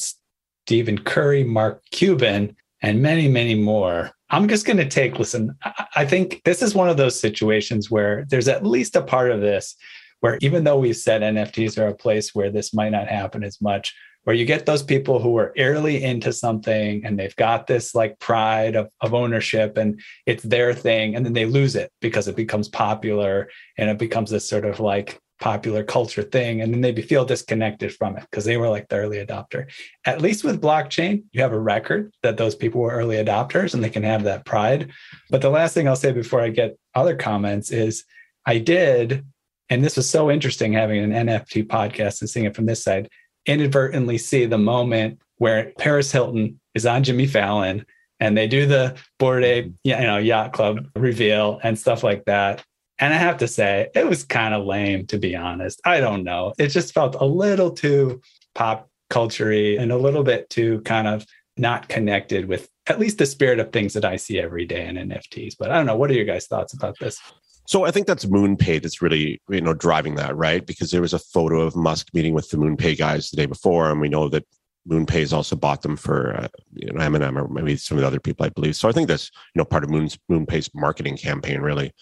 Stephen 0.66 0.98
Curry, 0.98 1.44
Mark 1.44 1.82
Cuban, 1.90 2.56
and 2.80 3.02
many, 3.02 3.28
many 3.28 3.54
more. 3.54 4.10
I'm 4.30 4.48
just 4.48 4.66
going 4.66 4.76
to 4.78 4.88
take, 4.88 5.18
listen, 5.18 5.56
I 5.94 6.04
think 6.04 6.42
this 6.44 6.62
is 6.62 6.74
one 6.74 6.88
of 6.88 6.96
those 6.96 7.18
situations 7.18 7.90
where 7.90 8.24
there's 8.28 8.48
at 8.48 8.66
least 8.66 8.96
a 8.96 9.02
part 9.02 9.30
of 9.30 9.40
this 9.40 9.76
where 10.24 10.38
even 10.40 10.64
though 10.64 10.78
we've 10.78 10.96
said 10.96 11.20
NFTs 11.20 11.78
are 11.78 11.88
a 11.88 11.94
place 11.94 12.34
where 12.34 12.50
this 12.50 12.72
might 12.72 12.92
not 12.92 13.08
happen 13.08 13.44
as 13.44 13.60
much, 13.60 13.94
where 14.24 14.34
you 14.34 14.44
get 14.44 14.66
those 14.66 14.82
people 14.82 15.20
who 15.20 15.36
are 15.38 15.54
early 15.58 16.02
into 16.02 16.32
something 16.32 17.04
and 17.04 17.18
they've 17.18 17.36
got 17.36 17.66
this 17.66 17.94
like 17.94 18.18
pride 18.18 18.74
of, 18.74 18.90
of 19.00 19.14
ownership 19.14 19.76
and 19.76 20.00
it's 20.26 20.42
their 20.42 20.74
thing, 20.74 21.14
and 21.14 21.24
then 21.24 21.34
they 21.34 21.44
lose 21.44 21.76
it 21.76 21.92
because 22.00 22.26
it 22.26 22.36
becomes 22.36 22.68
popular 22.68 23.48
and 23.78 23.88
it 23.88 23.98
becomes 23.98 24.30
this 24.30 24.48
sort 24.48 24.64
of 24.64 24.80
like 24.80 25.20
popular 25.40 25.82
culture 25.82 26.22
thing 26.22 26.62
and 26.62 26.72
then 26.72 26.80
they 26.80 27.02
feel 27.02 27.24
disconnected 27.24 27.92
from 27.94 28.16
it 28.16 28.22
because 28.30 28.44
they 28.44 28.56
were 28.56 28.68
like 28.68 28.88
the 28.88 28.96
early 28.96 29.18
adopter. 29.18 29.66
At 30.06 30.22
least 30.22 30.44
with 30.44 30.62
blockchain 30.62 31.24
you 31.32 31.42
have 31.42 31.52
a 31.52 31.58
record 31.58 32.12
that 32.22 32.36
those 32.36 32.54
people 32.54 32.80
were 32.80 32.92
early 32.92 33.16
adopters 33.16 33.74
and 33.74 33.82
they 33.82 33.90
can 33.90 34.04
have 34.04 34.22
that 34.24 34.46
pride. 34.46 34.90
But 35.30 35.42
the 35.42 35.50
last 35.50 35.74
thing 35.74 35.88
i'll 35.88 35.96
say 35.96 36.12
before 36.12 36.40
i 36.40 36.48
get 36.48 36.78
other 36.94 37.16
comments 37.16 37.70
is 37.70 38.04
i 38.46 38.58
did 38.58 39.26
and 39.68 39.84
this 39.84 39.96
was 39.96 40.08
so 40.08 40.30
interesting 40.30 40.72
having 40.72 41.02
an 41.02 41.26
nft 41.26 41.66
podcast 41.66 42.20
and 42.20 42.30
seeing 42.30 42.46
it 42.46 42.54
from 42.54 42.66
this 42.66 42.82
side 42.82 43.08
inadvertently 43.46 44.18
see 44.18 44.46
the 44.46 44.58
moment 44.58 45.20
where 45.38 45.72
paris 45.78 46.12
hilton 46.12 46.58
is 46.74 46.86
on 46.86 47.02
jimmy 47.04 47.26
fallon 47.26 47.84
and 48.20 48.36
they 48.36 48.46
do 48.46 48.66
the 48.66 48.96
bored 49.18 49.44
ape 49.44 49.66
mm-hmm. 49.66 50.00
you 50.00 50.06
know 50.06 50.18
yacht 50.18 50.52
club 50.52 50.86
reveal 50.96 51.60
and 51.62 51.78
stuff 51.78 52.02
like 52.02 52.24
that 52.24 52.64
and 52.98 53.12
I 53.12 53.16
have 53.16 53.38
to 53.38 53.48
say, 53.48 53.88
it 53.94 54.06
was 54.06 54.24
kind 54.24 54.54
of 54.54 54.64
lame, 54.64 55.06
to 55.06 55.18
be 55.18 55.34
honest. 55.34 55.80
I 55.84 56.00
don't 56.00 56.22
know. 56.22 56.54
It 56.58 56.68
just 56.68 56.94
felt 56.94 57.16
a 57.16 57.24
little 57.24 57.70
too 57.70 58.20
pop 58.54 58.88
culture 59.10 59.50
and 59.50 59.92
a 59.92 59.98
little 59.98 60.22
bit 60.22 60.48
too 60.48 60.80
kind 60.82 61.08
of 61.08 61.26
not 61.56 61.88
connected 61.88 62.46
with 62.46 62.68
at 62.86 62.98
least 62.98 63.18
the 63.18 63.26
spirit 63.26 63.58
of 63.58 63.72
things 63.72 63.94
that 63.94 64.04
I 64.04 64.16
see 64.16 64.38
every 64.38 64.64
day 64.64 64.86
in 64.86 64.96
NFTs. 64.96 65.54
But 65.58 65.70
I 65.70 65.76
don't 65.76 65.86
know. 65.86 65.96
What 65.96 66.10
are 66.10 66.14
your 66.14 66.24
guys' 66.24 66.46
thoughts 66.46 66.72
about 66.72 66.98
this? 66.98 67.20
So 67.66 67.84
I 67.84 67.90
think 67.90 68.06
that's 68.06 68.26
MoonPay 68.26 68.82
that's 68.82 69.00
really 69.00 69.40
you 69.48 69.60
know 69.60 69.74
driving 69.74 70.16
that 70.16 70.36
right 70.36 70.64
because 70.64 70.90
there 70.90 71.00
was 71.00 71.14
a 71.14 71.18
photo 71.18 71.60
of 71.60 71.76
Musk 71.76 72.08
meeting 72.12 72.34
with 72.34 72.50
the 72.50 72.56
MoonPay 72.56 72.98
guys 72.98 73.30
the 73.30 73.36
day 73.36 73.46
before, 73.46 73.90
and 73.90 74.00
we 74.00 74.08
know 74.08 74.28
that 74.28 74.46
MoonPay 74.88 75.20
has 75.20 75.32
also 75.32 75.56
bought 75.56 75.82
them 75.82 75.96
for 75.96 76.36
uh, 76.36 76.48
you 76.74 76.92
know 76.92 77.00
Eminem 77.00 77.40
or 77.40 77.48
maybe 77.48 77.76
some 77.76 77.96
of 77.96 78.02
the 78.02 78.06
other 78.06 78.20
people 78.20 78.44
I 78.44 78.50
believe. 78.50 78.76
So 78.76 78.88
I 78.88 78.92
think 78.92 79.08
that's 79.08 79.30
you 79.54 79.58
know 79.58 79.64
part 79.64 79.84
of 79.84 79.90
Moon's 79.90 80.18
MoonPay's 80.30 80.70
marketing 80.74 81.16
campaign 81.16 81.60
really. 81.60 81.92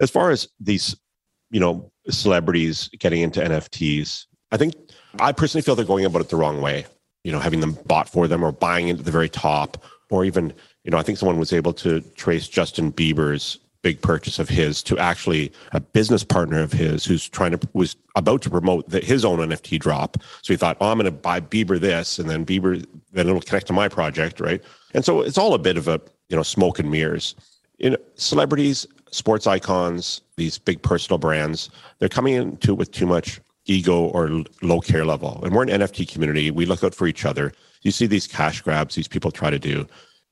As 0.00 0.10
far 0.10 0.30
as 0.30 0.46
these, 0.60 0.94
you 1.50 1.60
know, 1.60 1.90
celebrities 2.10 2.90
getting 2.98 3.22
into 3.22 3.40
NFTs, 3.40 4.26
I 4.52 4.58
think 4.58 4.74
I 5.18 5.32
personally 5.32 5.62
feel 5.62 5.74
they're 5.74 5.86
going 5.86 6.04
about 6.04 6.20
it 6.20 6.28
the 6.28 6.36
wrong 6.36 6.60
way. 6.60 6.84
You 7.24 7.32
know, 7.32 7.40
having 7.40 7.60
them 7.60 7.78
bought 7.86 8.08
for 8.08 8.28
them 8.28 8.44
or 8.44 8.52
buying 8.52 8.88
into 8.88 9.02
the 9.02 9.10
very 9.10 9.30
top, 9.30 9.82
or 10.10 10.24
even, 10.24 10.52
you 10.84 10.90
know, 10.90 10.98
I 10.98 11.02
think 11.02 11.18
someone 11.18 11.38
was 11.38 11.52
able 11.52 11.72
to 11.74 12.00
trace 12.14 12.46
Justin 12.46 12.92
Bieber's 12.92 13.58
big 13.86 14.02
purchase 14.02 14.40
of 14.40 14.48
his 14.48 14.82
to 14.82 14.98
actually 14.98 15.52
a 15.70 15.78
business 15.78 16.24
partner 16.24 16.60
of 16.60 16.72
his 16.72 17.04
who's 17.04 17.28
trying 17.28 17.52
to 17.52 17.68
was 17.72 17.94
about 18.16 18.42
to 18.42 18.50
promote 18.50 18.88
the, 18.88 18.98
his 18.98 19.24
own 19.24 19.38
NFT 19.38 19.78
drop. 19.78 20.16
So 20.42 20.52
he 20.52 20.56
thought, 20.56 20.76
oh, 20.80 20.90
I'm 20.90 20.98
going 20.98 21.04
to 21.04 21.12
buy 21.12 21.38
Bieber 21.38 21.78
this, 21.78 22.18
and 22.18 22.28
then 22.28 22.44
Bieber 22.44 22.84
then 23.12 23.28
it'll 23.28 23.40
connect 23.40 23.68
to 23.68 23.72
my 23.72 23.88
project, 23.88 24.40
right? 24.40 24.60
And 24.92 25.04
so 25.04 25.20
it's 25.20 25.38
all 25.38 25.54
a 25.54 25.58
bit 25.58 25.76
of 25.76 25.86
a 25.86 26.00
you 26.30 26.36
know 26.36 26.42
smoke 26.42 26.80
and 26.80 26.90
mirrors. 26.90 27.36
You 27.78 27.90
know, 27.90 27.96
celebrities 28.16 28.88
sports 29.12 29.46
icons, 29.46 30.20
these 30.36 30.58
big 30.58 30.82
personal 30.82 31.18
brands, 31.18 31.70
they're 32.00 32.08
coming 32.08 32.34
into 32.34 32.72
it 32.72 32.78
with 32.78 32.90
too 32.90 33.06
much 33.06 33.40
ego 33.66 34.06
or 34.06 34.42
low 34.62 34.80
care 34.80 35.04
level. 35.04 35.40
And 35.44 35.54
we're 35.54 35.62
an 35.62 35.68
NFT 35.68 36.10
community. 36.12 36.50
We 36.50 36.66
look 36.66 36.82
out 36.82 36.92
for 36.92 37.06
each 37.06 37.24
other. 37.24 37.52
You 37.82 37.92
see 37.92 38.06
these 38.06 38.26
cash 38.26 38.62
grabs 38.62 38.96
these 38.96 39.06
people 39.06 39.30
try 39.30 39.50
to 39.50 39.60
do. 39.60 39.86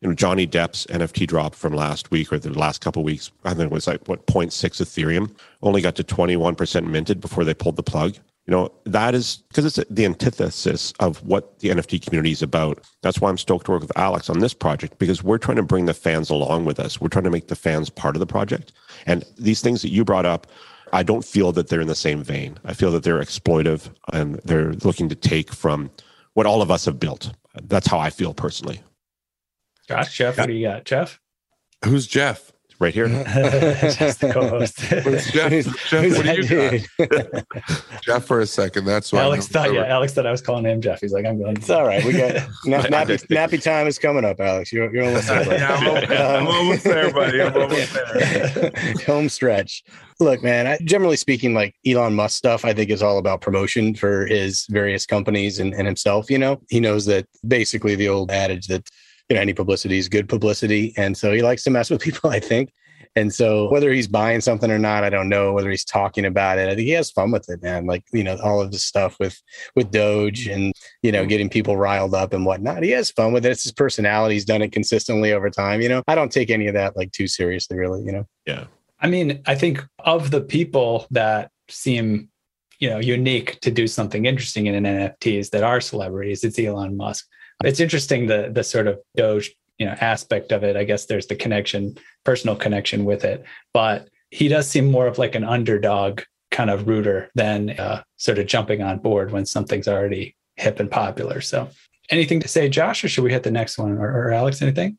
You 0.05 0.11
know, 0.11 0.15
Johnny 0.15 0.47
Depp's 0.47 0.85
NFT 0.89 1.27
drop 1.27 1.55
from 1.55 1.73
last 1.73 2.11
week 2.11 2.31
or 2.31 2.39
the 2.39 2.51
last 2.51 2.83
couple 2.83 3.03
weeks, 3.03 3.33
I 3.45 3.55
think 3.55 3.71
it 3.71 3.73
was 3.73 3.87
like 3.87 4.07
what 4.07 4.27
0.6 4.27 4.53
Ethereum, 4.53 5.35
only 5.63 5.81
got 5.81 5.95
to 5.95 6.05
21% 6.05 6.87
minted 6.87 7.23
before 7.23 7.43
they 7.43 7.55
pulled 7.55 7.77
the 7.77 7.83
plug. 7.83 8.17
You 8.45 8.51
know, 8.51 8.71
that 8.85 9.15
is 9.15 9.39
because 9.49 9.65
it's 9.65 9.89
the 9.89 10.05
antithesis 10.05 10.93
of 11.01 11.25
what 11.25 11.59
the 11.61 11.71
NFT 11.71 12.05
community 12.05 12.33
is 12.33 12.43
about. 12.43 12.85
That's 13.01 13.19
why 13.19 13.31
I'm 13.31 13.39
stoked 13.39 13.65
to 13.65 13.73
work 13.73 13.81
with 13.81 13.97
Alex 13.97 14.29
on 14.29 14.41
this 14.41 14.53
project 14.53 14.99
because 14.99 15.25
we're 15.25 15.39
trying 15.39 15.57
to 15.57 15.63
bring 15.63 15.87
the 15.87 15.95
fans 15.95 16.29
along 16.29 16.67
with 16.67 16.79
us. 16.79 17.01
We're 17.01 17.09
trying 17.09 17.25
to 17.25 17.31
make 17.31 17.49
the 17.49 17.57
fans 17.57 17.89
part 17.89 18.15
of 18.15 18.21
the 18.21 18.27
project. 18.27 18.73
And 19.07 19.25
these 19.39 19.63
things 19.63 19.81
that 19.81 19.89
you 19.89 20.05
brought 20.05 20.27
up, 20.27 20.47
I 20.93 21.03
don't 21.03 21.25
feel 21.25 21.51
that 21.53 21.69
they're 21.69 21.81
in 21.81 21.89
the 21.89 21.95
same 21.95 22.23
vein. 22.23 22.59
I 22.67 22.75
feel 22.75 22.91
that 22.91 23.05
they're 23.05 23.23
exploitive 23.23 23.89
and 24.13 24.35
they're 24.45 24.75
looking 24.75 25.09
to 25.09 25.15
take 25.15 25.51
from 25.51 25.91
what 26.35 26.45
all 26.45 26.61
of 26.61 26.71
us 26.71 26.85
have 26.85 27.01
built. 27.01 27.33
That's 27.63 27.87
how 27.87 27.99
I 27.99 28.11
feel 28.11 28.35
personally. 28.35 28.83
Josh, 29.89 30.17
Jeff, 30.17 30.39
what 30.39 30.47
do 30.47 30.53
you 30.53 30.67
got? 30.67 30.85
Jeff? 30.85 31.21
Who's 31.85 32.07
Jeff? 32.07 32.53
right 32.85 32.95
here. 32.95 33.09
Just 33.99 34.21
the 34.21 34.31
co-host. 34.33 34.79
Jeff, 34.79 35.89
Jeff, 35.89 36.17
what 36.17 36.27
do 36.27 36.81
you 36.99 37.29
got? 37.39 38.03
Jeff 38.03 38.25
for 38.25 38.41
a 38.41 38.47
second. 38.47 38.85
That's 38.85 39.13
why 39.13 39.21
Alex 39.21 39.49
thought. 39.49 39.73
Yeah, 39.73 39.85
Alex 39.85 40.13
thought 40.13 40.27
I 40.27 40.31
was 40.31 40.43
calling 40.43 40.65
him 40.65 40.81
Jeff. 40.81 41.01
He's 41.01 41.13
like, 41.13 41.25
I'm 41.25 41.39
going. 41.39 41.57
It's 41.57 41.71
all 41.71 41.87
right. 41.87 42.05
We 42.05 42.13
got 42.13 42.35
nap, 42.65 42.85
nappy, 42.87 43.27
nappy 43.29 43.63
time 43.63 43.87
is 43.87 43.99
coming 43.99 44.25
up, 44.25 44.41
Alex. 44.41 44.73
You're, 44.73 44.95
you're 44.95 45.05
almost 45.05 45.29
there. 45.29 45.59
yeah, 45.59 45.75
I'm, 45.75 45.87
almost, 45.89 46.11
um, 46.11 46.37
I'm 46.37 46.47
almost 46.47 46.85
there, 46.85 47.13
buddy. 47.13 47.43
I'm 47.43 47.57
almost 47.57 47.95
there. 47.95 48.73
Home 49.07 49.29
stretch. 49.29 49.85
Look, 50.21 50.43
man. 50.43 50.67
I, 50.67 50.79
generally 50.85 51.17
speaking, 51.17 51.55
like 51.55 51.75
Elon 51.87 52.15
Musk 52.15 52.37
stuff, 52.37 52.65
I 52.65 52.73
think 52.73 52.91
is 52.91 53.03
all 53.03 53.19
about 53.19 53.41
promotion 53.41 53.95
for 53.95 54.27
his 54.27 54.67
various 54.71 55.07
companies 55.07 55.59
and, 55.59 55.75
and 55.75 55.87
himself. 55.87 56.31
You 56.31 56.39
know, 56.39 56.61
he 56.69 56.81
knows 56.81 57.07
that 57.07 57.27
basically 57.47 57.95
the 57.95 58.09
old 58.09 58.31
adage 58.31 58.67
that 58.69 58.89
you 59.29 59.37
know, 59.37 59.43
any 59.43 59.53
publicity 59.53 59.99
is 59.99 60.09
good 60.09 60.29
publicity. 60.29 60.93
And 60.97 61.17
so 61.17 61.33
he 61.33 61.43
likes 61.43 61.65
to 61.65 61.71
mess 61.71 61.91
with 61.91 62.03
people, 62.03 62.31
I 62.31 62.41
think. 62.41 62.73
And 63.17 63.33
so 63.33 63.71
whether 63.71 63.93
he's 63.93 64.09
buying 64.09 64.41
something 64.41 64.71
or 64.71 64.79
not, 64.79 65.05
I 65.05 65.11
don't 65.11 65.29
know. 65.29 65.53
Whether 65.53 65.71
he's 65.71 65.85
talking 65.85 66.25
about 66.25 66.59
it, 66.59 66.69
I 66.69 66.75
think 66.75 66.87
he 66.87 66.93
has 66.93 67.13
fun 67.13 67.31
with 67.31 67.49
it, 67.49 67.63
man. 67.63 67.87
Like, 67.87 68.05
you 68.13 68.25
know, 68.25 68.37
all 68.43 68.61
of 68.61 68.73
this 68.73 68.85
stuff 68.85 69.17
with 69.21 69.41
with 69.77 69.93
Doge 69.93 70.47
mm-hmm. 70.47 70.53
and, 70.53 70.73
you 71.03 71.13
know, 71.13 71.25
getting 71.25 71.49
people 71.49 71.77
riled 71.77 72.15
up 72.15 72.33
and 72.33 72.45
whatnot. 72.45 72.83
He 72.83 72.91
has 72.91 73.13
fun 73.13 73.33
with 73.33 73.47
it. 73.47 73.53
It's 73.53 73.63
his 73.63 73.73
personality. 73.73 74.35
He's 74.35 74.45
done 74.45 74.63
it 74.63 74.73
consistently 74.73 75.33
over 75.33 75.49
time. 75.49 75.81
You 75.81 75.91
know, 75.91 76.03
I 76.09 76.17
don't 76.17 76.33
take 76.33 76.51
any 76.51 76.67
of 76.67 76.75
that 76.75 76.97
like 76.97 77.13
too 77.13 77.29
seriously, 77.29 77.79
really, 77.79 78.03
you 78.03 78.11
know. 78.11 78.27
Yeah. 78.47 78.65
I 79.01 79.07
mean, 79.07 79.43
I 79.47 79.55
think 79.55 79.85
of 80.01 80.33
the 80.33 80.41
people 80.41 81.07
that 81.11 81.51
seem 81.69 82.31
you 82.81 82.91
know 82.91 82.99
unique 82.99 83.61
to 83.61 83.71
do 83.71 83.87
something 83.87 84.27
interesting 84.27 84.67
in 84.67 84.85
an 84.85 84.85
NFTs 84.85 85.51
that 85.51 85.63
are 85.63 85.81
celebrities, 85.81 86.43
it's 86.43 86.59
Elon 86.59 86.97
Musk. 86.97 87.27
It's 87.63 87.81
interesting 87.81 88.27
the 88.27 88.51
the 88.53 88.65
sort 88.65 88.87
of 88.87 88.99
Doge 89.17 89.55
you 89.79 89.87
know 89.87 89.93
aspect 90.01 90.53
of 90.53 90.65
it. 90.65 90.77
I 90.77 90.85
guess 90.85 91.07
there's 91.07 91.27
the 91.27 91.37
connection, 91.37 91.97
personal 92.25 92.57
connection 92.57 93.05
with 93.05 93.25
it, 93.25 93.45
but 93.73 94.09
he 94.31 94.49
does 94.49 94.69
seem 94.69 94.91
more 94.91 95.07
of 95.07 95.19
like 95.19 95.35
an 95.35 95.45
underdog 95.45 96.23
kind 96.51 96.71
of 96.71 96.87
rooter 96.87 97.31
than 97.35 97.71
uh, 97.71 98.03
sort 98.17 98.39
of 98.39 98.47
jumping 98.47 98.83
on 98.83 98.99
board 98.99 99.33
when 99.33 99.47
something's 99.47 99.89
already 99.89 100.37
hip 100.57 100.81
and 100.81 100.91
popular. 100.91 101.41
So, 101.41 101.69
anything 102.11 102.41
to 102.41 102.49
say, 102.49 102.69
Josh, 102.69 103.05
or 103.05 103.09
should 103.09 103.25
we 103.25 103.33
hit 103.33 103.43
the 103.43 103.51
next 103.51 103.79
one, 103.79 103.93
or, 103.99 104.29
or 104.29 104.33
Alex? 104.33 104.63
Anything? 104.63 104.99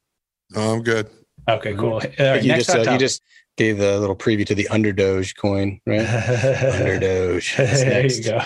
No, 0.51 0.73
I'm 0.73 0.83
good. 0.83 1.09
Okay, 1.49 1.73
cool. 1.75 1.99
Right, 2.19 2.43
you, 2.43 2.55
just, 2.55 2.69
uh, 2.69 2.91
you 2.91 2.97
just 2.97 3.21
gave 3.57 3.77
the 3.77 3.99
little 3.99 4.15
preview 4.15 4.45
to 4.47 4.55
the 4.55 4.67
Underdoge 4.71 5.35
coin, 5.37 5.79
right? 5.85 5.99
Underdoge. 6.05 7.55
there 7.57 8.05
you 8.05 8.23
go. 8.23 8.41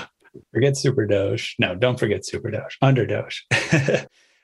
Forget 0.54 0.78
Super 0.78 1.06
Doge. 1.06 1.56
No, 1.60 1.76
don't 1.76 2.00
forget 2.00 2.26
Super 2.26 2.52
Doge. 2.52 2.78
Under 2.82 3.06
Doge. 3.06 3.46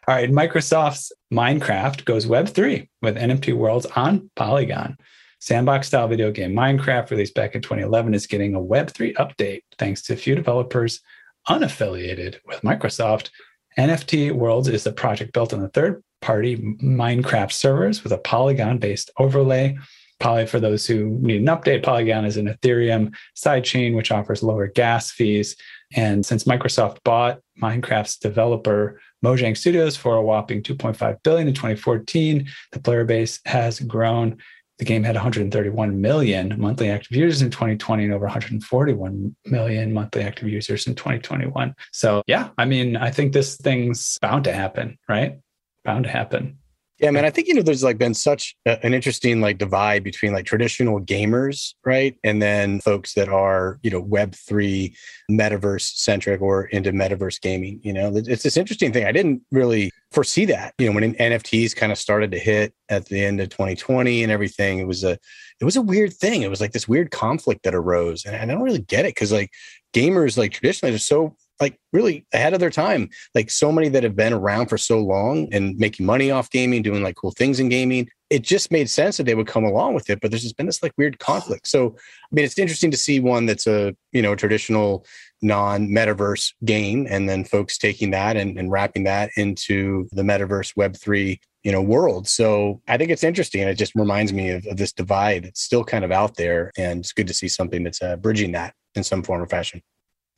All 0.08 0.14
right, 0.14 0.30
Microsoft's 0.30 1.12
Minecraft 1.34 2.06
goes 2.06 2.28
Web3 2.28 2.88
with 3.02 3.18
NFT 3.18 3.56
worlds 3.56 3.88
on 3.88 4.30
Polygon. 4.36 4.98
Sandbox 5.40 5.88
style 5.88 6.08
video 6.08 6.32
game 6.32 6.54
Minecraft, 6.54 7.10
released 7.10 7.36
back 7.36 7.56
in 7.56 7.62
2011, 7.62 8.14
is 8.14 8.28
getting 8.28 8.56
a 8.56 8.60
Web3 8.60 9.14
update 9.16 9.62
thanks 9.78 10.02
to 10.04 10.14
a 10.14 10.18
few 10.18 10.36
developers 10.36 11.02
unaffiliated 11.48 12.38
with 12.46 12.62
Microsoft. 12.62 13.30
NFT 13.78 14.32
Worlds 14.32 14.68
is 14.68 14.86
a 14.86 14.92
project 14.92 15.34
built 15.34 15.54
on 15.54 15.62
the 15.62 15.70
third 15.70 16.04
party 16.22 16.58
Minecraft 16.58 17.52
servers 17.52 18.04
with 18.04 18.14
a 18.14 18.18
Polygon 18.18 18.78
based 18.78 19.12
overlay. 19.18 19.78
Poly, 20.20 20.46
for 20.46 20.60
those 20.60 20.86
who 20.86 21.18
need 21.22 21.42
an 21.42 21.48
update, 21.48 21.84
Polygon 21.84 22.26
is 22.26 22.38
an 22.38 22.48
Ethereum 22.48 23.14
sidechain 23.36 23.96
which 23.96 24.12
offers 24.12 24.42
lower 24.42 24.68
gas 24.68 25.12
fees. 25.12 25.56
And 25.94 26.26
since 26.26 26.46
Microsoft 26.46 26.98
bought 27.04 27.40
Minecraft's 27.62 28.18
developer 28.18 29.00
Mojang 29.24 29.56
Studios 29.56 29.96
for 29.96 30.16
a 30.16 30.22
whopping 30.22 30.62
2.5 30.64 31.24
billion 31.24 31.48
in 31.48 31.54
2014, 31.54 32.48
the 32.72 32.80
player 32.80 33.06
base 33.06 33.40
has 33.46 33.80
grown 33.80 34.38
the 34.78 34.86
game 34.86 35.04
had 35.04 35.16
131 35.16 36.02
million 36.02 36.54
monthly 36.60 36.90
active 36.90 37.16
users 37.16 37.42
in 37.42 37.50
2020 37.50 38.04
and 38.04 38.14
over 38.14 38.26
141 38.26 39.36
million 39.46 39.94
monthly 39.94 40.22
active 40.22 40.50
users 40.50 40.86
in 40.88 40.96
2021. 40.96 41.74
So, 41.92 42.24
yeah, 42.28 42.50
I 42.58 42.66
mean, 42.66 42.98
I 42.98 43.10
think 43.10 43.32
this 43.32 43.56
thing's 43.56 44.18
bound 44.22 44.44
to 44.46 44.54
happen, 44.54 44.98
right? 45.08 45.40
Bound 45.86 46.04
to 46.04 46.10
happen. 46.10 46.58
Yeah, 47.00 47.12
man. 47.12 47.26
I 47.26 47.30
think 47.30 47.50
you 47.50 47.54
know 47.54 47.62
there's 47.62 47.84
like 47.84 47.98
been 47.98 48.14
such 48.14 48.56
a, 48.66 48.84
an 48.86 48.94
interesting 48.94 49.42
like 49.42 49.58
divide 49.58 50.02
between 50.02 50.32
like 50.32 50.46
traditional 50.46 51.02
gamers, 51.02 51.74
right, 51.86 52.18
and 52.24 52.42
then 52.42 52.80
folks 52.80 53.16
that 53.16 53.28
are 53.28 53.80
you 53.84 53.92
know 53.92 54.00
Web 54.00 54.34
three, 54.34 54.96
metaverse 55.30 55.96
centric 55.96 56.42
or 56.42 56.66
into 56.68 56.94
metaverse 56.94 57.42
gaming. 57.42 57.82
You 57.84 57.92
know, 57.92 58.16
it's 58.16 58.44
this 58.44 58.56
interesting 58.56 58.94
thing. 58.94 59.06
I 59.06 59.12
didn't 59.12 59.42
really 59.52 59.92
foresee 60.12 60.46
that. 60.46 60.74
You 60.78 60.88
know, 60.88 60.96
when 60.96 61.16
NFTs 61.16 61.76
kind 61.76 61.92
of 61.92 61.98
started 61.98 62.32
to 62.32 62.40
hit 62.40 62.74
at 62.88 63.06
the 63.08 63.26
end 63.26 63.42
of 63.42 63.50
2020 63.50 64.24
and 64.24 64.32
everything, 64.32 64.80
it 64.80 64.88
was 64.88 65.04
a 65.04 65.18
it 65.60 65.66
was 65.66 65.76
a 65.76 65.82
weird 65.82 66.14
thing. 66.14 66.44
It 66.44 66.50
was 66.50 66.62
like 66.62 66.72
this 66.72 66.88
weird 66.88 67.12
conflict 67.12 67.64
that 67.64 67.76
arose, 67.76 68.24
and 68.24 68.38
I 68.38 68.46
don't 68.46 68.64
really 68.64 68.80
get 68.80 69.04
it 69.04 69.16
because 69.16 69.34
like 69.34 69.52
gamers 69.94 70.38
like 70.38 70.54
traditionally 70.54 70.96
are 70.96 71.00
so 71.00 71.36
like 71.60 71.80
really 71.94 72.26
ahead 72.34 72.54
of 72.54 72.60
their 72.60 72.70
time. 72.70 73.10
Like 73.34 73.50
so 73.50 73.72
many 73.72 73.90
that 73.90 74.04
have 74.04 74.16
been 74.16 74.34
around 74.34 74.68
for 74.68 74.78
so 74.78 75.00
long 75.00 75.48
and 75.54 75.78
making 75.78 76.06
money 76.06 76.32
off 76.32 76.50
gaming, 76.50 76.82
doing 76.82 77.04
like 77.04 77.16
cool 77.16 77.32
things 77.32 77.60
in 77.60 77.70
gaming. 77.70 78.10
It 78.30 78.42
just 78.42 78.72
made 78.72 78.90
sense 78.90 79.18
that 79.18 79.26
they 79.26 79.36
would 79.36 79.48
come 79.48 79.64
along 79.64 79.94
with 79.94 80.10
it, 80.10 80.20
but 80.20 80.32
there's 80.32 80.44
just 80.44 80.58
been 80.58 80.66
this 80.66 80.82
like 80.82 80.94
weird 80.98 81.20
conflict. 81.20 81.68
So, 81.68 81.96
I 81.96 82.28
mean, 82.32 82.44
it's 82.44 82.58
interesting 82.58 82.92
to 82.92 82.98
see 82.98 83.20
one 83.20 83.46
that's 83.46 83.68
a 83.68 83.96
you 84.12 84.22
know 84.22 84.36
traditional 84.36 85.06
non-metaverse 85.42 86.54
game, 86.66 87.08
and 87.10 87.30
then 87.30 87.46
folks 87.46 87.78
taking 87.78 88.12
that 88.12 88.36
and, 88.36 88.58
and 88.58 88.72
wrapping 88.72 89.04
that 89.04 89.30
into 89.38 90.10
the 90.12 90.24
metaverse 90.24 90.76
Web 90.76 90.98
three 90.98 91.40
you 91.64 91.72
know 91.72 91.82
world. 91.82 92.28
So 92.28 92.82
I 92.88 92.98
think 92.98 93.12
it's 93.12 93.24
interesting. 93.24 93.62
It 93.62 93.76
just 93.76 93.94
reminds 93.96 94.34
me 94.34 94.50
of, 94.50 94.66
of 94.66 94.78
this 94.78 94.92
divide. 94.92 95.46
It's 95.46 95.62
still 95.62 95.84
kind 95.84 96.04
of 96.04 96.12
out 96.12 96.36
there, 96.36 96.72
and 96.78 97.02
it's 97.02 97.14
good 97.14 97.28
to 97.28 97.34
see 97.34 97.48
something 97.48 97.84
that's 97.84 98.02
uh, 98.02 98.16
bridging 98.18 98.54
that 98.54 98.74
in 98.96 99.04
some 99.04 99.22
form 99.22 99.42
or 99.42 99.48
fashion. 99.48 99.84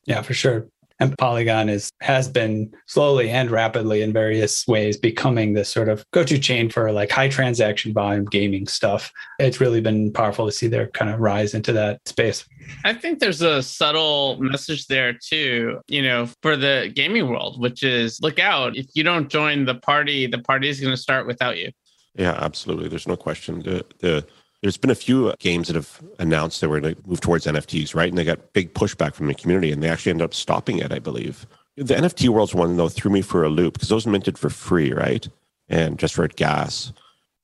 Yeah, 0.06 0.22
for 0.22 0.34
sure 0.34 0.68
and 1.00 1.18
Polygon 1.18 1.70
is 1.70 1.92
has 2.02 2.28
been 2.28 2.74
slowly 2.88 3.30
and 3.30 3.52
rapidly 3.52 4.02
in 4.02 4.14
various 4.14 4.68
ways 4.68 4.98
becoming 4.98 5.54
this 5.54 5.70
sort 5.70 5.90
of 5.90 6.04
go-to 6.12 6.40
chain 6.40 6.70
for 6.70 6.92
like 6.92 7.12
high 7.12 7.30
transaction 7.30 7.94
volume 7.94 8.26
gaming 8.26 8.68
stuff. 8.68 9.12
It's 9.40 9.62
really 9.62 9.82
been 9.82 10.12
powerful 10.12 10.46
to 10.46 10.52
see 10.52 10.68
their 10.68 10.88
kind 10.88 11.12
of 11.12 11.20
rise 11.20 11.54
into 11.54 11.74
that 11.74 12.00
space. 12.08 12.46
I 12.84 12.94
think 12.94 13.20
there's 13.20 13.42
a 13.42 13.62
subtle 13.62 14.38
message 14.40 14.88
there 14.88 15.14
too, 15.14 15.80
you 15.88 16.02
know, 16.02 16.30
for 16.42 16.58
the 16.58 16.92
gaming 16.94 17.30
world, 17.30 17.62
which 17.62 17.84
is 17.84 18.20
look 18.22 18.40
out. 18.40 18.76
If 18.76 18.88
you 18.94 19.04
don't 19.04 19.30
join 19.30 19.66
the 19.66 19.76
party, 19.76 20.28
the 20.28 20.40
party 20.40 20.70
is 20.70 20.80
going 20.80 20.94
to 20.94 20.98
start 20.98 21.28
without 21.28 21.58
you. 21.58 21.72
Yeah, 22.16 22.36
absolutely. 22.42 22.90
There's 22.90 23.08
no 23.08 23.16
question. 23.16 23.62
The 23.62 23.86
the 24.00 24.26
there's 24.62 24.78
been 24.78 24.90
a 24.90 24.96
few 24.96 25.34
games 25.40 25.68
that 25.68 25.76
have 25.76 26.02
announced 26.20 26.62
they 26.62 26.68
were 26.68 26.80
going 26.80 26.96
to 26.96 27.02
move 27.08 27.22
towards 27.22 27.46
NFTs, 27.46 27.94
right? 27.94 28.10
And 28.10 28.18
they 28.18 28.24
got 28.24 28.54
big 28.54 28.74
pushback 28.74 29.14
from 29.14 29.28
the 29.28 29.36
community, 29.36 29.72
and 29.72 29.84
they 29.84 29.90
actually 29.90 30.12
ended 30.12 30.26
up 30.26 30.34
stopping 30.34 30.80
it, 30.80 30.92
I 30.92 31.00
believe. 31.00 31.46
The 31.76 31.94
NFT 31.94 32.30
Worlds 32.30 32.56
one 32.56 32.76
though 32.76 32.90
threw 32.90 33.12
me 33.12 33.22
for 33.22 33.44
a 33.44 33.50
loop 33.50 33.76
because 33.76 33.90
those 33.90 34.08
minted 34.08 34.38
for 34.38 34.50
free, 34.50 34.92
right? 34.94 35.28
And 35.70 36.00
just 36.00 36.16
for 36.16 36.28
gas. 36.28 36.92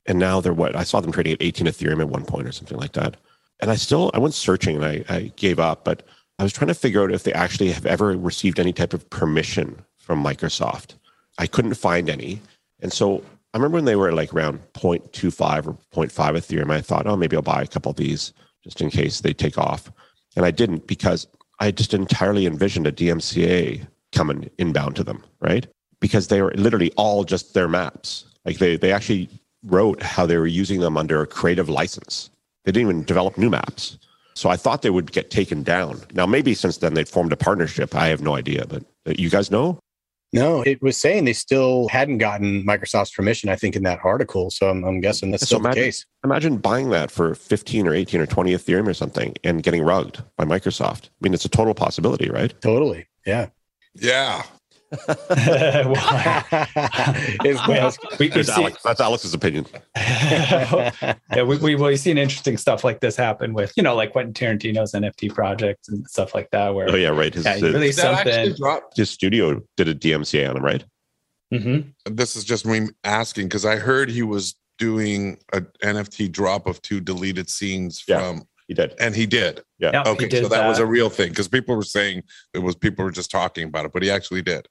And 0.08 0.18
now 0.18 0.42
they're 0.42 0.54
what 0.54 0.76
I 0.76 0.84
saw 0.84 1.02
them 1.02 1.12
trading 1.12 1.34
at 1.34 1.42
18 1.42 1.68
Ethereum 1.68 2.02
at 2.02 2.10
one 2.10 2.26
point 2.26 2.48
or 2.48 2.52
something 2.52 2.78
like 2.78 2.94
that. 2.94 3.16
And 3.62 3.70
I 3.70 3.76
still 3.76 4.10
I 4.14 4.18
went 4.18 4.34
searching 4.34 4.76
and 4.76 4.86
I, 4.86 5.06
I 5.08 5.32
gave 5.36 5.60
up, 5.60 5.86
but 5.86 6.04
I 6.40 6.44
was 6.44 6.52
trying 6.52 6.70
to 6.70 6.74
figure 6.74 7.04
out 7.04 7.12
if 7.12 7.24
they 7.24 7.34
actually 7.34 7.72
have 7.72 7.86
ever 7.86 8.18
received 8.18 8.60
any 8.60 8.74
type 8.74 8.94
of 8.94 9.08
permission 9.12 9.86
from 9.98 10.24
Microsoft. 10.24 10.96
I 11.38 11.46
couldn't 11.46 11.76
find 11.76 12.10
any. 12.10 12.42
And 12.82 12.92
so 12.92 13.24
I 13.54 13.58
remember 13.58 13.76
when 13.76 13.86
they 13.86 13.96
were 13.96 14.12
like 14.12 14.34
around 14.34 14.60
0.25 14.74 15.68
or 15.68 15.74
0.5 15.94 16.10
Ethereum, 16.12 16.72
I 16.72 16.82
thought, 16.82 17.06
oh, 17.06 17.16
maybe 17.16 17.36
I'll 17.36 17.44
buy 17.44 17.62
a 17.62 17.68
couple 17.68 17.92
of 17.92 17.98
these 17.98 18.34
just 18.64 18.82
in 18.82 18.90
case 18.90 19.22
they 19.22 19.34
take 19.34 19.58
off. 19.58 19.92
And 20.36 20.46
I 20.46 20.52
didn't 20.52 20.88
because 20.88 21.28
I 21.60 21.70
just 21.70 21.94
entirely 21.94 22.48
envisioned 22.48 22.88
a 22.88 22.92
DMCA 22.92 23.86
coming 24.12 24.50
inbound 24.58 24.96
to 24.96 25.04
them, 25.04 25.24
right? 25.40 25.68
Because 26.00 26.30
they 26.30 26.42
were 26.42 26.54
literally 26.56 26.92
all 26.98 27.24
just 27.24 27.54
their 27.54 27.68
maps. 27.68 28.26
Like 28.44 28.58
they, 28.58 28.76
they 28.76 28.92
actually 28.92 29.30
wrote 29.64 30.02
how 30.02 30.26
they 30.26 30.38
were 30.38 30.48
using 30.48 30.80
them 30.80 30.98
under 30.98 31.22
a 31.22 31.28
creative 31.28 31.70
license. 31.70 32.32
They 32.66 32.72
didn't 32.72 32.90
even 32.90 33.04
develop 33.04 33.38
new 33.38 33.50
maps. 33.50 33.98
So 34.36 34.50
I 34.50 34.56
thought 34.56 34.82
they 34.82 34.90
would 34.90 35.12
get 35.12 35.30
taken 35.30 35.62
down. 35.62 36.02
Now, 36.14 36.26
maybe 36.26 36.56
since 36.56 36.78
then 36.78 36.96
they've 36.96 37.08
formed 37.08 37.34
a 37.34 37.38
partnership. 37.38 37.96
I 37.96 38.08
have 38.08 38.22
no 38.22 38.36
idea, 38.36 38.66
but 38.68 38.84
uh, 39.08 39.14
you 39.18 39.30
guys 39.30 39.52
know? 39.52 39.80
No, 40.34 40.64
it 40.64 40.82
was 40.82 40.98
saying 40.98 41.26
they 41.26 41.34
still 41.34 41.88
hadn't 41.90 42.18
gotten 42.18 42.66
Microsoft's 42.66 43.12
permission, 43.12 43.50
I 43.50 43.56
think, 43.56 43.76
in 43.76 43.84
that 43.84 44.00
article. 44.04 44.50
So 44.50 44.68
I'm, 44.68 44.84
I'm 44.84 45.00
guessing 45.00 45.30
that's 45.30 45.42
so 45.42 45.46
still 45.46 45.60
imagine, 45.60 45.82
the 45.82 45.88
case. 45.88 46.06
Imagine 46.24 46.58
buying 46.58 46.90
that 46.90 47.12
for 47.12 47.36
15 47.36 47.88
or 47.88 47.94
18 47.94 48.20
or 48.20 48.26
20 48.26 48.52
Ethereum 48.54 48.88
or 48.88 48.96
something 48.96 49.36
and 49.44 49.62
getting 49.62 49.84
rugged 49.84 50.24
by 50.36 50.46
Microsoft. 50.46 51.06
I 51.06 51.10
mean, 51.22 51.34
it's 51.36 51.46
a 51.46 51.50
total 51.50 51.76
possibility, 51.76 52.30
right? 52.30 52.54
Totally. 52.62 53.08
Yeah. 53.26 53.50
Yeah. 53.94 54.42
That's, 55.08 55.88
we, 58.20 58.28
that's, 58.30 58.50
Alex, 58.50 58.82
that's 58.84 59.02
Alex's 59.02 59.34
opinion. 59.34 59.66
yeah, 59.96 61.44
we, 61.44 61.58
we, 61.58 61.76
we've 61.76 62.00
seen 62.00 62.18
interesting 62.18 62.58
stuff 62.58 62.84
like 62.84 63.00
this 63.00 63.16
happen 63.16 63.54
with, 63.54 63.74
you 63.76 63.84
know, 63.84 63.96
like 63.96 64.12
Quentin 64.12 64.34
Tarantino's 64.34 64.94
NFT 64.94 65.34
projects 65.34 65.90
and 65.90 66.08
stuff 66.08 66.36
like 66.36 66.50
that. 66.52 66.74
Where 66.74 66.90
oh 66.90 66.96
yeah, 66.96 67.10
right. 67.10 67.34
His, 67.34 67.46
yeah, 67.46 67.60
really 67.60 67.92
something. 67.92 68.56
His 68.96 69.10
studio 69.10 69.62
did 69.78 69.88
a 69.88 69.96
DMCA 69.96 70.50
on 70.50 70.58
him, 70.58 70.64
right? 70.64 70.84
Mm-hmm. 71.54 72.16
This 72.16 72.36
is 72.36 72.44
just 72.44 72.66
me 72.66 72.88
asking 73.04 73.48
because 73.48 73.66
I 73.66 73.76
heard 73.76 74.10
he 74.10 74.24
was 74.24 74.56
doing 74.80 75.38
a 75.54 75.62
NFT 75.84 76.32
drop 76.32 76.68
of 76.68 76.82
two 76.82 77.00
deleted 77.00 77.50
scenes 77.50 78.04
yeah, 78.08 78.20
from. 78.20 78.48
He 78.68 78.74
did, 78.74 78.96
and 79.00 79.16
he 79.16 79.26
did. 79.26 79.62
Yeah. 79.78 79.92
yeah 79.94 80.04
okay, 80.08 80.28
did 80.28 80.44
so 80.44 80.50
that, 80.50 80.62
that, 80.62 80.68
was 80.68 80.80
a 80.80 80.86
real 80.86 81.10
thing 81.10 81.30
because 81.30 81.48
people 81.48 81.76
were 81.76 81.84
saying 81.84 82.24
it 82.54 82.60
was 82.60 82.76
people 82.76 83.06
were 83.06 83.12
just 83.12 83.30
talking 83.30 83.68
about 83.68 83.86
it, 83.86 83.92
but 83.92 84.04
he 84.04 84.10
actually 84.10 84.42
did. 84.42 84.68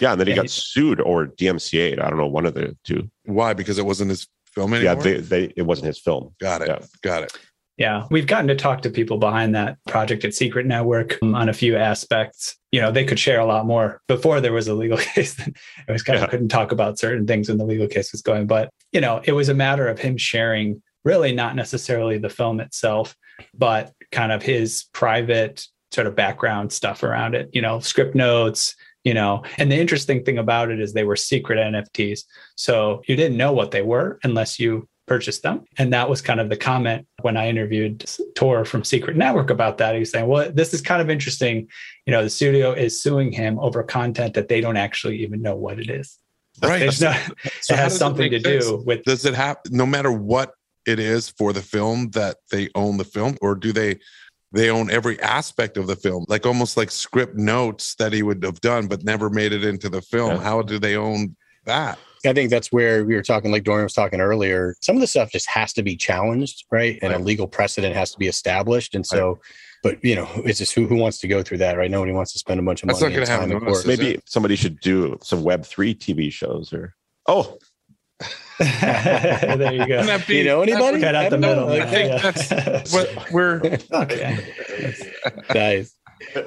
Yeah, 0.00 0.12
and 0.12 0.20
then 0.20 0.26
he 0.26 0.32
Yeah, 0.32 0.36
got 0.36 0.42
he- 0.44 0.48
sued 0.48 1.00
or 1.00 1.26
DMCA'd. 1.26 2.00
I 2.00 2.08
don't 2.08 2.18
know, 2.18 2.26
one 2.26 2.46
of 2.46 2.54
the 2.54 2.76
two. 2.84 3.10
Why? 3.24 3.52
Because 3.54 3.78
it 3.78 3.86
wasn't 3.86 4.10
his 4.10 4.26
film 4.54 4.74
anymore. 4.74 4.94
Yeah, 4.94 5.00
they, 5.02 5.20
they 5.20 5.52
it 5.56 5.62
wasn't 5.62 5.86
his 5.86 5.98
film. 5.98 6.34
got 6.40 6.62
it. 6.62 6.68
yeah. 6.68 6.78
Got 7.02 7.22
it. 7.24 7.32
Yeah, 7.76 8.04
we've 8.08 8.28
gotten 8.28 8.46
to 8.46 8.54
talk 8.54 8.82
to 8.82 8.90
people 8.90 9.18
behind 9.18 9.52
that 9.56 9.78
project 9.88 10.24
at 10.24 10.32
Secret 10.32 10.64
Network 10.64 11.18
um, 11.22 11.34
on 11.34 11.48
a 11.48 11.52
few 11.52 11.76
aspects. 11.76 12.54
You 12.70 12.80
know, 12.80 12.92
they 12.92 13.04
could 13.04 13.18
share 13.18 13.40
a 13.40 13.44
lot 13.46 13.66
more 13.66 14.00
before 14.06 14.40
there 14.40 14.52
was 14.52 14.68
a 14.68 14.74
legal 14.74 14.96
case. 15.14 15.36
it 15.40 15.54
was 15.90 16.02
kind 16.04 16.18
Yeah. 16.20 16.24
of 16.24 16.30
couldn't 16.30 16.48
talk 16.50 16.70
about 16.70 17.00
certain 17.00 17.26
things 17.26 17.48
when 17.48 17.58
the 17.58 17.64
legal 17.64 17.88
case 17.88 18.12
was 18.12 18.22
going. 18.22 18.46
But, 18.46 18.70
you 18.92 19.00
know, 19.00 19.20
it 19.24 19.32
was 19.32 19.48
a 19.48 19.54
matter 19.54 19.88
of 19.88 19.98
him 19.98 20.16
sharing 20.16 20.82
really 21.04 21.32
not 21.34 21.56
necessarily 21.56 22.16
the 22.16 22.28
film 22.30 22.60
itself, 22.60 23.16
but 23.54 23.92
kind 24.12 24.30
of 24.30 24.40
his 24.42 24.84
private 24.92 25.66
sort 25.90 26.06
of 26.06 26.14
background 26.14 26.72
stuff 26.72 27.02
around 27.02 27.34
it, 27.34 27.50
you 27.52 27.60
know, 27.60 27.80
script 27.80 28.14
notes, 28.14 28.76
you 29.04 29.14
know. 29.14 29.42
And 29.58 29.70
the 29.70 29.78
interesting 29.78 30.24
thing 30.24 30.38
about 30.38 30.70
it 30.70 30.80
is 30.80 30.92
they 30.92 31.04
were 31.04 31.16
secret 31.16 31.58
NFTs. 31.58 32.20
So 32.56 33.02
you 33.06 33.16
didn't 33.16 33.36
know 33.36 33.52
what 33.52 33.70
they 33.70 33.82
were 33.82 34.18
unless 34.24 34.58
you 34.58 34.88
purchased 35.06 35.42
them. 35.42 35.64
And 35.78 35.92
that 35.92 36.08
was 36.08 36.22
kind 36.22 36.40
of 36.40 36.48
the 36.48 36.56
comment 36.56 37.06
when 37.20 37.36
I 37.36 37.48
interviewed 37.48 38.04
Tor 38.34 38.64
from 38.64 38.84
Secret 38.84 39.16
Network 39.16 39.50
about 39.50 39.78
that. 39.78 39.94
He 39.94 40.00
was 40.00 40.10
saying, 40.10 40.26
well, 40.26 40.50
this 40.50 40.72
is 40.72 40.80
kind 40.80 41.02
of 41.02 41.10
interesting. 41.10 41.68
You 42.06 42.12
know, 42.12 42.22
the 42.22 42.30
studio 42.30 42.72
is 42.72 43.00
suing 43.00 43.30
him 43.30 43.58
over 43.58 43.82
content 43.82 44.34
that 44.34 44.48
they 44.48 44.60
don't 44.60 44.78
actually 44.78 45.18
even 45.18 45.42
know 45.42 45.56
what 45.56 45.78
it 45.78 45.90
is. 45.90 46.18
Right. 46.62 46.80
No, 46.80 46.90
So 46.90 47.10
it 47.74 47.76
has 47.76 47.96
something 47.96 48.30
to 48.30 48.36
make 48.38 48.46
sense? 48.46 48.66
do 48.66 48.82
with 48.86 49.04
Does 49.04 49.24
it 49.26 49.34
have 49.34 49.58
no 49.70 49.84
matter 49.84 50.10
what 50.10 50.54
it 50.86 50.98
is 50.98 51.30
for 51.30 51.52
the 51.52 51.62
film 51.62 52.10
that 52.10 52.36
they 52.50 52.68
own 52.74 52.96
the 52.96 53.04
film, 53.04 53.36
or 53.40 53.54
do 53.54 53.72
they 53.72 53.98
they 54.54 54.70
own 54.70 54.90
every 54.90 55.20
aspect 55.20 55.76
of 55.76 55.86
the 55.86 55.96
film, 55.96 56.24
like 56.28 56.46
almost 56.46 56.76
like 56.76 56.90
script 56.90 57.36
notes 57.36 57.94
that 57.96 58.12
he 58.12 58.22
would 58.22 58.42
have 58.42 58.60
done 58.60 58.86
but 58.86 59.04
never 59.04 59.28
made 59.28 59.52
it 59.52 59.64
into 59.64 59.88
the 59.88 60.00
film? 60.00 60.36
Yeah. 60.36 60.42
How 60.42 60.62
do 60.62 60.78
they 60.78 60.96
own 60.96 61.36
that? 61.64 61.98
I 62.26 62.32
think 62.32 62.48
that's 62.48 62.72
where 62.72 63.04
we 63.04 63.14
were 63.14 63.22
talking, 63.22 63.52
like 63.52 63.64
Dorian 63.64 63.84
was 63.84 63.92
talking 63.92 64.20
earlier. 64.20 64.76
Some 64.80 64.96
of 64.96 65.00
the 65.00 65.06
stuff 65.06 65.30
just 65.30 65.48
has 65.50 65.74
to 65.74 65.82
be 65.82 65.94
challenged, 65.94 66.64
right? 66.70 66.98
And 67.02 67.12
a 67.12 67.18
legal 67.18 67.46
precedent 67.46 67.94
has 67.94 68.12
to 68.12 68.18
be 68.18 68.28
established. 68.28 68.94
And 68.94 69.06
so 69.06 69.40
but 69.84 70.02
you 70.02 70.16
know, 70.16 70.26
it's 70.46 70.58
just 70.58 70.72
who, 70.72 70.86
who 70.86 70.96
wants 70.96 71.18
to 71.18 71.28
go 71.28 71.42
through 71.42 71.58
that, 71.58 71.76
right? 71.76 71.90
Nobody 71.90 72.12
wants 72.12 72.32
to 72.32 72.38
spend 72.38 72.58
a 72.58 72.62
bunch 72.62 72.82
of 72.82 72.88
That's 72.88 73.02
money. 73.02 73.14
not 73.14 73.26
gonna 73.26 73.38
happen 73.38 73.52
of 73.54 73.62
course. 73.62 73.86
Maybe 73.86 74.18
somebody 74.24 74.56
should 74.56 74.80
do 74.80 75.18
some 75.22 75.44
Web 75.44 75.64
three 75.64 75.94
TV 75.94 76.32
shows 76.32 76.72
or 76.72 76.94
oh, 77.28 77.58
there 78.58 79.72
you 79.72 79.78
go. 79.86 79.96
Wouldn't 79.98 80.06
that 80.06 80.26
be- 80.26 80.36
You 80.38 80.44
know 80.44 80.62
anybody? 80.62 81.00
Cut 81.00 81.14
out 81.14 81.30
the 81.30 81.36
I 81.36 81.40
know. 81.40 81.48
middle. 81.48 81.66
Like, 81.68 81.82
I 81.82 81.86
think 81.90 82.22
Yeah. 82.22 82.30
that's 82.70 82.92
what 82.92 83.30
we're 83.32 83.60
okay. 83.92 84.38
nice. 85.54 85.94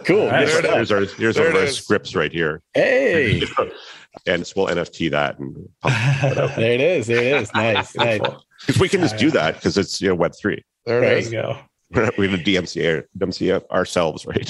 Cool. 0.05 0.21
All 0.21 0.27
right. 0.27 0.47
Good 0.47 0.63
stuff. 0.63 0.73
here's 0.75 0.91
our 0.91 1.05
here's 1.05 1.35
There 1.35 1.43
one 1.45 1.51
of 1.51 1.57
it 1.57 1.59
our 1.59 1.65
is. 1.65 1.77
scripts 1.77 2.15
right 2.15 2.31
here, 2.31 2.61
Hey, 2.73 3.41
and 4.25 4.41
it's, 4.41 4.55
we'll 4.55 4.67
NFT 4.67 5.11
that 5.11 5.37
and 5.39 5.55
pump 5.81 6.55
there 6.55 6.71
it 6.73 6.81
is. 6.81 7.07
There 7.07 7.17
it 7.21 7.41
is. 7.41 7.53
Nice. 7.53 7.95
Nice. 7.95 8.21
because 8.65 8.81
we 8.81 8.89
can 8.89 9.01
just 9.01 9.17
do 9.17 9.29
that 9.31 9.55
because 9.55 9.77
it's 9.77 10.01
you 10.01 10.07
know 10.09 10.15
Web 10.15 10.33
three. 10.39 10.63
there 10.85 11.01
there 11.01 11.19
you 11.19 11.29
go. 11.29 11.57
We're 11.91 12.09
gonna 12.27 12.37
DMCA 12.43 13.03
DMCA 13.17 13.69
ourselves, 13.69 14.25
right? 14.25 14.45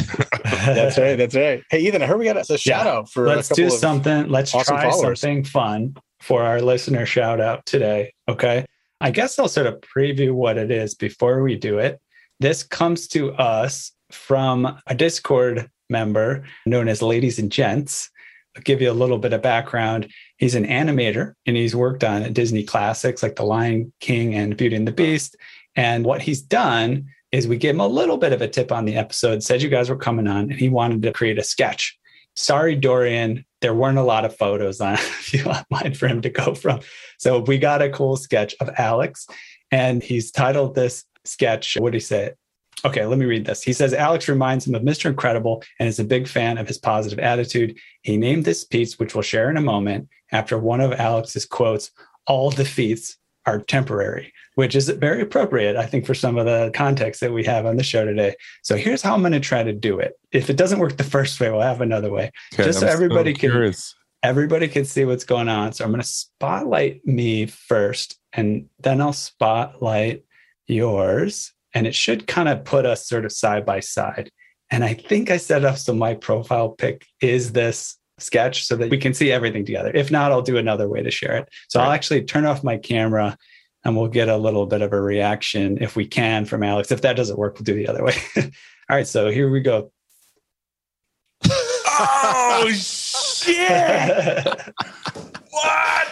That's 0.45 0.97
right. 0.97 1.15
That's 1.15 1.35
right. 1.35 1.61
Hey, 1.69 1.81
Ethan, 1.81 2.01
I 2.01 2.05
heard 2.07 2.17
we 2.17 2.25
got 2.25 2.37
a, 2.37 2.53
a 2.53 2.57
shout 2.57 2.87
out 2.87 3.11
for 3.11 3.27
Let's 3.27 3.49
a 3.49 3.53
couple 3.53 3.63
do 3.69 3.73
of- 3.73 3.79
something. 3.79 4.29
Let's 4.29 4.55
awesome 4.55 4.77
try 4.77 4.89
followers. 4.89 5.19
something 5.21 5.43
fun 5.43 5.95
for 6.27 6.43
our 6.43 6.59
listener 6.61 7.05
shout 7.05 7.39
out 7.39 7.65
today. 7.65 8.13
Okay. 8.27 8.65
I 8.99 9.11
guess 9.11 9.39
I'll 9.39 9.47
sort 9.47 9.65
of 9.65 9.79
preview 9.79 10.33
what 10.33 10.57
it 10.57 10.71
is 10.71 10.93
before 10.93 11.41
we 11.41 11.55
do 11.55 11.79
it. 11.79 12.01
This 12.41 12.63
comes 12.63 13.07
to 13.09 13.31
us 13.35 13.93
from 14.11 14.77
a 14.87 14.93
Discord 14.93 15.71
member 15.89 16.43
known 16.65 16.89
as 16.89 17.01
Ladies 17.01 17.39
and 17.39 17.49
Gents. 17.49 18.09
I'll 18.57 18.61
give 18.63 18.81
you 18.81 18.91
a 18.91 19.01
little 19.01 19.19
bit 19.19 19.31
of 19.31 19.41
background. 19.41 20.11
He's 20.37 20.55
an 20.55 20.65
animator 20.65 21.31
and 21.45 21.55
he's 21.55 21.73
worked 21.73 22.03
on 22.03 22.33
Disney 22.33 22.65
classics 22.65 23.23
like 23.23 23.37
The 23.37 23.45
Lion 23.45 23.93
King 24.01 24.35
and 24.35 24.57
Beauty 24.57 24.75
and 24.75 24.85
the 24.85 24.91
Beast. 24.91 25.37
And 25.77 26.03
what 26.03 26.21
he's 26.21 26.41
done 26.41 27.07
is 27.31 27.47
we 27.47 27.55
gave 27.55 27.75
him 27.75 27.79
a 27.79 27.87
little 27.87 28.17
bit 28.17 28.33
of 28.33 28.41
a 28.41 28.49
tip 28.49 28.73
on 28.73 28.83
the 28.83 28.97
episode, 28.97 29.43
said 29.43 29.61
you 29.61 29.69
guys 29.69 29.89
were 29.89 29.95
coming 29.95 30.27
on, 30.27 30.51
and 30.51 30.59
he 30.59 30.67
wanted 30.67 31.03
to 31.03 31.13
create 31.13 31.39
a 31.39 31.43
sketch. 31.43 31.97
Sorry, 32.35 32.75
Dorian, 32.75 33.45
there 33.61 33.73
weren't 33.73 33.97
a 33.97 34.03
lot 34.03 34.25
of 34.25 34.35
photos 34.35 34.81
on 34.81 34.97
mine 35.69 35.93
for 35.93 36.07
him 36.07 36.21
to 36.21 36.29
go 36.29 36.53
from. 36.53 36.81
So 37.17 37.39
we 37.39 37.57
got 37.57 37.81
a 37.81 37.89
cool 37.89 38.15
sketch 38.15 38.55
of 38.59 38.69
Alex, 38.77 39.27
and 39.71 40.01
he's 40.03 40.31
titled 40.31 40.75
this 40.75 41.05
sketch. 41.23 41.77
What 41.79 41.91
did 41.91 41.97
he 41.97 42.01
say? 42.01 42.31
Okay, 42.85 43.05
let 43.05 43.17
me 43.17 43.25
read 43.25 43.45
this. 43.45 43.63
He 43.63 43.73
says 43.73 43.93
Alex 43.93 44.27
reminds 44.27 44.67
him 44.67 44.75
of 44.75 44.83
Mr. 44.83 45.05
Incredible 45.05 45.63
and 45.79 45.89
is 45.89 45.99
a 45.99 46.03
big 46.03 46.27
fan 46.27 46.59
of 46.59 46.67
his 46.67 46.77
positive 46.77 47.17
attitude. 47.17 47.77
He 48.03 48.17
named 48.17 48.45
this 48.45 48.63
piece, 48.63 48.99
which 48.99 49.15
we'll 49.15 49.23
share 49.23 49.49
in 49.49 49.57
a 49.57 49.61
moment, 49.61 50.09
after 50.31 50.59
one 50.59 50.81
of 50.81 50.93
Alex's 50.93 51.45
quotes 51.45 51.91
All 52.27 52.51
defeats 52.51 53.17
are 53.47 53.59
temporary, 53.59 54.33
which 54.55 54.75
is 54.75 54.89
very 54.89 55.21
appropriate, 55.21 55.77
I 55.77 55.85
think, 55.85 56.05
for 56.05 56.13
some 56.13 56.37
of 56.37 56.45
the 56.45 56.69
context 56.75 57.21
that 57.21 57.31
we 57.31 57.43
have 57.45 57.65
on 57.65 57.77
the 57.77 57.83
show 57.83 58.05
today. 58.05 58.35
So 58.61 58.75
here's 58.75 59.01
how 59.01 59.13
I'm 59.15 59.21
going 59.21 59.31
to 59.31 59.39
try 59.39 59.63
to 59.63 59.73
do 59.73 59.99
it. 59.99 60.13
If 60.31 60.49
it 60.49 60.57
doesn't 60.57 60.79
work 60.79 60.97
the 60.97 61.03
first 61.05 61.39
way, 61.39 61.49
we'll 61.49 61.61
have 61.61 61.81
another 61.81 62.11
way. 62.11 62.29
Okay, 62.53 62.65
Just 62.65 62.81
so 62.81 62.87
I'm 62.87 62.93
everybody 62.93 63.33
can- 63.33 63.49
curious. 63.49 63.95
Everybody 64.23 64.67
can 64.67 64.83
see 64.83 65.05
what's 65.05 65.23
going 65.23 65.47
on. 65.47 65.71
So 65.73 65.85
I'm 65.85 65.91
going 65.91 66.01
to 66.01 66.07
spotlight 66.07 67.05
me 67.05 67.45
first, 67.45 68.19
and 68.33 68.67
then 68.79 68.99
I'll 68.99 69.13
spotlight 69.13 70.23
yours. 70.65 71.53
And 71.73 71.87
it 71.87 71.95
should 71.95 72.27
kind 72.27 72.49
of 72.49 72.65
put 72.65 72.85
us 72.85 73.07
sort 73.07 73.25
of 73.25 73.31
side 73.31 73.65
by 73.65 73.79
side. 73.79 74.31
And 74.71 74.83
I 74.83 74.95
think 74.95 75.29
I 75.31 75.37
set 75.37 75.63
up 75.63 75.77
so 75.77 75.93
my 75.93 76.15
profile 76.15 76.69
pic 76.69 77.05
is 77.21 77.53
this 77.53 77.97
sketch 78.19 78.63
so 78.65 78.75
that 78.75 78.89
we 78.89 78.97
can 78.97 79.13
see 79.13 79.31
everything 79.31 79.65
together. 79.65 79.91
If 79.93 80.09
not, 80.11 80.31
I'll 80.31 80.41
do 80.41 80.57
another 80.57 80.87
way 80.89 81.01
to 81.03 81.11
share 81.11 81.35
it. 81.37 81.49
So 81.69 81.79
I'll 81.79 81.91
actually 81.91 82.23
turn 82.23 82.45
off 82.45 82.63
my 82.63 82.77
camera 82.77 83.37
and 83.83 83.95
we'll 83.95 84.07
get 84.07 84.27
a 84.27 84.37
little 84.37 84.65
bit 84.65 84.81
of 84.81 84.91
a 84.93 84.99
reaction 85.01 85.77
if 85.81 85.95
we 85.95 86.05
can 86.07 86.45
from 86.45 86.63
Alex. 86.63 86.91
If 86.91 87.01
that 87.01 87.15
doesn't 87.15 87.37
work, 87.37 87.55
we'll 87.55 87.63
do 87.63 87.75
the 87.75 87.87
other 87.87 88.03
way. 88.03 88.15
All 88.37 88.95
right, 88.97 89.07
so 89.07 89.29
here 89.29 89.49
we 89.49 89.61
go. 89.61 89.91
Oh 91.99 92.69
shit! 92.75 93.67
What? 95.49 96.07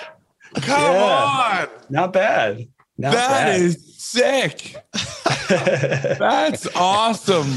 Come 0.55 0.93
Yeah. 0.95 1.67
on! 1.67 1.67
Not 1.89 2.13
bad. 2.13 2.67
Not 2.97 3.13
That 3.13 3.45
bad. 3.45 3.61
is 3.61 3.95
sick. 3.97 4.75
That's 5.49 6.67
awesome. 6.75 7.51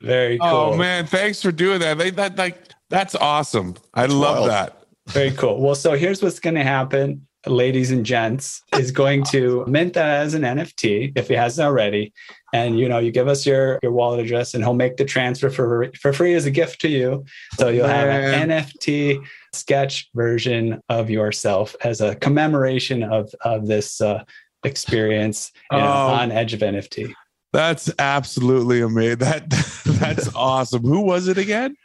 very 0.00 0.38
oh, 0.40 0.50
cool. 0.50 0.74
Oh 0.74 0.76
man, 0.76 1.06
thanks 1.06 1.40
for 1.42 1.52
doing 1.52 1.80
that. 1.80 1.98
They, 1.98 2.10
that 2.10 2.36
like 2.36 2.58
that's 2.90 3.14
awesome. 3.14 3.74
I 3.94 4.06
love 4.06 4.46
that. 4.46 4.76
Very 5.08 5.30
cool. 5.32 5.60
Well, 5.60 5.74
so 5.74 5.92
here's 5.96 6.22
what's 6.22 6.40
going 6.40 6.56
to 6.56 6.64
happen, 6.64 7.26
ladies 7.46 7.92
and 7.92 8.04
gents, 8.04 8.62
is 8.76 8.90
going 8.90 9.22
to 9.26 9.64
mint 9.68 9.94
that 9.94 10.08
as 10.22 10.34
an 10.34 10.42
NFT 10.42 11.12
if 11.16 11.28
he 11.28 11.34
hasn't 11.34 11.64
already. 11.64 12.12
And 12.52 12.78
you 12.78 12.88
know, 12.88 12.98
you 12.98 13.12
give 13.12 13.28
us 13.28 13.46
your 13.46 13.78
your 13.82 13.92
wallet 13.92 14.20
address, 14.20 14.54
and 14.54 14.64
he'll 14.64 14.74
make 14.74 14.96
the 14.96 15.04
transfer 15.04 15.50
for 15.50 15.90
for 16.00 16.12
free 16.12 16.34
as 16.34 16.46
a 16.46 16.50
gift 16.50 16.80
to 16.82 16.88
you. 16.88 17.24
So 17.58 17.68
you'll 17.68 17.86
have 17.86 18.08
an 18.08 18.48
NFT 18.50 19.24
sketch 19.54 20.08
version 20.14 20.80
of 20.88 21.08
yourself 21.10 21.76
as 21.84 22.00
a 22.00 22.14
commemoration 22.16 23.02
of 23.02 23.32
of 23.42 23.66
this 23.66 24.00
uh, 24.00 24.24
experience 24.64 25.52
you 25.70 25.78
know, 25.78 25.84
Oh. 25.84 26.14
on 26.14 26.32
Edge 26.32 26.52
of 26.54 26.60
NFT. 26.60 27.14
That's 27.52 27.90
absolutely 27.98 28.80
amazing. 28.80 29.18
That 29.18 29.48
that's 29.86 30.34
awesome. 30.34 30.82
Who 30.82 31.00
was 31.02 31.28
it 31.28 31.38
again? 31.38 31.76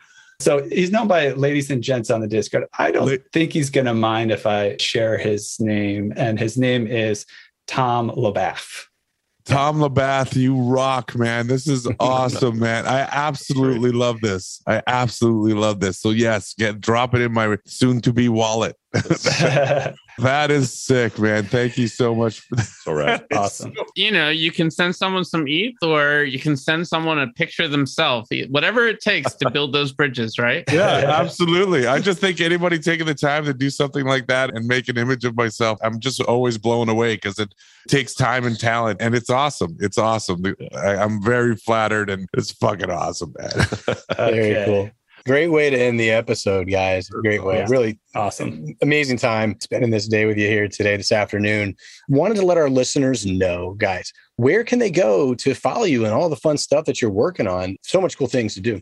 So 0.42 0.68
he's 0.70 0.92
known 0.92 1.08
by 1.08 1.30
ladies 1.32 1.70
and 1.70 1.82
gents 1.84 2.10
on 2.10 2.22
the 2.22 2.28
Discord. 2.28 2.66
I 2.78 2.92
don't 2.92 3.22
think 3.32 3.54
he's 3.54 3.70
going 3.70 3.86
to 3.86 3.94
mind 3.94 4.32
if 4.32 4.46
I 4.46 4.78
share 4.78 5.18
his 5.18 5.60
name, 5.60 6.14
and 6.16 6.40
his 6.40 6.58
name 6.58 6.88
is 6.88 7.26
Tom 7.68 8.10
Labath. 8.12 8.88
Tom 9.46 9.80
Labath, 9.80 10.36
you 10.36 10.56
rock, 10.56 11.16
man. 11.16 11.48
This 11.48 11.68
is 11.68 11.88
awesome, 12.00 12.60
man. 12.60 12.86
I 12.86 13.02
absolutely 13.02 13.92
love 13.92 14.22
this. 14.22 14.62
I 14.68 14.82
absolutely 14.88 15.54
love 15.54 15.80
this. 15.80 16.00
So 16.00 16.12
yes, 16.12 16.54
get 16.58 16.80
drop 16.80 17.16
it 17.16 17.22
in 17.22 17.34
my 17.34 17.58
soon 17.66 18.02
to 18.02 18.14
be 18.14 18.30
wallet. 18.30 18.78
that 20.20 20.52
is 20.52 20.74
sick, 20.74 21.18
man. 21.20 21.44
Thank 21.46 21.78
you 21.78 21.88
so 21.88 22.14
much 22.14 22.40
for 22.42 22.56
that. 22.56 22.68
So 22.82 22.94
right. 22.94 23.22
awesome. 23.34 23.74
you 23.96 24.12
know, 24.12 24.30
you 24.30 24.52
can 24.52 24.72
send 24.72 24.96
someone 24.96 25.24
some 25.24 25.46
ETH 25.48 25.76
or 25.84 26.24
you 26.24 26.40
can 26.40 26.58
send 26.58 26.88
someone 26.88 27.20
a 27.20 27.28
picture 27.28 27.64
of 27.64 27.72
themselves, 27.72 28.28
whatever 28.50 28.88
it 28.88 29.02
takes 29.02 29.36
to 29.36 29.52
build 29.52 29.72
those 29.72 29.92
bridges, 29.92 30.40
right? 30.40 30.64
Yeah, 30.72 31.06
absolutely. 31.22 31.86
I 31.86 32.00
just 32.00 32.20
think 32.20 32.42
anybody 32.42 32.80
taking 32.80 33.06
the 33.06 33.14
time 33.14 33.46
to 33.46 33.54
do 33.54 33.70
something 33.70 34.06
like 34.06 34.26
that 34.28 34.56
and 34.56 34.66
make 34.66 34.90
an 34.90 34.98
image 34.98 35.26
of 35.26 35.36
myself, 35.36 35.78
I'm 35.84 36.00
just 36.00 36.22
always 36.22 36.58
blown 36.58 36.90
away 36.90 37.16
because 37.16 37.38
it 37.38 37.54
takes 37.88 38.16
time 38.16 38.46
and 38.46 38.60
talent, 38.60 39.00
and 39.00 39.14
it's 39.14 39.30
awesome. 39.30 39.78
It's 39.80 40.00
awesome. 40.00 40.44
I, 40.76 40.96
I'm 40.96 41.22
very 41.22 41.56
flattered, 41.56 42.10
and 42.10 42.28
it's 42.34 42.52
fucking 42.52 42.90
awesome, 42.90 43.34
man. 43.38 43.96
Very 44.18 44.66
cool. 44.66 44.90
Great 45.26 45.50
way 45.50 45.70
to 45.70 45.78
end 45.78 46.00
the 46.00 46.10
episode, 46.12 46.70
guys. 46.70 47.08
Great 47.10 47.44
way. 47.44 47.58
Yeah. 47.60 47.68
Really 47.70 48.00
Awesome. 48.16 48.66
amazing 48.82 49.18
time 49.18 49.56
spending 49.60 49.92
this 49.92 50.08
day 50.08 50.26
with 50.26 50.38
you 50.38 50.48
here 50.48 50.68
today, 50.68 50.98
this 50.98 51.12
afternoon. 51.12 51.76
Wanted 52.10 52.36
to 52.38 52.46
let 52.46 52.58
our 52.58 52.70
listeners 52.70 53.26
know, 53.26 53.76
guys, 53.78 54.12
where 54.38 54.64
can 54.64 54.80
they 54.80 54.90
go 54.92 55.36
to 55.36 55.54
follow 55.54 55.84
you 55.84 56.06
and 56.06 56.14
all 56.14 56.28
the 56.30 56.36
fun 56.36 56.58
stuff 56.58 56.86
that 56.86 57.02
you're 57.02 57.12
working 57.12 57.48
on? 57.48 57.78
So 57.84 58.02
much 58.02 58.18
cool 58.18 58.28
things 58.28 58.56
to 58.56 58.62
do. 58.62 58.82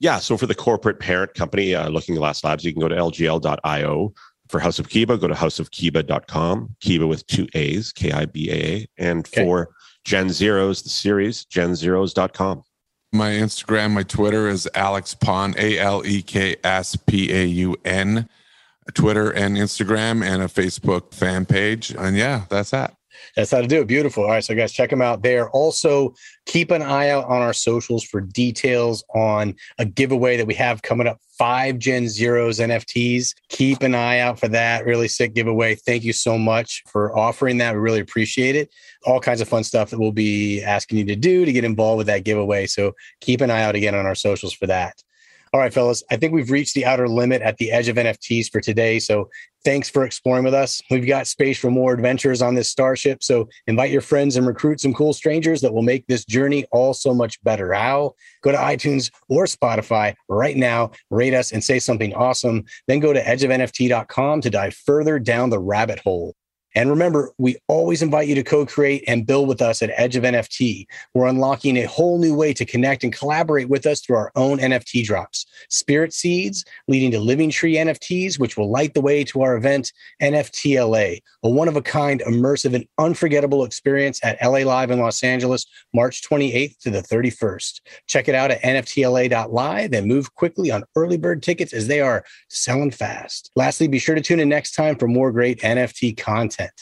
Yeah. 0.00 0.18
So 0.18 0.36
for 0.36 0.46
the 0.46 0.54
corporate 0.54 0.98
parent 1.00 1.34
company, 1.34 1.74
uh, 1.74 1.88
Looking 1.88 2.14
Glass 2.16 2.42
Labs, 2.44 2.64
you 2.64 2.72
can 2.72 2.80
go 2.80 2.88
to 2.88 2.96
lgl.io. 2.96 4.12
For 4.48 4.58
House 4.60 4.78
of 4.78 4.88
Kibaa, 4.88 5.20
go 5.20 5.28
to 5.28 5.34
houseofkibaa.com. 5.34 6.74
Kibaa 6.80 7.06
with 7.08 7.26
two 7.26 7.46
A's, 7.54 7.92
K 7.92 8.12
I 8.12 8.24
B 8.24 8.50
A 8.50 8.54
A. 8.54 8.86
And 8.96 9.26
Okay. 9.26 9.44
for 9.44 9.68
Gen 10.04 10.30
Zeros, 10.30 10.82
the 10.82 10.88
series, 10.88 11.44
genzeros.com. 11.46 12.62
My 13.12 13.30
Instagram, 13.30 13.92
my 13.92 14.02
Twitter 14.02 14.48
is 14.48 14.68
Alex 14.74 15.14
Paun, 15.14 15.54
A 15.56 15.78
L 15.78 16.04
E 16.04 16.20
K 16.20 16.56
S 16.62 16.96
P 16.96 17.32
A 17.32 17.44
U 17.44 17.76
N. 17.84 18.28
Twitter 18.94 19.30
and 19.30 19.56
Instagram, 19.56 20.24
and 20.24 20.42
a 20.42 20.46
Facebook 20.46 21.12
fan 21.12 21.46
page. 21.46 21.90
And 21.90 22.16
yeah, 22.16 22.44
that's 22.48 22.70
that. 22.70 22.97
That's 23.36 23.50
how 23.50 23.60
to 23.60 23.66
do 23.66 23.80
it. 23.80 23.86
Beautiful. 23.86 24.24
All 24.24 24.30
right. 24.30 24.44
So, 24.44 24.54
guys, 24.54 24.72
check 24.72 24.90
them 24.90 25.02
out 25.02 25.22
there. 25.22 25.50
Also, 25.50 26.14
keep 26.46 26.70
an 26.70 26.82
eye 26.82 27.10
out 27.10 27.24
on 27.24 27.42
our 27.42 27.52
socials 27.52 28.04
for 28.04 28.20
details 28.20 29.04
on 29.14 29.54
a 29.78 29.84
giveaway 29.84 30.36
that 30.36 30.46
we 30.46 30.54
have 30.54 30.82
coming 30.82 31.06
up 31.06 31.20
five 31.38 31.78
Gen 31.78 32.08
Zeros 32.08 32.58
NFTs. 32.58 33.34
Keep 33.48 33.82
an 33.82 33.94
eye 33.94 34.18
out 34.18 34.38
for 34.38 34.48
that. 34.48 34.84
Really 34.84 35.08
sick 35.08 35.34
giveaway. 35.34 35.74
Thank 35.74 36.04
you 36.04 36.12
so 36.12 36.36
much 36.36 36.82
for 36.88 37.16
offering 37.16 37.58
that. 37.58 37.74
We 37.74 37.80
really 37.80 38.00
appreciate 38.00 38.56
it. 38.56 38.70
All 39.06 39.20
kinds 39.20 39.40
of 39.40 39.48
fun 39.48 39.64
stuff 39.64 39.90
that 39.90 39.98
we'll 39.98 40.12
be 40.12 40.62
asking 40.62 40.98
you 40.98 41.04
to 41.04 41.16
do 41.16 41.44
to 41.44 41.52
get 41.52 41.64
involved 41.64 41.98
with 41.98 42.06
that 42.08 42.24
giveaway. 42.24 42.66
So, 42.66 42.94
keep 43.20 43.40
an 43.40 43.50
eye 43.50 43.62
out 43.62 43.76
again 43.76 43.94
on 43.94 44.06
our 44.06 44.14
socials 44.14 44.52
for 44.52 44.66
that. 44.66 45.02
All 45.52 45.60
right, 45.60 45.72
fellas, 45.72 46.02
I 46.10 46.16
think 46.16 46.32
we've 46.32 46.50
reached 46.50 46.74
the 46.74 46.84
outer 46.84 47.08
limit 47.08 47.42
at 47.42 47.56
the 47.56 47.70
edge 47.70 47.88
of 47.88 47.96
NFTs 47.96 48.50
for 48.50 48.60
today. 48.60 48.98
So 48.98 49.28
thanks 49.64 49.88
for 49.88 50.04
exploring 50.04 50.44
with 50.44 50.54
us. 50.54 50.80
We've 50.90 51.06
got 51.06 51.26
space 51.26 51.58
for 51.58 51.70
more 51.70 51.92
adventures 51.92 52.42
on 52.42 52.54
this 52.54 52.68
starship. 52.68 53.22
So 53.22 53.48
invite 53.66 53.90
your 53.90 54.00
friends 54.00 54.36
and 54.36 54.46
recruit 54.46 54.80
some 54.80 54.94
cool 54.94 55.12
strangers 55.12 55.60
that 55.62 55.72
will 55.72 55.82
make 55.82 56.06
this 56.06 56.24
journey 56.24 56.64
all 56.70 56.94
so 56.94 57.14
much 57.14 57.42
better. 57.42 57.72
How? 57.72 58.14
Go 58.42 58.52
to 58.52 58.58
iTunes 58.58 59.10
or 59.28 59.44
Spotify 59.44 60.14
right 60.28 60.56
now, 60.56 60.90
rate 61.10 61.34
us 61.34 61.52
and 61.52 61.62
say 61.62 61.78
something 61.78 62.14
awesome. 62.14 62.64
Then 62.86 63.00
go 63.00 63.12
to 63.12 63.22
edgeofnft.com 63.22 64.40
to 64.42 64.50
dive 64.50 64.74
further 64.74 65.18
down 65.18 65.50
the 65.50 65.58
rabbit 65.58 65.98
hole. 66.00 66.34
And 66.78 66.90
remember, 66.90 67.32
we 67.38 67.56
always 67.66 68.02
invite 68.02 68.28
you 68.28 68.36
to 68.36 68.44
co 68.44 68.64
create 68.64 69.02
and 69.08 69.26
build 69.26 69.48
with 69.48 69.60
us 69.60 69.82
at 69.82 69.90
Edge 69.96 70.14
of 70.14 70.22
NFT. 70.22 70.86
We're 71.12 71.26
unlocking 71.26 71.76
a 71.76 71.88
whole 71.88 72.20
new 72.20 72.36
way 72.36 72.52
to 72.52 72.64
connect 72.64 73.02
and 73.02 73.12
collaborate 73.12 73.68
with 73.68 73.84
us 73.84 74.00
through 74.00 74.14
our 74.14 74.30
own 74.36 74.58
NFT 74.58 75.04
drops. 75.04 75.44
Spirit 75.70 76.12
Seeds 76.12 76.64
leading 76.86 77.10
to 77.10 77.18
Living 77.18 77.50
Tree 77.50 77.74
NFTs, 77.74 78.38
which 78.38 78.56
will 78.56 78.70
light 78.70 78.94
the 78.94 79.00
way 79.00 79.24
to 79.24 79.42
our 79.42 79.56
event, 79.56 79.92
NFTLA, 80.22 81.20
a 81.42 81.50
one 81.50 81.68
of 81.68 81.76
a 81.76 81.82
kind, 81.82 82.20
immersive, 82.26 82.74
and 82.74 82.86
unforgettable 82.98 83.64
experience 83.64 84.20
at 84.22 84.38
LA 84.42 84.58
Live 84.58 84.90
in 84.90 84.98
Los 84.98 85.22
Angeles, 85.22 85.66
March 85.94 86.22
28th 86.28 86.78
to 86.80 86.90
the 86.90 87.00
31st. 87.02 87.80
Check 88.06 88.28
it 88.28 88.34
out 88.34 88.50
at 88.50 88.62
NFTLA.live 88.62 89.92
and 89.92 90.06
move 90.06 90.34
quickly 90.34 90.70
on 90.70 90.84
early 90.96 91.16
bird 91.16 91.42
tickets 91.42 91.72
as 91.72 91.86
they 91.86 92.00
are 92.00 92.24
selling 92.48 92.90
fast. 92.90 93.50
Lastly, 93.56 93.88
be 93.88 93.98
sure 93.98 94.14
to 94.14 94.20
tune 94.20 94.40
in 94.40 94.48
next 94.48 94.74
time 94.74 94.96
for 94.96 95.06
more 95.06 95.30
great 95.30 95.60
NFT 95.60 96.16
content. 96.16 96.72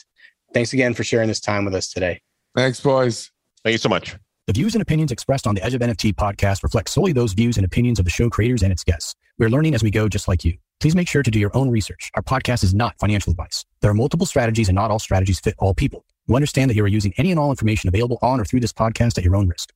Thanks 0.54 0.72
again 0.72 0.94
for 0.94 1.04
sharing 1.04 1.28
this 1.28 1.40
time 1.40 1.64
with 1.64 1.74
us 1.74 1.88
today. 1.92 2.20
Thanks, 2.54 2.80
boys. 2.80 3.30
Thank 3.62 3.72
you 3.72 3.78
so 3.78 3.88
much. 3.88 4.16
The 4.46 4.52
views 4.52 4.74
and 4.74 4.82
opinions 4.82 5.10
expressed 5.10 5.46
on 5.46 5.56
the 5.56 5.64
Edge 5.64 5.74
of 5.74 5.80
NFT 5.80 6.14
podcast 6.14 6.62
reflect 6.62 6.88
solely 6.88 7.12
those 7.12 7.32
views 7.32 7.56
and 7.56 7.66
opinions 7.66 7.98
of 7.98 8.04
the 8.04 8.10
show 8.10 8.30
creators 8.30 8.62
and 8.62 8.72
its 8.72 8.84
guests. 8.84 9.14
We're 9.38 9.50
learning 9.50 9.74
as 9.74 9.82
we 9.82 9.90
go, 9.90 10.08
just 10.08 10.28
like 10.28 10.46
you. 10.46 10.56
Please 10.80 10.96
make 10.96 11.08
sure 11.08 11.22
to 11.22 11.30
do 11.30 11.38
your 11.38 11.54
own 11.54 11.68
research. 11.68 12.10
Our 12.14 12.22
podcast 12.22 12.64
is 12.64 12.72
not 12.72 12.98
financial 12.98 13.30
advice. 13.30 13.66
There 13.82 13.90
are 13.90 13.94
multiple 13.94 14.24
strategies, 14.24 14.70
and 14.70 14.76
not 14.76 14.90
all 14.90 14.98
strategies 14.98 15.40
fit 15.40 15.54
all 15.58 15.74
people. 15.74 16.06
We 16.26 16.36
understand 16.36 16.70
that 16.70 16.74
you 16.74 16.82
are 16.84 16.88
using 16.88 17.12
any 17.18 17.32
and 17.32 17.38
all 17.38 17.50
information 17.50 17.88
available 17.88 18.18
on 18.22 18.40
or 18.40 18.46
through 18.46 18.60
this 18.60 18.72
podcast 18.72 19.18
at 19.18 19.24
your 19.24 19.36
own 19.36 19.46
risk. 19.46 19.74